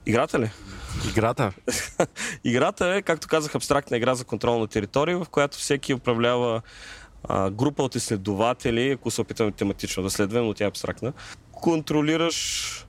Играта 0.05 0.39
ли? 0.39 0.51
Играта? 1.09 1.51
Играта 2.43 2.87
е, 2.87 3.01
както 3.01 3.27
казах, 3.27 3.55
абстрактна 3.55 3.97
игра 3.97 4.15
за 4.15 4.25
контрол 4.25 4.59
на 4.59 4.67
територии, 4.67 5.15
в 5.15 5.25
която 5.31 5.57
всеки 5.57 5.93
управлява 5.93 6.61
а, 7.23 7.49
група 7.49 7.83
от 7.83 7.95
изследователи, 7.95 8.91
ако 8.91 9.11
се 9.11 9.21
опитаме 9.21 9.51
тематично 9.51 10.03
да 10.03 10.09
следваме, 10.09 10.47
но 10.47 10.53
тя 10.53 10.65
е 10.65 10.67
абстрактна. 10.67 11.13
Контролираш 11.51 12.87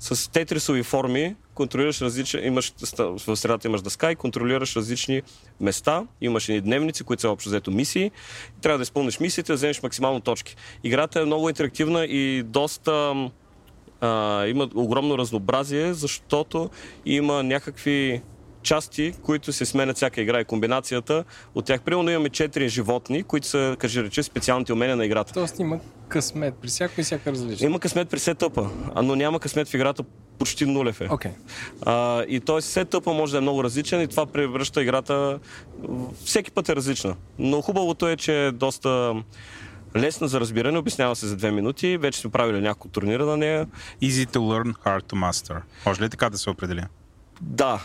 с 0.00 0.30
тетрисови 0.30 0.82
форми, 0.82 1.36
контролираш 1.54 2.00
различни, 2.00 2.40
имаш, 2.40 2.72
в 2.98 3.36
средата 3.36 3.68
имаш 3.68 3.82
дъска 3.82 4.12
и 4.12 4.16
контролираш 4.16 4.76
различни 4.76 5.22
места, 5.60 6.06
имаш 6.20 6.48
и 6.48 6.60
дневници, 6.60 7.04
които 7.04 7.20
са 7.20 7.30
общо 7.30 7.48
взето 7.48 7.70
мисии. 7.70 8.10
Трябва 8.60 8.78
да 8.78 8.82
изпълниш 8.82 9.20
мисиите, 9.20 9.52
да 9.52 9.56
вземеш 9.56 9.82
максимално 9.82 10.20
точки. 10.20 10.56
Играта 10.84 11.20
е 11.20 11.24
много 11.24 11.48
интерактивна 11.48 12.04
и 12.04 12.42
доста 12.42 13.14
а, 14.00 14.46
има 14.46 14.68
огромно 14.74 15.18
разнообразие, 15.18 15.94
защото 15.94 16.70
има 17.06 17.42
някакви 17.42 18.22
части, 18.64 19.12
които 19.22 19.52
се 19.52 19.64
сменят 19.64 19.96
всяка 19.96 20.20
игра 20.20 20.40
и 20.40 20.44
комбинацията 20.44 21.24
от 21.54 21.64
тях. 21.64 21.80
Примерно 21.82 22.10
имаме 22.10 22.28
четири 22.28 22.68
животни, 22.68 23.22
които 23.22 23.46
са, 23.46 23.76
кажи 23.78 24.02
рече, 24.02 24.22
специалните 24.22 24.72
умения 24.72 24.96
на 24.96 25.04
играта. 25.04 25.32
Тоест 25.32 25.58
има 25.58 25.80
късмет 26.08 26.54
при 26.54 26.68
всяко 26.68 27.00
и 27.00 27.04
всяка 27.04 27.32
различна. 27.32 27.66
Има 27.66 27.80
късмет 27.80 28.08
при 28.08 28.18
сетъпа, 28.18 28.70
но 29.02 29.16
няма 29.16 29.40
късмет 29.40 29.68
в 29.68 29.74
играта 29.74 30.02
почти 30.38 30.66
нулев 30.66 31.00
е. 31.00 31.08
Окей. 31.10 31.30
А, 31.86 32.24
и 32.28 32.40
т.е. 32.40 32.60
сетъпа 32.60 33.12
може 33.12 33.32
да 33.32 33.38
е 33.38 33.40
много 33.40 33.64
различен 33.64 34.00
и 34.00 34.08
това 34.08 34.26
превръща 34.26 34.82
играта 34.82 35.38
всеки 36.24 36.50
път 36.50 36.68
е 36.68 36.76
различна. 36.76 37.16
Но 37.38 37.60
хубавото 37.60 38.08
е, 38.08 38.16
че 38.16 38.46
е 38.46 38.52
доста 38.52 39.14
лесна 39.96 40.28
за 40.28 40.40
разбиране, 40.40 40.78
обяснява 40.78 41.16
се 41.16 41.26
за 41.26 41.36
две 41.36 41.50
минути, 41.50 41.96
вече 41.96 42.20
сме 42.20 42.30
правили 42.30 42.60
няколко 42.60 42.88
турнира 42.88 43.26
на 43.26 43.36
нея. 43.36 43.66
Easy 44.02 44.26
to 44.26 44.38
learn, 44.38 44.74
hard 44.84 45.02
to 45.02 45.30
master. 45.30 45.60
Може 45.86 46.02
ли 46.02 46.10
така 46.10 46.30
да 46.30 46.38
се 46.38 46.50
определи? 46.50 46.82
Да, 47.40 47.82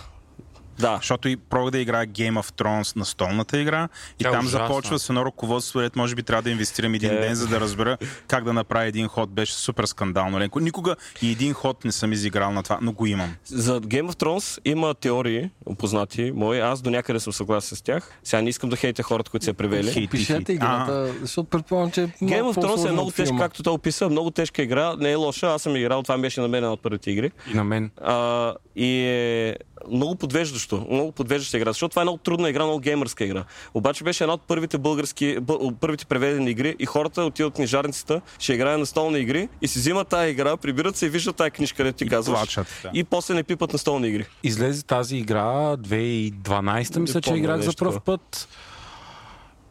да. 0.80 0.96
Защото 0.96 1.28
и 1.28 1.36
пробвах 1.38 1.72
да 1.72 1.80
играя 1.80 2.08
Game 2.08 2.34
of 2.34 2.52
Thrones 2.54 2.96
на 2.96 3.06
столната 3.06 3.60
игра 3.60 3.88
и 4.20 4.24
Тя 4.24 4.30
е 4.30 4.32
там 4.32 4.46
ужасна. 4.46 4.68
започва 4.68 5.00
с 5.00 5.10
едно 5.10 5.26
ръководство, 5.26 5.80
дето 5.80 6.00
може 6.00 6.16
би 6.16 6.24
трябва 6.24 6.42
да 6.42 6.50
инвестирам 6.50 6.94
един 6.94 7.10
Тя 7.10 7.16
е- 7.16 7.20
ден, 7.20 7.36
за 7.36 7.48
да 7.48 7.60
разбера 7.60 7.98
как 8.28 8.44
да 8.44 8.54
направя 8.54 8.86
един 8.86 9.08
ход. 9.08 9.30
Беше 9.30 9.54
супер 9.54 9.86
скандално. 9.86 10.40
ленко. 10.40 10.60
Никога 10.60 10.96
и 11.22 11.32
един 11.32 11.54
ход 11.54 11.86
не 11.86 11.92
съм 11.92 12.14
изиграл 12.14 12.52
на 12.52 12.64
това, 12.64 12.80
но 12.82 12.92
го 12.92 13.06
имам. 13.06 13.36
За 13.46 13.82
Game 13.82 14.04
of 14.04 14.16
Thrones 14.16 14.60
има 14.66 14.94
теории, 14.94 15.50
опознати 15.66 16.32
мои. 16.32 16.60
Аз 16.60 16.82
до 16.82 16.90
някъде 16.90 17.20
съм 17.20 17.34
съгласен 17.34 17.78
с 17.78 17.82
тях. 17.82 18.12
Сега 18.24 18.42
не 18.42 18.50
искам 18.50 18.70
да 18.70 18.76
хейте 18.76 19.04
хората, 19.04 19.32
които 19.32 19.50
я 19.50 19.54
превели. 19.54 19.92
Хейт. 19.92 20.12
Пишете 20.12 20.54
играта, 20.54 21.14
защото 21.22 21.50
предполагам, 21.50 21.92
че 21.92 22.02
е 22.02 22.08
Game 22.08 22.44
of 22.44 22.56
Thrones 22.56 22.90
е 22.90 22.92
много 22.92 23.12
тежка, 23.12 23.38
както 23.38 23.64
той 23.64 23.74
описа. 23.74 24.10
Много 24.10 24.32
тежка 24.32 24.62
игра. 24.62 24.96
Не 24.96 25.12
е 25.12 25.16
лоша. 25.16 25.48
Аз 25.48 25.62
съм 25.62 25.76
играл. 25.76 26.04
Това 26.04 26.18
беше 26.18 26.42
на 26.42 26.48
мен 26.48 26.58
една 26.58 26.74
от 26.74 26.82
първите 26.82 27.12
игри. 27.12 27.32
И 27.52 27.54
на 27.54 27.64
мен. 27.64 27.92
А, 28.02 28.54
и 28.80 29.00
е 29.00 29.56
много 29.92 30.16
подвеждащо. 30.16 30.88
Много 30.92 31.12
подвеждаща 31.12 31.58
игра. 31.58 31.70
Защото 31.70 31.90
това 31.90 32.02
е 32.02 32.06
много 32.06 32.18
трудна 32.18 32.50
игра, 32.50 32.64
много 32.64 32.80
геймърска 32.80 33.24
игра. 33.24 33.44
Обаче 33.74 34.04
беше 34.04 34.24
една 34.24 34.34
от 34.34 34.42
първите 34.42 34.78
български, 34.78 35.38
бъ- 35.40 35.58
първите 35.74 36.06
преведени 36.06 36.52
игри 36.52 36.76
и 36.80 36.86
хората 36.86 37.24
отиват 37.24 37.54
в 37.54 37.56
книжарницата, 37.56 38.22
ще 38.40 38.54
играят 38.54 38.80
на 38.80 38.86
столни 38.86 39.20
игри 39.20 39.50
и 39.62 39.68
си 39.68 39.80
взимат 39.80 40.08
тази 40.08 40.30
игра, 40.30 40.58
прибират 40.58 40.96
се 40.96 41.06
и 41.06 41.10
виждат 41.10 41.36
тази 41.36 41.52
книжка, 41.52 41.78
където 41.78 41.98
ти 41.98 42.04
И 42.04 42.08
казваш. 42.08 42.38
плачат, 42.38 42.68
да. 42.84 42.92
И 42.94 43.04
после 43.04 43.34
не 43.34 43.44
пипат 43.44 43.74
на 43.74 43.80
столни 43.80 44.08
игри. 44.08 44.26
Излезе 44.44 44.84
тази 44.84 45.18
игра 45.18 45.78
2012, 45.78 47.00
мисля, 47.00 47.22
че 47.22 47.34
играх 47.34 47.62
за 47.62 47.72
първ 47.74 48.00
път. 48.00 48.48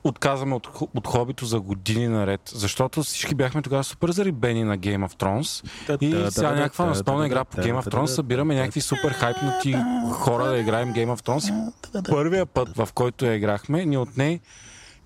Отказваме 0.08 0.54
от, 0.54 0.68
от 0.94 1.06
хобито 1.06 1.46
за 1.46 1.60
години 1.60 2.08
наред, 2.08 2.40
защото 2.54 3.02
всички 3.02 3.34
бяхме 3.34 3.62
тогава 3.62 3.84
супер 3.84 4.10
зарибени 4.10 4.64
на 4.64 4.78
Game 4.78 5.08
of 5.08 5.12
Thrones. 5.12 5.64
И 6.00 6.30
сега 6.30 6.50
някаква 6.50 6.86
настолна 6.86 7.26
игра 7.26 7.44
по 7.44 7.56
Game 7.56 7.82
of 7.82 7.94
Thrones 7.94 8.06
събираме 8.06 8.54
някакви 8.54 8.80
супер 8.80 9.12
хайпнати 9.12 9.76
хора 10.10 10.44
да 10.44 10.58
играем 10.58 10.94
Game 10.94 11.16
of 11.16 11.26
Thrones. 11.26 11.72
Първия 12.10 12.46
път, 12.46 12.76
в 12.76 12.88
който 12.94 13.26
я 13.26 13.34
играхме, 13.34 13.84
ни 13.84 13.96
отне 13.96 14.40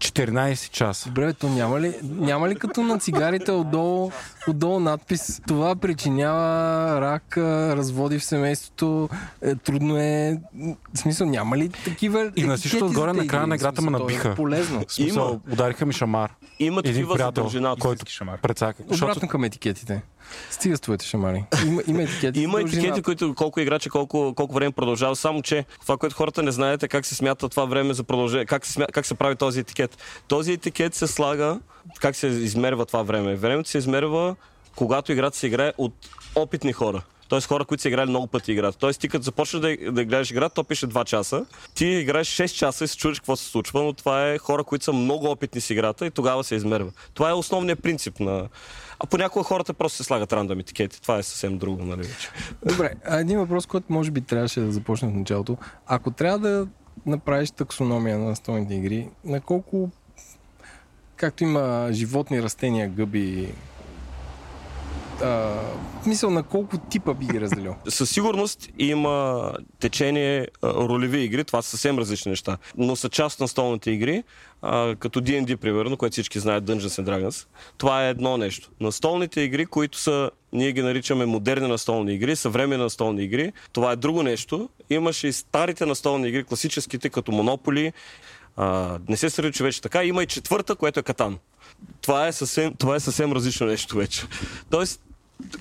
14 0.03 0.71
часа. 0.71 1.09
Добре, 1.09 1.33
то 1.33 1.49
няма 1.49 1.81
ли, 1.81 1.95
няма 2.03 2.49
ли 2.49 2.55
като 2.55 2.83
на 2.83 2.99
цигарите 2.99 3.53
отдолу, 3.53 4.11
отдолу 4.49 4.81
надпис 4.81 5.41
това 5.47 5.77
причинява 5.77 7.01
рак, 7.01 7.37
разводи 7.77 8.19
в 8.19 8.25
семейството, 8.25 9.09
е, 9.43 9.55
трудно 9.55 9.97
е... 9.97 10.41
В 10.95 10.99
смисъл, 10.99 11.27
няма 11.27 11.57
ли 11.57 11.69
такива 11.69 12.33
И 12.37 12.45
на 12.45 12.57
всичко 12.57 12.85
отгоре 12.85 13.13
на 13.13 13.27
края 13.27 13.47
на 13.47 13.55
играта 13.55 13.83
ме 13.83 13.89
е 13.89 13.91
набиха. 13.91 14.35
Полезно. 14.35 14.85
Смисъл, 14.89 15.29
Има. 15.29 15.53
удариха 15.53 15.87
ми 15.87 15.93
шамар. 15.93 16.35
Има 16.59 16.83
такива 16.83 17.13
за 17.13 17.15
приятел, 17.15 17.43
дължината. 17.43 17.81
който 17.81 18.05
шамар. 18.11 18.41
прецака. 18.41 18.83
Защото 18.89 19.11
Обратно 19.13 19.29
към 19.29 19.45
етикетите. 19.45 20.03
Стига 20.51 20.77
с 20.77 20.81
твоите 20.81 21.07
шамари. 21.07 21.45
Има, 21.67 21.83
има 21.87 22.03
етикети. 22.03 22.41
Има 22.41 22.61
етикети, 22.61 23.03
които 23.03 23.35
колко 23.35 23.61
играчи, 23.61 23.91
колко, 23.91 24.33
колко 24.37 24.55
време 24.55 24.73
продължава. 24.73 25.17
Само, 25.17 25.43
че 25.43 25.65
това, 25.81 25.97
което 25.97 26.17
хората 26.17 26.43
не 26.43 26.51
знаят 26.51 26.83
е 26.83 26.89
как 26.89 27.07
се 27.07 27.15
смята 27.15 27.49
това 27.49 27.65
време 27.65 27.95
за 27.95 28.05
продължение, 28.05 28.47
как 28.47 28.67
се, 28.67 28.73
смя... 28.73 28.87
как 28.93 29.07
се 29.07 29.15
прави 29.15 29.37
този 29.37 29.61
етикет. 29.61 29.99
Този 30.29 30.53
етикет 30.53 30.95
се 30.95 31.07
слага, 31.07 31.61
как 32.01 32.17
се 32.17 32.27
измерва 32.27 32.87
това 32.87 33.03
време. 33.03 33.35
Времето 33.35 33.69
се 33.69 33.79
измерва, 33.79 34.37
когато 34.77 35.13
играта 35.13 35.37
се 35.37 35.47
играе 35.47 35.73
от 35.79 35.95
опитни 36.35 36.73
хора. 36.73 37.03
Тоест 37.33 37.47
хора, 37.47 37.65
които 37.65 37.83
са 37.83 37.89
играли 37.89 38.11
много 38.11 38.27
пъти 38.27 38.53
играта. 38.53 38.79
Тоест 38.79 39.01
ти 39.01 39.09
като 39.09 39.23
започнеш 39.23 39.61
да, 39.61 39.93
да 39.93 40.05
гледаш 40.05 40.31
играта, 40.31 40.55
то 40.55 40.65
пише 40.65 40.87
2 40.87 41.05
часа. 41.05 41.45
Ти 41.75 41.87
играеш 41.87 42.29
6 42.29 42.55
часа 42.55 42.85
и 42.85 42.89
се 42.89 42.97
чудиш 42.97 43.19
какво 43.19 43.37
се 43.37 43.45
случва, 43.45 43.83
но 43.83 43.93
това 43.93 44.29
е 44.29 44.39
хора, 44.39 44.65
които 44.65 44.85
са 44.85 44.93
много 44.93 45.31
опитни 45.31 45.61
с 45.61 45.71
играта 45.71 46.07
и 46.07 46.11
тогава 46.11 46.45
се 46.45 46.55
измерва. 46.55 46.91
Това 47.15 47.31
е 47.31 47.33
основният 47.33 47.83
принцип 47.83 48.21
на... 48.21 48.49
А 49.03 49.07
понякога 49.07 49.45
хората 49.45 49.75
просто 49.75 49.97
се 49.97 50.05
слагат 50.05 50.33
рандом 50.33 50.61
етикети. 50.61 51.03
Това 51.03 51.19
е 51.19 51.23
съвсем 51.23 51.59
друго, 51.59 51.85
нали. 51.85 52.09
Добре, 52.67 52.95
а 53.05 53.21
един 53.21 53.39
въпрос, 53.39 53.67
който 53.67 53.93
може 53.93 54.11
би 54.11 54.21
трябваше 54.21 54.61
да 54.61 54.73
започне 54.73 55.09
в 55.09 55.15
началото. 55.15 55.57
Ако 55.87 56.11
трябва 56.11 56.39
да 56.39 56.67
направиш 57.07 57.51
таксономия 57.51 58.19
на 58.19 58.25
настолните 58.25 58.75
игри, 58.75 59.09
на 59.25 59.41
колко 59.41 59.91
както 61.17 61.45
има 61.45 61.89
животни, 61.93 62.43
растения, 62.43 62.89
гъби, 62.89 63.55
а, 65.23 65.55
мисъл 66.07 66.31
на 66.31 66.43
колко 66.43 66.79
типа 66.79 67.15
би 67.15 67.27
ги 67.27 67.41
разделил? 67.41 67.75
Със 67.89 68.11
сигурност 68.11 68.69
има 68.79 69.53
течение 69.81 70.49
ролеви 70.65 71.21
игри, 71.21 71.45
това 71.45 71.63
са 71.63 71.71
съвсем 71.71 71.99
различни 71.99 72.31
неща, 72.31 72.59
но 72.77 72.97
са 72.97 73.09
част 73.09 73.41
на 73.41 73.49
столните 73.49 73.91
игри, 73.91 74.23
а, 74.63 74.97
като 74.97 75.21
D&D, 75.21 75.57
примерно, 75.57 75.97
което 75.97 76.13
всички 76.13 76.39
знаят 76.39 76.65
Dungeons 76.65 77.03
and 77.03 77.05
Dragons. 77.05 77.47
Това 77.79 78.07
е 78.07 78.11
едно 78.11 78.37
нещо. 78.37 78.71
На 78.81 78.93
столните 78.93 79.41
игри, 79.41 79.67
които 79.67 79.99
са, 79.99 80.31
ние 80.53 80.73
ги 80.73 80.83
наричаме 80.83 81.27
модерни 81.27 81.69
настолни 81.69 82.15
игри, 82.15 82.37
съвременни 82.37 82.83
настолни 82.83 83.23
игри, 83.25 83.53
това 83.73 83.93
е 83.93 83.97
друго 83.97 84.23
нещо. 84.23 84.69
Имаше 84.91 85.29
и 85.29 85.33
старите 85.33 85.87
настолни 85.87 86.29
игри, 86.29 86.45
класическите, 86.45 87.09
като 87.09 87.33
Монополи, 87.33 87.93
а, 88.57 88.99
не 89.09 89.17
се 89.17 89.31
сърди, 89.31 89.53
че 89.53 89.65
вече 89.65 89.83
така. 89.83 90.05
Има 90.05 90.23
и 90.23 90.27
четвърта, 90.27 90.77
което 90.77 91.01
е 91.01 91.03
Катан. 91.03 91.39
Това 92.01 92.27
е 92.27 92.33
съвсем, 92.33 92.75
това 92.79 92.97
е 92.97 93.01
съвсем 93.01 93.33
различно 93.33 93.67
нещо 93.67 93.97
вече. 93.97 94.23
Тоест, 94.71 95.01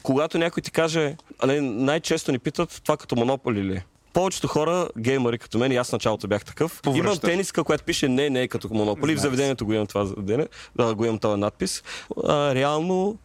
когато 0.04 0.38
някой 0.38 0.64
ти 0.64 0.72
каже, 0.72 1.16
най-често 1.62 2.32
ни 2.32 2.40
питат 2.40 2.82
това 2.84 2.98
като 2.98 3.16
монополи 3.16 3.64
ли 3.64 3.76
е? 3.76 3.86
повечето 4.14 4.48
хора, 4.48 4.88
геймери 4.98 5.38
като 5.38 5.58
мен, 5.58 5.72
и 5.72 5.76
аз 5.76 5.92
началото 5.92 6.28
бях 6.28 6.46
такъв, 6.46 6.82
Повръща. 6.82 7.08
имам 7.08 7.18
тениска, 7.18 7.64
която 7.64 7.84
пише 7.84 8.08
не, 8.08 8.30
не 8.30 8.42
е 8.42 8.48
като 8.48 8.70
монополи. 8.72 9.16
В 9.16 9.20
заведението 9.20 9.66
го 9.66 9.74
имам 9.74 9.88
това 9.88 10.06
заведение, 10.06 10.48
да, 10.76 10.96
го 10.96 11.06
имам 11.06 11.20
този 11.20 11.40
надпис. 11.40 11.84
А, 12.28 12.56
реално, 12.56 13.18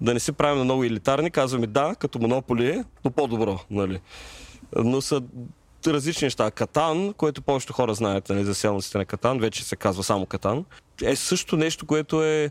да 0.00 0.14
не 0.14 0.20
се 0.20 0.32
правим 0.32 0.58
на 0.58 0.64
много 0.64 0.84
елитарни, 0.84 1.30
казваме 1.30 1.66
да, 1.66 1.94
като 1.94 2.18
монополи 2.18 2.68
е, 2.68 2.84
но 3.04 3.10
по-добро, 3.10 3.60
нали? 3.70 4.00
Но 4.76 5.00
са 5.00 5.22
различни 5.86 6.26
неща. 6.26 6.50
Катан, 6.50 7.12
което 7.12 7.42
повечето 7.42 7.72
хора 7.72 7.94
знаят, 7.94 8.28
нали, 8.28 8.44
за 8.44 8.54
селниците 8.54 8.98
на 8.98 9.04
Катан, 9.04 9.38
вече 9.38 9.64
се 9.64 9.76
казва 9.76 10.04
само 10.04 10.26
Катан, 10.26 10.64
е 11.02 11.16
също 11.16 11.56
нещо, 11.56 11.86
което 11.86 12.24
е... 12.24 12.50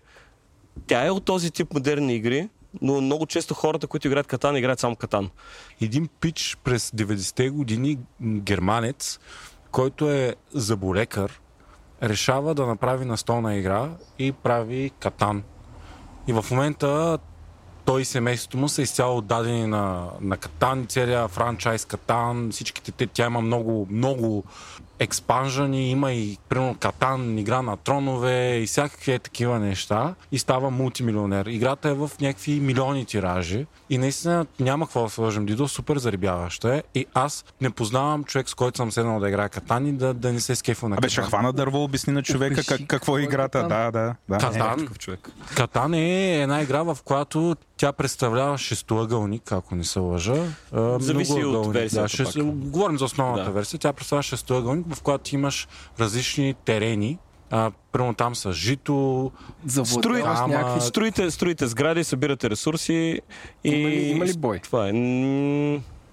Тя 0.88 1.06
е 1.06 1.10
от 1.10 1.26
този 1.26 1.52
тип 1.52 1.73
модерни 1.73 2.15
игри, 2.15 2.49
но 2.82 3.02
много 3.02 3.26
често 3.26 3.53
хората, 3.53 3.88
които 3.88 4.07
играят 4.07 4.28
Катан, 4.28 4.56
играят 4.56 4.80
само 4.80 4.95
Катан. 4.95 5.30
Един 5.82 6.10
пич 6.19 6.57
през 6.64 6.91
90-те 6.91 7.49
години, 7.49 7.98
германец, 8.22 9.19
който 9.72 10.11
е 10.11 10.36
заболекар, 10.53 11.41
решава 12.03 12.56
да 12.56 12.65
направи 12.65 13.06
настолна 13.06 13.56
игра 13.56 13.90
и 14.19 14.32
прави 14.32 14.91
Катан. 14.99 15.44
И 16.28 16.34
в 16.34 16.45
момента 16.52 17.18
той 17.86 18.02
и 18.02 18.06
семейството 18.06 18.57
му 18.57 18.69
са 18.69 18.82
изцяло 18.82 19.18
отдадени 19.18 19.68
на, 19.68 20.10
на 20.22 20.38
Катан, 20.38 20.86
целият 20.88 21.32
франчайз 21.32 21.86
Катан, 21.86 22.49
всичките 22.52 22.91
те, 22.91 23.07
тя 23.07 23.26
има 23.26 23.41
много, 23.41 23.88
много 23.91 24.44
експанжани, 25.02 25.90
има 25.90 26.14
и 26.14 26.38
примерно 26.49 26.76
Катан, 26.80 27.38
игра 27.38 27.61
на 27.61 27.78
тронове 27.78 28.57
и 28.57 28.65
всякакви 28.65 29.11
е 29.11 29.19
такива 29.19 29.60
неща 29.60 30.15
и 30.32 30.40
става 30.40 30.69
мултимилионер. 30.69 31.45
Играта 31.45 31.90
е 31.90 31.94
в 31.94 32.11
някакви 32.22 32.60
милиони 32.60 33.06
тиражи 33.06 33.65
и 33.90 33.98
наистина 33.98 34.45
няма 34.60 34.86
какво 34.86 35.03
да 35.03 35.10
сложим 35.10 35.45
Дидо, 35.45 35.68
супер 35.68 35.98
зарибяващо 35.98 36.68
е 36.68 36.84
и 36.95 37.06
аз 37.14 37.45
не 37.61 37.69
познавам 37.69 38.23
човек, 38.23 38.49
с 38.49 38.53
който 38.53 38.78
съм 38.78 38.91
седнал 38.91 39.19
да 39.19 39.30
играе 39.30 39.49
Катан 39.49 39.88
и 39.88 39.94
да, 39.94 40.14
да 40.14 40.34
не 40.34 40.40
се 40.40 40.56
скефа 40.56 40.90
на 40.90 40.95
Абе, 40.95 41.07
Катан. 41.07 41.10
ще 41.10 41.22
хвана 41.22 41.53
дърво, 41.53 41.84
обясни 41.84 42.14
на 42.14 42.23
човека 42.23 42.64
как, 42.68 42.82
какво 42.88 43.18
е 43.18 43.22
е 43.22 43.23
играта. 43.23 43.61
Катан. 43.61 43.69
Да, 43.69 43.91
да, 43.91 44.15
да. 44.30 44.38
Катан, 44.38 44.88
човек. 44.99 45.30
Катан 45.56 45.94
е 45.94 46.41
една 46.41 46.61
игра, 46.61 46.84
в 46.84 46.98
която 47.06 47.56
тя 47.82 47.94
представлява 47.94 48.58
шестоъгълник, 48.58 49.52
ако 49.52 49.76
не 49.76 49.84
се 49.84 49.99
лъжа. 49.99 50.36
А, 50.72 50.99
Зависи 50.99 51.44
от 51.44 51.74
версията 51.74 52.02
Да, 52.02 52.08
шест... 52.08 52.34
пак. 52.36 52.45
Говорим 52.45 52.98
за 52.98 53.06
основната 53.06 53.44
Да. 53.44 53.52
версия. 53.52 53.80
Тя 53.80 53.94
представлява 53.94 54.24
шестоъгълник, 54.24 54.86
в 54.90 55.02
която 55.02 55.36
имаш 55.36 55.68
различни 55.99 56.53
терени. 56.56 57.18
А, 57.52 57.72
примерно 57.91 58.14
там 58.14 58.36
са 58.36 58.53
жито, 58.53 59.32
Завладяваш 59.66 60.40
Ама- 60.40 60.48
някакви... 60.48 60.82
Строите, 60.82 61.32
строите 61.32 61.68
сгради, 61.68 62.03
събирате 62.03 62.49
ресурси 62.49 63.22
и... 63.64 63.70
Има 63.70 63.90
ли- 63.90 63.94
има 63.95 64.26
ли 64.26 64.34
бой? 64.34 64.60
Това 64.60 64.88
е. 64.88 64.91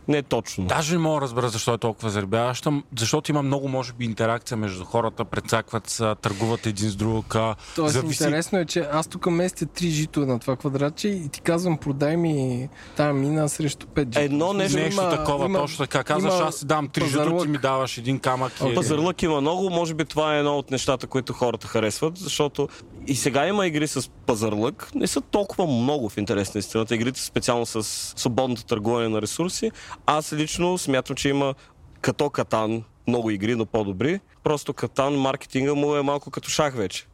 Не 0.09 0.23
точно. 0.23 0.65
Даже 0.67 0.93
не 0.93 0.99
мога 0.99 1.17
да 1.17 1.21
разбера 1.21 1.49
защо 1.49 1.75
е 1.75 1.79
толкова 1.79 2.11
заребяваща, 2.11 2.73
защото 2.99 3.31
има 3.31 3.43
много, 3.43 3.69
може 3.69 3.93
би, 3.93 4.05
интеракция 4.05 4.57
между 4.57 4.85
хората, 4.85 5.25
прецакват 5.25 5.91
се, 5.91 6.15
търгуват 6.15 6.67
един 6.67 6.91
с 6.91 6.97
друг. 6.97 7.37
Тоест, 7.77 7.93
зависи- 7.95 8.23
интересно 8.23 8.59
е, 8.59 8.65
че 8.65 8.89
аз 8.93 9.07
тук 9.07 9.27
местя 9.27 9.67
три 9.67 9.89
жито 9.89 10.21
на 10.21 10.39
това 10.39 10.57
квадратче 10.57 11.09
и 11.09 11.29
ти 11.29 11.41
казвам, 11.41 11.79
продай 11.79 12.17
ми 12.17 12.69
тази 12.97 13.13
мина 13.13 13.49
срещу 13.49 13.87
пет 13.87 14.09
жито. 14.09 14.21
Едно 14.21 14.53
нещо- 14.53 14.79
Нещо 14.79 15.01
Има- 15.01 15.11
такова, 15.11 15.45
има- 15.45 15.59
точно 15.59 15.79
така. 15.79 16.05
Казваш, 16.05 16.35
има 16.35 16.43
аз 16.43 16.55
си 16.55 16.67
дам 16.67 16.89
три 16.89 17.07
жито, 17.07 17.39
ти 17.43 17.49
ми 17.49 17.59
даваш 17.59 17.99
един 17.99 18.19
камък. 18.19 18.53
и- 18.63 18.75
Пазарлък 18.75 19.23
има 19.23 19.41
много, 19.41 19.71
може 19.71 19.95
би 19.95 20.05
това 20.05 20.35
е 20.35 20.39
едно 20.39 20.59
от 20.59 20.71
нещата, 20.71 21.07
които 21.07 21.33
хората 21.33 21.67
харесват, 21.67 22.17
защото 22.17 22.69
и 23.07 23.15
сега 23.17 23.47
има 23.47 23.67
игри 23.67 23.87
с 23.87 24.11
пазарлък, 24.27 24.91
не 24.95 25.07
са 25.07 25.21
толкова 25.21 25.67
много 25.67 26.09
в 26.09 26.17
интерес 26.17 26.55
на 26.55 26.59
истината. 26.59 26.95
Игрите 26.95 27.21
специално 27.21 27.67
с 27.67 27.83
свободното 28.17 28.65
търгуване 28.65 29.09
на 29.09 29.23
ресурси. 29.23 29.71
Аз 30.07 30.33
лично 30.33 30.79
смятам, 30.79 31.17
че 31.17 31.29
има 31.29 31.55
като 32.01 32.31
Катан 32.31 32.83
много 33.07 33.31
игри, 33.31 33.55
но 33.55 33.67
по-добри. 33.67 34.21
Просто 34.43 34.73
Катан, 34.73 35.15
маркетинга 35.15 35.75
му 35.75 35.97
е 35.97 36.03
малко 36.03 36.31
като 36.31 36.51
шах 36.51 36.75
вече. 36.75 37.07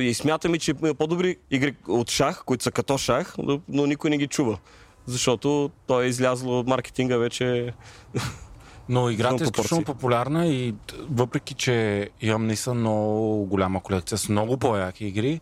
И 0.00 0.14
смятам 0.14 0.54
и, 0.54 0.58
че 0.58 0.74
има 0.82 0.94
по-добри 0.94 1.36
игри 1.50 1.76
от 1.88 2.10
шах, 2.10 2.42
които 2.44 2.64
са 2.64 2.70
като 2.70 2.98
шах, 2.98 3.34
но, 3.68 3.86
никой 3.86 4.10
не 4.10 4.18
ги 4.18 4.26
чува. 4.26 4.58
Защото 5.06 5.70
той 5.86 6.04
е 6.04 6.08
излязло 6.08 6.58
от 6.58 6.66
маркетинга 6.66 7.16
вече 7.16 7.72
Но 8.88 9.10
играта 9.10 9.44
е 9.44 9.46
изключително 9.46 9.84
популярна 9.84 10.46
и 10.46 10.74
въпреки, 11.10 11.54
че 11.54 12.08
имам 12.20 12.46
наистина 12.46 12.74
много 12.74 13.44
голяма 13.46 13.82
колекция 13.82 14.18
с 14.18 14.28
много 14.28 14.56
по-яки 14.56 15.06
игри, 15.06 15.40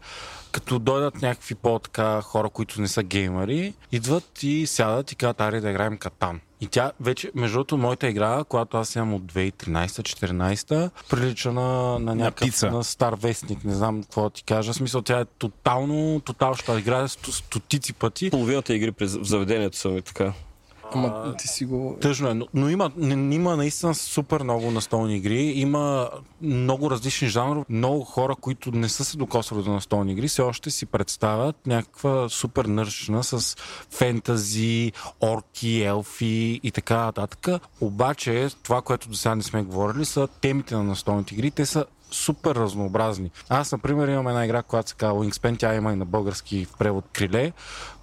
като 0.53 0.79
дойдат 0.79 1.23
някакви 1.23 1.55
по-така 1.55 2.21
хора, 2.21 2.49
които 2.49 2.81
не 2.81 2.89
са 2.89 3.03
геймери, 3.03 3.75
идват 3.93 4.43
и 4.43 4.67
сядат 4.67 5.13
и 5.13 5.17
казват, 5.17 5.41
аре 5.41 5.61
да 5.61 5.71
играем 5.71 5.99
Катан. 5.99 6.41
И 6.61 6.67
тя 6.67 6.93
вече, 7.01 7.31
между 7.35 7.55
другото, 7.55 7.77
моята 7.77 8.09
игра, 8.09 8.45
която 8.45 8.77
аз 8.77 8.95
имам 8.95 9.15
от 9.15 9.23
2013-14, 9.23 10.91
прилича 11.11 11.53
на, 11.53 11.99
на 11.99 12.15
някакъв 12.15 12.49
птица. 12.49 12.71
на 12.71 12.85
стар 12.85 13.15
вестник, 13.15 13.65
не 13.65 13.75
знам 13.75 14.03
какво 14.03 14.23
да 14.23 14.31
ти 14.31 14.43
кажа. 14.45 14.73
В 14.73 14.77
смисъл, 14.77 15.03
тя 15.03 15.21
е 15.21 15.25
тотално, 15.25 16.21
тотално, 16.21 16.55
ще 16.55 16.73
играе 16.73 17.09
сто- 17.09 17.31
стотици 17.31 17.93
пъти. 17.93 18.31
половината 18.31 18.75
игри 18.75 18.93
през, 18.93 19.17
в 19.17 19.25
заведението 19.25 19.77
са 19.77 19.89
ми 19.89 20.03
така. 20.03 20.33
Ама 20.95 21.35
ти 21.39 21.49
си 21.49 21.65
го... 21.65 21.99
Тъжно 22.01 22.29
е, 22.29 22.35
но, 22.35 22.47
но 22.55 22.69
има, 22.69 22.91
има 23.33 23.57
наистина 23.57 23.95
супер 23.95 24.43
много 24.43 24.71
настолни 24.71 25.17
игри. 25.17 25.41
Има 25.41 26.11
много 26.43 26.91
различни 26.91 27.29
жанрове. 27.29 27.65
Много 27.69 28.05
хора, 28.05 28.35
които 28.41 28.71
не 28.71 28.89
са 28.89 29.05
се 29.05 29.17
докосвали 29.17 29.63
до 29.63 29.73
настолни 29.73 30.13
игри, 30.13 30.29
все 30.29 30.43
още 30.43 30.71
си 30.71 30.87
представят 30.87 31.67
някаква 31.67 32.29
супер 32.29 32.65
нършна 32.65 33.25
с 33.25 33.57
фентази, 33.91 34.93
орки, 35.21 35.83
елфи 35.83 36.61
и 36.63 36.71
така 36.71 36.97
нататък. 36.97 37.63
Обаче, 37.81 38.49
това, 38.63 38.83
което 38.83 39.09
до 39.09 39.17
сега 39.17 39.35
не 39.35 39.43
сме 39.43 39.63
говорили, 39.63 40.05
са 40.05 40.29
темите 40.41 40.75
на 40.75 40.83
настолните 40.83 41.35
игри. 41.35 41.51
Те 41.51 41.67
са 41.67 41.85
супер 42.11 42.55
разнообразни. 42.55 43.31
Аз, 43.49 43.73
например, 43.73 44.09
имам 44.09 44.29
една 44.29 44.45
игра, 44.45 44.63
която 44.63 44.91
се 44.91 44.97
казва 44.97 45.25
Wingspan, 45.25 45.59
тя 45.59 45.75
има 45.75 45.93
и 45.93 45.97
на 45.97 46.05
български 46.05 46.65
в 46.65 46.77
превод 46.79 47.05
Криле, 47.13 47.53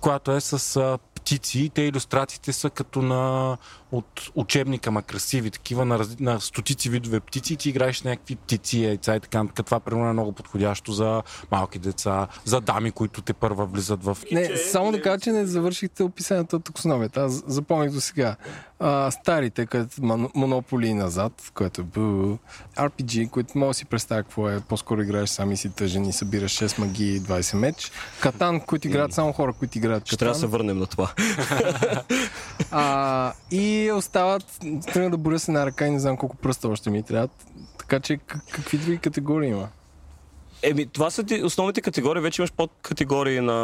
която 0.01 0.31
е 0.31 0.41
с 0.41 0.97
птици. 1.25 1.71
Те 1.73 1.81
иллюстрациите 1.81 2.53
са 2.53 2.69
като 2.69 3.01
на 3.01 3.57
от 3.97 4.31
учебника, 4.35 4.91
ма 4.91 5.01
красиви, 5.01 5.51
такива 5.51 5.85
на, 5.85 5.99
раз... 5.99 6.19
на 6.19 6.39
стотици 6.39 6.89
видове 6.89 7.19
птици 7.19 7.53
и 7.53 7.55
ти 7.55 7.69
играеш 7.69 8.01
някакви 8.01 8.35
птици, 8.35 8.83
яйца 8.83 9.15
и 9.15 9.19
така. 9.19 9.43
Това 9.65 9.79
примерно 9.79 10.09
е 10.09 10.13
много 10.13 10.31
подходящо 10.31 10.91
за 10.91 11.23
малки 11.51 11.79
деца, 11.79 12.27
за 12.45 12.61
дами, 12.61 12.91
които 12.91 13.21
те 13.21 13.33
първа 13.33 13.65
влизат 13.65 14.03
в... 14.03 14.17
Не, 14.31 14.57
само 14.57 14.91
да 14.91 15.01
кажа, 15.01 15.19
че 15.19 15.31
не 15.31 15.45
завършихте 15.45 16.03
описанието 16.03 16.55
от 16.55 16.63
таксономията. 16.63 17.21
Аз 17.21 17.43
запомних 17.47 17.91
до 17.91 18.01
сега. 18.01 18.35
А, 18.79 19.11
старите, 19.11 19.65
като 19.65 20.01
Мон- 20.01 20.29
Монополи 20.35 20.93
назад, 20.93 21.51
което 21.53 21.81
е 21.81 21.85
RPG, 22.81 23.29
които 23.29 23.57
мога 23.57 23.69
да 23.69 23.73
си 23.73 23.85
представя 23.85 24.23
какво 24.23 24.49
е. 24.49 24.59
По-скоро 24.59 25.01
играеш 25.01 25.29
сам 25.29 25.51
и 25.51 25.57
си 25.57 25.69
тъжен 25.69 26.05
и 26.05 26.13
събираш 26.13 26.51
6 26.59 26.79
магии 26.79 27.15
и 27.15 27.21
20 27.21 27.55
меч. 27.57 27.91
Катан, 28.21 28.59
които 28.59 28.87
играят 28.87 29.13
само 29.13 29.33
хора, 29.33 29.53
които 29.53 29.77
играят 29.77 30.05
Ще 30.05 30.15
Катан. 30.15 30.17
трябва 30.25 30.33
да 30.33 30.39
се 30.39 30.47
върнем 30.47 30.79
на 30.79 30.85
това. 30.85 31.13
А, 32.71 33.33
и 33.51 33.84
остават, 33.93 34.59
тръгна 34.93 35.09
да 35.09 35.17
боря 35.17 35.39
с 35.39 35.47
една 35.47 35.65
ръка 35.65 35.87
и 35.87 35.91
не 35.91 35.99
знам 35.99 36.17
колко 36.17 36.35
пръста 36.35 36.67
още 36.67 36.89
ми 36.89 37.03
трябват. 37.03 37.31
Така 37.77 37.99
че 37.99 38.17
как- 38.17 38.45
какви 38.51 38.77
други 38.77 38.97
категории 38.97 39.49
има? 39.49 39.67
Еми, 40.63 40.85
това 40.85 41.09
са 41.09 41.23
ти 41.23 41.43
основните 41.43 41.81
категории. 41.81 42.21
Вече 42.21 42.41
имаш 42.41 42.51
подкатегории 42.51 43.39
на, 43.41 43.55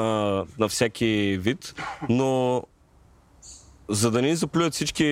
на 0.59 0.67
всеки 0.67 1.37
вид, 1.41 1.73
но 2.09 2.63
за 3.89 4.11
да 4.11 4.21
ни 4.21 4.35
заплюят 4.35 4.73
всички 4.73 5.03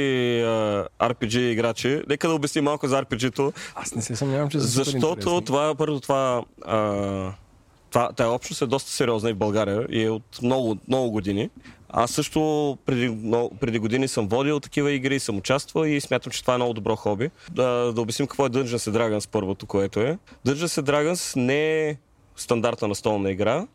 а, 0.41 0.87
RPG 0.99 1.37
играчи, 1.37 2.01
нека 2.09 2.27
да 2.27 2.33
обясним 2.33 2.63
малко 2.63 2.87
за 2.87 3.03
RPG-то, 3.03 3.53
Аз 3.75 3.95
не 3.95 4.01
се 4.01 4.15
съмнявам, 4.15 4.49
че 4.49 4.59
супер 4.59 4.83
защото 4.85 5.41
това, 5.41 5.75
първо 5.75 5.99
това 5.99 6.43
а, 6.65 7.33
това, 7.89 8.11
тая 8.11 8.29
общност 8.29 8.61
е 8.61 8.65
доста 8.65 8.91
сериозна 8.91 9.29
и 9.29 9.33
в 9.33 9.37
България 9.37 9.87
и 9.89 10.03
е 10.03 10.09
от 10.09 10.41
много, 10.41 10.77
много 10.87 11.11
години. 11.11 11.49
Аз 11.89 12.11
също 12.11 12.77
преди, 12.85 13.17
преди 13.59 13.79
години 13.79 14.07
съм 14.07 14.27
водил 14.27 14.59
такива 14.59 14.91
игри, 14.91 15.19
съм 15.19 15.37
участвал 15.37 15.85
и 15.85 16.01
смятам, 16.01 16.31
че 16.31 16.41
това 16.41 16.53
е 16.53 16.57
много 16.57 16.73
добро 16.73 16.95
хоби. 16.95 17.29
Да, 17.51 17.93
да 17.93 18.01
обясним 18.01 18.27
какво 18.27 18.45
е 18.45 18.49
Dungeons 18.49 18.91
Dragons 18.91 19.29
първото, 19.29 19.65
което 19.65 19.99
е. 19.99 20.17
Dungeons 20.47 20.81
Dragons 20.81 21.35
не 21.35 21.89
е 21.89 21.97
стандартна 22.35 22.87
настолна 22.87 23.31
игра, 23.31 23.67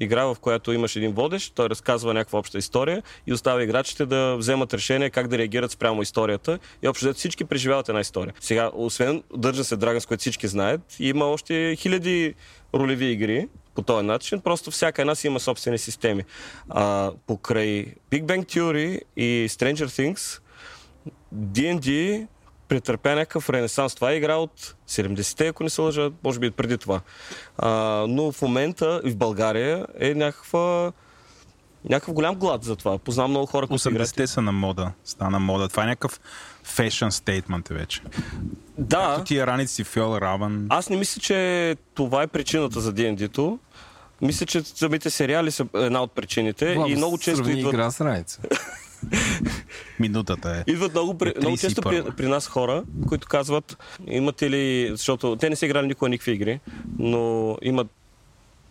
игра, 0.00 0.24
в 0.24 0.36
която 0.40 0.72
имаш 0.72 0.96
един 0.96 1.12
водещ, 1.12 1.54
той 1.54 1.68
разказва 1.68 2.14
някаква 2.14 2.38
обща 2.38 2.58
история 2.58 3.02
и 3.26 3.32
оставя 3.32 3.64
играчите 3.64 4.06
да 4.06 4.36
вземат 4.36 4.74
решение 4.74 5.10
как 5.10 5.28
да 5.28 5.38
реагират 5.38 5.70
спрямо 5.70 6.02
историята. 6.02 6.58
И 6.82 6.88
общо 6.88 7.04
взето 7.04 7.18
всички 7.18 7.44
преживяват 7.44 7.88
една 7.88 8.00
история. 8.00 8.34
Сега, 8.40 8.70
освен 8.74 9.22
Държа 9.36 9.64
се 9.64 9.76
Драгън, 9.76 10.00
с 10.00 10.06
което 10.06 10.20
всички 10.20 10.48
знаят, 10.48 10.80
има 11.00 11.24
още 11.24 11.76
хиляди 11.76 12.34
ролеви 12.74 13.06
игри 13.06 13.48
по 13.74 13.82
този 13.82 14.06
начин, 14.06 14.40
просто 14.40 14.70
всяка 14.70 15.02
една 15.02 15.14
си 15.14 15.26
има 15.26 15.40
собствени 15.40 15.78
системи. 15.78 16.24
А, 16.68 17.12
покрай 17.26 17.86
Big 18.10 18.24
Bang 18.24 18.44
Theory 18.44 19.00
и 19.16 19.46
Stranger 19.48 19.86
Things, 19.86 20.40
D&D 21.34 22.26
претърпя 22.68 23.14
някакъв 23.14 23.50
ренесанс. 23.50 23.94
Това 23.94 24.10
е 24.10 24.16
игра 24.16 24.36
от 24.36 24.74
70-те, 24.88 25.46
ако 25.46 25.62
не 25.62 25.70
се 25.70 25.80
лъжа, 25.80 26.10
може 26.24 26.38
би 26.38 26.50
преди 26.50 26.78
това. 26.78 27.00
А, 27.58 27.70
но 28.08 28.32
в 28.32 28.42
момента 28.42 29.00
в 29.04 29.16
България 29.16 29.86
е 30.00 30.14
някаква 30.14 30.92
някакъв 31.88 32.14
голям 32.14 32.34
глад 32.34 32.64
за 32.64 32.76
това. 32.76 32.98
Познавам 32.98 33.30
много 33.30 33.46
хора, 33.46 33.66
които 33.66 33.88
80-те 33.88 34.26
са 34.26 34.42
на 34.42 34.52
мода. 34.52 34.92
Стана 35.04 35.40
мода. 35.40 35.68
Това 35.68 35.82
е 35.82 35.86
някакъв 35.86 36.20
fashion 36.66 37.10
statement 37.10 37.74
вече. 37.74 38.00
Да. 38.78 38.96
Както 38.96 39.24
тия 39.24 39.46
раници 39.46 39.84
Фьол 39.84 40.18
Раван. 40.18 40.66
Аз 40.68 40.90
не 40.90 40.96
мисля, 40.96 41.20
че 41.20 41.76
това 41.94 42.22
е 42.22 42.26
причината 42.26 42.80
за 42.80 42.94
D&D-то. 42.94 43.58
Мисля, 44.22 44.46
че 44.46 44.62
самите 44.62 45.10
сериали 45.10 45.50
са 45.50 45.66
една 45.74 46.02
от 46.02 46.12
причините 46.12 46.74
Влад, 46.74 46.88
и 46.88 46.96
много 46.96 47.18
често 47.18 47.50
идват... 47.50 47.74
игра 47.74 47.90
с 47.90 48.00
раница. 48.00 48.40
Минутата 50.00 50.50
е. 50.66 50.70
Идват 50.72 50.92
много, 50.92 51.18
при, 51.18 51.34
много 51.40 51.56
често 51.56 51.82
при, 51.82 52.02
31. 52.02 52.14
при 52.16 52.28
нас 52.28 52.46
хора, 52.46 52.84
които 53.08 53.28
казват, 53.28 53.78
имате 54.06 54.50
ли, 54.50 54.88
защото 54.90 55.36
те 55.36 55.50
не 55.50 55.56
са 55.56 55.66
играли 55.66 55.86
никога 55.86 56.08
никакви 56.08 56.32
игри, 56.32 56.60
но 56.98 57.56
имат 57.62 57.86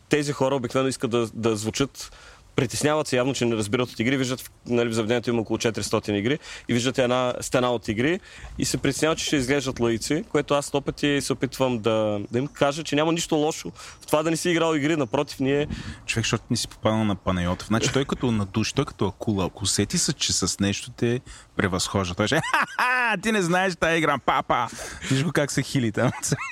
тези 0.10 0.31
хора 0.31 0.56
обикновено 0.56 0.90
искат 0.90 1.11
да, 1.11 1.30
да 1.34 1.56
звучат 1.56 2.11
притесняват 2.55 3.07
се 3.07 3.17
явно, 3.17 3.34
че 3.34 3.45
не 3.45 3.55
разбират 3.55 3.89
от 3.89 3.99
игри, 3.99 4.17
виждат, 4.17 4.51
нали, 4.65 4.89
в 4.89 4.93
заведението 4.93 5.30
има 5.30 5.41
около 5.41 5.57
400 5.57 6.11
игри 6.11 6.39
и 6.69 6.73
виждат 6.73 6.97
една 6.97 7.34
стена 7.41 7.71
от 7.71 7.88
игри 7.88 8.19
и 8.57 8.65
се 8.65 8.77
притесняват, 8.77 9.17
че 9.17 9.25
ще 9.25 9.35
изглеждат 9.35 9.80
лаици, 9.80 10.23
което 10.30 10.53
аз 10.53 10.65
сто 10.65 10.81
пъти 10.81 11.19
се 11.21 11.34
опитвам 11.34 11.80
да, 11.80 12.19
да 12.31 12.39
им 12.39 12.47
кажа, 12.47 12.84
че 12.84 12.95
няма 12.95 13.11
нищо 13.11 13.35
лошо 13.35 13.71
в 14.01 14.05
това 14.05 14.23
да 14.23 14.31
не 14.31 14.38
си 14.38 14.49
играл 14.49 14.75
игри, 14.75 14.95
напротив, 14.95 15.39
ние 15.39 15.67
Човек, 16.05 16.25
защото 16.25 16.43
не 16.49 16.57
си 16.57 16.67
попаднал 16.67 17.03
на 17.03 17.15
Панайотов. 17.15 17.67
Значи 17.67 17.89
той 17.93 18.05
като 18.05 18.31
на 18.31 18.45
душ, 18.45 18.73
той 18.73 18.85
като 18.85 19.05
акула, 19.05 19.45
ако 19.45 19.65
сети 19.65 19.97
се, 19.97 20.13
че 20.13 20.34
с 20.34 20.59
нещо 20.59 20.91
те 20.97 21.19
превъзхожда. 21.55 22.15
Той 22.15 22.27
ще 22.27 22.35
ха 22.35 23.17
ти 23.21 23.31
не 23.31 23.41
знаеш 23.41 23.75
тази 23.75 23.97
игра, 23.97 24.17
папа. 24.17 24.67
Виж 25.11 25.23
го 25.23 25.31
как 25.31 25.51
се 25.51 25.61
хили 25.61 25.91
там. 25.91 26.11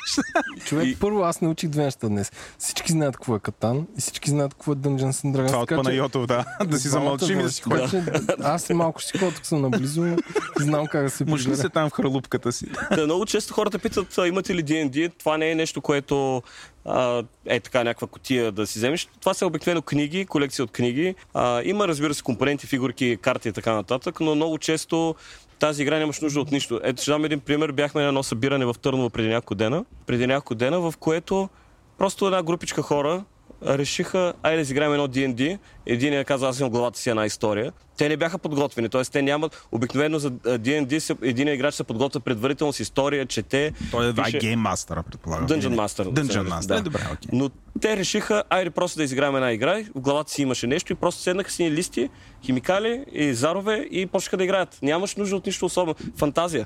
Човек, 0.65 0.87
И- 0.87 0.95
първо 0.95 1.21
аз 1.23 1.41
научих 1.41 1.69
две 1.69 1.83
неща 1.83 2.07
днес. 2.07 2.31
Всички 2.57 2.91
знаят 2.91 3.15
какво 3.15 3.35
е 3.35 3.39
Катан 3.39 3.87
и 3.97 4.01
всички 4.01 4.29
знаят 4.29 4.53
какво 4.53 4.71
е 4.71 4.75
Dungeons 4.75 5.11
and 5.11 5.37
Dragons. 5.37 5.47
Това 5.47 5.59
от 5.59 5.69
Панайотов, 5.69 6.25
да. 6.25 6.45
Да 6.65 6.79
си 6.79 6.87
замълчим 6.87 7.39
и 7.39 7.43
да 7.43 7.51
си 7.51 7.61
ходим. 7.61 8.05
Аз 8.43 8.69
малко 8.69 8.99
ще 8.99 9.19
тук 9.19 9.45
съм 9.45 9.61
наблизо 9.61 10.15
знам 10.59 10.87
как 10.87 11.03
да 11.03 11.09
се 11.09 11.25
Може 11.25 11.49
ли 11.49 11.55
се 11.55 11.69
там 11.69 11.89
в 11.89 11.93
хралупката 11.93 12.51
си? 12.51 12.65
Да, 12.95 13.05
много 13.05 13.25
често 13.25 13.53
хората 13.53 13.79
питат, 13.79 14.17
имате 14.27 14.55
ли 14.55 14.63
D&D? 14.63 15.11
Това 15.19 15.37
не 15.37 15.51
е 15.51 15.55
нещо, 15.55 15.81
което 15.81 16.43
а, 16.85 17.23
е 17.45 17.59
така 17.59 17.83
някаква 17.83 18.07
котия 18.07 18.51
да 18.51 18.67
си 18.67 18.79
вземеш. 18.79 19.07
Това 19.19 19.33
са 19.33 19.47
обикновено 19.47 19.81
книги, 19.81 20.25
колекция 20.25 20.63
от 20.63 20.71
книги. 20.71 21.15
А, 21.33 21.61
има, 21.63 21.87
разбира 21.87 22.13
се, 22.13 22.23
компоненти, 22.23 22.67
фигурки, 22.67 23.17
карти 23.21 23.49
и 23.49 23.51
така 23.51 23.73
нататък, 23.73 24.19
но 24.19 24.35
много 24.35 24.57
често 24.57 25.15
тази 25.59 25.81
игра 25.81 25.99
нямаш 25.99 26.21
нужда 26.21 26.39
от 26.39 26.51
нищо. 26.51 26.79
Ето, 26.83 27.01
ще 27.01 27.11
дам 27.11 27.25
един 27.25 27.39
пример. 27.39 27.71
Бяхме 27.71 28.01
на 28.01 28.07
едно 28.07 28.23
събиране 28.23 28.65
в 28.65 28.75
Търново 28.81 29.09
преди 29.09 29.27
няколко 29.27 29.55
дена, 29.55 29.85
преди 30.05 30.27
няколко 30.27 30.55
дена, 30.55 30.79
в 30.79 30.93
което 30.99 31.49
просто 31.97 32.25
една 32.25 32.43
групичка 32.43 32.81
хора 32.81 33.23
решиха, 33.63 34.33
айде 34.43 34.57
да 34.57 34.61
изиграем 34.61 34.91
едно 34.93 35.07
D&D. 35.07 35.57
Един 35.85 36.23
каза, 36.23 36.47
аз 36.47 36.59
имам 36.59 36.71
главата 36.71 36.99
си 36.99 37.09
една 37.09 37.25
история. 37.25 37.71
Те 37.97 38.09
не 38.09 38.17
бяха 38.17 38.37
подготвени, 38.37 38.89
т.е. 38.89 39.03
те 39.03 39.21
нямат, 39.21 39.67
обикновено 39.71 40.19
за 40.19 40.31
D&D 40.31 41.17
един 41.21 41.47
играч 41.47 41.73
се 41.73 41.83
подготвя 41.83 42.19
предварително 42.19 42.73
с 42.73 42.79
история, 42.79 43.25
чете. 43.25 43.73
Той 43.91 44.09
е 44.09 44.13
пише- 44.13 44.39
Game 44.39 44.73
Master, 44.73 45.03
предполагам. 45.03 45.47
Dungeon? 45.47 45.75
Master. 45.75 46.03
Dungeon 46.03 46.43
Да. 46.43 46.49
Master. 46.51 46.79
Е, 46.79 46.81
добре, 46.81 47.01
окей. 47.03 47.29
Но 47.33 47.49
те 47.81 47.97
решиха, 47.97 48.43
айде 48.49 48.69
просто 48.69 48.97
да 48.97 49.03
изиграем 49.03 49.35
една 49.35 49.51
игра. 49.51 49.83
В 49.95 50.01
главата 50.01 50.31
си 50.31 50.41
имаше 50.41 50.67
нещо 50.67 50.93
и 50.93 50.95
просто 50.95 51.21
седнаха 51.21 51.51
си 51.51 51.71
листи, 51.71 52.09
химикали 52.43 53.05
и 53.11 53.33
зарове 53.33 53.87
и 53.91 54.05
почнаха 54.05 54.37
да 54.37 54.43
играят. 54.43 54.79
Нямаш 54.81 55.15
нужда 55.15 55.35
от 55.35 55.45
нищо 55.45 55.65
особено. 55.65 55.95
Фантазия. 56.17 56.65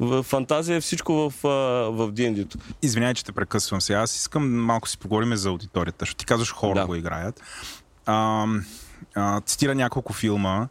В 0.00 0.22
фантазия 0.22 0.76
е 0.76 0.80
всичко 0.80 1.12
в, 1.12 1.32
в 1.92 2.12
D&D-то. 2.12 2.58
Извинявай, 2.82 3.14
че 3.14 3.24
те 3.24 3.32
прекъсвам 3.32 3.80
сега. 3.80 3.98
Аз 3.98 4.16
искам 4.16 4.54
малко 4.64 4.88
си 4.88 4.98
поговорим 4.98 5.36
за 5.36 5.48
аудиторията, 5.48 5.96
защото 6.00 6.18
ти 6.18 6.26
казваш 6.26 6.52
хора 6.52 6.80
Да. 6.80 6.86
го 6.86 6.94
играят. 6.94 7.40
А, 8.06 8.46
а, 9.14 9.40
цитира 9.40 9.74
няколко 9.74 10.12
филма. 10.12 10.68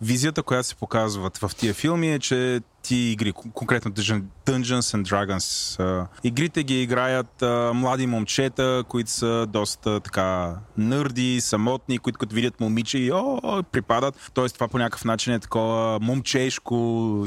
Визията, 0.00 0.42
която 0.42 0.68
се 0.68 0.74
показват 0.74 1.38
в 1.38 1.50
тия 1.56 1.74
филми 1.74 2.12
е, 2.12 2.18
че 2.18 2.60
ти 2.82 2.96
игри, 2.96 3.32
кон- 3.32 3.52
конкретно 3.52 3.90
Dungeon- 3.90 4.24
Dungeons 4.46 4.80
and 4.80 5.02
Dragons, 5.04 6.06
игрите 6.24 6.62
ги 6.62 6.82
играят 6.82 7.42
млади 7.74 8.06
момчета, 8.06 8.84
които 8.88 9.10
са 9.10 9.46
доста 9.48 10.00
така 10.00 10.56
нърди, 10.76 11.40
самотни, 11.40 11.98
които 11.98 12.18
като 12.18 12.34
видят 12.34 12.60
момиче 12.60 12.98
и 12.98 13.12
о, 13.12 13.62
припадат. 13.72 14.30
Тоест 14.34 14.54
това 14.54 14.68
по 14.68 14.78
някакъв 14.78 15.04
начин 15.04 15.32
е 15.32 15.38
такова 15.38 15.98
момчешко, 16.00 16.74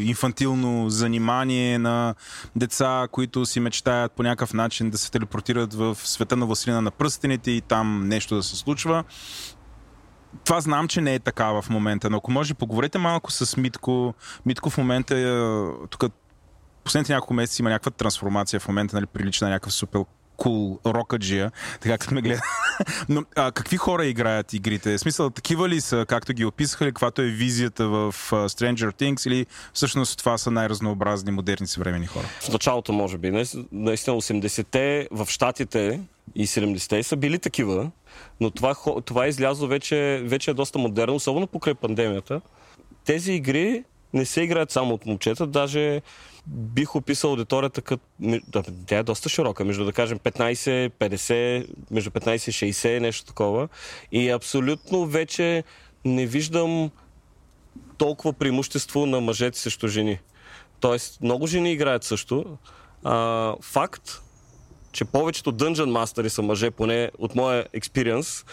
инфантилно 0.02 0.90
занимание 0.90 1.80
на 1.80 2.15
деца, 2.56 3.07
които 3.11 3.45
си 3.45 3.60
мечтаят 3.60 4.11
по 4.11 4.23
някакъв 4.23 4.53
начин 4.53 4.90
да 4.90 4.98
се 4.98 5.11
телепортират 5.11 5.73
в 5.73 5.98
света 6.03 6.36
на 6.36 6.45
Василина 6.45 6.82
на 6.82 6.91
пръстените 6.91 7.52
и 7.52 7.61
там 7.61 8.07
нещо 8.07 8.36
да 8.36 8.44
се 8.44 8.56
случва. 8.56 9.03
Това 10.44 10.62
знам, 10.62 10.88
че 10.88 11.02
не 11.02 11.16
е 11.16 11.20
така 11.20 11.45
в 11.45 11.66
момента, 11.70 12.10
но 12.10 12.18
ако 12.18 12.32
може, 12.32 12.53
поговорете 12.53 12.98
малко 12.98 13.32
с 13.32 13.57
Митко. 13.57 14.14
Митко 14.45 14.70
в 14.70 14.78
момента 14.78 15.18
е, 15.18 15.88
тук 15.90 16.03
последните 16.84 17.14
няколко 17.14 17.34
месеца 17.34 17.62
има 17.62 17.70
някаква 17.70 17.91
трансформация 17.91 18.60
в 18.60 18.68
момента, 18.68 18.95
нали, 18.95 19.06
прилича 19.06 19.45
на 19.45 19.52
някакъв 19.52 19.74
супер 19.74 20.02
кул 20.38 20.80
cool 20.84 20.94
рокаджия, 20.94 21.52
така 21.82 21.98
като 21.98 22.14
ме 22.14 22.22
гледа. 22.22 22.41
Но 23.10 23.24
а, 23.36 23.52
какви 23.52 23.78
хора 23.78 24.06
играят 24.06 24.53
игрите? 24.53 24.98
В 24.98 24.99
смисъл, 24.99 25.30
такива 25.30 25.70
ли 25.70 25.82
са, 25.82 26.06
както 26.07 26.34
ги 26.34 26.45
описаха 26.45 26.86
каквато 26.86 27.22
е 27.22 27.26
визията 27.26 27.88
в 27.88 28.16
а, 28.32 28.36
Stranger 28.36 29.02
Things 29.02 29.28
или 29.28 29.45
всъщност 29.74 30.18
това 30.18 30.38
са 30.38 30.52
най-разнообразни, 30.52 31.32
модерни 31.32 31.68
съвремени 31.68 32.07
хора? 32.07 32.26
В 32.41 32.49
началото, 32.49 32.94
може 32.94 33.18
би. 33.18 33.32
Наистина 33.72 34.16
80-те 34.16 35.07
в 35.12 35.28
Штатите 35.30 36.02
и 36.35 36.47
70-те 36.47 37.03
са 37.03 37.15
били 37.15 37.39
такива, 37.39 37.91
но 38.41 38.52
това, 38.52 38.76
това 39.06 39.26
е 39.26 39.30
излязло 39.30 39.68
вече, 39.68 40.22
вече 40.23 40.52
е 40.52 40.53
доста 40.53 40.80
модерно, 40.80 41.15
особено 41.15 41.47
покрай 41.47 41.73
пандемията. 41.73 42.41
Тези 43.06 43.34
игри 43.34 43.84
не 44.14 44.26
се 44.26 44.41
играят 44.41 44.72
само 44.72 44.93
от 44.93 45.06
момчета, 45.06 45.47
даже 45.47 46.02
бих 46.47 46.95
описал 46.95 47.30
аудиторията 47.30 47.81
като... 47.81 48.03
да, 48.47 48.64
Тя 48.85 48.97
е 48.97 49.03
доста 49.03 49.30
широка, 49.30 49.65
между 49.65 49.85
да 49.85 49.93
кажем 49.93 50.19
15, 50.19 50.89
50, 50.89 51.68
между 51.91 52.10
15 52.10 52.65
и 52.68 52.73
60, 52.73 52.99
нещо 52.99 53.26
такова. 53.26 53.68
И 54.11 54.30
абсолютно 54.30 55.06
вече 55.06 55.64
не 56.06 56.26
виждам 56.26 56.91
толкова 57.97 58.34
преимущество 58.34 59.06
на 59.06 59.22
мъжете 59.22 59.60
срещу 59.60 59.88
жени. 59.88 60.19
Тоест, 60.80 61.22
много 61.22 61.47
жени 61.47 61.72
играят 61.72 62.03
също. 62.03 62.57
А, 63.03 63.53
факт, 63.61 64.22
че 64.96 65.06
повечето 65.06 65.54
Dungeon 65.54 65.92
Master 65.92 66.28
са 66.28 66.42
мъже, 66.42 66.72
поне 66.72 67.12
от 67.18 67.36
моя 67.36 67.66
експириенс. 67.74 68.46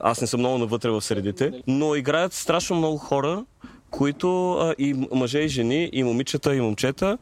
Аз 0.00 0.20
не 0.20 0.26
съм 0.26 0.40
много 0.40 0.58
навътре 0.58 0.90
в 0.90 1.02
средите, 1.02 1.52
но 1.66 1.94
играят 1.94 2.32
страшно 2.32 2.76
много 2.76 2.96
хора, 2.96 3.44
които 3.90 4.52
а, 4.52 4.74
и 4.78 4.94
мъже, 5.12 5.38
и 5.38 5.48
жени, 5.48 5.90
и 5.92 6.02
момичета, 6.02 6.54
и 6.54 6.60
момчета. 6.60 7.18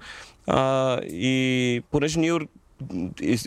А, 0.47 1.01
и 1.03 1.83
понеже 1.91 2.21
ние 2.21 2.39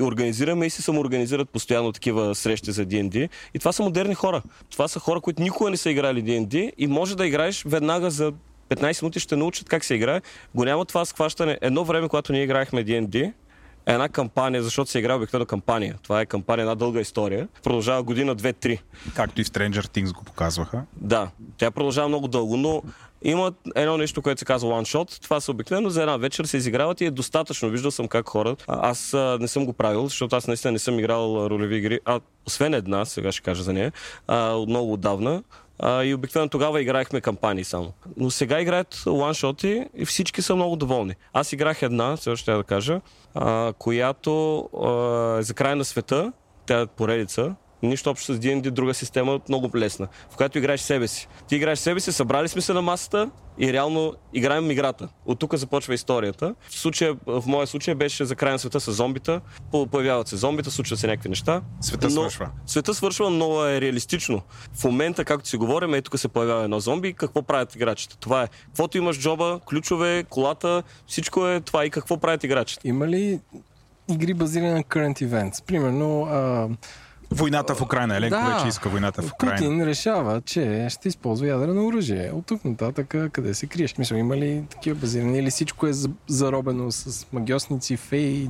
организираме 0.01 0.65
и 0.65 0.69
се 0.69 0.81
самоорганизират 0.81 1.49
постоянно 1.49 1.91
такива 1.91 2.35
срещи 2.35 2.71
за 2.71 2.85
D&D. 2.85 3.29
И 3.53 3.59
това 3.59 3.71
са 3.71 3.83
модерни 3.83 4.15
хора. 4.15 4.41
Това 4.69 4.87
са 4.87 4.99
хора, 4.99 5.21
които 5.21 5.41
никога 5.41 5.69
не 5.69 5.77
са 5.77 5.89
играли 5.89 6.23
D&D 6.23 6.71
и 6.77 6.87
може 6.87 7.17
да 7.17 7.27
играеш 7.27 7.63
веднага 7.63 8.09
за 8.09 8.33
15 8.69 9.01
минути 9.01 9.19
ще 9.19 9.35
научат 9.35 9.69
как 9.69 9.85
се 9.85 9.95
играе. 9.95 10.21
Го 10.55 10.65
няма 10.65 10.85
това 10.85 11.05
схващане. 11.05 11.57
Едно 11.61 11.83
време, 11.85 12.07
когато 12.07 12.33
ние 12.33 12.43
играехме 12.43 12.85
D&D, 12.85 13.33
една 13.93 14.09
кампания, 14.09 14.63
защото 14.63 14.91
се 14.91 14.99
играе 14.99 15.15
обикновено 15.15 15.45
кампания. 15.45 15.95
Това 16.03 16.21
е 16.21 16.25
кампания, 16.25 16.63
една 16.63 16.75
дълга 16.75 16.99
история. 16.99 17.47
Продължава 17.63 18.03
година, 18.03 18.35
две, 18.35 18.53
три. 18.53 18.81
Както 19.15 19.41
и 19.41 19.43
в 19.43 19.47
Stranger 19.47 19.81
Things 19.81 20.13
го 20.13 20.23
показваха. 20.23 20.83
Да, 20.95 21.29
тя 21.57 21.71
продължава 21.71 22.07
много 22.07 22.27
дълго, 22.27 22.57
но 22.57 22.81
има 23.21 23.51
едно 23.75 23.97
нещо, 23.97 24.21
което 24.21 24.39
се 24.39 24.45
казва 24.45 24.69
one 24.69 24.97
shot. 24.97 25.21
Това 25.21 25.39
са 25.41 25.51
обикновено 25.51 25.89
за 25.89 26.01
една 26.01 26.17
вечер 26.17 26.45
се 26.45 26.57
изиграват 26.57 27.01
и 27.01 27.05
е 27.05 27.11
достатъчно. 27.11 27.69
Виждал 27.69 27.91
съм 27.91 28.07
как 28.07 28.29
хора. 28.29 28.55
Аз 28.67 29.15
не 29.39 29.47
съм 29.47 29.65
го 29.65 29.73
правил, 29.73 30.07
защото 30.07 30.35
аз 30.35 30.47
наистина 30.47 30.71
не 30.71 30.79
съм 30.79 30.99
играл 30.99 31.47
ролеви 31.49 31.75
игри. 31.75 31.99
А, 32.05 32.19
освен 32.47 32.73
една, 32.73 33.05
сега 33.05 33.31
ще 33.31 33.41
кажа 33.41 33.63
за 33.63 33.73
нея, 33.73 33.91
а, 34.27 34.57
много 34.67 34.93
отдавна. 34.93 35.43
А, 35.79 36.03
и 36.03 36.13
обикновено 36.13 36.49
тогава 36.49 36.81
играехме 36.81 37.21
кампании 37.21 37.63
само. 37.63 37.93
Но 38.17 38.29
сега 38.29 38.61
играят 38.61 39.03
ланшоти 39.07 39.85
и 39.95 40.05
всички 40.05 40.41
са 40.41 40.55
много 40.55 40.75
доволни. 40.75 41.15
Аз 41.33 41.53
играх 41.53 41.81
една, 41.81 42.15
все 42.15 42.29
още 42.29 42.51
да 42.51 42.63
кажа, 42.63 43.01
а, 43.35 43.73
която 43.79 44.59
а, 44.83 45.39
е 45.39 45.43
за 45.43 45.53
край 45.53 45.75
на 45.75 45.85
света. 45.85 46.33
Тя 46.65 46.81
е 46.81 46.87
поредица, 46.87 47.55
Нищо 47.83 48.09
общо 48.09 48.33
с 48.33 48.39
D&D, 48.39 48.71
друга 48.71 48.93
система, 48.93 49.39
много 49.49 49.77
лесна, 49.77 50.07
в 50.29 50.35
която 50.35 50.57
играеш 50.57 50.81
себе 50.81 51.07
си. 51.07 51.27
Ти 51.47 51.55
играеш 51.55 51.79
себе 51.79 51.99
си, 51.99 52.11
събрали 52.11 52.47
сме 52.47 52.61
се 52.61 52.73
на 52.73 52.81
масата 52.81 53.29
и 53.59 53.73
реално 53.73 54.13
играем 54.33 54.71
играта. 54.71 55.07
От 55.25 55.39
тук 55.39 55.55
започва 55.55 55.93
историята. 55.93 56.55
В, 56.69 56.73
случая, 56.73 57.15
в 57.25 57.43
моя 57.47 57.67
случай 57.67 57.95
беше 57.95 58.25
за 58.25 58.35
край 58.35 58.51
на 58.51 58.59
света 58.59 58.79
с 58.79 58.91
зомбита. 58.91 59.41
Появяват 59.91 60.27
се 60.27 60.35
зомбита, 60.35 60.71
случват 60.71 60.99
се 60.99 61.07
някакви 61.07 61.29
неща. 61.29 61.61
Света 61.81 62.07
но, 62.07 62.11
свършва. 62.11 62.49
Света 62.65 62.93
свършва, 62.93 63.29
но 63.29 63.65
е 63.65 63.81
реалистично. 63.81 64.41
В 64.73 64.83
момента, 64.83 65.25
както 65.25 65.49
си 65.49 65.57
говорим, 65.57 65.93
ей 65.93 66.01
тук 66.01 66.19
се 66.19 66.27
появява 66.27 66.63
едно 66.63 66.79
зомби, 66.79 67.13
какво 67.13 67.41
правят 67.41 67.75
играчите? 67.75 68.17
Това 68.17 68.43
е. 68.43 68.47
Каквото 68.65 68.97
имаш 68.97 69.19
джоба, 69.19 69.59
ключове, 69.69 70.23
колата, 70.29 70.83
всичко 71.07 71.47
е 71.47 71.59
това 71.61 71.85
и 71.85 71.89
какво 71.89 72.17
правят 72.17 72.43
играчите. 72.43 72.87
Има 72.87 73.07
ли 73.07 73.39
игри 74.09 74.33
базирани 74.33 74.71
на 74.71 74.83
current 74.83 75.21
events? 75.21 75.63
Примерно, 75.65 76.23
а, 76.23 76.67
Войната 77.31 77.75
в 77.75 77.81
Украина. 77.81 78.17
Еленко 78.17 78.37
Да. 78.37 78.53
вече 78.53 78.67
иска 78.67 78.89
войната 78.89 79.21
в 79.21 79.31
Украина. 79.31 79.55
Путин 79.57 79.83
решава, 79.83 80.41
че 80.41 80.87
ще 80.89 81.07
използва 81.07 81.47
ядрено 81.47 81.87
оръжие. 81.87 82.31
От 82.33 82.45
тук 82.45 82.65
нататък 82.65 83.07
къде 83.31 83.53
се 83.53 83.67
криеш? 83.67 83.97
Мисля, 83.97 84.17
има 84.17 84.37
ли 84.37 84.63
такива 84.69 84.95
базирани 84.95 85.39
или 85.39 85.49
всичко 85.49 85.87
е 85.87 85.93
за- 85.93 86.09
заробено 86.27 86.91
с 86.91 87.27
магиосници, 87.33 87.97
феи, 87.97 88.49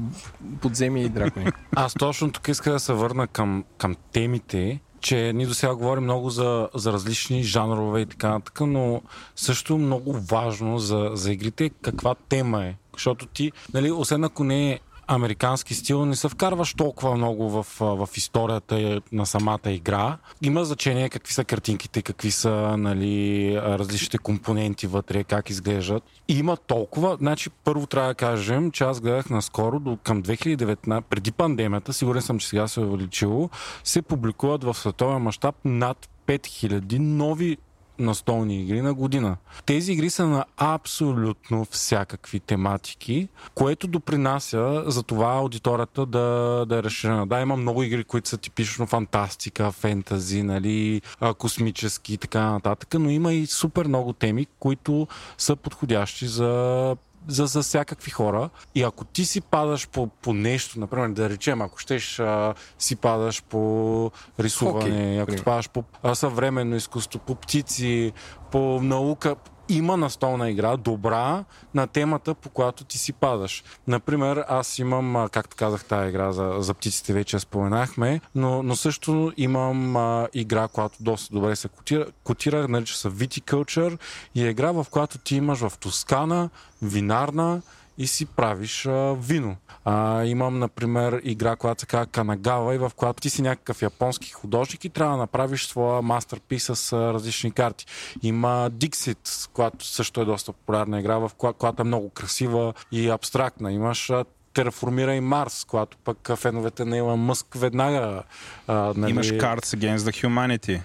подземия 0.61 1.05
и 1.05 1.09
дракони? 1.09 1.51
Аз 1.75 1.93
точно 1.93 2.31
тук 2.31 2.47
иска 2.47 2.71
да 2.71 2.79
се 2.79 2.93
върна 2.93 3.27
към, 3.27 3.63
към 3.77 3.95
темите, 4.11 4.79
че 5.01 5.33
ние 5.35 5.45
до 5.45 5.53
сега 5.53 5.75
говорим 5.75 6.03
много 6.03 6.29
за, 6.29 6.69
за 6.75 6.93
различни 6.93 7.43
жанрове 7.43 8.01
и 8.01 8.05
така 8.05 8.29
нататък, 8.29 8.61
но 8.61 9.01
също 9.35 9.77
много 9.77 10.13
важно 10.13 10.79
за, 10.79 11.11
за 11.13 11.31
игрите 11.31 11.69
каква 11.71 12.15
тема 12.29 12.65
е. 12.65 12.75
Защото 12.93 13.25
ти, 13.25 13.51
нали, 13.73 13.91
освен 13.91 14.23
ако 14.23 14.43
не 14.43 14.71
е 14.71 14.79
американски 15.09 15.73
стил, 15.73 16.05
не 16.05 16.15
се 16.15 16.29
вкарваш 16.29 16.73
толкова 16.73 17.15
много 17.15 17.49
в, 17.49 17.65
в 17.79 18.09
историята 18.15 19.01
на 19.11 19.25
самата 19.25 19.59
игра. 19.65 20.17
Има 20.41 20.65
значение 20.65 21.09
какви 21.09 21.33
са 21.33 21.43
картинките, 21.43 22.01
какви 22.01 22.31
са 22.31 22.77
нали, 22.77 23.55
различните 23.61 24.17
компоненти 24.17 24.87
вътре, 24.87 25.23
как 25.23 25.49
изглеждат. 25.49 26.03
И 26.27 26.39
има 26.39 26.57
толкова, 26.57 27.17
значи 27.19 27.49
първо 27.49 27.87
трябва 27.87 28.09
да 28.09 28.15
кажем, 28.15 28.71
че 28.71 28.83
аз 28.83 29.01
гледах 29.01 29.29
наскоро 29.29 29.79
до 29.79 29.97
към 30.03 30.23
2019, 30.23 31.01
преди 31.01 31.31
пандемията, 31.31 31.93
сигурен 31.93 32.21
съм, 32.21 32.39
че 32.39 32.47
сега 32.47 32.67
се 32.67 32.81
е 32.81 32.83
увеличило, 32.83 33.49
се 33.83 34.01
публикуват 34.01 34.63
в 34.63 34.73
световен 34.73 35.21
мащаб 35.21 35.55
над 35.65 36.09
5000 36.27 36.97
нови 36.99 37.57
настолни 37.99 38.61
игри 38.61 38.81
на 38.81 38.93
година. 38.93 39.37
Тези 39.65 39.91
игри 39.91 40.09
са 40.09 40.27
на 40.27 40.45
абсолютно 40.57 41.65
всякакви 41.65 42.39
тематики, 42.39 43.27
което 43.55 43.87
допринася 43.87 44.83
за 44.87 45.03
това 45.03 45.33
аудиторията 45.33 46.05
да, 46.05 46.65
да 46.69 46.77
е 46.77 46.83
разширена. 46.83 47.27
Да, 47.27 47.41
има 47.41 47.57
много 47.57 47.83
игри, 47.83 48.03
които 48.03 48.29
са 48.29 48.37
типично 48.37 48.85
фантастика, 48.85 49.71
фентази, 49.71 50.43
нали, 50.43 51.01
космически 51.37 52.13
и 52.13 52.17
така 52.17 52.51
нататък, 52.51 52.93
но 52.99 53.09
има 53.09 53.33
и 53.33 53.45
супер 53.45 53.85
много 53.85 54.13
теми, 54.13 54.47
които 54.59 55.07
са 55.37 55.55
подходящи 55.55 56.27
за 56.27 56.95
за, 57.29 57.45
за 57.45 57.61
всякакви 57.61 58.11
хора. 58.11 58.49
И 58.75 58.83
ако 58.83 59.05
ти 59.05 59.25
си 59.25 59.41
падаш 59.41 59.87
по, 59.87 60.07
по 60.07 60.33
нещо, 60.33 60.79
например, 60.79 61.09
да 61.09 61.29
речем, 61.29 61.61
ако 61.61 61.77
щеш 61.77 62.19
а, 62.19 62.53
си 62.79 62.95
падаш 62.95 63.43
по 63.43 64.11
рисуване, 64.39 64.89
Хокей, 64.89 65.21
ако 65.21 65.31
ти 65.31 65.43
падаш 65.43 65.69
по 65.69 65.83
а, 66.03 66.15
съвременно 66.15 66.75
изкуство, 66.75 67.19
по 67.19 67.35
птици, 67.35 68.13
по 68.51 68.81
наука, 68.81 69.35
има 69.69 69.97
настолна 69.97 70.49
игра, 70.49 70.77
добра, 70.77 71.43
на 71.73 71.87
темата, 71.87 72.33
по 72.33 72.49
която 72.49 72.83
ти 72.83 72.97
си 72.97 73.13
падаш. 73.13 73.63
Например, 73.87 74.45
аз 74.47 74.79
имам, 74.79 75.27
както 75.31 75.55
казах, 75.57 75.85
тази 75.85 76.09
игра 76.09 76.31
за, 76.31 76.55
за 76.59 76.73
птиците 76.73 77.13
вече 77.13 77.39
споменахме, 77.39 78.21
но, 78.35 78.63
но 78.63 78.75
също 78.75 79.33
имам 79.37 79.97
а, 79.97 80.27
игра, 80.33 80.67
която 80.67 80.97
доста 80.99 81.33
добре 81.33 81.55
се 81.55 81.67
котира, 81.67 82.05
котира 82.23 82.67
нарича 82.67 82.97
се 82.97 83.09
Viticulture 83.09 83.97
и 84.35 84.45
е 84.45 84.49
игра, 84.49 84.71
в 84.71 84.85
която 84.91 85.17
ти 85.17 85.35
имаш 85.35 85.59
в 85.59 85.77
Тоскана 85.79 86.49
винарна 86.81 87.61
и 87.99 88.07
си 88.07 88.25
правиш 88.25 88.85
а, 88.85 89.15
вино. 89.19 89.55
А, 89.85 90.23
имам, 90.25 90.59
например, 90.59 91.21
игра, 91.23 91.55
която 91.55 91.81
се 91.81 91.85
казва 91.85 92.05
Канагава 92.05 92.75
и 92.75 92.77
в 92.77 92.91
която 92.95 93.21
ти 93.21 93.29
си 93.29 93.41
някакъв 93.41 93.81
японски 93.81 94.31
художник 94.31 94.85
и 94.85 94.89
трябва 94.89 95.13
да 95.13 95.21
направиш 95.21 95.65
своя 95.65 96.01
мастерпис 96.01 96.63
с 96.63 96.93
а, 96.93 97.13
различни 97.13 97.51
карти. 97.51 97.85
Има 98.21 98.71
Dixit, 98.71 99.49
която 99.53 99.85
също 99.85 100.21
е 100.21 100.25
доста 100.25 100.53
популярна 100.53 100.99
игра, 100.99 101.17
в 101.17 101.31
коя, 101.37 101.53
която 101.53 101.81
е 101.81 101.85
много 101.85 102.09
красива 102.09 102.73
и 102.91 103.09
абстрактна. 103.09 103.71
Имаш 103.71 104.09
а, 104.09 104.25
Терраформирай 104.53 105.21
Марс, 105.21 105.65
която 105.65 105.97
пък 105.97 106.31
феновете 106.35 106.85
на 106.85 106.97
Илон 106.97 107.19
Мъск 107.19 107.55
веднага... 107.55 108.23
А, 108.67 108.93
нали, 108.97 109.11
Имаш 109.11 109.31
Cards 109.31 109.77
Against 109.77 109.97
the 109.97 110.27
Humanity. 110.27 110.81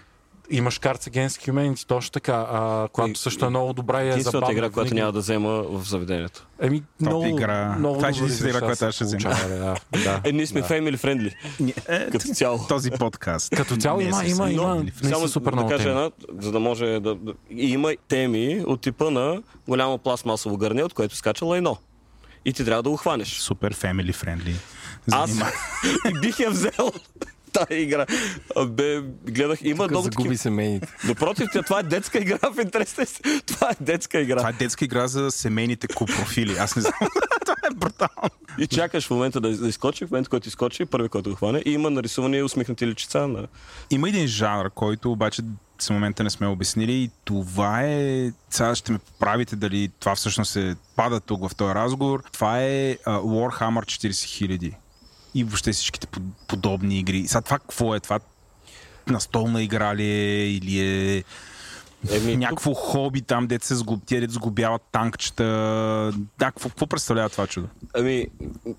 Имаш 0.50 0.80
Cards 0.80 1.10
Against 1.10 1.50
Humanity, 1.50 1.86
точно 1.86 2.10
така, 2.10 2.46
а, 2.50 2.88
която 2.88 3.10
И- 3.10 3.16
също 3.16 3.46
е 3.46 3.50
много 3.50 3.72
добра 3.72 3.98
и 3.98 4.06
е 4.06 4.08
Единствената 4.08 4.36
забавна. 4.36 4.52
игра, 4.54 4.70
която 4.70 4.94
няма 4.94 5.12
да 5.12 5.18
взема 5.18 5.50
в 5.50 5.82
заведението. 5.82 6.46
Еми, 6.60 6.82
много, 7.00 7.26
игра. 7.26 7.76
много 7.78 7.96
Това 7.96 8.08
е 8.08 8.12
добри 8.12 8.24
единствената 8.24 8.56
игра, 8.56 8.66
която 8.66 8.84
аз 8.84 8.94
ще 8.94 9.04
взема. 9.04 9.34
Да, 9.48 9.74
да, 10.04 10.20
Е, 10.24 10.32
ние 10.32 10.46
сме 10.46 10.60
да. 10.60 10.68
family 10.68 10.96
friendly, 10.96 11.34
Е, 11.88 12.10
като 12.10 12.24
цяло. 12.26 12.66
този 12.68 12.90
подкаст. 12.90 13.50
Като 13.50 13.76
цяло 13.76 13.98
Не 13.98 14.04
има, 14.04 14.24
има, 14.24 14.50
има, 14.50 14.84
Само 15.04 15.28
супер 15.28 15.52
да 15.52 15.62
кажа 15.62 15.78
теми. 15.78 15.90
една, 15.90 16.10
за 16.38 16.52
да 16.52 16.60
може 16.60 17.00
да, 17.00 17.16
има 17.50 17.94
теми 18.08 18.64
от 18.66 18.80
типа 18.80 19.10
на 19.10 19.42
голямо 19.68 19.98
пластмасово 19.98 20.56
гърне, 20.56 20.84
от 20.84 20.94
което 20.94 21.16
скача 21.16 21.44
лайно. 21.44 21.76
И 22.44 22.52
ти 22.52 22.64
трябва 22.64 22.82
да 22.82 22.90
го 22.90 22.96
хванеш. 22.96 23.28
Супер 23.30 23.74
family 23.74 24.14
friendly. 24.14 24.54
Аз 25.12 25.30
бих 26.20 26.38
я 26.38 26.50
взел 26.50 26.92
тази 27.54 27.80
игра. 27.80 28.06
Бе, 28.66 29.00
гледах, 29.26 29.58
има 29.62 29.84
Тук 29.84 29.90
много 29.90 30.04
загуби 30.04 30.22
такива. 30.22 30.38
семейните. 30.38 30.88
Напротив, 31.04 31.48
това 31.66 31.80
е 31.80 31.82
детска 31.82 32.18
игра 32.18 32.38
в 32.42 32.62
интерес. 32.62 32.96
на 32.96 33.02
истината. 33.02 33.46
Това 33.46 33.70
е 33.70 33.74
детска 33.80 34.20
игра. 34.20 34.36
Това 34.36 34.48
е 34.48 34.52
детска 34.52 34.84
игра 34.84 35.08
за 35.08 35.30
семейните 35.30 35.86
копрофили. 35.86 36.56
Аз 36.58 36.76
не 36.76 36.82
знам. 36.82 36.94
Това 37.44 37.56
е 37.70 37.74
брутално. 37.74 38.30
И 38.58 38.66
чакаш 38.66 39.06
в 39.06 39.10
момента 39.10 39.40
да, 39.40 39.56
да 39.56 39.68
изскочи, 39.68 40.06
в 40.06 40.10
момента, 40.10 40.30
който 40.30 40.48
изскочи, 40.48 40.84
първи, 40.84 41.08
който 41.08 41.30
го 41.30 41.36
хване. 41.36 41.62
И 41.66 41.72
има 41.72 41.90
нарисувани 41.90 42.42
усмихнати 42.42 42.86
личица 42.86 43.28
на... 43.28 43.46
Има 43.90 44.08
един 44.08 44.26
жанр, 44.26 44.70
който 44.70 45.12
обаче 45.12 45.42
в 45.82 45.90
момента 45.90 46.24
не 46.24 46.30
сме 46.30 46.46
обяснили 46.46 46.92
и 46.92 47.10
това 47.24 47.82
е... 47.82 48.30
Сега 48.50 48.74
ще 48.74 48.92
ме 48.92 48.98
правите 49.18 49.56
дали 49.56 49.90
това 50.00 50.14
всъщност 50.14 50.56
е 50.56 50.76
пада 50.96 51.20
тук 51.20 51.48
в 51.48 51.54
този 51.54 51.74
разговор. 51.74 52.22
Това 52.32 52.62
е 52.62 52.98
а, 53.04 53.18
Warhammer 53.18 53.84
40 53.84 54.08
000 54.10 54.74
и 55.34 55.44
въобще 55.44 55.72
всичките 55.72 56.06
под- 56.06 56.22
подобни 56.48 56.98
игри. 56.98 57.28
Сега 57.28 57.40
това 57.40 57.58
какво 57.58 57.94
е? 57.94 58.00
Това 58.00 58.20
настолна 59.06 59.62
игра 59.62 59.96
ли 59.96 60.04
е 60.04 60.48
или 60.48 60.80
е 60.80 61.24
Еми, 62.10 62.36
някакво 62.36 62.74
хоби 62.74 63.22
там, 63.22 63.46
дете 63.46 63.66
се 63.66 63.74
сгуб, 63.74 64.02
тия 64.06 64.20
дете 64.20 64.32
сгубяват 64.32 64.82
танкчета. 64.92 65.44
Да, 66.38 66.46
какво, 66.46 66.68
какво 66.68 66.86
представлява 66.86 67.28
това 67.28 67.46
чудо? 67.46 67.68
Ами, 67.94 68.26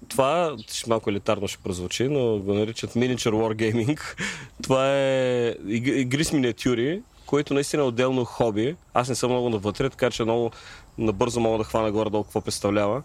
това 0.08 0.56
малко 0.88 1.10
елитарно 1.10 1.48
ще 1.48 1.58
прозвучи, 1.58 2.08
но 2.08 2.38
го 2.40 2.54
наричат 2.54 2.94
Miniature 2.94 3.16
Wargaming. 3.32 4.00
Това 4.64 4.92
е 4.92 5.54
иг- 5.66 5.96
игри 5.96 6.24
с 6.24 6.32
миниатюри, 6.32 7.02
които 7.26 7.54
наистина 7.54 7.84
е 7.84 7.86
отделно 7.86 8.26
хоби. 8.26 8.76
Аз 8.94 9.10
не 9.10 9.16
съм 9.16 9.32
много 9.32 9.50
навътре, 9.50 9.90
така 9.90 10.12
че 10.12 10.24
много 10.24 10.52
набързо 10.98 11.40
мога 11.40 11.58
да 11.58 11.64
хвана 11.64 11.92
горе-долу 11.92 12.24
какво 12.24 12.42
представлява. 12.42 13.04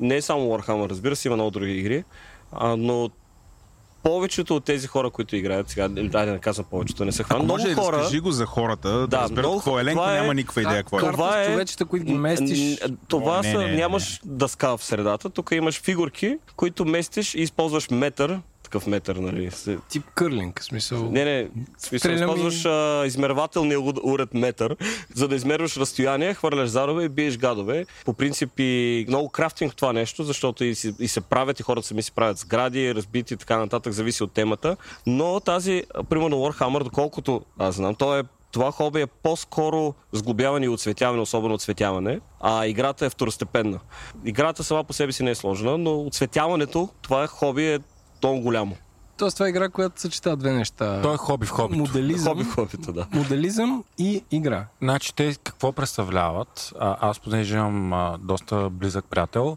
Не 0.00 0.16
е 0.16 0.22
само 0.22 0.42
Warhammer, 0.42 0.88
разбира 0.90 1.16
се, 1.16 1.28
има 1.28 1.36
много 1.36 1.50
други 1.50 1.72
игри, 1.72 2.04
а, 2.52 2.76
но 2.76 3.10
повечето 4.02 4.56
от 4.56 4.64
тези 4.64 4.86
хора, 4.86 5.10
които 5.10 5.36
играят, 5.36 5.68
сега, 5.68 5.88
дай 5.88 6.26
да 6.26 6.32
не 6.32 6.38
казвам 6.38 6.66
повечето, 6.70 7.04
не 7.04 7.12
са 7.12 7.24
хвана. 7.24 7.44
Много 7.44 7.62
може, 7.62 7.74
хора... 7.74 7.96
разкажи 7.96 8.20
го 8.20 8.30
за 8.30 8.46
хората, 8.46 8.88
да, 8.88 9.06
Да, 9.06 9.20
разберат 9.20 9.44
много 9.44 9.56
какво 9.56 9.78
е. 9.78 9.82
Еленко 9.82 10.00
това 10.00 10.16
е- 10.16 10.20
няма 10.20 10.34
никаква 10.34 10.62
идея 10.62 10.82
какво 10.82 10.98
е. 10.98 11.00
Карта 11.00 11.44
с 11.44 11.46
човечета, 11.46 11.84
които 11.84 12.06
ги 12.06 12.14
местиш. 12.14 12.78
Това 13.08 13.38
О, 13.38 13.42
не, 13.42 13.52
са, 13.52 13.58
не, 13.58 13.66
не, 13.66 13.74
нямаш 13.76 14.20
дъска 14.24 14.76
в 14.76 14.84
средата, 14.84 15.30
тук 15.30 15.50
имаш 15.52 15.80
фигурки, 15.82 16.38
които 16.56 16.84
местиш 16.84 17.34
и 17.34 17.40
използваш 17.40 17.90
метър, 17.90 18.40
такъв 18.70 18.86
метър, 18.86 19.16
нали? 19.16 19.50
Тип 19.88 20.04
кърлинг, 20.14 20.64
смисъл. 20.64 21.10
Не, 21.10 21.24
не, 21.24 21.48
смисъл, 21.78 21.98
Стрелям 21.98 22.18
и- 22.18 22.32
използваш 22.32 22.64
а, 22.64 23.02
измервателния 23.06 23.80
уред 24.02 24.34
метър, 24.34 24.76
за 25.14 25.28
да 25.28 25.34
измерваш 25.34 25.76
разстояние, 25.76 26.34
хвърляш 26.34 26.68
зарове 26.68 27.04
и 27.04 27.08
биеш 27.08 27.38
гадове. 27.38 27.86
По 28.04 28.12
принцип 28.14 28.50
и 28.58 29.04
много 29.08 29.28
крафтинг 29.28 29.76
това 29.76 29.92
нещо, 29.92 30.24
защото 30.24 30.64
и, 30.64 30.74
си, 30.74 30.94
и 30.98 31.08
се 31.08 31.20
правят 31.20 31.60
и 31.60 31.62
хората 31.62 31.86
сами 31.86 32.02
си 32.02 32.12
правят 32.12 32.38
сгради, 32.38 32.94
разбити 32.94 33.34
и 33.34 33.36
така 33.36 33.56
нататък, 33.56 33.92
зависи 33.92 34.22
от 34.22 34.32
темата. 34.32 34.76
Но 35.06 35.40
тази, 35.40 35.84
примерно 36.08 36.36
Warhammer, 36.36 36.84
доколкото 36.84 37.42
аз 37.58 37.74
знам, 37.74 37.94
то 37.94 38.18
е 38.18 38.22
това 38.52 38.72
хоби 38.72 39.00
е 39.00 39.06
по-скоро 39.06 39.94
сглобяване 40.12 40.66
и 40.66 40.68
оцветяване, 40.68 41.22
особено 41.22 41.54
оцветяване, 41.54 42.20
а 42.40 42.66
играта 42.66 43.06
е 43.06 43.10
второстепенна. 43.10 43.80
Играта 44.24 44.64
сама 44.64 44.84
по 44.84 44.92
себе 44.92 45.12
си 45.12 45.22
не 45.22 45.30
е 45.30 45.34
сложна, 45.34 45.78
но 45.78 46.00
оцветяването, 46.00 46.88
това 47.02 47.24
е 47.24 47.26
хоби 47.26 47.66
е 47.66 47.78
много 48.22 48.40
голямо. 48.40 48.76
Тоест, 49.16 49.36
това 49.36 49.46
е 49.46 49.50
игра, 49.50 49.68
която 49.68 50.00
съчетава 50.00 50.36
две 50.36 50.52
неща. 50.52 51.00
Той 51.02 51.14
е 51.14 51.16
хоби 51.16 51.46
в 51.46 51.50
хобито. 51.50 51.78
Моделизъм, 51.80 52.32
Хоби 52.32 52.44
в 52.44 52.54
хобито, 52.54 52.92
да. 52.92 53.06
моделизъм 53.12 53.84
и 53.98 54.24
игра. 54.30 54.66
Значи 54.82 55.14
те 55.14 55.34
какво 55.44 55.72
представляват? 55.72 56.72
А, 56.78 56.96
аз 57.00 57.20
понеже 57.20 57.56
имам 57.56 57.92
а, 57.92 58.18
доста 58.20 58.70
близък 58.70 59.04
приятел, 59.04 59.56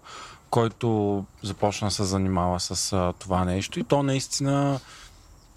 който 0.49 1.25
започна 1.43 1.87
да 1.87 1.91
се 1.91 2.03
занимава 2.03 2.59
с 2.59 2.93
а, 2.93 3.13
това 3.19 3.45
нещо 3.45 3.79
и 3.79 3.83
то 3.83 4.03
наистина 4.03 4.79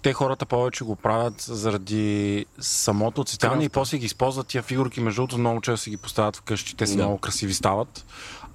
те 0.01 0.13
хората 0.13 0.45
повече 0.45 0.83
го 0.83 0.95
правят 0.95 1.41
заради 1.41 2.45
самото 2.59 3.21
оцветяване 3.21 3.63
и 3.63 3.69
после 3.69 3.97
ги 3.97 4.05
използват 4.05 4.47
тия 4.47 4.63
фигурки. 4.63 5.01
Между 5.01 5.21
другото, 5.21 5.37
много 5.37 5.61
често 5.61 5.83
си 5.83 5.89
ги 5.89 5.97
поставят 5.97 6.35
вкъщи, 6.35 6.75
те 6.75 6.87
са 6.87 6.95
Да. 6.95 7.03
много 7.03 7.17
красиви 7.17 7.53
стават. 7.53 8.05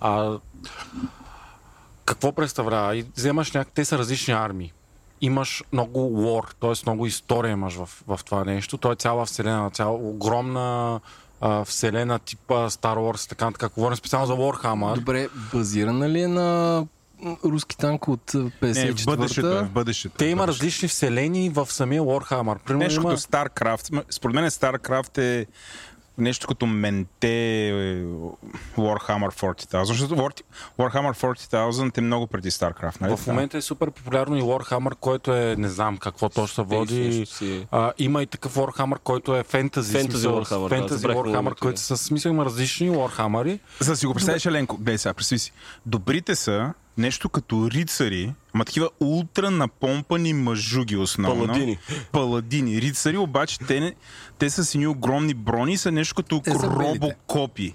А, 0.01 0.39
какво 2.05 2.33
представлява? 2.33 2.97
И 2.97 3.05
вземаш 3.17 3.53
някак... 3.53 3.73
Те 3.75 3.85
са 3.85 3.99
различни 3.99 4.35
армии. 4.35 4.73
Имаш 5.21 5.65
много 5.73 5.99
лор, 5.99 6.55
т.е. 6.61 6.73
много 6.87 7.07
история 7.07 7.53
имаш 7.53 7.75
в, 7.75 7.89
в 8.07 8.21
това 8.25 8.45
нещо. 8.45 8.79
То 8.79 8.93
е 8.93 8.97
цяла 8.97 9.27
вселена, 9.27 9.71
цяла 9.71 9.95
огромна 9.97 11.01
а, 11.41 11.65
вселена 11.65 12.19
типа 12.19 12.71
Star 12.71 12.97
Wars, 12.97 13.29
така, 13.29 13.51
така. 13.51 13.69
Говорим 13.69 13.97
специално 13.97 14.27
за 14.27 14.33
Warhammer. 14.33 14.95
Добре, 14.95 15.29
базирана 15.53 16.09
ли 16.09 16.21
е 16.21 16.29
на 16.29 16.87
руски 17.45 17.77
танк 17.77 18.09
от 18.09 18.35
Не, 18.35 18.41
в 18.43 19.05
бъдещето, 19.05 19.49
е, 19.49 19.51
в 19.51 19.55
54-та? 19.55 19.63
бъдещето. 19.63 20.17
Те 20.17 20.27
има 20.27 20.47
различни 20.47 20.89
вселени 20.89 21.49
в 21.51 21.67
самия 21.73 22.03
Warhammer. 22.03 22.59
Примерно 22.59 22.85
Нещо 22.85 23.01
има... 23.01 23.11
като 23.11 23.23
StarCraft. 23.23 24.05
Според 24.11 24.35
мен 24.35 24.51
StarCraft 24.51 25.19
е 25.19 25.47
нещо 26.19 26.47
като 26.47 26.67
менте 26.67 27.69
е, 27.69 27.73
Warhammer 28.77 29.33
40,000. 29.33 29.83
Защото 29.85 30.17
War- 30.17 30.43
Warhammer 30.79 31.13
40,000 31.13 31.99
е 31.99 32.01
много 32.01 32.27
преди 32.27 32.51
StarCraft. 32.51 33.01
Нали? 33.01 33.17
В 33.17 33.27
момента 33.27 33.59
е 33.59 33.61
супер 33.61 33.91
популярно 33.91 34.37
и 34.37 34.43
Warhammer, 34.43 34.95
който 34.95 35.35
е, 35.35 35.57
не 35.59 35.69
знам 35.69 35.97
какво 35.97 36.29
точно 36.29 36.65
води. 36.65 37.27
А, 37.71 37.93
има 37.99 38.23
и 38.23 38.27
такъв 38.27 38.55
Warhammer, 38.57 38.99
който 38.99 39.37
е 39.37 39.43
фентази. 39.43 39.93
Фентази 39.93 40.29
Warhammer, 40.29 40.63
да, 40.63 40.69
Фентази 40.69 41.01
забравих 41.01 41.23
Warhammer, 41.33 41.59
който 41.59 41.77
да. 41.77 41.81
са 41.81 41.97
смисъл 41.97 42.31
има 42.31 42.45
различни 42.45 42.91
Warhammer. 42.91 43.59
За 43.81 43.93
да 43.93 43.97
си 43.97 44.07
го 44.07 44.15
представиш, 44.15 44.47
Еленко, 44.47 44.77
гледай 44.77 44.99
сега, 44.99 45.15
представи 45.15 45.39
си. 45.39 45.53
Добрите 45.87 46.37
са 46.37 46.73
нещо 46.99 47.29
като 47.29 47.71
рицари, 47.71 48.33
ама 48.55 48.65
такива 48.65 48.89
ултра 49.01 49.51
напомпани 49.51 50.33
мъжуги 50.33 50.97
основно. 50.97 51.47
Паладини. 51.47 51.79
Паладини. 52.13 52.81
Рицари, 52.81 53.17
обаче 53.17 53.59
те, 53.59 53.81
не, 53.81 53.95
те 54.39 54.51
са 54.51 54.65
с 54.65 54.75
едни 54.75 54.87
огромни 54.87 55.35
брони, 55.35 55.77
са 55.77 55.93
нещо 55.93 56.15
като 56.15 56.41
Те 56.41 56.51
са 56.51 56.67
робокопи. 56.67 57.75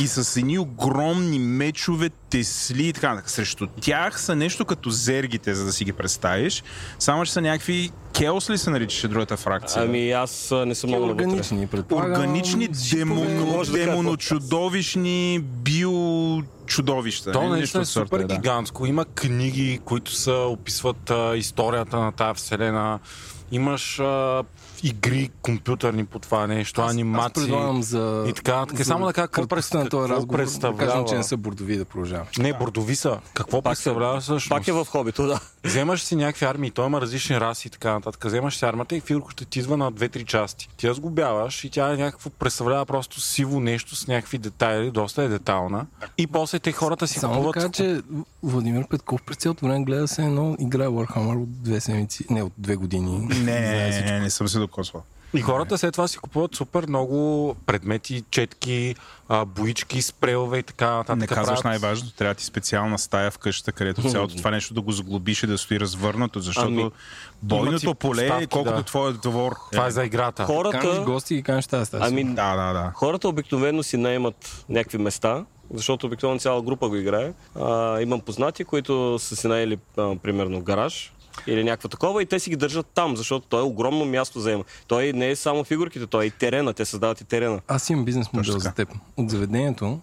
И 0.00 0.06
с 0.06 0.36
едни 0.36 0.58
огромни 0.58 1.38
мечове, 1.38 2.10
тесли 2.30 2.88
и 2.88 2.92
така 2.92 3.08
нататък. 3.08 3.30
Срещу 3.30 3.66
тях 3.66 4.20
са 4.20 4.36
нещо 4.36 4.64
като 4.64 4.90
зергите, 4.90 5.54
за 5.54 5.64
да 5.64 5.72
си 5.72 5.84
ги 5.84 5.92
представиш. 5.92 6.64
Само, 6.98 7.24
че 7.24 7.32
са 7.32 7.40
някакви 7.40 7.90
Келс 8.12 8.50
ли 8.50 8.58
се 8.58 8.70
наричаше 8.70 9.08
другата 9.08 9.36
фракция? 9.36 9.82
Ами 9.82 10.12
аз 10.12 10.52
не 10.66 10.74
съм 10.74 10.90
много. 10.90 11.04
Органични, 11.04 11.66
предполагам. 11.66 12.12
Органични 12.12 12.64
шипове. 12.64 12.98
демоно, 12.98 13.64
демоночудовищни 13.72 15.40
био-чудовища. 15.40 17.32
То 17.32 17.42
Е, 17.42 17.48
наистина 17.48 17.82
е 17.82 17.86
супер 17.86 18.18
да. 18.18 18.34
гигантско. 18.34 18.86
Има 18.86 19.04
книги, 19.04 19.80
които 19.84 20.12
са 20.12 20.17
описват 20.26 21.10
а, 21.10 21.36
историята 21.36 21.98
на 21.98 22.12
тази 22.12 22.38
вселена. 22.38 22.98
Имаш 23.52 24.00
а, 24.00 24.44
игри 24.82 25.30
компютърни 25.42 26.04
по 26.04 26.18
това 26.18 26.46
нещо, 26.46 26.80
Аз, 26.80 26.86
аз 26.86 26.92
анимации. 26.92 27.42
предлагам 27.42 27.82
за... 27.82 28.24
и 28.28 28.32
така, 28.32 28.66
така, 28.66 28.84
само 28.84 29.06
да 29.06 29.12
кажа, 29.12 29.26
какво, 29.28 29.42
краткостта 29.42 29.78
на 29.78 29.88
този 29.88 30.00
какво 30.02 30.16
разговор, 30.16 30.38
да 30.38 30.44
представлява? 30.44 30.78
кажем, 30.86 31.04
че 31.08 31.14
не 31.14 31.22
са 31.22 31.36
бордови 31.36 31.76
да 31.76 31.84
продължавам. 31.84 32.26
Не, 32.38 32.52
бордови 32.52 32.96
са. 32.96 33.18
Какво 33.34 33.62
Пак, 33.62 33.72
представлява 33.72 34.16
е, 34.16 34.20
всъщност? 34.20 34.48
пак 34.48 34.68
е 34.68 34.72
в 34.72 34.84
хобито, 34.84 35.26
да. 35.26 35.40
Вземаш 35.64 36.02
си 36.02 36.16
някакви 36.16 36.46
армии, 36.46 36.70
той 36.70 36.86
има 36.86 37.00
различни 37.00 37.40
раси 37.40 37.68
и 37.68 37.70
така 37.70 37.92
нататък. 37.92 38.24
Вземаш 38.24 38.56
си 38.56 38.64
армията 38.64 38.96
и 38.96 39.00
фигурката 39.00 39.44
ти 39.44 39.58
идва 39.58 39.76
на 39.76 39.92
2-3 39.92 40.24
части. 40.24 40.68
Ти 40.76 40.86
я 40.86 40.94
сглобяваш 40.94 41.64
и 41.64 41.70
тя 41.70 41.92
е 41.92 41.96
някакво 41.96 42.30
представлява 42.30 42.86
просто 42.86 43.20
сиво 43.20 43.60
нещо 43.60 43.96
с 43.96 44.06
някакви 44.06 44.38
детайли, 44.38 44.90
доста 44.90 45.22
е 45.22 45.28
детална. 45.28 45.86
И 46.18 46.26
после 46.26 46.58
те 46.58 46.72
хората 46.72 47.06
си 47.08 47.18
Само 47.18 47.32
да 47.32 47.38
купуват... 47.38 47.54
кажа, 47.54 47.70
че 47.70 48.02
Владимир 48.42 48.88
Петков 48.88 49.22
през 49.22 49.36
цялото 49.36 49.66
време 49.66 49.84
гледа 49.84 50.08
се 50.08 50.22
едно 50.22 50.56
играе 50.60 50.88
Warhammer 50.88 51.42
от 51.42 51.62
две 51.62 51.80
седмици, 51.80 52.24
не 52.30 52.42
от 52.42 52.52
две 52.58 52.76
години. 52.76 53.28
Не, 53.44 53.60
не, 53.60 54.00
не, 54.00 54.20
не, 54.20 54.30
съм 54.30 54.48
се 54.48 54.58
докосвал. 54.58 55.02
И 55.34 55.40
хората 55.40 55.78
след 55.78 55.92
това 55.92 56.08
си 56.08 56.18
купуват 56.18 56.54
супер 56.54 56.86
много 56.88 57.56
предмети, 57.66 58.24
четки, 58.30 58.94
боички, 59.46 60.02
спреове 60.02 60.58
и 60.58 60.62
така 60.62 60.90
нататък. 60.90 61.20
Не 61.20 61.26
казваш 61.26 61.62
най-важното. 61.62 62.14
Трябва 62.14 62.34
ти 62.34 62.44
специална 62.44 62.98
стая 62.98 63.30
в 63.30 63.38
къщата, 63.38 63.72
където 63.72 64.10
цялото 64.10 64.36
това 64.36 64.50
нещо 64.50 64.74
да 64.74 64.80
го 64.80 64.92
заглобиш 64.92 65.42
и 65.42 65.46
да 65.46 65.58
стои 65.58 65.80
развърнато, 65.80 66.40
защото 66.40 66.68
Ами, 66.68 66.90
бойното 67.42 67.94
поле 67.94 68.26
е 68.26 68.46
колкото 68.46 68.76
да. 68.76 68.82
твоят 68.82 69.20
двор. 69.20 69.52
Това 69.72 69.86
е 69.86 69.90
за 69.90 70.04
играта. 70.04 70.46
Каниш 70.46 70.56
Хората, 70.56 71.02
гости 71.06 71.34
и 71.34 71.42
каниш 71.42 71.66
тази 71.66 71.86
стая. 71.86 72.02
ами, 72.06 72.24
Да, 72.24 72.56
да, 72.56 72.72
да. 72.72 72.92
хората 72.94 73.28
обикновено 73.28 73.82
си 73.82 73.96
наемат 73.96 74.64
някакви 74.68 74.98
места, 74.98 75.44
защото 75.74 76.06
обикновено 76.06 76.40
цяла 76.40 76.62
група 76.62 76.88
го 76.88 76.96
играе. 76.96 77.32
А, 77.60 78.00
имам 78.00 78.20
познати, 78.20 78.64
които 78.64 79.18
са 79.18 79.36
си 79.36 79.48
наели, 79.48 79.78
а, 79.96 80.16
примерно, 80.16 80.60
гараж 80.60 81.12
или 81.46 81.64
някакво 81.64 81.88
такова 81.88 82.22
и 82.22 82.26
те 82.26 82.40
си 82.40 82.50
ги 82.50 82.56
държат 82.56 82.86
там, 82.94 83.16
защото 83.16 83.46
той 83.48 83.60
е 83.60 83.64
огромно 83.64 84.04
място 84.04 84.40
заема. 84.40 84.64
Той 84.86 85.12
не 85.12 85.30
е 85.30 85.36
само 85.36 85.64
фигурките, 85.64 86.06
той 86.06 86.24
е 86.24 86.26
и 86.26 86.30
терена, 86.30 86.72
те 86.72 86.84
създават 86.84 87.20
и 87.20 87.24
терена. 87.24 87.60
Аз 87.68 87.90
имам 87.90 88.04
бизнес 88.04 88.32
модел 88.32 88.58
за 88.58 88.74
теб. 88.74 88.88
От 89.16 89.30
заведението 89.30 90.00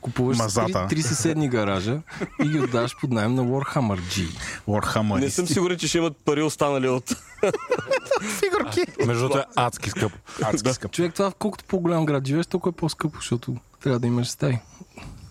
купуваш 0.00 0.38
Мазата. 0.38 0.86
три, 0.88 0.96
три 0.96 1.02
съседни 1.02 1.48
гаража 1.48 2.00
и 2.44 2.48
ги 2.48 2.60
отдаваш 2.60 2.96
под 3.00 3.10
найем 3.10 3.34
на 3.34 3.42
Warhammer 3.42 4.00
G. 4.00 4.28
Warhammer. 4.68 5.20
Не 5.20 5.30
съм 5.30 5.46
сигурен, 5.46 5.78
че 5.78 5.88
ще 5.88 5.98
имат 5.98 6.16
пари 6.16 6.42
останали 6.42 6.88
от... 6.88 7.16
Между 9.06 9.22
другото 9.22 9.38
е 9.38 9.44
адски 9.56 9.90
скъп. 9.90 10.12
Адски 10.42 10.72
скъп. 10.72 10.92
Човек, 10.92 11.14
това 11.14 11.32
колкото 11.38 11.64
по-голям 11.64 12.06
град 12.06 12.26
живееш, 12.26 12.46
толкова 12.46 12.70
е 12.70 12.78
по-скъпо, 12.78 13.16
защото 13.16 13.56
трябва 13.82 13.98
да 13.98 14.06
имаш 14.06 14.28
стаи. 14.28 14.58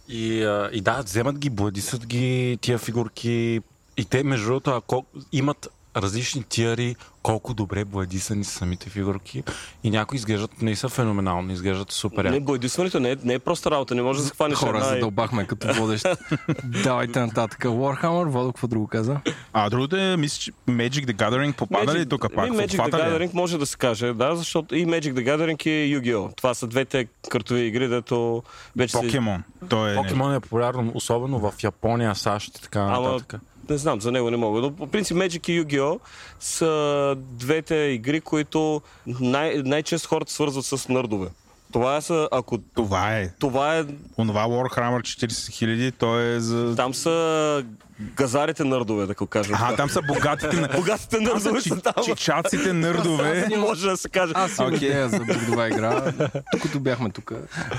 И, 0.10 0.44
а, 0.44 0.70
и 0.74 0.82
да, 0.82 1.02
вземат 1.02 1.40
ги, 1.40 1.50
бладисат 1.50 2.08
ги 2.08 2.58
тия 2.62 2.78
фигурки. 2.78 3.62
И 3.98 4.06
те, 4.06 4.24
между 4.24 4.45
другото, 4.45 4.72
ако 4.72 5.06
имат 5.32 5.70
различни 5.95 6.44
тиари, 6.44 6.95
колко 7.24 7.53
добре 7.53 7.86
бладисани 7.86 8.44
са 8.44 8.52
самите 8.52 8.90
фигурки. 8.90 9.44
И 9.84 9.90
някои 9.90 10.15
изглеждат, 10.15 10.61
не 10.61 10.76
са 10.76 10.90
феноменално, 10.90 11.52
изглеждат 11.52 11.91
супер. 11.91 12.26
Не, 12.26 12.36
яко. 12.36 12.45
бойдисването 12.45 12.99
не 12.99 13.11
е, 13.11 13.15
не 13.24 13.34
е 13.34 13.40
проста 13.40 13.72
работа, 13.72 13.95
не 13.95 14.02
може 14.02 14.20
да 14.20 14.26
се 14.26 14.32
хванеш 14.32 14.57
Хора, 14.57 14.78
една... 14.78 14.90
задълбахме 14.90 15.48
като 15.48 15.74
водещ. 15.74 16.06
Давайте 16.64 17.20
нататък. 17.20 17.60
Warhammer, 17.60 18.30
Водо, 18.30 18.52
какво 18.52 18.68
друго 18.68 18.88
каза? 18.88 19.18
А 19.53 19.70
другото 19.70 19.95
е, 19.95 20.18
мисля, 20.18 20.40
че 20.40 20.52
Magic 20.52 21.06
the 21.06 21.14
Gathering 21.14 21.56
попада 21.56 21.94
ли 21.94 22.06
тук 22.06 22.36
пак? 22.36 22.49
Ми, 22.49 22.57
В 22.57 22.60
Magic 22.60 22.78
the 22.78 22.98
ли 22.98 23.02
е? 23.02 23.28
Gathering 23.28 23.34
може 23.34 23.57
да 23.57 23.65
се 23.65 23.78
каже, 23.78 24.14
да, 24.14 24.36
защото 24.36 24.76
и 24.76 24.86
Magic 24.86 25.14
the 25.14 25.26
Gathering 25.26 25.68
и 25.68 25.98
Yu-Gi-Oh! 25.98 26.36
Това 26.36 26.53
са 26.53 26.68
двете 26.68 27.07
картови 27.30 27.61
игри, 27.61 27.88
дето 27.88 28.44
вече 28.76 28.91
се... 28.91 29.02
Покемон. 29.02 29.44
Той 29.70 29.91
е... 29.91 29.95
Покемон 29.95 30.34
е 30.34 30.40
популярно, 30.40 30.91
особено 30.95 31.40
в 31.40 31.53
Япония, 31.64 32.15
САЩ 32.15 32.57
и 32.57 32.61
така 32.61 32.80
Ама, 32.80 33.10
нататък. 33.10 33.41
Не 33.69 33.77
знам, 33.77 34.02
за 34.02 34.11
него 34.11 34.31
не 34.31 34.38
мога. 34.38 34.61
Но 34.61 34.72
по 34.76 34.88
принцип 34.88 35.18
Magic 35.18 35.49
и 35.49 35.64
Yu-Gi-Oh! 35.64 35.99
са 36.40 37.15
двете 37.18 37.76
игри, 37.76 38.22
които 38.22 38.81
най- 39.19 39.61
най-често 39.65 40.10
хората 40.10 40.31
свързват 40.31 40.65
с 40.65 40.90
нърдове. 40.90 41.27
Това 41.73 42.02
са, 42.02 42.30
ако 42.31 42.57
Това 42.57 43.18
е. 43.18 43.30
това 43.40 43.77
е, 43.77 43.85
Онова 44.18 44.44
Warhammer 44.44 45.02
40 45.02 45.27
000, 45.27 45.94
то 45.98 46.19
е 46.19 46.40
за... 46.40 46.76
там 46.76 46.94
са 46.94 47.65
газарите 48.06 48.64
нърдове, 48.64 49.06
да 49.06 49.14
го 49.14 49.26
кажем. 49.28 49.56
Аха, 49.56 49.76
там 49.76 49.90
са 49.90 50.02
богатите... 50.02 50.56
на- 50.62 50.68
Богатите 50.68 51.20
нърдове 51.20 51.62
са 51.62 51.82
там. 51.82 51.94
чичаците 52.06 52.74
нърдове. 52.74 53.48
Не 53.50 53.58
може 53.58 53.88
да 53.88 53.98
се 53.98 54.10
каже. 54.10 54.34
Аз 54.36 54.58
имам 54.58 54.74
идея 54.74 55.10
за 55.10 55.20
бордова 55.20 55.68
игра. 55.68 56.12
Тук 56.52 56.62
като 56.62 56.80
бяхме 56.80 57.10
тук. 57.10 57.32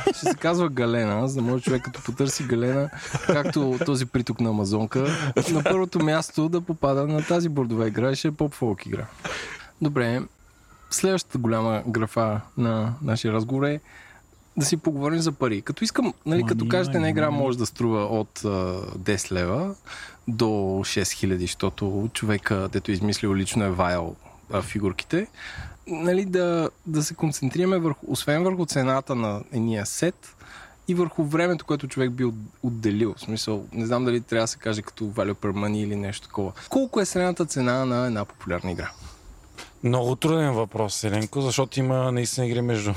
Ще 0.06 0.18
се 0.20 0.34
казва 0.34 0.68
Галена, 0.68 1.28
за 1.28 1.34
да 1.34 1.42
може 1.42 1.64
човек 1.64 1.82
като 1.82 2.02
потърси 2.02 2.44
Галена, 2.44 2.90
както 3.26 3.78
този 3.86 4.06
приток 4.06 4.40
на 4.40 4.50
Амазонка, 4.50 5.06
на 5.50 5.62
първото 5.62 5.98
място 6.00 6.48
да 6.48 6.60
попада 6.60 7.06
на 7.06 7.22
тази 7.22 7.48
бордова 7.48 7.88
игра 7.88 8.10
и 8.10 8.16
ще 8.16 8.28
е 8.28 8.32
поп-фолк 8.32 8.86
игра. 8.86 9.06
Добре, 9.80 10.22
следващата 10.90 11.38
голяма 11.38 11.82
графа 11.86 12.40
на 12.58 12.94
нашия 13.02 13.32
разговор 13.32 13.64
е 13.64 13.80
да 14.56 14.64
си 14.64 14.76
поговорим 14.76 15.18
за 15.18 15.32
пари. 15.32 15.62
Като 15.62 15.84
искам, 15.84 16.14
нали, 16.26 16.42
като 16.42 16.68
кажете, 16.68 16.96
една 16.96 17.08
игра 17.08 17.30
може 17.30 17.58
да 17.58 17.66
струва 17.66 18.00
от 18.00 18.40
а, 18.44 18.48
10 18.48 19.32
лева 19.32 19.74
до 20.28 20.44
6000, 20.44 21.36
защото 21.36 22.10
човека, 22.12 22.68
дето 22.72 22.92
измислил 22.92 23.34
лично 23.34 23.64
е 23.64 23.70
ваял 23.70 24.16
а, 24.52 24.62
фигурките, 24.62 25.26
нали, 25.86 26.24
да, 26.24 26.70
да 26.86 27.02
се 27.02 27.14
концентрираме 27.14 27.78
върху, 27.78 28.06
освен 28.08 28.44
върху 28.44 28.66
цената 28.66 29.14
на 29.14 29.42
едния 29.52 29.86
сет, 29.86 30.34
и 30.88 30.94
върху 30.94 31.24
времето, 31.24 31.64
което 31.64 31.88
човек 31.88 32.10
би 32.10 32.24
от- 32.24 32.34
отделил. 32.62 33.14
В 33.16 33.20
смисъл, 33.20 33.64
не 33.72 33.86
знам 33.86 34.04
дали 34.04 34.20
трябва 34.20 34.44
да 34.44 34.48
се 34.48 34.58
каже 34.58 34.82
като 34.82 35.04
value 35.04 35.34
per 35.34 35.52
money 35.52 35.76
или 35.76 35.96
нещо 35.96 36.26
такова. 36.28 36.52
Колко 36.68 37.00
е 37.00 37.04
средната 37.04 37.46
цена 37.46 37.84
на 37.84 38.06
една 38.06 38.24
популярна 38.24 38.72
игра? 38.72 38.90
Много 39.84 40.16
труден 40.16 40.52
въпрос, 40.52 41.04
Еленко, 41.04 41.40
защото 41.40 41.80
има 41.80 42.12
наистина 42.12 42.46
игри 42.46 42.60
между 42.60 42.92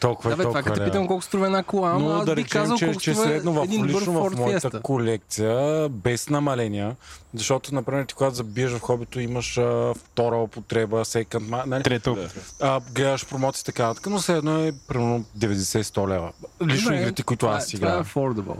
толкова 0.00 0.30
Да, 0.30 0.36
бе, 0.36 0.42
това 0.42 0.52
толкова. 0.52 0.62
като 0.64 0.78
те 0.80 0.90
питам 0.90 1.06
колко 1.06 1.22
струва 1.22 1.46
една 1.46 1.62
кола, 1.62 1.90
ама 1.90 2.00
Но 2.00 2.10
аз 2.10 2.24
да 2.24 2.34
би 2.34 2.42
речем, 2.42 2.60
казал 2.62 2.76
че, 2.76 2.84
колко 2.86 3.00
че 3.00 3.12
струва 3.12 3.28
средно 3.28 3.52
в, 3.52 3.64
един 3.64 3.86
лично 3.86 4.12
в 4.12 4.36
моята 4.36 4.70
Fiesta. 4.70 4.82
колекция, 4.82 5.88
без 5.88 6.28
намаления, 6.28 6.96
защото, 7.34 7.74
например, 7.74 8.04
ти 8.04 8.14
когато 8.14 8.34
забиеш 8.34 8.70
в 8.70 8.80
хобито, 8.80 9.20
имаш 9.20 9.58
а, 9.58 9.94
втора 9.96 10.36
употреба, 10.36 11.04
ma- 11.04 11.66
нали? 11.66 11.82
Трета. 11.82 12.28
а, 12.60 12.80
гледаш 12.92 13.26
промоции 13.26 13.60
и 13.60 13.66
така 13.66 13.86
нататък, 13.86 14.06
но 14.06 14.18
все 14.18 14.32
едно 14.32 14.58
е 14.58 14.72
примерно 14.88 15.24
90-100 15.38 16.08
лева. 16.08 16.32
Лично 16.66 16.84
Добре, 16.84 16.96
игрите, 16.96 17.22
които 17.22 17.40
това 17.40 17.52
е- 17.52 17.56
аз 17.56 17.66
си 17.66 17.76
Това 17.76 17.88
е 17.88 17.90
играя. 17.90 18.04
affordable. 18.04 18.56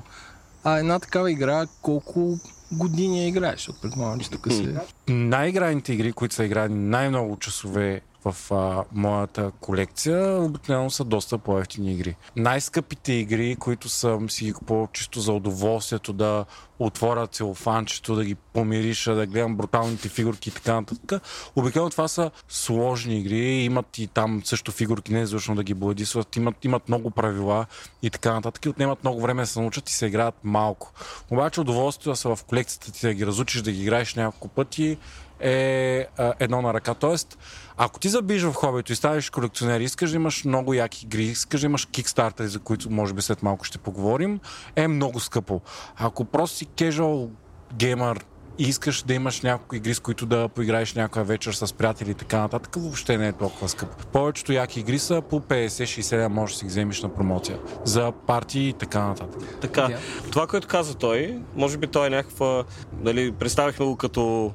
А 0.64 0.78
една 0.78 0.98
такава 0.98 1.30
игра, 1.30 1.66
колко 1.82 2.38
години 2.72 3.22
я 3.22 3.28
играеш? 3.28 3.56
Защото 3.56 3.80
предполагам, 3.80 4.20
че 4.20 4.30
тук 4.30 4.52
се... 4.52 4.74
Най-играните 5.08 5.92
игри, 5.92 6.12
които 6.12 6.34
са 6.34 6.44
играни 6.44 6.74
най-много 6.74 7.36
часове 7.36 8.00
в 8.24 8.54
а, 8.54 8.84
моята 8.92 9.50
колекция, 9.60 10.42
обикновено 10.42 10.90
са 10.90 11.04
доста 11.04 11.38
по-ефтини 11.38 11.92
игри. 11.92 12.16
Най-скъпите 12.36 13.12
игри, 13.12 13.56
които 13.56 13.88
съм 13.88 14.30
си 14.30 14.44
ги 14.44 14.52
купувал 14.52 14.88
чисто 14.92 15.20
за 15.20 15.32
удоволствието 15.32 16.12
да 16.12 16.44
отворя 16.78 17.26
целофанчето, 17.26 18.14
да 18.14 18.24
ги 18.24 18.34
помириша, 18.34 19.14
да 19.14 19.26
гледам 19.26 19.56
бруталните 19.56 20.08
фигурки 20.08 20.48
и 20.48 20.52
така 20.52 20.74
нататък. 20.74 21.22
Обикновено 21.56 21.90
това 21.90 22.08
са 22.08 22.30
сложни 22.48 23.18
игри, 23.18 23.38
имат 23.38 23.98
и 23.98 24.06
там 24.06 24.42
също 24.44 24.72
фигурки, 24.72 25.12
не 25.12 25.20
е 25.20 25.26
да 25.26 25.62
ги 25.62 25.74
бладисват, 25.74 26.36
имат, 26.36 26.64
имат 26.64 26.88
много 26.88 27.10
правила 27.10 27.66
и 28.02 28.10
така 28.10 28.34
нататък 28.34 28.64
и 28.64 28.68
отнемат 28.68 29.04
много 29.04 29.20
време 29.20 29.42
да 29.42 29.46
се 29.46 29.60
научат 29.60 29.90
и 29.90 29.92
се 29.92 30.06
играят 30.06 30.34
малко. 30.44 30.92
Обаче 31.30 31.60
удоволствието 31.60 32.10
да 32.10 32.16
са 32.16 32.36
в 32.36 32.44
колекцията 32.44 32.92
ти 32.92 33.06
да 33.06 33.14
ги 33.14 33.26
разучиш, 33.26 33.62
да 33.62 33.72
ги 33.72 33.82
играеш 33.82 34.14
няколко 34.14 34.48
пъти 34.48 34.98
е 35.40 36.06
а, 36.16 36.32
едно 36.38 36.62
на 36.62 36.74
ръка. 36.74 36.94
Тоест, 36.94 37.38
ако 37.76 38.00
ти 38.00 38.08
забиш 38.08 38.42
в 38.42 38.52
хобито 38.52 38.92
и 38.92 38.96
ставиш 38.96 39.30
колекционер, 39.30 39.80
искаш 39.80 40.10
да 40.10 40.16
имаш 40.16 40.44
много 40.44 40.74
яки 40.74 41.04
игри, 41.04 41.22
искаш 41.22 41.60
да 41.60 41.66
имаш 41.66 41.86
кикстартери, 41.86 42.48
за 42.48 42.58
които 42.58 42.90
може 42.90 43.14
би 43.14 43.22
след 43.22 43.42
малко 43.42 43.64
ще 43.64 43.78
поговорим, 43.78 44.40
е 44.76 44.88
много 44.88 45.20
скъпо. 45.20 45.60
Ако 45.96 46.24
просто 46.24 46.56
си 46.56 46.66
casual 46.66 47.28
геймър 47.74 48.24
и 48.58 48.68
искаш 48.68 49.02
да 49.02 49.14
имаш 49.14 49.40
няколко 49.40 49.76
игри, 49.76 49.94
с 49.94 50.00
които 50.00 50.26
да 50.26 50.48
поиграеш 50.48 50.94
някоя 50.94 51.24
вечер 51.24 51.52
с 51.52 51.74
приятели 51.74 52.10
и 52.10 52.14
така 52.14 52.38
нататък, 52.40 52.76
въобще 52.76 53.18
не 53.18 53.28
е 53.28 53.32
толкова 53.32 53.68
скъпо. 53.68 54.06
Повечето 54.06 54.52
яки 54.52 54.80
игри 54.80 54.98
са 54.98 55.22
по 55.30 55.40
50-60 55.40 56.16
лева 56.16 56.28
можеш 56.28 56.54
да 56.54 56.58
си 56.58 56.64
ги 56.64 56.68
вземеш 56.68 57.02
на 57.02 57.14
промоция. 57.14 57.58
За 57.84 58.12
партии 58.26 58.68
и 58.68 58.72
така 58.72 59.06
нататък. 59.06 59.60
Така, 59.60 59.88
Да. 59.88 59.98
това, 60.30 60.46
което 60.46 60.68
каза 60.68 60.94
той, 60.94 61.40
може 61.56 61.78
би 61.78 61.86
той 61.86 62.06
е 62.06 62.10
някаква, 62.10 62.64
дали, 62.92 63.32
представихме 63.32 63.86
го 63.86 63.96
като 63.96 64.52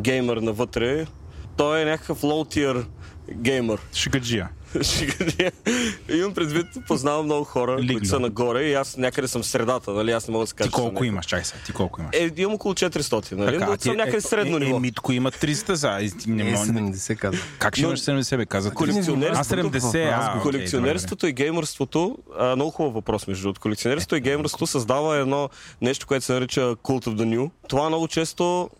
геймър 0.00 0.36
навътре, 0.36 1.06
той 1.56 1.80
е 1.80 1.84
някакъв 1.84 2.20
tier 2.22 2.84
геймър. 3.32 3.80
Шигаджия. 3.94 4.48
Имам 6.12 6.34
предвид, 6.34 6.66
познавам 6.88 7.24
много 7.24 7.44
хора, 7.44 7.76
Лигло. 7.78 7.94
които 7.94 8.08
са 8.08 8.20
нагоре 8.20 8.62
и 8.62 8.74
аз 8.74 8.96
някъде 8.96 9.28
съм 9.28 9.42
в 9.42 9.46
средата, 9.46 9.92
нали? 9.92 10.12
Аз 10.12 10.28
не 10.28 10.32
мога 10.32 10.42
да 10.42 10.46
се 10.46 10.54
кажа. 10.54 10.68
Ти 10.68 10.70
че 10.70 10.74
колко 10.74 10.88
някакъв- 10.88 11.06
имаш? 11.06 11.26
Чай 11.26 11.44
сега, 11.44 11.60
ти 11.66 11.72
колко 11.72 12.00
имаш? 12.00 12.10
Е, 12.14 12.30
имам 12.36 12.54
около 12.54 12.74
400, 12.74 13.32
нали? 13.32 13.58
Но 13.58 13.76
ти- 13.76 13.82
съм 13.82 13.96
някъде 13.96 14.20
средно 14.20 14.56
е, 14.56 14.60
ниво. 14.60 14.76
Е, 14.76 14.80
Митко 14.80 15.12
има 15.12 15.30
300 15.30 15.72
за. 15.72 15.90
Не, 16.26 16.42
Е, 16.42 16.50
може- 16.50 16.62
70 16.62 17.16
казва. 17.16 17.40
как 17.58 17.74
ще 17.74 17.82
Но- 17.82 17.88
имаш 17.88 18.00
70 18.00 18.36
бе? 18.36 18.46
Каза 18.46 18.70
Колекционерството- 18.70 19.54
А 19.54 19.56
70, 19.56 20.10
а, 20.12 20.40
Колекционерството 20.42 21.26
и 21.26 21.32
геймърството, 21.32 22.18
а, 22.38 22.56
много 22.56 22.70
хубав 22.70 22.94
въпрос 22.94 23.26
между 23.26 23.42
другото. 23.42 23.60
Колекционерството 23.60 24.16
и 24.16 24.20
геймърството 24.20 24.66
създава 24.66 25.16
едно 25.16 25.48
нещо, 25.82 26.06
което 26.06 26.24
се 26.24 26.32
нарича 26.32 26.60
Cult 26.60 27.06
of 27.06 27.14
the 27.14 27.36
New. 27.36 27.50
Това 27.68 27.88
много 27.88 28.08
често 28.08 28.70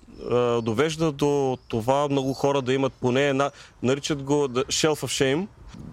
довежда 0.63 1.13
до 1.13 1.59
това 1.69 2.09
много 2.09 2.33
хора 2.33 2.63
да 2.63 2.73
имат 2.73 2.93
поне 2.93 3.29
една, 3.29 3.51
наричат 3.83 4.23
го 4.23 4.49
Shelf 4.49 5.03
of 5.03 5.35
Shame. 5.35 5.47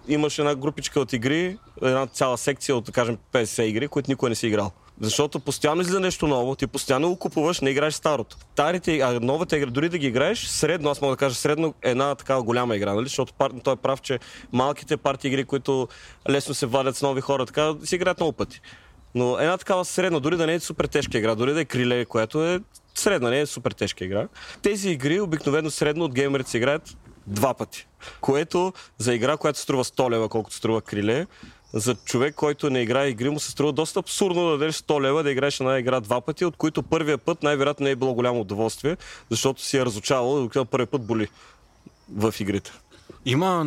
Имаш 0.08 0.38
една 0.38 0.54
групичка 0.54 1.00
от 1.00 1.12
игри, 1.12 1.58
една 1.82 2.06
цяла 2.06 2.38
секция 2.38 2.76
от, 2.76 2.84
да 2.84 2.92
кажем, 2.92 3.18
50 3.32 3.62
игри, 3.62 3.88
които 3.88 4.10
никой 4.10 4.28
не 4.28 4.34
си 4.34 4.46
играл. 4.46 4.72
Защото 5.00 5.40
постоянно 5.40 5.80
излиза 5.80 6.00
нещо 6.00 6.26
ново, 6.26 6.54
ти 6.54 6.66
постоянно 6.66 7.08
го 7.08 7.16
купуваш, 7.16 7.60
не 7.60 7.70
играеш 7.70 7.94
старото. 7.94 8.36
Старите, 8.52 8.98
а 8.98 9.20
новата 9.20 9.56
игра, 9.56 9.70
дори 9.70 9.88
да 9.88 9.98
ги 9.98 10.06
играеш, 10.06 10.46
средно, 10.46 10.90
аз 10.90 11.00
мога 11.00 11.12
да 11.12 11.16
кажа 11.16 11.34
средно, 11.34 11.74
една 11.82 12.14
такава 12.14 12.42
голяма 12.42 12.76
игра, 12.76 12.94
нали? 12.94 13.06
Защото 13.06 13.32
пар, 13.32 13.50
той 13.64 13.72
е 13.72 13.76
прав, 13.76 14.02
че 14.02 14.18
малките 14.52 14.96
парти 14.96 15.28
игри, 15.28 15.44
които 15.44 15.88
лесно 16.30 16.54
се 16.54 16.66
вадят 16.66 16.96
с 16.96 17.02
нови 17.02 17.20
хора, 17.20 17.46
така, 17.46 17.74
си 17.84 17.94
играят 17.94 18.20
много 18.20 18.32
пъти. 18.32 18.60
Но 19.14 19.38
една 19.38 19.58
такава 19.58 19.84
средна, 19.84 20.20
дори 20.20 20.36
да 20.36 20.46
не 20.46 20.54
е 20.54 20.60
супер 20.60 20.84
тежка 20.84 21.18
игра, 21.18 21.34
дори 21.34 21.52
да 21.52 21.60
е 21.60 21.64
криле, 21.64 22.04
което 22.04 22.44
е 22.44 22.60
средна, 22.98 23.30
не 23.30 23.40
е 23.40 23.46
супер 23.46 23.70
тежка 23.70 24.04
игра. 24.04 24.28
Тези 24.62 24.90
игри 24.90 25.20
обикновено 25.20 25.70
средно 25.70 26.04
от 26.04 26.14
геймерите 26.14 26.50
се 26.50 26.56
играят 26.56 26.96
два 27.26 27.54
пъти. 27.54 27.86
Което 28.20 28.72
за 28.98 29.14
игра, 29.14 29.36
която 29.36 29.58
струва 29.58 29.84
100 29.84 30.10
лева, 30.10 30.28
колкото 30.28 30.56
струва 30.56 30.82
криле, 30.82 31.26
за 31.72 31.94
човек, 31.94 32.34
който 32.34 32.70
не 32.70 32.82
играе 32.82 33.08
игри, 33.08 33.30
му 33.30 33.40
се 33.40 33.50
струва 33.50 33.72
доста 33.72 34.00
абсурдно 34.00 34.44
да 34.44 34.50
дадеш 34.50 34.74
100 34.74 35.00
лева 35.02 35.22
да 35.22 35.30
играеш 35.30 35.60
една 35.60 35.78
игра 35.78 36.00
два 36.00 36.20
пъти, 36.20 36.44
от 36.44 36.56
които 36.56 36.82
първия 36.82 37.18
път 37.18 37.42
най-вероятно 37.42 37.84
не 37.84 37.90
е 37.90 37.96
било 37.96 38.14
голямо 38.14 38.40
удоволствие, 38.40 38.96
защото 39.30 39.62
си 39.62 39.76
е 39.76 39.84
разучавал, 39.84 40.40
докато 40.40 40.64
първият 40.64 40.90
път 40.90 41.06
боли 41.06 41.28
в 42.08 42.34
игрите. 42.40 42.72
Има, 43.26 43.66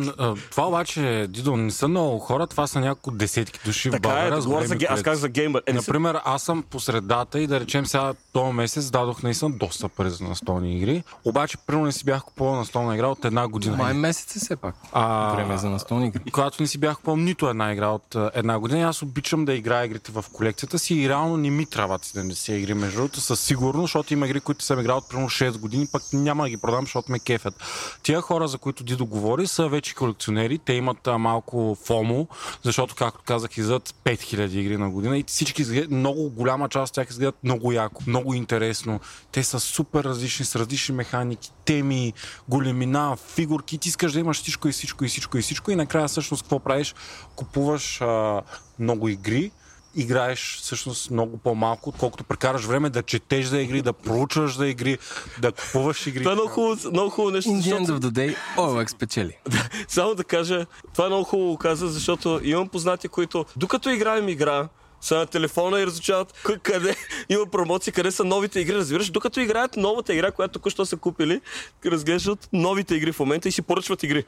това 0.50 0.68
обаче, 0.68 1.26
Дидо, 1.28 1.56
не 1.56 1.70
са 1.70 1.88
много 1.88 2.18
хора, 2.18 2.46
това 2.46 2.66
са 2.66 2.80
няколко 2.80 3.10
десетки 3.10 3.60
души 3.64 3.88
в 3.88 3.92
Така 3.92 4.08
България. 4.08 4.34
е, 4.34 4.40
говоря 4.40 4.66
за, 4.66 4.76
аз 4.88 5.02
казах 5.02 5.20
за 5.20 5.28
геймър. 5.28 5.62
Е, 5.66 5.72
Например, 5.72 6.20
аз 6.24 6.42
съм 6.42 6.62
по 6.62 6.80
средата 6.80 7.40
и 7.40 7.46
да 7.46 7.60
речем 7.60 7.86
сега 7.86 8.14
този 8.32 8.52
месец 8.52 8.90
дадох 8.90 9.22
наистина 9.22 9.50
доста 9.50 9.88
пари 9.88 10.10
за 10.10 10.24
настолни 10.24 10.76
игри. 10.76 11.02
Обаче, 11.24 11.56
примерно 11.58 11.86
не 11.86 11.92
си 11.92 12.04
бях 12.04 12.22
купувал 12.22 12.54
настолна 12.56 12.94
игра 12.94 13.06
от 13.06 13.24
една 13.24 13.48
година. 13.48 13.76
Май 13.76 13.94
месец 13.94 14.36
е 14.36 14.38
все 14.38 14.56
пак. 14.56 14.74
А, 14.92 15.32
Време 15.34 15.54
е 15.54 15.58
за 15.58 15.70
настолни 15.70 16.06
игри. 16.06 16.30
когато 16.30 16.62
не 16.62 16.66
си 16.66 16.78
бях 16.78 16.96
купувал 16.96 17.16
нито 17.16 17.48
една 17.48 17.72
игра 17.72 17.88
от 17.88 18.16
една 18.34 18.58
година, 18.58 18.82
аз 18.82 19.02
обичам 19.02 19.44
да 19.44 19.54
играя 19.54 19.84
игрите 19.84 20.12
в 20.12 20.24
колекцията 20.32 20.78
си 20.78 20.94
и 20.94 21.08
реално 21.08 21.36
не 21.36 21.50
ми 21.50 21.66
трябват 21.66 22.04
70 22.04 22.52
игри, 22.52 22.74
между 22.74 22.96
другото, 22.96 23.20
със 23.20 23.40
сигурност, 23.40 23.84
защото 23.84 24.12
има 24.12 24.26
игри, 24.26 24.40
които 24.40 24.64
съм 24.64 24.80
играл 24.80 24.96
от 24.96 25.08
примерно 25.08 25.28
6 25.30 25.58
години, 25.58 25.86
пък 25.92 26.02
няма 26.12 26.42
да 26.42 26.50
ги 26.50 26.56
продам, 26.56 26.84
защото 26.84 27.12
ме 27.12 27.18
кефят. 27.18 27.54
Тия 28.02 28.20
хора, 28.20 28.48
за 28.48 28.58
които 28.58 28.84
Дидо 28.84 29.06
говори, 29.06 29.27
са 29.46 29.68
вече 29.68 29.94
колекционери, 29.94 30.58
те 30.58 30.72
имат 30.72 31.06
а, 31.06 31.18
малко 31.18 31.76
фомо, 31.84 32.28
защото, 32.62 32.94
както 32.94 33.24
казах, 33.24 33.56
излизат 33.56 33.94
5000 34.04 34.54
игри 34.54 34.76
на 34.76 34.90
година 34.90 35.18
и 35.18 35.24
всички 35.26 35.62
изглеждат, 35.62 35.90
много 35.90 36.30
голяма 36.30 36.68
част 36.68 36.90
от 36.90 36.94
тях 36.94 37.10
изглеждат 37.10 37.44
много 37.44 37.72
яко, 37.72 38.02
много 38.06 38.34
интересно. 38.34 39.00
Те 39.32 39.42
са 39.42 39.60
супер 39.60 40.04
различни, 40.04 40.44
с 40.44 40.56
различни 40.56 40.94
механики, 40.94 41.52
теми, 41.64 42.12
големина, 42.48 43.16
фигурки. 43.34 43.78
Ти 43.78 43.88
искаш 43.88 44.12
да 44.12 44.20
имаш 44.20 44.40
всичко 44.40 44.68
и 44.68 44.72
всичко 44.72 45.04
и 45.04 45.08
всичко 45.08 45.38
и 45.38 45.42
всичко 45.42 45.70
и 45.70 45.76
накрая 45.76 46.08
всъщност 46.08 46.42
какво 46.42 46.58
правиш? 46.58 46.94
Купуваш 47.36 48.00
а, 48.00 48.42
много 48.78 49.08
игри, 49.08 49.50
играеш 49.98 50.58
всъщност 50.62 51.10
много 51.10 51.38
по-малко, 51.38 51.90
отколкото 51.90 52.24
прекараш 52.24 52.64
време 52.64 52.90
да 52.90 53.02
четеш 53.02 53.46
за 53.46 53.60
игри, 53.60 53.82
да 53.82 53.92
проучваш 53.92 54.56
за 54.56 54.66
игри, 54.66 54.98
да 55.40 55.52
купуваш 55.52 56.06
игри. 56.06 56.22
Това 56.22 56.32
е 56.32 56.34
много 56.34 56.48
хубаво, 56.48 56.90
много 56.90 57.10
хубаво 57.10 57.34
нещо, 57.34 57.50
In 57.50 57.62
the 57.62 57.78
end 57.78 57.86
of 57.86 57.98
the 57.98 58.10
day, 58.10 58.36
OLX 58.56 58.90
спечели. 58.90 59.36
Само 59.88 60.14
да 60.14 60.24
кажа, 60.24 60.66
това 60.92 61.04
е 61.04 61.08
много 61.08 61.24
хубаво 61.24 61.56
каза, 61.56 61.88
защото 61.88 62.40
имам 62.42 62.68
познати, 62.68 63.08
които 63.08 63.44
докато 63.56 63.90
играем 63.90 64.28
игра, 64.28 64.68
са 65.00 65.16
на 65.16 65.26
телефона 65.26 65.80
и 65.80 65.86
разучават 65.86 66.34
къде 66.62 66.96
има 67.28 67.46
промоции, 67.46 67.92
къде 67.92 68.10
са 68.10 68.24
новите 68.24 68.60
игри, 68.60 68.74
разбираш, 68.74 69.10
докато 69.10 69.40
играят 69.40 69.76
новата 69.76 70.14
игра, 70.14 70.30
която 70.30 70.52
току-що 70.52 70.86
са 70.86 70.96
купили, 70.96 71.40
разглеждат 71.86 72.48
новите 72.52 72.94
игри 72.94 73.12
в 73.12 73.20
момента 73.20 73.48
и 73.48 73.52
си 73.52 73.62
поръчват 73.62 74.02
игри. 74.02 74.24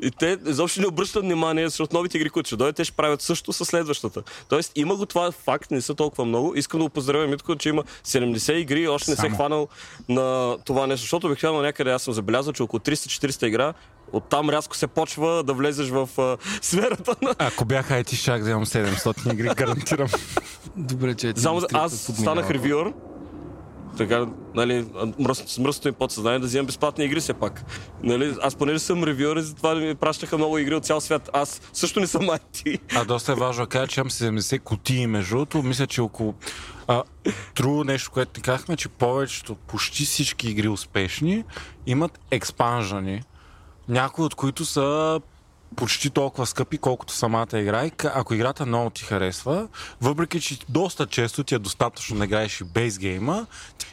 И 0.00 0.10
те 0.10 0.38
изобщо 0.46 0.80
не 0.80 0.86
обръщат 0.86 1.24
внимание, 1.24 1.68
защото 1.68 1.96
новите 1.96 2.18
игри, 2.18 2.30
които 2.30 2.46
ще 2.46 2.56
дойдат, 2.56 2.76
те 2.76 2.84
ще 2.84 2.96
правят 2.96 3.22
също 3.22 3.52
с 3.52 3.64
следващата. 3.64 4.22
Тоест 4.48 4.72
има 4.74 4.96
го 4.96 5.06
това 5.06 5.32
факт, 5.32 5.70
не 5.70 5.80
са 5.80 5.94
толкова 5.94 6.24
много. 6.24 6.54
Искам 6.56 6.80
да 6.80 6.84
го 6.84 6.90
поздравя 6.90 7.26
Митко, 7.26 7.56
че 7.56 7.68
има 7.68 7.84
70 8.04 8.52
игри 8.52 8.80
и 8.80 8.88
още 8.88 9.10
не 9.10 9.16
се 9.16 9.26
е 9.26 9.30
Само. 9.30 9.36
хванал 9.36 9.68
на 10.08 10.56
това 10.64 10.86
нещо, 10.86 11.02
защото 11.02 11.26
обикновено 11.26 11.62
някъде 11.62 11.90
аз 11.90 12.02
съм 12.02 12.14
забелязал, 12.14 12.52
че 12.52 12.62
около 12.62 12.80
300-400 12.80 13.46
игра 13.46 13.74
оттам 14.12 14.50
рязко 14.50 14.76
се 14.76 14.86
почва 14.86 15.42
да 15.42 15.52
влезеш 15.52 15.88
в 15.88 16.08
а, 16.18 16.36
сферата 16.62 17.16
на... 17.22 17.34
Ако 17.38 17.64
бях 17.64 17.88
IT, 17.90 18.14
щях 18.14 18.44
да 18.44 18.50
имам 18.50 18.66
700 18.66 19.32
игри, 19.32 19.48
гарантирам. 19.56 20.08
Добре, 20.76 21.14
че 21.14 21.32
ти 21.32 21.40
Само 21.40 21.60
аз 21.72 21.92
станах 21.92 22.50
ревюър 22.50 22.92
така, 23.96 24.26
нали, 24.54 24.86
мръс, 25.18 25.44
с 25.46 25.58
мръсното 25.58 25.88
им 25.88 25.94
подсъзнание 25.94 26.38
да 26.38 26.46
вземам 26.46 26.66
безплатни 26.66 27.04
игри 27.04 27.20
все 27.20 27.34
пак. 27.34 27.64
Нали, 28.02 28.34
аз 28.42 28.54
понеже 28.54 28.78
съм 28.78 29.04
ревюър, 29.04 29.40
затова 29.40 29.74
ми 29.74 29.94
пращаха 29.94 30.38
много 30.38 30.58
игри 30.58 30.74
от 30.74 30.84
цял 30.84 31.00
свят. 31.00 31.30
Аз 31.32 31.60
също 31.72 32.00
не 32.00 32.06
съм 32.06 32.22
IT. 32.22 32.80
А 32.94 33.04
доста 33.04 33.32
е 33.32 33.34
важно 33.34 33.64
да 33.64 33.68
кажа, 33.68 33.86
че 33.86 34.00
имам 34.00 34.10
70 34.10 34.60
кутии 34.60 35.06
между 35.06 35.30
другото. 35.34 35.62
Мисля, 35.62 35.86
че 35.86 36.00
около... 36.00 36.34
А, 36.88 37.02
трудно 37.54 37.84
нещо, 37.84 38.10
което 38.10 38.30
ни 38.36 38.42
казахме, 38.42 38.76
че 38.76 38.88
повечето, 38.88 39.54
почти 39.54 40.04
всички 40.04 40.50
игри 40.50 40.68
успешни 40.68 41.44
имат 41.86 42.20
експанжани. 42.30 43.22
Някои 43.88 44.24
от 44.24 44.34
които 44.34 44.64
са 44.64 45.20
почти 45.76 46.10
толкова 46.10 46.46
скъпи, 46.46 46.78
колкото 46.78 47.12
самата 47.12 47.46
игра. 47.54 47.86
И 47.86 47.92
ако 48.14 48.34
играта 48.34 48.66
много 48.66 48.90
ти 48.90 49.04
харесва, 49.04 49.68
въпреки 50.00 50.40
че 50.40 50.58
доста 50.68 51.06
често 51.06 51.44
ти 51.44 51.54
е 51.54 51.58
достатъчно 51.58 52.18
да 52.18 52.24
играеш 52.24 52.60
и 52.60 52.64
бейсгейма, 52.64 53.46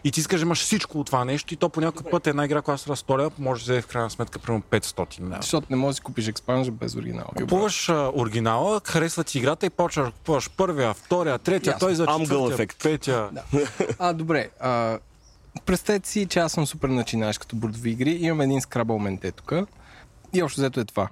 и 0.03 0.11
ти 0.11 0.19
искаш 0.19 0.39
да 0.39 0.45
имаш 0.45 0.59
всичко 0.61 0.99
от 0.99 1.05
това 1.05 1.25
нещо, 1.25 1.53
и 1.53 1.57
то 1.57 1.69
по 1.69 1.81
някой 1.81 2.11
път 2.11 2.27
е 2.27 2.29
една 2.29 2.45
игра, 2.45 2.61
която 2.61 2.81
струва 2.81 2.95
100 2.95 3.17
лева, 3.17 3.31
може 3.39 3.59
да 3.59 3.63
вземе 3.63 3.81
в 3.81 3.87
крайна 3.87 4.09
сметка 4.09 4.39
примерно 4.39 4.63
500 4.71 5.21
лева. 5.21 5.37
Защото 5.41 5.67
не 5.69 5.75
можеш 5.75 5.91
да 5.91 5.95
си 5.95 6.01
купиш 6.01 6.27
експанжа 6.27 6.71
без 6.71 6.95
оригинал. 6.95 7.27
Купуваш 7.37 7.89
а, 7.89 8.11
оригинала, 8.15 8.81
харесва 8.83 9.23
ти 9.23 9.37
играта 9.37 9.65
и 9.65 9.69
почваш 9.69 10.05
да 10.05 10.11
купуваш 10.11 10.49
първия, 10.49 10.93
втория, 10.93 11.39
третия, 11.39 11.71
Ясно. 11.71 11.87
той 11.87 11.95
за 11.95 12.05
четвъртия, 12.05 12.53
ефект. 12.53 12.83
петия. 12.83 13.29
Да. 13.31 13.43
А, 13.99 14.13
добре. 14.13 14.49
А, 14.59 14.99
представете 15.65 16.09
си, 16.09 16.25
че 16.25 16.39
аз 16.39 16.51
съм 16.51 16.67
супер 16.67 16.89
начинаеш 16.89 17.37
като 17.37 17.55
бордови 17.55 17.89
игри. 17.89 18.11
Имам 18.11 18.41
един 18.41 18.61
скрабъл 18.61 18.99
менте 18.99 19.31
тук. 19.31 19.53
И 20.33 20.43
общо 20.43 20.61
взето 20.61 20.79
е 20.79 20.85
това. 20.85 21.09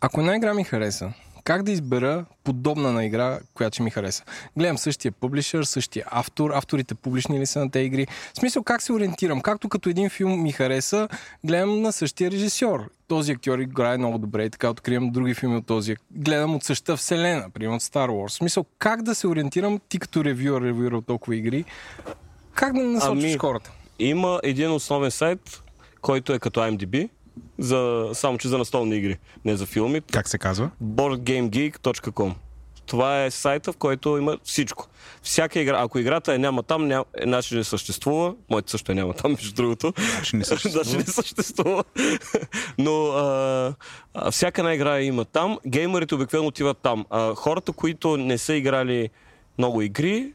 Ако 0.00 0.20
една 0.20 0.36
игра 0.36 0.54
ми 0.54 0.64
хареса, 0.64 1.12
как 1.44 1.62
да 1.62 1.72
избера 1.72 2.24
подобна 2.44 2.92
на 2.92 3.04
игра, 3.04 3.38
която 3.54 3.74
ще 3.74 3.82
ми 3.82 3.90
хареса? 3.90 4.24
Гледам 4.56 4.78
същия 4.78 5.12
публишър, 5.12 5.64
същия 5.64 6.04
автор, 6.10 6.50
авторите 6.50 6.94
публични 6.94 7.40
ли 7.40 7.46
са 7.46 7.58
на 7.58 7.70
тези 7.70 7.84
игри. 7.86 8.06
В 8.34 8.38
смисъл 8.38 8.62
как 8.62 8.82
се 8.82 8.92
ориентирам? 8.92 9.40
Както 9.40 9.68
като 9.68 9.88
един 9.88 10.10
филм 10.10 10.42
ми 10.42 10.52
хареса, 10.52 11.08
гледам 11.44 11.82
на 11.82 11.92
същия 11.92 12.30
режисьор. 12.30 12.90
Този 13.08 13.32
актьор 13.32 13.58
играе 13.58 13.98
много 13.98 14.18
добре 14.18 14.44
и 14.44 14.50
така 14.50 14.70
откривам 14.70 15.10
други 15.10 15.34
филми 15.34 15.56
от 15.56 15.66
този. 15.66 15.96
Гледам 16.10 16.54
от 16.54 16.64
същата 16.64 16.96
вселена, 16.96 17.50
примерно 17.50 17.76
от 17.76 17.82
Star 17.82 18.08
Wars. 18.08 18.28
В 18.28 18.32
смисъл 18.32 18.64
как 18.78 19.02
да 19.02 19.14
се 19.14 19.26
ориентирам 19.26 19.80
ти 19.88 19.98
като 19.98 20.24
ревюър, 20.24 20.62
ревюър 20.62 20.92
от 20.92 21.06
толкова 21.06 21.36
игри, 21.36 21.64
как 22.54 22.72
да 22.72 22.82
насочиш 22.82 23.24
Ами, 23.24 23.38
хората? 23.38 23.70
Има 23.98 24.40
един 24.42 24.70
основен 24.70 25.10
сайт, 25.10 25.62
който 26.00 26.32
е 26.32 26.38
като 26.38 26.60
IMDb, 26.60 27.08
за, 27.60 28.10
само 28.12 28.38
че 28.38 28.48
за 28.48 28.58
настолни 28.58 28.96
игри, 28.96 29.18
не 29.44 29.56
за 29.56 29.66
филми. 29.66 30.00
Как 30.00 30.28
се 30.28 30.38
казва? 30.38 30.70
boardgamegeek.com 30.84 32.32
Това 32.86 33.24
е 33.24 33.30
сайта, 33.30 33.72
в 33.72 33.76
който 33.76 34.18
има 34.18 34.38
всичко. 34.44 34.86
Всяка 35.22 35.60
игра, 35.60 35.82
ако 35.82 35.98
играта 35.98 36.34
е 36.34 36.38
няма 36.38 36.62
там, 36.62 36.86
няма, 36.86 37.04
значи 37.24 37.54
не 37.54 37.64
съществува. 37.64 38.34
Моята 38.50 38.70
също 38.70 38.92
е 38.92 38.94
няма 38.94 39.14
там, 39.14 39.32
между 39.32 39.54
другото. 39.54 39.92
Значи 39.96 40.36
не 40.36 40.44
съществува. 40.44 40.84
Значи 40.84 40.98
не 40.98 41.12
съществува. 41.12 41.84
Но 42.78 43.06
а, 43.06 43.74
а, 44.14 44.30
всяка 44.30 44.60
една 44.60 44.74
игра 44.74 45.00
има 45.00 45.24
там. 45.24 45.58
Геймерите 45.66 46.14
обикновено 46.14 46.48
отиват 46.48 46.78
там. 46.78 47.06
А, 47.10 47.34
хората, 47.34 47.72
които 47.72 48.16
не 48.16 48.38
са 48.38 48.54
играли 48.54 49.10
много 49.58 49.82
игри, 49.82 50.32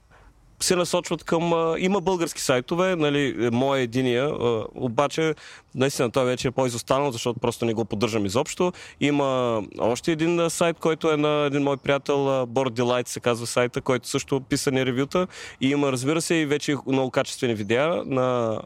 се 0.59 0.75
насочват 0.75 1.23
към... 1.23 1.75
Има 1.77 2.01
български 2.01 2.41
сайтове, 2.41 2.95
нали, 2.95 3.49
моя 3.51 3.81
единия, 3.81 4.25
а, 4.25 4.65
обаче 4.75 5.35
наистина 5.75 6.11
той 6.11 6.25
вече 6.25 6.47
е 6.47 6.51
по-изостанал, 6.51 7.11
защото 7.11 7.39
просто 7.39 7.65
не 7.65 7.73
го 7.73 7.85
поддържам 7.85 8.25
изобщо. 8.25 8.73
Има 8.99 9.61
още 9.79 10.11
един 10.11 10.49
сайт, 10.49 10.79
който 10.79 11.11
е 11.11 11.17
на 11.17 11.45
един 11.45 11.63
мой 11.63 11.77
приятел, 11.77 12.15
Board 12.45 12.69
Delight 12.69 13.07
се 13.07 13.19
казва 13.19 13.47
сайта, 13.47 13.81
който 13.81 14.07
също 14.07 14.41
писани 14.41 14.85
ревюта. 14.85 15.27
И 15.61 15.69
има, 15.69 15.91
разбира 15.91 16.21
се, 16.21 16.35
и 16.35 16.45
вече 16.45 16.75
много 16.87 17.11
качествени 17.11 17.53
видеа 17.53 18.03
на, 18.05 18.59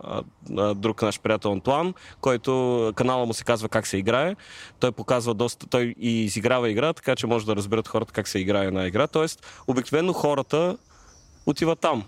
на 0.50 0.76
друг 0.76 1.02
наш 1.02 1.20
приятел 1.20 1.52
Антуан, 1.52 1.94
който 2.22 2.94
канала 2.96 3.26
му 3.26 3.34
се 3.34 3.44
казва 3.44 3.70
как 3.70 3.88
се 3.88 3.98
играе. 3.98 4.36
Той 4.80 4.92
показва 4.92 5.34
доста, 5.34 5.68
той 5.68 5.96
и 6.00 6.24
изиграва 6.24 6.70
игра, 6.70 6.94
така 6.94 7.16
че 7.16 7.28
може 7.28 7.46
да 7.46 7.56
разберат 7.56 7.88
хората 7.88 8.14
как 8.14 8.28
се 8.28 8.40
играе 8.40 8.72
на 8.72 8.88
игра. 8.88 9.08
Тоест, 9.08 9.64
обикновено 9.68 10.14
хората 10.14 10.78
отива 11.50 11.76
там. 11.76 12.04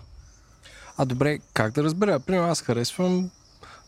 А 0.96 1.04
добре, 1.04 1.38
как 1.54 1.72
да 1.72 1.82
разбера? 1.84 2.20
Примерно 2.20 2.48
аз 2.48 2.62
харесвам 2.62 3.30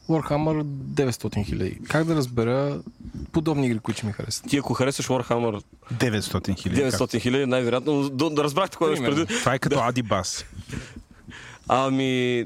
Warhammer 0.08 0.62
900 0.64 1.46
хиляди. 1.46 1.78
Как 1.88 2.04
да 2.04 2.14
разбера 2.16 2.80
подобни 3.32 3.66
игри, 3.66 3.78
които 3.78 3.98
ще 3.98 4.06
ми 4.06 4.12
харесат? 4.12 4.44
Ти 4.48 4.56
ако 4.58 4.74
харесваш 4.74 5.06
Warhammer 5.06 5.62
900 5.94 6.58
хиляди. 6.58 6.82
900 6.82 7.20
хиляди, 7.20 7.46
най-вероятно, 7.46 8.08
да, 8.08 8.30
да 8.30 8.44
разбрахте 8.44 8.76
кой 8.76 8.92
е 8.92 8.94
Примерно. 8.94 9.16
преди. 9.16 9.38
Това 9.40 9.54
е 9.54 9.58
като 9.58 9.78
Адибас. 9.80 10.44
Ами, 11.68 12.44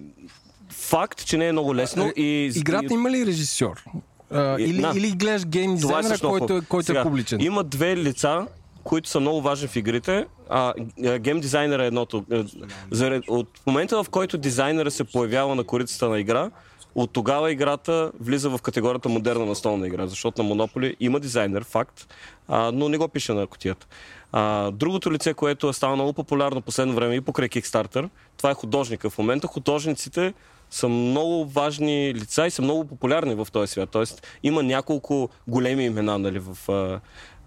факт, 0.70 1.24
че 1.24 1.36
не 1.36 1.48
е 1.48 1.52
много 1.52 1.74
лесно 1.74 2.12
и... 2.16 2.52
Играта 2.56 2.94
има 2.94 3.10
ли 3.10 3.26
режисьор? 3.26 3.84
А, 4.30 4.58
И- 4.58 4.64
или, 4.64 4.80
на. 4.80 4.92
или 4.96 5.10
гледаш 5.10 5.46
гейм 5.46 5.70
е 5.70 5.74
дизайнера, 5.74 6.18
който, 6.18 6.56
е, 6.56 6.60
който 6.60 6.86
Сега, 6.86 7.00
е 7.00 7.02
публичен? 7.02 7.40
Има 7.40 7.64
две 7.64 7.96
лица, 7.96 8.46
които 8.88 9.08
са 9.08 9.20
много 9.20 9.40
важни 9.40 9.68
в 9.68 9.76
игрите. 9.76 10.26
А, 10.48 10.74
а, 11.04 11.18
гейм 11.18 11.40
дизайнера 11.40 11.84
е 11.84 11.86
едното. 11.86 12.24
А, 12.32 12.44
Заред, 12.90 13.24
от 13.28 13.48
момента, 13.66 14.02
в 14.04 14.10
който 14.10 14.38
дизайнера 14.38 14.90
се 14.90 15.04
появява 15.04 15.54
на 15.54 15.64
корицата 15.64 16.08
на 16.08 16.20
игра, 16.20 16.50
от 16.94 17.10
тогава 17.12 17.52
играта 17.52 18.12
влиза 18.20 18.50
в 18.50 18.58
категорията 18.62 19.08
модерна 19.08 19.46
настолна 19.46 19.86
игра, 19.86 20.06
защото 20.06 20.42
на 20.42 20.50
Monopoly 20.50 20.96
има 21.00 21.20
дизайнер, 21.20 21.64
факт, 21.64 22.14
а, 22.48 22.72
но 22.72 22.88
не 22.88 22.98
го 22.98 23.08
пише 23.08 23.32
на 23.32 23.46
котията. 23.46 23.86
А, 24.32 24.70
другото 24.70 25.12
лице, 25.12 25.34
което 25.34 25.68
е 25.68 25.72
става 25.72 25.94
много 25.94 26.12
популярно 26.12 26.62
последно 26.62 26.94
време 26.94 27.14
и 27.14 27.20
покрай 27.20 27.48
Kickstarter, 27.48 28.08
това 28.36 28.50
е 28.50 28.54
художника. 28.54 29.10
В 29.10 29.18
момента 29.18 29.46
художниците 29.46 30.34
са 30.70 30.88
много 30.88 31.44
важни 31.46 32.14
лица 32.14 32.46
и 32.46 32.50
са 32.50 32.62
много 32.62 32.84
популярни 32.84 33.34
в 33.34 33.46
този 33.52 33.72
свят. 33.72 33.88
Тоест 33.92 34.26
има 34.42 34.62
няколко 34.62 35.28
големи 35.48 35.84
имена 35.84 36.18
нали, 36.18 36.38
в, 36.38 36.68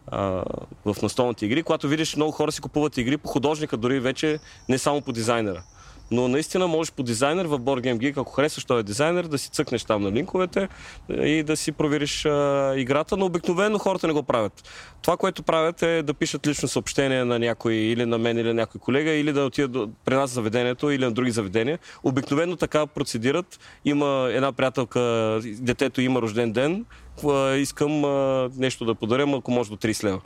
а, 0.08 0.44
в 0.86 0.96
настолните 1.02 1.46
игри. 1.46 1.64
Когато 1.64 1.88
видиш 1.88 2.16
много 2.16 2.32
хора 2.32 2.52
си 2.52 2.62
купуват 2.62 2.98
игри 2.98 3.18
по 3.18 3.28
художника, 3.28 3.78
дори 3.78 4.00
вече 4.00 4.40
не 4.70 4.78
само 4.78 5.02
по 5.02 5.12
дизайнера. 5.12 5.64
Но 6.12 6.28
наистина 6.28 6.68
можеш 6.68 6.94
по 6.94 7.04
дизайнер 7.04 7.46
в 7.46 7.60
Board 7.60 7.82
Game 7.82 7.98
Geek, 7.98 8.18
ако 8.18 8.32
харесваш 8.32 8.66
този 8.66 8.84
дизайнер, 8.84 9.24
да 9.24 9.38
си 9.38 9.50
цъкнеш 9.50 9.84
там 9.84 10.02
на 10.02 10.12
линковете 10.12 10.68
и 11.10 11.44
да 11.44 11.58
си 11.58 11.72
провериш 11.72 12.26
а, 12.26 12.74
играта, 12.78 13.18
но 13.18 13.26
обикновено 13.26 13.78
хората 13.78 14.08
не 14.08 14.14
го 14.14 14.24
правят. 14.24 14.64
Това, 15.02 15.18
което 15.18 15.44
правят 15.44 15.84
е 15.84 16.04
да 16.04 16.14
пишат 16.14 16.48
лично 16.48 16.68
съобщение 16.68 17.26
на 17.26 17.40
някой 17.40 17.74
или 17.74 18.06
на 18.06 18.18
мен 18.18 18.38
или 18.38 18.48
на 18.48 18.54
някой 18.54 18.82
колега, 18.82 19.12
или 19.12 19.34
да 19.34 19.46
отидат 19.46 19.90
при 20.06 20.16
нас 20.16 20.32
заведението 20.32 20.92
или 20.92 21.06
на 21.06 21.12
други 21.12 21.32
заведения. 21.32 21.80
Обикновено 22.04 22.56
така 22.56 22.88
процедират. 22.88 23.60
Има 23.86 24.30
една 24.32 24.52
приятелка, 24.52 25.40
детето 25.44 26.02
има 26.02 26.22
рожден 26.22 26.52
ден, 26.52 26.86
а, 27.28 27.56
искам 27.56 28.06
а, 28.06 28.50
нещо 28.58 28.86
да 28.86 28.96
подаря, 28.96 29.38
ако 29.38 29.52
може 29.52 29.70
до 29.70 29.78
30 29.78 30.04
лева. 30.04 30.22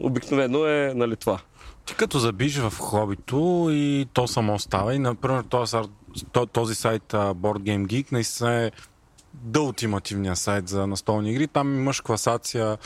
Обикновено 0.00 0.66
е 0.66 0.92
нали, 0.94 1.16
това. 1.16 1.38
Ти 1.86 1.94
като 1.94 2.18
забиш 2.18 2.58
в 2.58 2.72
хобито 2.78 3.68
и 3.70 4.06
то 4.12 4.28
само 4.28 4.58
става 4.58 4.94
и 4.94 4.98
например 4.98 5.44
този, 6.52 6.74
сайт 6.74 7.02
Board 7.12 7.58
Game 7.58 7.86
Geek 7.86 8.12
наистина 8.12 8.54
е 8.54 8.70
да 9.34 9.60
ултимативния 9.60 10.36
сайт 10.36 10.68
за 10.68 10.86
настолни 10.86 11.30
игри. 11.30 11.46
Там 11.46 11.74
имаш 11.74 12.00
класация, 12.00 12.78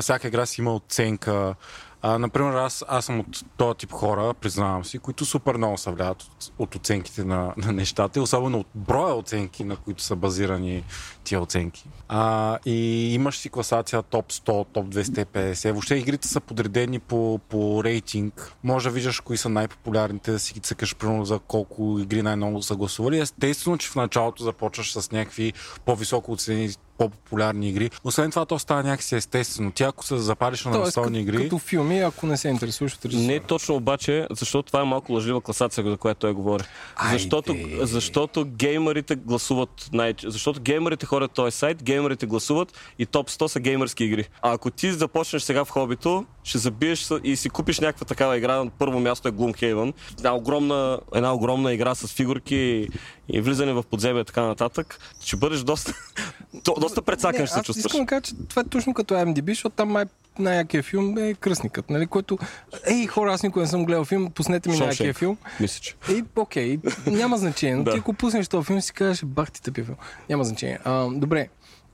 всяка 0.00 0.28
игра 0.28 0.46
си 0.46 0.60
има 0.60 0.74
оценка. 0.74 1.54
А, 2.02 2.18
например, 2.18 2.54
аз, 2.54 2.84
аз 2.88 3.04
съм 3.04 3.20
от 3.20 3.44
този 3.56 3.78
тип 3.78 3.92
хора, 3.92 4.34
признавам 4.34 4.84
си, 4.84 4.98
които 4.98 5.24
супер 5.24 5.56
много 5.56 5.78
се 5.78 5.90
влияят 5.90 6.22
от, 6.22 6.52
от 6.58 6.74
оценките 6.74 7.24
на, 7.24 7.54
на 7.56 7.72
нещата 7.72 8.22
особено 8.22 8.58
от 8.58 8.66
броя 8.74 9.14
оценки, 9.14 9.64
на 9.64 9.76
които 9.76 10.02
са 10.02 10.16
базирани 10.16 10.84
тия 11.24 11.40
оценки. 11.40 11.88
А, 12.08 12.58
и 12.66 13.14
имаш 13.14 13.38
си 13.38 13.50
класация 13.50 14.02
топ 14.02 14.32
100, 14.32 14.66
топ 14.72 14.86
250. 14.86 15.72
Въобще 15.72 15.94
игрите 15.94 16.28
са 16.28 16.40
подредени 16.40 16.98
по, 16.98 17.40
по 17.48 17.84
рейтинг. 17.84 18.52
Може 18.64 18.88
да 18.88 18.94
виждаш 18.94 19.20
кои 19.20 19.36
са 19.36 19.48
най-популярните, 19.48 20.32
да 20.32 20.38
си 20.38 20.54
ги 20.54 20.60
цъкаш 20.60 20.96
примерно 20.96 21.24
за 21.24 21.38
колко 21.38 21.98
игри 22.00 22.22
най-много 22.22 22.62
са 22.62 22.76
гласували. 22.76 23.20
Естествено, 23.20 23.78
че 23.78 23.88
в 23.88 23.96
началото 23.96 24.44
започваш 24.44 24.92
с 24.92 25.10
някакви 25.10 25.52
по-високо 25.84 26.32
оценени 26.32 26.70
по-популярни 26.98 27.68
игри. 27.68 27.90
Освен 28.04 28.30
това, 28.30 28.46
то 28.46 28.58
става 28.58 28.82
някакси 28.82 29.16
естествено. 29.16 29.72
Ти 29.72 29.82
ако 29.82 30.04
се 30.04 30.18
запалиш 30.18 30.64
на 30.64 30.78
настолни 30.78 31.26
като, 31.26 31.36
игри, 31.36 31.44
като 31.44 31.58
филми, 31.58 32.00
ако 32.00 32.26
не 32.26 32.36
се 32.36 32.48
интересуваш 32.48 32.94
от 32.94 33.04
режисора. 33.04 33.26
Не 33.26 33.40
точно 33.40 33.74
обаче, 33.74 34.26
защото 34.30 34.66
това 34.66 34.80
е 34.80 34.84
малко 34.84 35.12
лъжлива 35.12 35.40
класация, 35.40 35.84
за 35.90 35.96
която 35.96 36.20
той 36.20 36.32
говори. 36.32 36.64
Айде. 36.96 37.18
Защото, 37.18 37.56
защото 37.80 38.44
геймерите 38.44 39.14
гласуват 39.16 39.88
най- 39.92 40.14
Защото 40.24 40.60
геймерите 40.60 41.06
ходят 41.06 41.32
този 41.32 41.56
сайт, 41.56 41.82
геймерите 41.82 42.26
гласуват 42.26 42.78
и 42.98 43.06
топ 43.06 43.30
100 43.30 43.46
са 43.46 43.60
геймърски 43.60 44.04
игри. 44.04 44.28
А 44.42 44.52
ако 44.52 44.70
ти 44.70 44.92
започнеш 44.92 45.42
сега 45.42 45.64
в 45.64 45.70
хобито, 45.70 46.26
ще 46.44 46.58
забиеш 46.58 47.08
и 47.24 47.36
си 47.36 47.50
купиш 47.50 47.80
някаква 47.80 48.04
такава 48.06 48.36
игра. 48.36 48.64
На 48.64 48.70
първо 48.70 49.00
място 49.00 49.28
е 49.28 49.32
Gloomhaven. 49.32 49.92
Една 50.18 50.34
огромна, 50.34 51.00
една 51.14 51.34
огромна 51.34 51.72
игра 51.72 51.94
с 51.94 52.06
фигурки 52.06 52.56
и, 52.56 52.88
и 53.28 53.40
влизане 53.40 53.72
в 53.72 53.82
подземие 53.90 54.22
и 54.22 54.24
така 54.24 54.42
нататък. 54.42 54.98
Ще 55.20 55.36
бъдеш 55.36 55.60
доста, 55.60 55.92
до, 56.64 56.74
доста 56.88 57.02
прецакан 57.02 57.40
Не, 57.40 57.46
ще 57.46 57.54
се 57.54 57.60
аз 57.60 57.66
чувстваш. 57.66 57.84
искам 57.84 58.00
да 58.00 58.06
кажа, 58.06 58.20
че 58.20 58.34
това 58.48 58.62
е 58.62 58.64
точно 58.64 58.94
като 58.94 59.14
IMDb, 59.14 59.48
защото 59.48 59.76
там 59.76 59.88
май 59.88 60.04
най-якия 60.38 60.82
филм 60.82 61.18
е 61.18 61.34
Кръстникът, 61.34 61.90
нали, 61.90 62.06
който... 62.06 62.38
Ей, 62.86 63.06
хора, 63.06 63.32
аз 63.32 63.42
никога 63.42 63.60
не 63.60 63.66
съм 63.68 63.84
гледал 63.84 64.04
филм, 64.04 64.30
пуснете 64.30 64.70
ми 64.70 64.78
най-якия 64.78 65.14
филм. 65.14 65.36
Мисля, 65.60 65.80
че. 65.80 65.94
Ей, 66.08 66.22
окей, 66.36 66.78
няма 67.06 67.38
значение, 67.38 67.76
но 67.76 67.84
Да. 67.84 67.92
ти 67.92 67.98
ако 67.98 68.12
пуснеш 68.12 68.48
този 68.48 68.66
филм, 68.66 68.80
си 68.80 68.92
кажеш, 68.92 69.24
бах 69.24 69.52
ти 69.52 69.62
тъпия 69.62 69.84
филм. 69.84 69.96
Няма 70.28 70.44
значение. 70.44 70.78
А, 70.84 71.08
добре, 71.12 71.48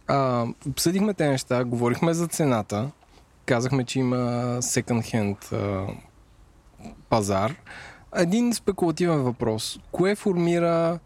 а, 0.07 0.47
обсъдихме 0.69 1.15
те 1.15 1.29
неща, 1.29 1.65
говорихме 1.65 2.15
за 2.15 2.27
цената, 2.27 2.91
казахме, 3.47 3.85
че 3.85 3.99
има 3.99 4.17
second 4.61 5.15
hand 5.15 5.53
а, 5.53 5.87
пазар. 7.09 7.55
Един 8.17 8.55
спекулативен 8.55 9.19
въпрос. 9.23 9.79
Кое 9.93 10.15
формира 10.15 10.99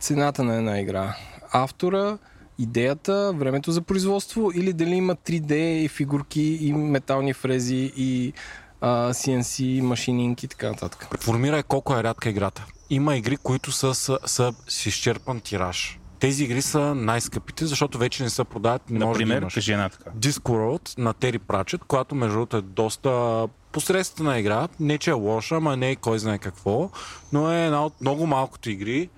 цената 0.00 0.44
на 0.44 0.56
една 0.56 0.80
игра? 0.80 1.16
Автора, 1.52 2.18
идеята, 2.58 3.32
времето 3.36 3.72
за 3.72 3.82
производство 3.82 4.50
или 4.54 4.72
дали 4.72 4.94
има 4.94 5.16
3D 5.16 5.52
и 5.54 5.88
фигурки 5.88 6.42
и 6.42 6.72
метални 6.72 7.32
фрези 7.32 7.92
и 7.96 8.32
а, 8.80 9.12
CNC, 9.12 9.80
машининг 9.80 10.42
и 10.42 10.48
така 10.48 10.68
нататък? 10.68 11.08
Формира 11.20 11.58
е 11.58 11.62
колко 11.62 11.94
е 11.96 12.02
рядка 12.02 12.28
играта. 12.28 12.66
Има 12.90 13.16
игри, 13.16 13.36
които 13.36 13.72
са, 13.72 13.94
са, 13.94 14.18
са 14.26 14.52
с 14.68 14.86
изчерпан 14.86 15.40
тираж. 15.40 15.98
Тези 16.18 16.44
игри 16.44 16.62
са 16.62 16.94
най-скъпите, 16.94 17.66
защото 17.66 17.98
вече 17.98 18.22
не 18.22 18.30
се 18.30 18.44
продават. 18.44 18.90
Не 18.90 18.98
може 18.98 19.06
да 19.06 19.12
Например, 19.12 19.42
имаш. 19.42 19.54
кажи 19.54 19.72
една 19.72 19.88
така. 19.88 20.10
Discworld 20.10 20.98
на 20.98 21.12
Тери 21.12 21.38
Пратчет, 21.38 21.84
която 21.84 22.14
между 22.14 22.34
другото 22.34 22.56
е 22.56 22.62
доста 22.62 23.48
посредствена 23.72 24.38
игра. 24.38 24.68
Не 24.80 24.98
че 24.98 25.10
е 25.10 25.12
лоша, 25.12 25.54
ама 25.54 25.76
не 25.76 25.90
е 25.90 25.96
кой 25.96 26.18
знае 26.18 26.38
какво, 26.38 26.90
но 27.32 27.52
е 27.52 27.64
една 27.64 27.86
от 27.86 28.00
много 28.00 28.26
малкото 28.26 28.70
игри 28.70 29.08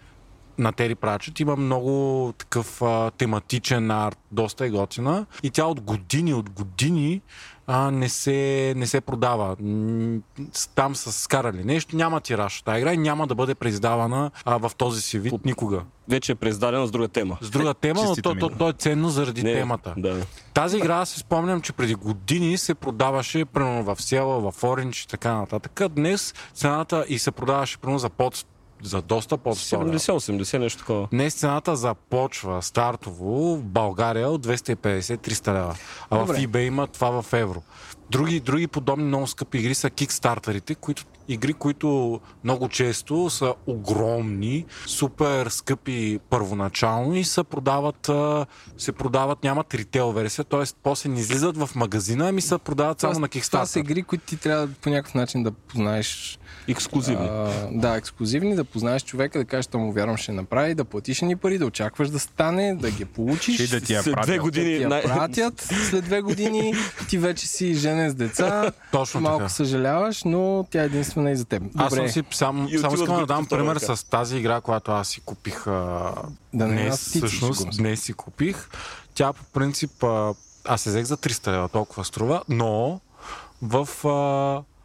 на 0.59 0.73
Тери 0.73 0.95
Пратчет. 0.95 1.41
Има 1.41 1.57
много 1.57 2.33
такъв 2.39 2.83
а, 2.83 3.11
тематичен 3.11 3.91
арт, 3.91 4.19
доста 4.33 4.67
е 4.67 4.71
готина. 4.71 5.27
И 5.43 5.51
тя 5.51 5.65
от 5.65 5.81
години, 5.81 6.35
от 6.35 6.51
години 6.51 7.21
а, 7.67 7.91
не, 7.91 8.09
се, 8.09 8.73
не 8.77 8.87
се 8.87 9.01
продава. 9.01 9.57
Там 10.75 10.97
са 10.97 11.13
скарали 11.13 11.65
нещо, 11.65 11.97
няма 11.97 12.21
тираж 12.21 12.59
от 12.59 12.65
тази 12.65 12.79
игра 12.79 12.95
и 12.95 12.97
няма 12.97 13.27
да 13.27 13.35
бъде 13.35 13.55
преиздавана 13.55 14.31
а, 14.45 14.57
в 14.57 14.73
този 14.77 15.03
си 15.03 15.19
вид 15.19 15.45
никога. 15.45 15.83
Вече 16.09 16.33
е 16.33 16.35
преиздадена 16.35 16.87
с 16.87 16.91
друга 16.91 17.09
тема. 17.09 17.39
С 17.41 17.51
друга 17.51 17.75
тема, 17.75 18.03
но 18.05 18.17
то, 18.17 18.35
то, 18.35 18.49
то 18.49 18.69
е 18.69 18.73
ценно 18.73 19.09
заради 19.09 19.43
Не, 19.43 19.53
темата. 19.53 19.95
Да. 19.97 20.17
Тази 20.55 20.77
игра 20.77 20.97
аз 20.97 21.09
си 21.09 21.19
спомням, 21.21 21.61
че 21.61 21.73
преди 21.73 21.95
години 21.95 22.59
се 22.59 22.75
продаваше 22.75 23.45
примерно 23.45 23.83
в 23.83 24.03
Села, 24.03 24.51
в 24.51 24.65
Оранж 24.65 25.03
и 25.03 25.09
така 25.09 25.35
нататък. 25.35 25.83
Днес 25.91 26.35
цената 26.55 27.05
и 27.09 27.19
се 27.19 27.31
продаваше 27.31 27.79
примерно 27.79 27.99
за, 27.99 28.09
под, 28.09 28.45
за 28.83 29.03
доста 29.03 29.39
под 29.39 29.57
100 29.57 29.85
лева. 29.85 29.99
70-80, 29.99 30.59
нещо 30.59 30.79
такова. 30.79 31.09
Днес 31.13 31.35
цената 31.35 31.77
започва 31.77 32.63
стартово 32.63 33.57
в 33.57 33.63
България 33.63 34.29
от 34.29 34.47
250-300 34.47 35.55
лева. 35.55 35.77
А 36.11 36.19
Добре. 36.19 36.35
в 36.35 36.37
eBay 36.37 36.59
има 36.59 36.87
това 36.87 37.23
в 37.23 37.33
евро. 37.33 37.63
Други, 38.11 38.41
други 38.41 38.67
подобни 38.67 39.05
много 39.05 39.27
скъпи 39.27 39.59
игри 39.59 39.75
са 39.75 39.91
кикстартерите, 39.91 40.75
които, 40.75 41.05
игри, 41.29 41.53
които 41.53 42.21
много 42.45 42.69
често 42.69 43.31
са 43.31 43.55
огромни, 43.67 44.65
супер 44.87 45.47
скъпи 45.47 46.19
първоначално 46.31 47.15
и 47.15 47.25
се 47.25 47.45
продават, 47.45 48.11
се 48.79 48.93
продават 48.93 49.45
нямат 49.45 49.75
ритейл 49.75 50.13
версия, 50.13 50.45
т.е. 50.45 50.63
после 50.83 51.09
не 51.11 51.21
излизат 51.21 51.57
в 51.57 51.71
магазина, 51.75 52.29
ами 52.29 52.41
се 52.41 52.59
продават 52.59 53.01
само 53.01 53.11
на 53.11 53.15
Това 53.15 53.27
са 53.27 53.29
кикстартер. 53.31 53.81
игри, 53.81 54.03
които 54.03 54.27
ти 54.27 54.37
трябва 54.37 54.69
по 54.83 54.91
някакъв 54.91 55.15
начин 55.15 55.43
да 55.43 55.51
познаеш. 55.51 56.39
Ексклюзивни. 56.69 57.27
А, 57.31 57.69
да, 57.73 57.97
ексклюзивни, 57.97 58.57
да 58.57 58.65
познаеш 58.65 59.05
човека, 59.05 59.39
да 59.39 59.45
кажеш, 59.45 59.69
му 59.75 59.93
вярвам, 59.93 60.17
ще 60.17 60.33
направи, 60.33 60.75
да 60.75 60.85
платиш 60.85 61.21
ни 61.21 61.37
пари, 61.37 61.59
да 61.59 61.67
очакваш 61.67 62.09
да 62.09 62.19
стане, 62.19 62.75
да 62.75 62.91
ги 62.91 63.05
получиш. 63.05 63.61
И 63.61 63.69
да 63.69 63.81
ти 63.81 63.93
я 63.93 64.03
След 64.03 64.17
две 64.23 64.39
години 64.39 64.79
да 64.79 65.01
ти 65.01 65.07
я 65.09 65.15
пратят 65.15 65.61
след 65.91 66.05
две 66.05 66.21
години, 66.21 66.75
ти 67.09 67.19
вече 67.19 67.47
си 67.47 67.75
женен 67.75 68.11
с 68.11 68.15
деца, 68.15 68.73
Точно 68.93 69.21
малко 69.21 69.39
така. 69.39 69.49
съжаляваш, 69.49 70.25
но 70.25 70.67
тя 70.71 70.83
е 70.83 70.87
единствена 70.87 71.31
и 71.31 71.37
за 71.37 71.45
теб. 71.45 71.63
Аз 71.77 71.91
Добре, 71.91 72.09
съм 72.09 72.09
си, 72.09 72.37
сам, 72.37 72.69
само 72.81 72.95
искам 72.95 73.17
да 73.17 73.27
дам 73.27 73.47
пример 73.47 73.77
с 73.77 74.11
тази 74.11 74.37
игра, 74.37 74.61
която 74.61 74.93
аз 74.93 75.09
си 75.09 75.21
купих 75.21 75.67
а, 75.67 76.13
Да, 76.55 76.67
не, 76.67 76.73
днес, 76.73 76.95
аз 76.95 77.01
всъщност, 77.01 77.77
днес 77.77 78.03
си 78.03 78.13
купих. 78.13 78.69
Тя 79.15 79.33
по 79.33 79.45
принцип, 79.45 80.05
а, 80.05 80.35
аз 80.65 80.81
се 80.81 80.91
взех 80.91 81.05
за 81.05 81.17
300 81.17 81.53
лева, 81.53 81.69
толкова 81.69 82.05
струва, 82.05 82.43
но 82.49 83.01
в 83.63 83.89
а, 84.09 84.76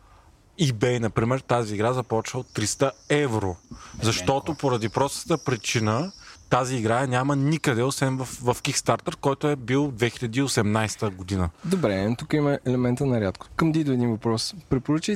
eBay, 0.60 0.99
например, 0.99 1.40
тази 1.40 1.73
игра 1.76 1.94
започва 1.94 2.40
от 2.40 2.48
300 2.48 2.91
евро. 3.10 3.56
Защото 4.02 4.56
поради 4.56 4.90
простата 4.90 5.44
причина 5.44 6.11
тази 6.49 6.76
игра 6.76 7.07
няма 7.07 7.36
никъде, 7.36 7.84
освен 7.84 8.18
в, 8.18 8.26
в 8.26 8.61
Kickstarter, 8.61 9.15
който 9.15 9.48
е 9.48 9.56
бил 9.56 9.91
2018 9.91 11.10
година. 11.15 11.49
Добре, 11.65 12.15
тук 12.18 12.34
има 12.34 12.60
елемента 12.68 13.06
на 13.06 13.22
рядко. 13.22 13.48
Към 13.56 13.72
Дидо 13.72 13.91
един 13.91 14.11
въпрос. 14.11 14.56
Препоръчай 14.69 15.15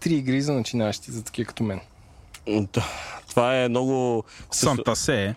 три 0.00 0.14
игри 0.14 0.42
за 0.42 0.52
начинащи, 0.52 1.10
за 1.10 1.24
такива 1.24 1.48
като 1.48 1.62
мен. 1.62 1.80
Да. 2.48 2.86
Това 3.28 3.62
е 3.62 3.68
много... 3.68 4.24
Санта 4.50 4.96
се, 4.96 5.34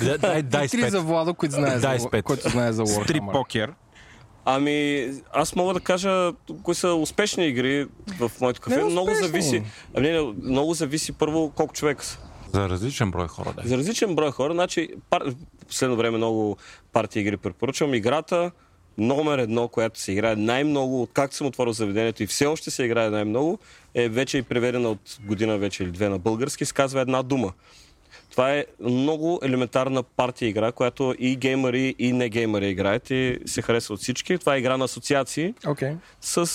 Дай, 0.00 0.18
дай, 0.18 0.42
дай 0.42 0.68
с 0.68 0.70
три 0.70 0.90
за 0.90 1.00
Владо, 1.00 1.34
който 1.34 1.54
знае, 1.54 1.78
Дай 1.78 1.98
за, 1.98 2.22
който 2.22 2.48
знае 2.48 2.72
за 2.72 2.82
Warhammer. 2.82 3.32
покер. 3.32 3.72
Ами, 4.44 5.08
аз 5.32 5.56
мога 5.56 5.74
да 5.74 5.80
кажа 5.80 6.32
кои 6.62 6.74
са 6.74 6.94
успешни 6.94 7.46
игри 7.46 7.86
в 8.18 8.32
моето 8.40 8.60
кафе. 8.60 8.76
Не 8.76 8.84
много 8.84 9.14
зависи. 9.14 9.62
Ами, 9.94 10.34
много 10.42 10.74
зависи 10.74 11.12
първо 11.12 11.50
колко 11.50 11.74
човека 11.74 12.04
са. 12.04 12.18
За 12.52 12.68
различен 12.68 13.10
брой 13.10 13.28
хора, 13.28 13.52
да. 13.56 13.68
За 13.68 13.78
различен 13.78 14.14
брой 14.14 14.30
хора, 14.30 14.52
значи, 14.52 14.88
пар... 15.10 15.22
последно 15.66 15.96
време 15.96 16.16
много 16.16 16.56
партии 16.92 17.20
игри 17.20 17.36
препоръчвам. 17.36 17.94
Играта 17.94 18.50
номер 18.98 19.38
едно, 19.38 19.68
която 19.68 20.00
се 20.00 20.12
играе 20.12 20.36
най-много, 20.36 21.02
откакто 21.02 21.36
съм 21.36 21.46
отворил 21.46 21.72
заведението 21.72 22.22
и 22.22 22.26
все 22.26 22.46
още 22.46 22.70
се 22.70 22.84
играе 22.84 23.10
най-много, 23.10 23.58
е 23.94 24.08
вече 24.08 24.38
и 24.38 24.42
преведена 24.42 24.88
от 24.90 25.18
година 25.24 25.58
вече 25.58 25.82
или 25.82 25.90
две 25.90 26.08
на 26.08 26.18
български, 26.18 26.64
се 26.64 26.74
казва 26.74 27.00
една 27.00 27.22
дума. 27.22 27.52
Това 28.40 28.54
е 28.54 28.64
много 28.80 29.40
елементарна 29.42 30.02
партия 30.02 30.48
игра, 30.48 30.72
която 30.72 31.14
и 31.18 31.36
геймери, 31.36 31.94
и 31.98 32.12
не 32.12 32.28
геймери 32.28 32.68
играят 32.68 33.10
и 33.10 33.38
се 33.46 33.62
харесва 33.62 33.94
от 33.94 34.00
всички. 34.00 34.38
Това 34.38 34.54
е 34.54 34.58
игра 34.58 34.76
на 34.76 34.84
асоциации 34.84 35.54
Окей. 35.66 35.92
с 36.20 36.50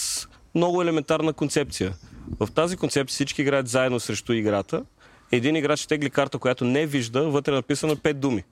много 0.55 0.81
елементарна 0.81 1.33
концепция. 1.33 1.93
В 2.39 2.51
тази 2.51 2.77
концепция 2.77 3.13
всички 3.13 3.41
играят 3.41 3.67
заедно 3.67 3.99
срещу 3.99 4.33
играта. 4.33 4.83
Един 5.31 5.55
играч 5.55 5.85
тегли 5.85 6.09
карта, 6.09 6.37
която 6.37 6.65
не 6.65 6.85
вижда, 6.85 7.29
вътре 7.29 7.51
е 7.51 7.55
написано 7.55 7.95
5 7.95 8.13
думи. 8.13 8.43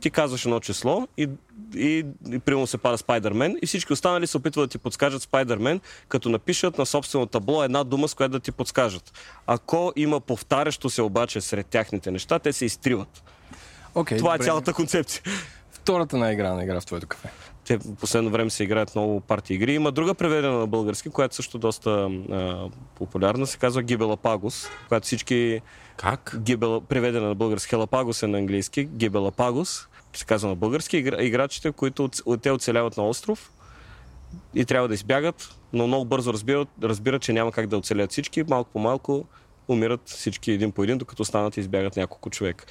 Ти 0.00 0.10
казваш 0.10 0.44
едно 0.44 0.60
число 0.60 1.08
и, 1.16 1.28
и, 1.74 2.04
и 2.30 2.38
примерно 2.38 2.66
се 2.66 2.78
пада 2.78 2.98
Спайдермен 2.98 3.56
и 3.62 3.66
всички 3.66 3.92
останали 3.92 4.26
се 4.26 4.36
опитват 4.36 4.68
да 4.68 4.72
ти 4.72 4.78
подскажат 4.78 5.22
Спайдермен, 5.22 5.80
като 6.08 6.28
напишат 6.28 6.78
на 6.78 6.86
собствено 6.86 7.26
табло 7.26 7.64
една 7.64 7.84
дума, 7.84 8.08
с 8.08 8.14
която 8.14 8.32
да 8.32 8.40
ти 8.40 8.52
подскажат. 8.52 9.12
Ако 9.46 9.92
има 9.96 10.20
повтарящо 10.20 10.90
се 10.90 11.02
обаче 11.02 11.40
сред 11.40 11.66
тяхните 11.66 12.10
неща, 12.10 12.38
те 12.38 12.52
се 12.52 12.64
изтриват. 12.64 13.22
Окей, 13.94 14.18
Това 14.18 14.34
е 14.34 14.38
добре. 14.38 14.44
цялата 14.46 14.72
концепция. 14.72 15.22
Втората 15.70 16.16
най-играна 16.16 16.64
игра 16.64 16.80
в 16.80 16.86
твоето 16.86 17.06
кафе. 17.06 17.28
Те 17.64 17.76
в 17.76 17.94
последно 17.94 18.30
време 18.30 18.50
се 18.50 18.62
играят 18.64 18.94
много 18.94 19.20
партии 19.20 19.54
игри. 19.54 19.74
Има 19.74 19.92
друга 19.92 20.14
преведена 20.14 20.58
на 20.58 20.66
български, 20.66 21.10
която 21.10 21.34
също 21.34 21.58
доста 21.58 21.90
а, 21.90 22.68
популярна, 22.94 23.46
се 23.46 23.58
казва 23.58 23.82
Гибелапагос, 23.82 24.68
която 24.88 25.06
всички 25.06 25.60
Как? 26.00 26.36
Гибела, 26.38 26.80
преведена 26.80 27.28
на 27.28 27.34
български 27.34 27.68
Хелапагос 27.68 28.22
е 28.22 28.26
на 28.26 28.38
английски, 28.38 28.84
Гибелапагос, 28.84 29.88
се 30.12 30.24
казва 30.24 30.48
на 30.48 30.54
български, 30.54 30.96
игра, 30.96 31.22
играчите, 31.22 31.72
които 31.72 32.10
те 32.42 32.50
оцеляват 32.50 32.96
на 32.96 33.08
остров 33.08 33.52
и 34.54 34.64
трябва 34.64 34.88
да 34.88 34.94
избягат, 34.94 35.54
но 35.72 35.86
много 35.86 36.04
бързо 36.04 36.32
разбират, 36.32 36.68
разбират, 36.82 37.22
че 37.22 37.32
няма 37.32 37.52
как 37.52 37.66
да 37.66 37.76
оцелят 37.76 38.10
всички, 38.10 38.42
малко 38.42 38.70
по 38.72 38.78
малко 38.78 39.24
умират 39.68 40.00
всички 40.08 40.52
един 40.52 40.72
по 40.72 40.84
един, 40.84 40.98
докато 40.98 41.24
станат 41.24 41.56
и 41.56 41.60
избягат 41.60 41.96
няколко 41.96 42.30
човека. 42.30 42.64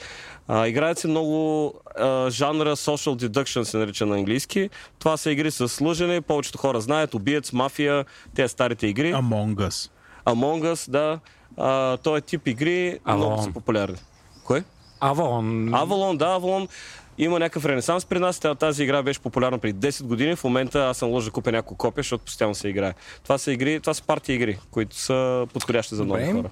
А, 0.48 0.68
играят 0.68 0.98
се 0.98 1.08
много 1.08 1.74
а, 1.98 2.30
жанра 2.30 2.76
social 2.76 3.28
deduction 3.28 3.64
се 3.64 3.78
нарича 3.78 4.06
на 4.06 4.16
английски. 4.16 4.70
Това 5.00 5.18
са 5.18 5.32
игри 5.32 5.52
с 5.52 5.82
лъжене, 5.82 6.22
повечето 6.22 6.58
хора 6.58 6.82
знаят, 6.82 7.14
убиец, 7.14 7.54
мафия, 7.54 8.06
те 8.36 8.48
старите 8.48 8.88
игри. 8.88 9.14
Among 9.14 9.56
Us. 9.56 9.92
Among 10.26 10.74
Us, 10.74 10.90
да. 10.90 11.20
А, 11.58 11.98
той 11.98 12.18
е 12.18 12.22
тип 12.22 12.48
игри, 12.48 13.00
много 13.08 13.24
Avalon. 13.24 13.44
са 13.44 13.52
популярни. 13.52 13.98
Кое? 14.44 14.64
Авалон. 15.00 15.74
Авалон, 15.74 16.18
да, 16.18 16.26
Авалон 16.26 16.68
има 17.20 17.40
някакъв 17.40 17.66
ренесанс 17.66 18.06
при 18.06 18.20
нас. 18.20 18.40
Тази 18.60 18.84
игра 18.84 19.04
беше 19.04 19.20
популярна 19.20 19.58
преди 19.58 19.88
10 19.88 20.04
години. 20.04 20.36
В 20.36 20.44
момента 20.44 20.80
аз 20.80 20.98
съм 20.98 21.10
ложил 21.10 21.30
да 21.30 21.34
купя 21.34 21.52
няколко 21.52 21.76
копия, 21.76 22.02
защото 22.02 22.26
постоянно 22.26 22.56
се 22.56 22.68
играе. 22.68 22.94
Това 23.24 23.38
са 23.38 23.52
игри, 23.52 23.80
това 23.80 23.94
са 23.94 24.04
партии 24.04 24.36
игри, 24.36 24.60
които 24.72 24.96
са 24.96 25.48
подходящи 25.54 25.96
за 25.96 26.06
Добре. 26.06 26.32
хора. 26.32 26.50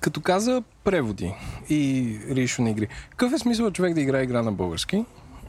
Като 0.00 0.20
каза 0.20 0.62
преводи 0.84 1.34
и 1.68 2.10
ришо 2.30 2.62
на 2.62 2.70
игри, 2.70 2.88
какъв 3.10 3.32
е 3.32 3.38
смисъл 3.38 3.70
човек 3.70 3.94
да 3.94 4.00
играе 4.00 4.22
игра 4.22 4.42
на 4.42 4.52
български, 4.52 5.04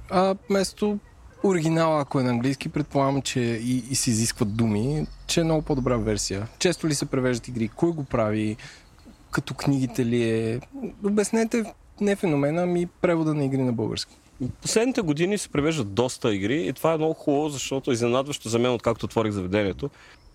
а 0.09 0.35
вместо 0.49 0.99
оригинала, 1.43 2.01
ако 2.01 2.19
е 2.19 2.23
на 2.23 2.29
английски, 2.29 2.69
предполагам, 2.69 3.21
че 3.21 3.39
и, 3.39 3.83
и 3.89 3.95
се 3.95 4.09
изискват 4.09 4.55
думи, 4.55 5.07
че 5.27 5.41
е 5.41 5.43
много 5.43 5.61
по-добра 5.61 5.97
версия. 5.97 6.47
Често 6.59 6.87
ли 6.87 6.95
се 6.95 7.05
превеждат 7.05 7.47
игри? 7.47 7.67
Кой 7.67 7.91
го 7.91 8.03
прави? 8.03 8.57
Като 9.31 9.53
книгите 9.53 10.05
ли 10.05 10.29
е? 10.29 10.59
Обяснете 11.05 11.63
не 12.01 12.15
феномена, 12.15 12.63
ами 12.63 12.85
превода 13.01 13.33
на 13.33 13.45
игри 13.45 13.61
на 13.61 13.73
български. 13.73 14.15
Последните 14.61 15.01
години 15.01 15.37
се 15.37 15.49
превеждат 15.49 15.93
доста 15.93 16.35
игри 16.35 16.67
и 16.67 16.73
това 16.73 16.93
е 16.93 16.97
много 16.97 17.13
хубаво, 17.13 17.49
защото 17.49 17.91
е 17.91 17.93
изненадващо 17.93 18.49
за 18.49 18.59
мен, 18.59 18.73
откакто 18.73 19.05
отворих 19.05 19.31
заведението. 19.31 19.89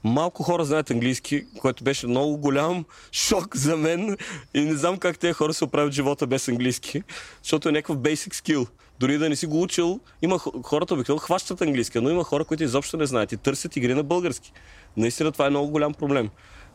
Малко 0.04 0.42
хора 0.42 0.64
знаят 0.64 0.90
английски, 0.90 1.44
което 1.58 1.84
беше 1.84 2.06
много 2.06 2.36
голям 2.36 2.84
шок 3.12 3.56
за 3.56 3.76
мен 3.76 4.16
и 4.54 4.60
не 4.60 4.74
знам 4.74 4.98
как 4.98 5.18
тези 5.18 5.32
хора 5.32 5.54
се 5.54 5.64
оправят 5.64 5.92
живота 5.92 6.26
без 6.26 6.48
английски, 6.48 7.02
защото 7.42 7.68
е 7.68 7.72
някакъв 7.72 7.96
basic 7.96 8.34
skill. 8.34 8.68
Дори 9.00 9.18
да 9.18 9.28
не 9.28 9.36
си 9.36 9.46
го 9.46 9.62
учил, 9.62 10.00
има 10.22 10.38
хората 10.38 10.94
обикновено 10.94 11.20
хващат 11.20 11.62
английски, 11.62 12.00
но 12.00 12.10
има 12.10 12.24
хора, 12.24 12.44
които 12.44 12.64
изобщо 12.64 12.96
не 12.96 13.06
знаят 13.06 13.32
и 13.32 13.36
търсят 13.36 13.76
игри 13.76 13.94
на 13.94 14.02
български. 14.02 14.52
Наистина 14.96 15.32
това 15.32 15.46
е 15.46 15.50
много 15.50 15.70
голям 15.70 15.94
проблем. 15.94 16.30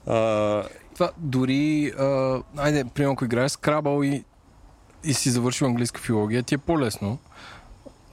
А... 0.08 0.64
Това 0.94 1.12
дори, 1.18 1.92
а, 2.00 2.42
айде, 2.58 2.86
примерно 2.96 3.14
ако 3.14 3.26
играеш 3.26 3.52
Scrabble 3.52 4.06
и, 4.06 4.24
и 5.04 5.14
си 5.14 5.30
завършил 5.30 5.68
английска 5.68 6.02
филология, 6.02 6.44
ти 6.44 6.56
е 6.56 6.58
по-лесно. 6.58 7.18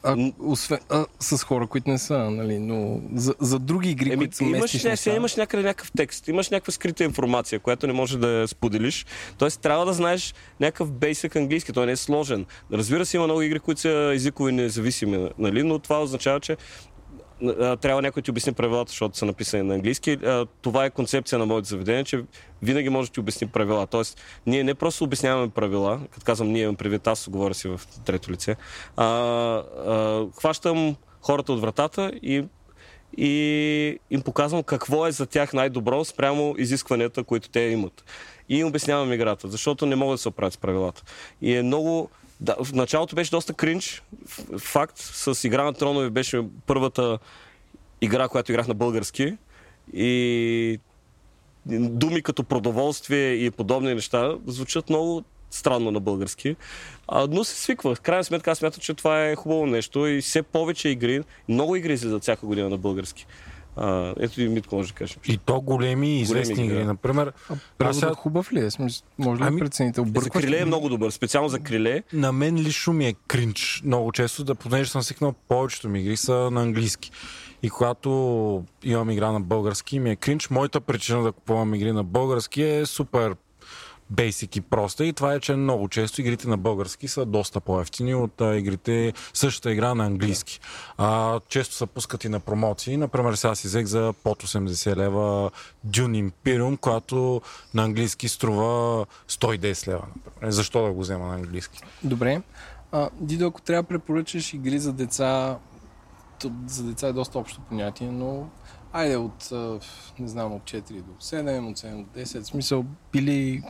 А, 0.06 0.16
освен, 0.39 0.78
а, 0.89 1.06
с 1.20 1.44
хора, 1.44 1.66
които 1.66 1.90
не 1.90 1.98
са, 1.98 2.19
нали, 2.31 2.59
но 2.59 3.01
за, 3.15 3.35
за 3.40 3.59
други 3.59 3.90
игри, 3.90 4.12
Еми, 4.12 4.16
които 4.16 4.36
са 4.36 4.44
имаш, 4.44 4.85
не, 4.85 4.97
сега 4.97 5.16
имаш 5.16 5.36
някъде 5.36 5.62
някакъв 5.62 5.93
текст, 5.97 6.28
имаш 6.28 6.51
някаква 6.51 6.73
скрита 6.73 7.05
информация, 7.05 7.61
която 7.61 7.86
не 7.86 7.93
може 7.93 8.19
да 8.19 8.28
я 8.28 8.48
споделиш. 8.48 9.06
Тоест 9.39 9.61
трябва 9.61 9.86
да 9.86 9.93
знаеш 9.93 10.35
някакъв 10.61 10.93
бейсък 10.93 11.36
английски, 11.36 11.73
той 11.73 11.86
не 11.86 11.93
е 11.93 11.97
сложен. 11.97 12.47
Разбира 12.73 13.06
се, 13.06 13.16
има 13.16 13.27
много 13.27 13.43
игри, 13.43 13.61
които 13.61 13.81
са 13.81 14.11
езикови 14.15 14.52
независими, 14.52 15.28
нали, 15.39 15.62
но 15.62 15.78
това 15.78 16.02
означава, 16.02 16.40
че 16.40 16.56
трябва 17.81 18.03
някой 18.03 18.21
да 18.21 18.25
ти 18.25 18.31
обясни 18.31 18.53
правилата, 18.53 18.91
защото 18.91 19.19
са 19.19 19.27
написани 19.27 19.62
на 19.62 19.75
английски. 19.75 20.19
Това 20.62 20.85
е 20.85 20.91
концепция 20.91 21.39
на 21.39 21.47
моето 21.47 21.69
заведение, 21.69 22.05
че 22.05 22.25
винаги 22.62 22.89
може 22.89 23.11
да 23.11 23.15
ти 23.15 23.21
обясни 23.21 23.47
правила. 23.47 23.87
Тоест, 23.87 24.21
ние 24.47 24.65
не 24.65 24.75
просто 24.75 25.05
обясняваме 25.05 25.49
правила, 25.49 26.01
като 26.11 26.25
казвам 26.25 26.49
ние 26.49 26.62
имам 26.62 26.77
предвид, 26.77 27.07
аз 27.07 27.29
говоря 27.29 27.55
си 27.55 27.69
в 27.69 27.81
трето 28.05 28.33
лице, 28.33 28.57
а, 28.97 29.05
а, 29.07 30.27
хващам 30.39 30.97
хората 31.21 31.53
от 31.53 31.61
вратата 31.61 32.12
и 32.23 32.45
и 33.16 33.99
им 34.11 34.23
показвам 34.23 34.62
какво 34.62 35.07
е 35.07 35.12
за 35.12 35.27
тях 35.27 35.53
най-добро 35.53 36.05
спрямо 36.05 36.55
изискванията, 36.59 37.25
които 37.25 37.49
те 37.49 37.61
имат. 37.61 38.05
И 38.49 38.59
им 38.59 38.66
обяснявам 38.66 39.12
играта, 39.12 39.49
защото 39.49 39.87
не 39.87 39.97
могат 39.97 40.15
да 40.15 40.19
се 40.19 40.29
оправят 40.29 40.53
с 40.53 40.59
правилата. 40.59 41.03
И 41.43 41.57
е 41.57 41.62
много 41.62 42.11
да, 42.40 42.56
в 42.65 42.73
началото 42.73 43.16
беше 43.16 43.31
доста 43.31 43.55
кринч. 43.55 44.02
Факт, 44.59 44.98
с 44.98 45.44
Игра 45.44 45.65
на 45.65 45.73
тронове 45.73 46.11
беше 46.11 46.43
първата 46.66 47.19
игра, 48.01 48.28
която 48.28 48.52
играх 48.52 48.69
на 48.69 48.74
български. 48.74 49.36
И 49.93 50.78
думи 51.66 52.23
като 52.23 52.44
продоволствие 52.44 53.32
и 53.32 53.51
подобни 53.51 53.94
неща 53.94 54.35
звучат 54.47 54.90
много 54.90 55.24
странно 55.51 55.90
на 55.90 56.01
български. 56.01 56.56
А, 57.09 57.27
но 57.31 57.44
се 57.44 57.61
свиква. 57.61 57.94
В 57.94 58.01
крайна 58.01 58.24
сметка 58.24 58.51
аз 58.51 58.59
смятам, 58.59 58.81
че 58.81 58.94
това 58.94 59.27
е 59.27 59.36
хубаво 59.36 59.66
нещо 59.66 60.06
и 60.06 60.20
все 60.20 60.43
повече 60.43 60.89
игри, 60.89 61.23
много 61.48 61.77
игри 61.77 61.97
за 61.97 62.20
всяка 62.20 62.47
година 62.47 62.69
на 62.69 62.77
български. 62.77 63.27
А, 63.76 64.14
ето 64.20 64.42
и 64.42 64.48
Митко 64.48 64.76
може 64.76 64.88
да 64.88 64.94
каже. 64.94 65.16
И 65.28 65.38
то 65.38 65.60
големи 65.60 66.18
и 66.18 66.20
известни 66.20 66.55
големи, 66.55 66.72
игри. 66.72 66.78
Да. 66.78 66.84
Например, 66.84 67.32
а 67.78 67.92
сега... 67.92 68.14
хубав 68.14 68.52
ли 68.52 68.60
е? 68.60 68.68
Може 69.18 69.42
ли 69.42 69.46
ами... 69.46 69.59
да 69.59 69.64
прецените? 69.64 70.02
За 70.16 70.30
криле 70.30 70.59
е 70.59 70.64
много 70.64 70.88
добър. 70.88 71.10
Специално 71.10 71.48
за 71.48 71.59
криле. 71.59 72.02
На 72.12 72.32
мен 72.32 72.56
лично 72.56 72.92
ми 72.92 73.06
е 73.06 73.14
кринч 73.26 73.82
много 73.84 74.12
често, 74.12 74.44
да 74.44 74.55
понеже 74.55 74.90
съм 74.90 75.02
свикнал, 75.02 75.34
повечето 75.48 75.88
ми 75.88 76.01
игри 76.01 76.16
са 76.16 76.51
на 76.52 76.62
английски. 76.62 77.10
И 77.62 77.70
когато 77.70 78.64
имам 78.82 79.10
игра 79.10 79.32
на 79.32 79.40
български, 79.40 79.98
ми 79.98 80.10
е 80.10 80.16
кринч. 80.16 80.51
Моята 80.51 80.80
причина 80.80 81.22
да 81.22 81.32
купувам 81.32 81.74
игри 81.74 81.92
на 81.92 82.05
български 82.05 82.62
е 82.62 82.86
супер 82.86 83.34
бейсик 84.10 84.56
и 84.56 84.60
проста 84.60 85.05
и 85.05 85.12
това 85.12 85.35
е, 85.35 85.40
че 85.40 85.56
много 85.56 85.89
често 85.89 86.20
игрите 86.20 86.48
на 86.48 86.56
български 86.56 87.09
са 87.09 87.26
доста 87.26 87.60
по-ефтини 87.60 88.14
от 88.14 88.40
а, 88.40 88.56
игрите, 88.56 89.12
същата 89.35 89.72
игра 89.72 89.94
на 89.94 90.06
английски. 90.06 90.60
А, 90.98 91.40
често 91.48 91.74
се 91.74 91.86
пускат 91.86 92.24
и 92.24 92.28
на 92.28 92.40
промоции. 92.40 92.97
Например, 92.97 93.35
сега 93.35 93.55
си 93.55 93.66
взех 93.66 93.86
за 93.86 94.14
под 94.24 94.43
80 94.43 94.97
лева 94.97 95.51
Dune 95.86 96.31
Imperium, 96.31 96.81
която 96.81 97.43
на 97.74 97.85
английски 97.85 98.28
струва 98.28 99.06
110 99.28 99.89
лева. 99.89 100.06
Например. 100.24 100.51
Защо 100.51 100.86
да 100.86 100.93
го 100.93 101.01
взема 101.01 101.26
на 101.26 101.35
английски? 101.35 101.81
Добре. 102.05 102.43
А, 102.93 103.10
Дидо, 103.20 103.47
ако 103.47 103.62
трябва 103.62 103.82
да 103.82 103.89
препоръчаш 103.89 104.55
игри 104.55 104.78
за 104.78 104.93
деца, 104.93 105.59
за 106.66 106.85
деца 106.85 107.09
е 107.09 107.12
доста 107.12 107.39
общо 107.39 107.60
понятие, 107.60 108.09
но 108.10 108.48
айде 108.93 109.16
от, 109.16 109.51
не 110.18 110.28
знам, 110.28 110.52
от 110.52 110.62
4 110.62 110.82
до 111.02 111.12
7, 111.12 111.70
от 111.70 111.78
7 111.78 112.05
до 112.05 112.20
10, 112.20 112.40
в 112.40 112.47
смисъл 112.47 112.85
били 113.12 113.62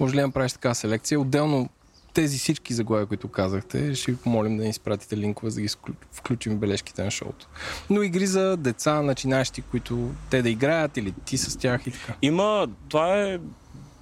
може 0.00 0.14
ли 0.14 0.20
да 0.20 0.26
направиш 0.26 0.52
така 0.52 0.74
селекция? 0.74 1.20
Отделно 1.20 1.68
тези 2.14 2.38
всички 2.38 2.74
заглавия, 2.74 3.06
които 3.06 3.28
казахте, 3.28 3.94
ще 3.94 4.12
ви 4.12 4.18
помолим 4.18 4.56
да 4.56 4.62
ни 4.62 4.68
изпратите 4.68 5.16
линкове, 5.16 5.50
за 5.50 5.54
да 5.54 5.62
ги 5.62 5.68
включим 6.12 6.52
в 6.52 6.58
бележките 6.58 7.04
на 7.04 7.10
шоуто. 7.10 7.48
Но 7.90 8.02
игри 8.02 8.26
за 8.26 8.56
деца, 8.56 9.02
начинащи, 9.02 9.62
които 9.62 10.10
те 10.30 10.42
да 10.42 10.50
играят 10.50 10.96
или 10.96 11.14
ти 11.24 11.38
с 11.38 11.58
тях 11.58 11.86
и 11.86 11.90
така. 11.90 12.14
Има, 12.22 12.68
това 12.88 13.16
е 13.16 13.38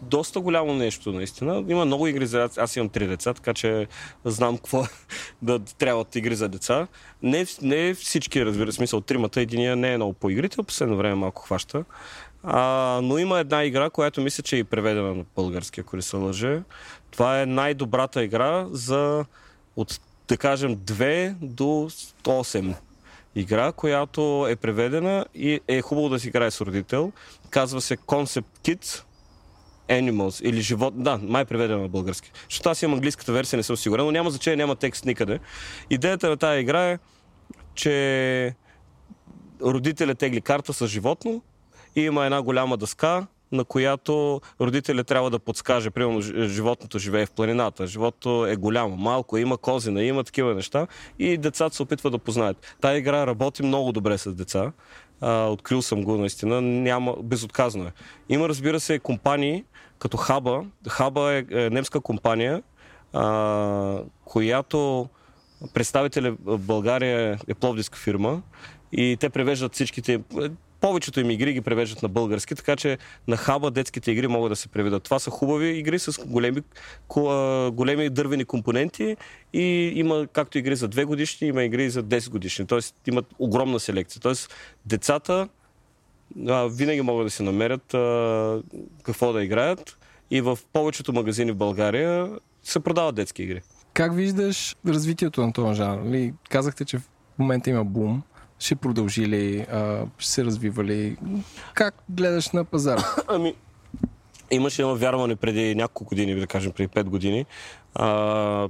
доста 0.03 0.41
голямо 0.41 0.75
нещо, 0.75 1.12
наистина. 1.12 1.65
Има 1.69 1.85
много 1.85 2.07
игри 2.07 2.27
за 2.27 2.49
Аз 2.57 2.77
имам 2.77 2.89
три 2.89 3.07
деца, 3.07 3.35
така 3.35 3.55
че 3.55 3.87
знам 4.25 4.57
какво 4.57 4.85
да 5.43 5.59
трябват 5.59 6.16
игри 6.16 6.35
за 6.35 6.49
деца. 6.49 6.87
Не, 7.23 7.47
не 7.62 7.95
всички, 7.95 8.47
разбира 8.47 8.73
смисъл, 8.73 9.01
тримата. 9.01 9.41
Единия 9.41 9.77
не 9.77 9.93
е 9.93 9.97
много 9.97 10.12
по 10.12 10.31
игрите, 10.31 10.62
последно 10.62 10.97
време 10.97 11.15
малко 11.15 11.43
хваща. 11.43 11.85
А, 12.43 13.01
но 13.02 13.19
има 13.19 13.39
една 13.39 13.65
игра, 13.65 13.90
която 13.90 14.20
мисля, 14.20 14.43
че 14.43 14.59
е 14.59 14.65
преведена 14.65 15.15
на 15.15 15.24
български, 15.36 15.81
ако 15.81 15.97
не 15.97 16.02
се 16.02 16.16
лъже. 16.16 16.62
Това 17.10 17.40
е 17.40 17.47
най-добрата 17.47 18.24
игра 18.24 18.66
за 18.70 19.24
от, 19.77 20.01
да 20.28 20.36
кажем, 20.36 20.77
2 20.77 21.35
до 21.35 21.65
8 22.24 22.74
игра, 23.35 23.73
която 23.73 24.47
е 24.51 24.56
преведена 24.56 25.27
и 25.35 25.60
е 25.69 25.82
хубаво 25.82 26.09
да 26.09 26.20
си 26.20 26.28
играе 26.28 26.51
с 26.51 26.60
родител. 26.60 27.12
Казва 27.51 27.81
се 27.81 27.97
Concept 27.97 28.44
Kids 28.65 29.02
Animals 29.89 30.43
или 30.43 30.60
живот. 30.60 31.02
Да, 31.02 31.19
май 31.23 31.43
е 31.43 31.44
преведена 31.44 31.82
на 31.82 31.89
български. 31.89 32.32
Защото 32.48 32.69
аз 32.69 32.82
имам 32.82 32.94
английската 32.94 33.32
версия, 33.32 33.56
не 33.56 33.62
съм 33.62 33.77
сигурен, 33.77 34.05
но 34.05 34.10
няма 34.10 34.31
значение, 34.31 34.56
няма 34.56 34.77
текст 34.77 35.05
никъде. 35.05 35.39
Идеята 35.90 36.28
на 36.28 36.36
тази 36.36 36.60
игра 36.60 36.90
е, 36.90 36.98
че 37.74 38.55
родителят 39.62 40.19
тегли 40.19 40.40
карта 40.40 40.73
с 40.73 40.86
животно 40.86 41.43
и 41.97 42.01
има 42.01 42.24
една 42.24 42.43
голяма 42.43 42.77
дъска, 42.77 43.27
на 43.52 43.65
която 43.65 44.40
родителят 44.60 45.06
трябва 45.06 45.31
да 45.31 45.39
подскаже. 45.39 45.90
Примерно, 45.90 46.20
животното 46.48 46.98
живее 46.98 47.27
в 47.27 47.31
планината. 47.31 47.86
Животното 47.86 48.47
е 48.47 48.56
голямо, 48.56 48.97
малко, 48.97 49.36
има 49.36 49.56
козина, 49.56 50.02
има 50.02 50.24
такива 50.24 50.55
неща 50.55 50.86
и 51.19 51.39
децата 51.39 51.77
се 51.77 51.82
опитват 51.82 52.12
да 52.12 52.19
познаят. 52.19 52.77
Тая 52.81 52.98
игра 52.98 53.27
работи 53.27 53.62
много 53.62 53.93
добре 53.93 54.19
с 54.19 54.35
деца. 54.35 54.73
А, 55.20 55.47
открил 55.47 55.82
съм 55.82 56.05
го 56.05 56.16
наистина. 56.16 56.60
Няма, 56.60 57.16
безотказно 57.23 57.85
е. 57.85 57.93
Има, 58.28 58.48
разбира 58.48 58.81
се, 58.81 58.98
компании 58.98 59.65
като 59.98 60.16
Хаба. 60.16 60.65
Хаба 60.89 61.32
е, 61.32 61.44
е 61.51 61.70
немска 61.70 62.01
компания, 62.01 62.62
а, 63.12 64.02
която 64.24 65.09
представителя 65.74 66.36
в 66.44 66.59
България 66.59 67.39
е 67.48 67.55
пловдивска 67.55 67.98
фирма 67.98 68.43
и 68.93 69.16
те 69.20 69.31
превеждат 69.31 69.74
всичките 69.74 70.20
повечето 70.80 71.20
им 71.20 71.30
игри 71.30 71.52
ги 71.52 71.60
превеждат 71.60 72.02
на 72.02 72.09
български, 72.09 72.55
така 72.55 72.76
че 72.76 72.98
на 73.28 73.36
хаба 73.36 73.70
детските 73.70 74.10
игри 74.10 74.26
могат 74.26 74.50
да 74.50 74.56
се 74.56 74.68
преведат. 74.68 75.02
Това 75.02 75.18
са 75.18 75.30
хубави 75.30 75.68
игри 75.68 75.98
с 75.98 76.26
големи, 76.26 76.62
големи 77.72 78.10
дървени 78.10 78.44
компоненти 78.44 79.16
и 79.52 79.92
има 79.94 80.26
както 80.32 80.59
игри 80.59 80.76
за 80.76 80.88
2 80.88 81.05
годишни, 81.05 81.48
има 81.48 81.64
игри 81.64 81.90
за 81.90 82.02
10 82.02 82.30
годишни. 82.30 82.66
Тоест 82.66 82.94
имат 83.06 83.26
огромна 83.38 83.80
селекция. 83.80 84.22
Тоест 84.22 84.55
децата 84.86 85.48
а, 86.48 86.68
винаги 86.68 87.00
могат 87.00 87.26
да 87.26 87.30
се 87.30 87.42
намерят 87.42 87.94
а, 87.94 88.62
какво 89.02 89.32
да 89.32 89.44
играят 89.44 89.98
и 90.30 90.40
в 90.40 90.59
повечето 90.72 91.12
магазини 91.12 91.52
в 91.52 91.56
България 91.56 92.30
се 92.62 92.80
продават 92.80 93.14
детски 93.14 93.42
игри. 93.42 93.62
Как 93.94 94.14
виждаш 94.14 94.76
развитието 94.86 95.46
на 95.46 95.52
този 95.52 95.76
жанр? 95.76 96.10
Ли, 96.10 96.34
казахте, 96.50 96.84
че 96.84 96.98
в 96.98 97.09
момента 97.38 97.70
има 97.70 97.84
бум. 97.84 98.22
Ще 98.59 98.74
продължи 98.74 99.26
ли? 99.26 99.60
А, 99.60 100.06
ще 100.18 100.30
се 100.30 100.44
развива 100.44 100.85
ли? 100.85 101.16
Как 101.74 101.94
гледаш 102.09 102.51
на 102.51 102.64
пазара? 102.64 103.05
Ами, 103.28 103.55
имаше 104.51 104.82
едно 104.82 104.97
вярване 104.97 105.36
преди 105.36 105.74
няколко 105.74 106.05
години, 106.05 106.35
да 106.35 106.47
кажем 106.47 106.72
преди 106.72 106.89
5 106.89 107.02
години, 107.02 107.47
а, 107.94 108.68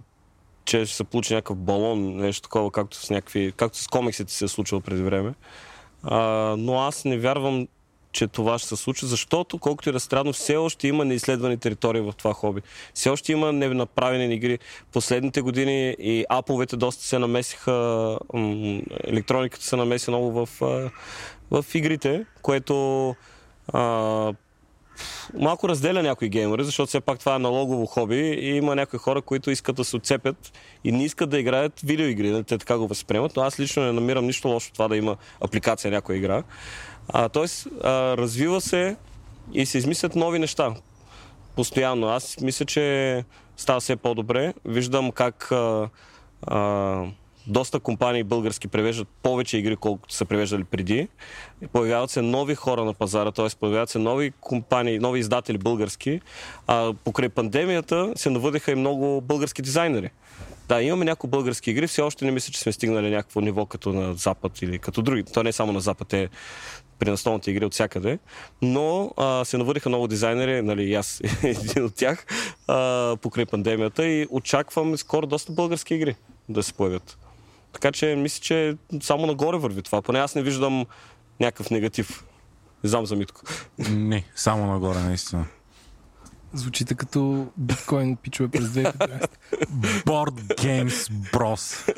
че 0.65 0.87
ще 0.87 0.97
се 0.97 1.05
получи 1.05 1.35
някакъв 1.35 1.57
балон, 1.57 2.17
нещо 2.17 2.43
такова, 2.43 2.71
както 2.71 2.97
с 2.97 3.11
някакви, 3.11 3.53
както 3.57 3.79
с 3.79 3.87
комиксите 3.87 4.33
се 4.33 4.45
е 4.45 4.49
случило 4.49 4.81
преди 4.81 5.03
време. 5.03 5.35
А, 6.03 6.19
но 6.59 6.81
аз 6.81 7.05
не 7.05 7.19
вярвам, 7.19 7.69
че 8.19 8.27
това 8.27 8.59
ще 8.59 8.69
се 8.69 8.77
случи, 8.77 9.07
защото 9.07 9.59
колкото 9.59 9.89
и 9.89 9.93
да 9.93 10.01
странно, 10.01 10.33
все 10.33 10.57
още 10.57 10.89
има 10.89 11.05
неизследвани 11.05 11.59
територии 11.59 12.01
в 12.01 12.13
това 12.19 12.35
хоби. 12.35 12.61
Все 12.95 13.11
още 13.11 13.33
има 13.33 13.53
ненаправени 13.53 14.35
игри. 14.35 14.59
Последните 14.93 15.41
години 15.41 15.97
и 15.99 16.25
аповете 16.29 16.77
доста 16.77 17.05
се 17.05 17.19
намесиха, 17.19 18.19
електрониката 19.05 19.65
се 19.65 19.77
намеси 19.77 20.11
много 20.11 20.33
в, 20.33 20.49
в 21.51 21.65
игрите, 21.75 22.27
което 22.43 23.15
а, 23.73 24.33
малко 25.39 25.69
разделя 25.69 26.03
някои 26.03 26.29
геймери, 26.29 26.65
защото 26.65 26.87
все 26.87 27.01
пак 27.01 27.19
това 27.19 27.35
е 27.35 27.39
налогово 27.39 27.87
хоби 27.87 28.21
и 28.21 28.57
има 28.57 28.75
някои 28.75 28.99
хора, 28.99 29.23
които 29.23 29.51
искат 29.51 29.77
да 29.77 29.85
се 29.85 29.97
отцепят 29.97 30.53
и 30.85 30.93
не 30.93 31.05
искат 31.05 31.31
да 31.31 31.39
играят 31.39 31.81
видеоигри. 31.81 32.45
Те 32.45 32.59
така 32.59 32.79
го 32.79 32.87
възприемат, 32.87 33.37
но 33.37 33.43
аз 33.43 33.61
лично 33.61 33.83
не 33.83 33.93
намирам 33.93 34.27
нищо 34.27 34.49
лошо 34.49 34.73
това 34.73 34.89
да 34.89 34.97
има 34.97 35.17
апликация 35.41 35.91
някоя 35.91 36.19
игра. 36.19 36.43
А, 37.09 37.29
тоест, 37.29 37.67
а, 37.85 38.17
развива 38.17 38.61
се 38.61 38.97
и 39.53 39.67
се 39.67 39.79
измислят 39.79 40.17
нови 40.17 40.39
неща. 40.39 40.75
Постоянно. 41.57 42.09
Аз 42.09 42.41
мисля, 42.41 42.65
че 42.65 43.25
става 43.57 43.81
все 43.81 43.97
по-добре. 43.97 44.55
Виждам 44.65 45.13
как 45.13 45.53
а, 45.53 45.89
а, 46.47 47.05
доста 47.47 47.81
компании 47.81 48.23
български 48.23 48.69
превеждат 48.69 49.09
повече 49.23 49.59
игри, 49.59 49.77
колкото 49.77 50.15
са 50.15 50.25
превеждали 50.25 50.65
преди. 50.65 51.09
Появяват 51.73 52.11
се 52.11 52.23
нови 52.23 52.55
хора 52.55 52.85
на 52.85 52.95
пазара, 52.95 53.33
т.е. 53.33 53.47
появяват 53.61 53.91
се 53.91 53.99
нови 53.99 54.33
компании, 54.41 54.99
нови 54.99 55.21
издатели 55.21 55.59
български. 55.59 56.21
А 56.67 56.93
покрай 57.05 57.29
пандемията 57.29 58.13
се 58.17 58.31
навъдиха 58.31 58.73
и 58.73 58.75
много 58.75 59.21
български 59.21 59.63
дизайнери. 59.63 60.11
Да, 60.69 60.83
имаме 60.83 61.05
някои 61.05 61.31
български 61.31 61.71
игри, 61.71 61.87
все 61.87 62.03
още 62.03 62.25
не 62.25 62.31
мисля, 62.31 62.53
че 62.53 62.61
сме 62.61 62.73
стигнали 62.73 63.11
някакво 63.11 63.41
ниво 63.41 63.67
като 63.67 63.93
на 63.93 64.15
Запад 64.15 64.63
или 64.63 64.79
като 64.79 65.03
други. 65.03 65.25
То 65.35 65.43
не 65.43 65.49
е 65.49 65.53
само 65.53 65.73
на 65.73 65.81
Запад, 65.81 66.13
е 66.13 66.29
при 66.99 67.11
настолните 67.11 67.51
игри 67.51 67.65
от 67.65 67.73
всякъде, 67.73 68.19
но 68.63 69.13
а, 69.17 69.45
се 69.45 69.59
навъдиха 69.59 69.89
много 69.89 70.09
дизайнери, 70.09 70.63
нали, 70.63 70.85
и 70.85 70.95
аз 70.95 71.21
един 71.43 71.85
от 71.85 71.95
тях, 71.95 72.27
а, 72.69 73.17
покрай 73.23 73.47
пандемията 73.47 74.07
и 74.07 74.27
очаквам 74.31 74.99
скоро 74.99 75.27
доста 75.27 75.53
български 75.53 75.95
игри 75.95 76.17
да 76.49 76.63
се 76.63 76.73
появят. 76.73 77.19
Така 77.73 77.93
че 77.93 78.17
мисля, 78.17 78.41
че 78.43 78.77
само 79.01 79.27
нагоре 79.27 79.57
върви 79.57 79.83
това. 79.83 80.03
Поне 80.03 80.19
аз 80.19 80.35
не 80.35 80.43
виждам 80.43 80.87
някакъв 81.41 81.71
негатив. 81.71 82.25
Не 82.85 82.91
знам 82.91 83.07
за 83.07 83.17
Митко. 83.17 83.43
Не, 83.91 84.25
само 84.37 84.67
нагоре, 84.67 84.99
наистина. 84.99 85.47
Звучите 86.53 86.95
като 86.95 87.47
биткоин 87.57 88.17
пичове 88.17 88.49
през 88.49 88.65
2015. 88.65 89.29
Board 90.05 90.57
Games 90.57 91.11
Bros. 91.33 91.95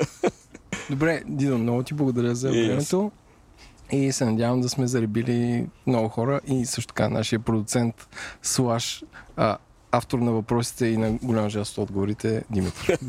Добре, 0.89 1.23
Дидо, 1.25 1.57
много 1.57 1.83
ти 1.83 1.93
благодаря 1.93 2.35
за 2.35 2.49
времето. 2.49 3.11
И 3.91 4.11
се 4.11 4.25
надявам 4.25 4.61
да 4.61 4.69
сме 4.69 4.87
заребили 4.87 5.67
много 5.87 6.09
хора 6.09 6.41
и 6.47 6.65
също 6.65 6.87
така 6.87 7.09
нашия 7.09 7.39
продуцент 7.39 8.07
Слаш, 8.41 9.03
а, 9.35 9.57
автор 9.91 10.19
на 10.19 10.31
въпросите 10.31 10.85
и 10.85 10.97
на 10.97 11.11
голяма 11.11 11.49
част 11.49 11.77
от 11.77 11.83
отговорите, 11.83 12.43
Димитър. 12.49 12.97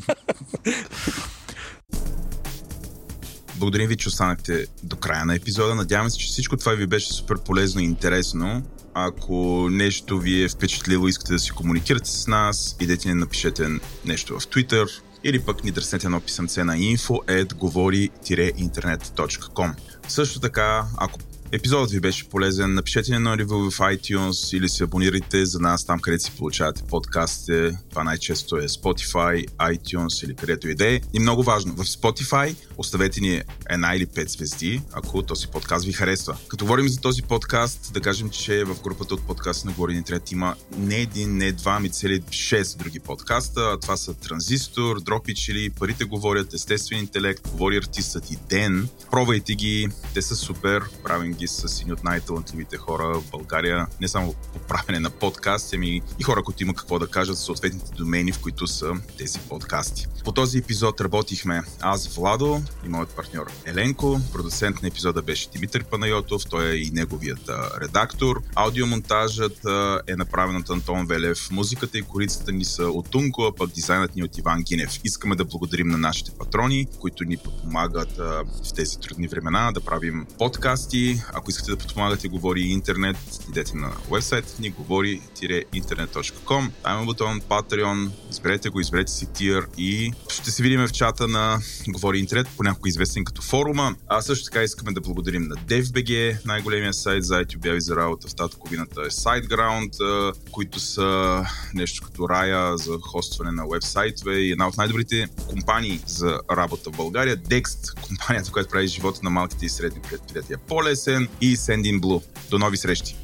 Благодарим 3.57 3.89
ви, 3.89 3.97
че 3.97 4.09
останахте 4.09 4.67
до 4.83 4.97
края 4.97 5.25
на 5.25 5.35
епизода. 5.35 5.75
Надявам 5.75 6.11
се, 6.11 6.19
че 6.19 6.27
всичко 6.27 6.57
това 6.57 6.73
ви 6.73 6.87
беше 6.87 7.13
супер 7.13 7.39
полезно 7.39 7.81
и 7.81 7.85
интересно. 7.85 8.63
Ако 8.95 9.69
нещо 9.71 10.19
ви 10.19 10.43
е 10.43 10.49
впечатлило, 10.49 11.09
искате 11.09 11.33
да 11.33 11.39
си 11.39 11.51
комуникирате 11.51 12.11
с 12.11 12.27
нас, 12.27 12.77
идете 12.81 13.09
ни 13.09 13.15
напишете 13.15 13.69
нещо 14.05 14.41
в 14.41 14.47
Twitter 14.47 15.03
или 15.25 15.41
пък 15.41 15.65
ни 15.65 15.71
дръснете 15.71 16.07
едно 16.07 16.21
писъмце 16.21 16.65
на 16.65 16.77
info.govori-internet.com 16.77 19.75
Също 20.09 20.41
така, 20.41 20.85
ако 20.97 21.19
епизодът 21.53 21.91
ви 21.91 22.01
беше 22.01 22.29
полезен, 22.29 22.75
напишете 22.75 23.15
едно 23.15 23.39
ревю 23.39 23.71
в 23.71 23.79
iTunes 23.79 24.57
или 24.57 24.69
се 24.69 24.85
абонирайте 24.85 25.47
за 25.47 25.61
нас 25.61 25.85
там, 25.85 26.01
където 26.01 26.25
си 26.25 26.33
получавате 26.39 26.83
подкастите. 26.83 27.79
Това 27.91 28.05
най-често 28.05 28.57
е 28.57 28.69
Spotify, 28.69 29.49
iTunes 29.49 30.25
или 30.25 30.35
където 30.35 30.69
и 30.69 30.75
да 30.75 30.95
е. 30.95 31.01
И 31.13 31.21
много 31.21 31.43
важно, 31.43 31.75
в 31.75 31.85
Spotify 31.85 32.57
оставете 32.77 33.21
ни 33.21 33.43
една 33.71 33.95
или 33.95 34.07
пет 34.07 34.31
звезди, 34.31 34.83
ако 34.93 35.23
този 35.23 35.47
подкаст 35.47 35.85
ви 35.85 35.93
харесва. 35.93 36.37
Като 36.49 36.65
говорим 36.65 36.89
за 36.89 37.01
този 37.01 37.23
подкаст, 37.23 37.91
да 37.95 38.01
кажем, 38.01 38.31
че 38.31 38.65
в 38.65 38.83
групата 38.83 39.15
от 39.15 39.27
подкаст 39.27 39.65
на 39.65 39.73
Говори 39.73 39.95
Интернет 39.95 40.33
има 40.33 40.55
не 40.79 40.97
един, 40.97 41.37
не 41.37 41.53
два, 41.53 41.81
ми 41.81 41.91
цели 41.91 42.23
шест 42.31 42.79
други 42.79 43.01
подкаста. 43.01 43.81
Това 43.81 43.97
са 43.97 44.15
Транзистор, 44.15 45.01
Дропич 45.01 45.49
или 45.49 45.71
Парите 45.71 46.05
говорят, 46.05 46.55
Естествен 46.55 46.99
интелект, 46.99 47.49
Говори 47.49 47.77
артистът 47.77 48.31
и 48.31 48.37
Ден. 48.49 48.89
Пробвайте 49.11 49.55
ги, 49.55 49.89
те 50.15 50.23
са 50.23 50.37
супер, 50.37 50.83
правим 51.05 51.33
ги 51.33 51.42
с 51.49 51.81
едни 51.81 51.93
от 51.93 52.05
най-талантливите 52.05 52.77
хора 52.77 53.21
в 53.21 53.31
България, 53.31 53.87
не 54.01 54.09
само 54.09 54.35
по 54.53 54.59
правене 54.59 55.01
на 55.01 55.11
подкасти, 55.11 55.77
ами 55.77 56.03
и 56.19 56.23
хора, 56.23 56.43
които 56.43 56.63
има 56.63 56.75
какво 56.75 56.99
да 56.99 57.07
кажат 57.07 57.37
за 57.37 57.43
съответните 57.43 57.93
домени, 57.93 58.33
в 58.33 58.39
които 58.39 58.67
са 58.67 58.93
тези 59.19 59.39
подкасти. 59.39 60.07
По 60.25 60.33
този 60.33 60.59
епизод 60.59 61.01
работихме 61.01 61.63
аз, 61.81 62.09
Владо 62.09 62.63
и 62.87 62.89
моят 62.89 63.11
партньор 63.11 63.47
Еленко. 63.65 64.21
Продуцент 64.33 64.83
на 64.83 64.89
епизода 64.89 65.23
беше 65.23 65.49
Димитър 65.49 65.85
Панайотов, 65.85 66.43
той 66.51 66.71
е 66.71 66.75
и 66.75 66.91
неговият 66.91 67.51
редактор. 67.81 68.43
Аудиомонтажът 68.55 69.59
е 70.07 70.17
направен 70.17 70.57
от 70.57 70.71
Антон 70.71 71.07
Велев. 71.07 71.51
Музиката 71.51 71.99
и 71.99 72.03
корицата 72.03 72.53
ни 72.53 72.65
са 72.65 72.85
от 72.85 73.11
Тунко, 73.11 73.43
а 73.43 73.55
пък 73.55 73.71
дизайнът 73.71 74.15
ни 74.15 74.21
е 74.21 74.25
от 74.25 74.39
Иван 74.39 74.63
Гинев. 74.63 75.01
Искаме 75.05 75.37
да 75.37 75.45
благодарим 75.45 75.89
на 75.89 75.99
нашите 75.99 76.31
патрони, 76.31 76.87
които 77.01 77.25
ни 77.25 77.37
подпомагат 77.37 78.17
в 78.17 78.45
тези 78.75 78.99
трудни 78.99 79.29
времена 79.29 79.73
да 79.73 79.81
правим 79.81 80.27
подкасти. 80.39 81.23
Ако 81.33 81.51
искате 81.51 81.71
да 81.71 81.77
подпомагате 81.77 82.29
Говори 82.29 82.61
Интернет, 82.61 83.17
идете 83.49 83.77
на 83.77 83.93
вебсайт 84.11 84.57
ни 84.61 84.71
говори-интернет.com. 84.71 86.71
Там 86.83 86.97
има 86.97 87.05
бутон 87.05 87.41
Patreon, 87.41 88.11
изберете 88.31 88.69
го, 88.69 88.81
изберете 88.81 89.13
си 89.13 89.33
тир 89.33 89.67
и 89.79 90.13
ще 90.29 90.51
се 90.51 90.63
видим 90.63 90.87
в 90.87 90.93
чата 90.93 91.29
на 91.29 91.59
Говори 91.89 92.19
Интернет, 92.19 92.47
понякога 92.57 92.89
известен 92.89 93.25
като 93.25 93.43
форума. 93.43 93.95
А 94.09 94.23
също 94.23 94.45
така 94.45 94.63
искаме 94.63 94.93
да 94.93 95.01
благодарим 95.01 95.43
на 95.43 95.57
DevBG, 95.57 96.39
най-големия 96.47 96.95
сайт 96.95 97.25
за 97.25 97.35
IT 97.35 97.57
обяви 97.57 97.81
за 97.81 97.97
работа 97.97 98.29
в 98.29 98.35
татковината 98.35 99.01
е 99.01 99.11
SiteGround, 99.11 100.33
които 100.51 100.81
са 100.81 101.43
нещо 101.75 102.05
като 102.05 102.29
рая 102.29 102.79
за 102.79 102.99
хостване 103.03 103.53
на 103.53 103.65
вебсайтове 103.73 104.35
и 104.35 104.53
една 104.53 104.69
от 104.69 104.77
най-добрите 104.77 105.27
компании 105.49 106.01
за 106.07 106.41
работа 106.51 106.91
в 106.91 106.97
България. 106.97 107.37
Dext, 107.37 108.01
компанията, 108.01 108.51
която 108.51 108.71
прави 108.71 108.87
живота 108.87 109.21
на 109.23 109.31
малките 109.31 109.67
и 109.67 109.69
средни 109.69 110.01
предприятия 110.11 110.59
по-лесен 110.59 111.22
и 111.41 111.55
Sending 111.55 112.01
Blue. 112.01 112.23
До 112.51 112.59
нови 112.59 112.77
срещи! 112.77 113.22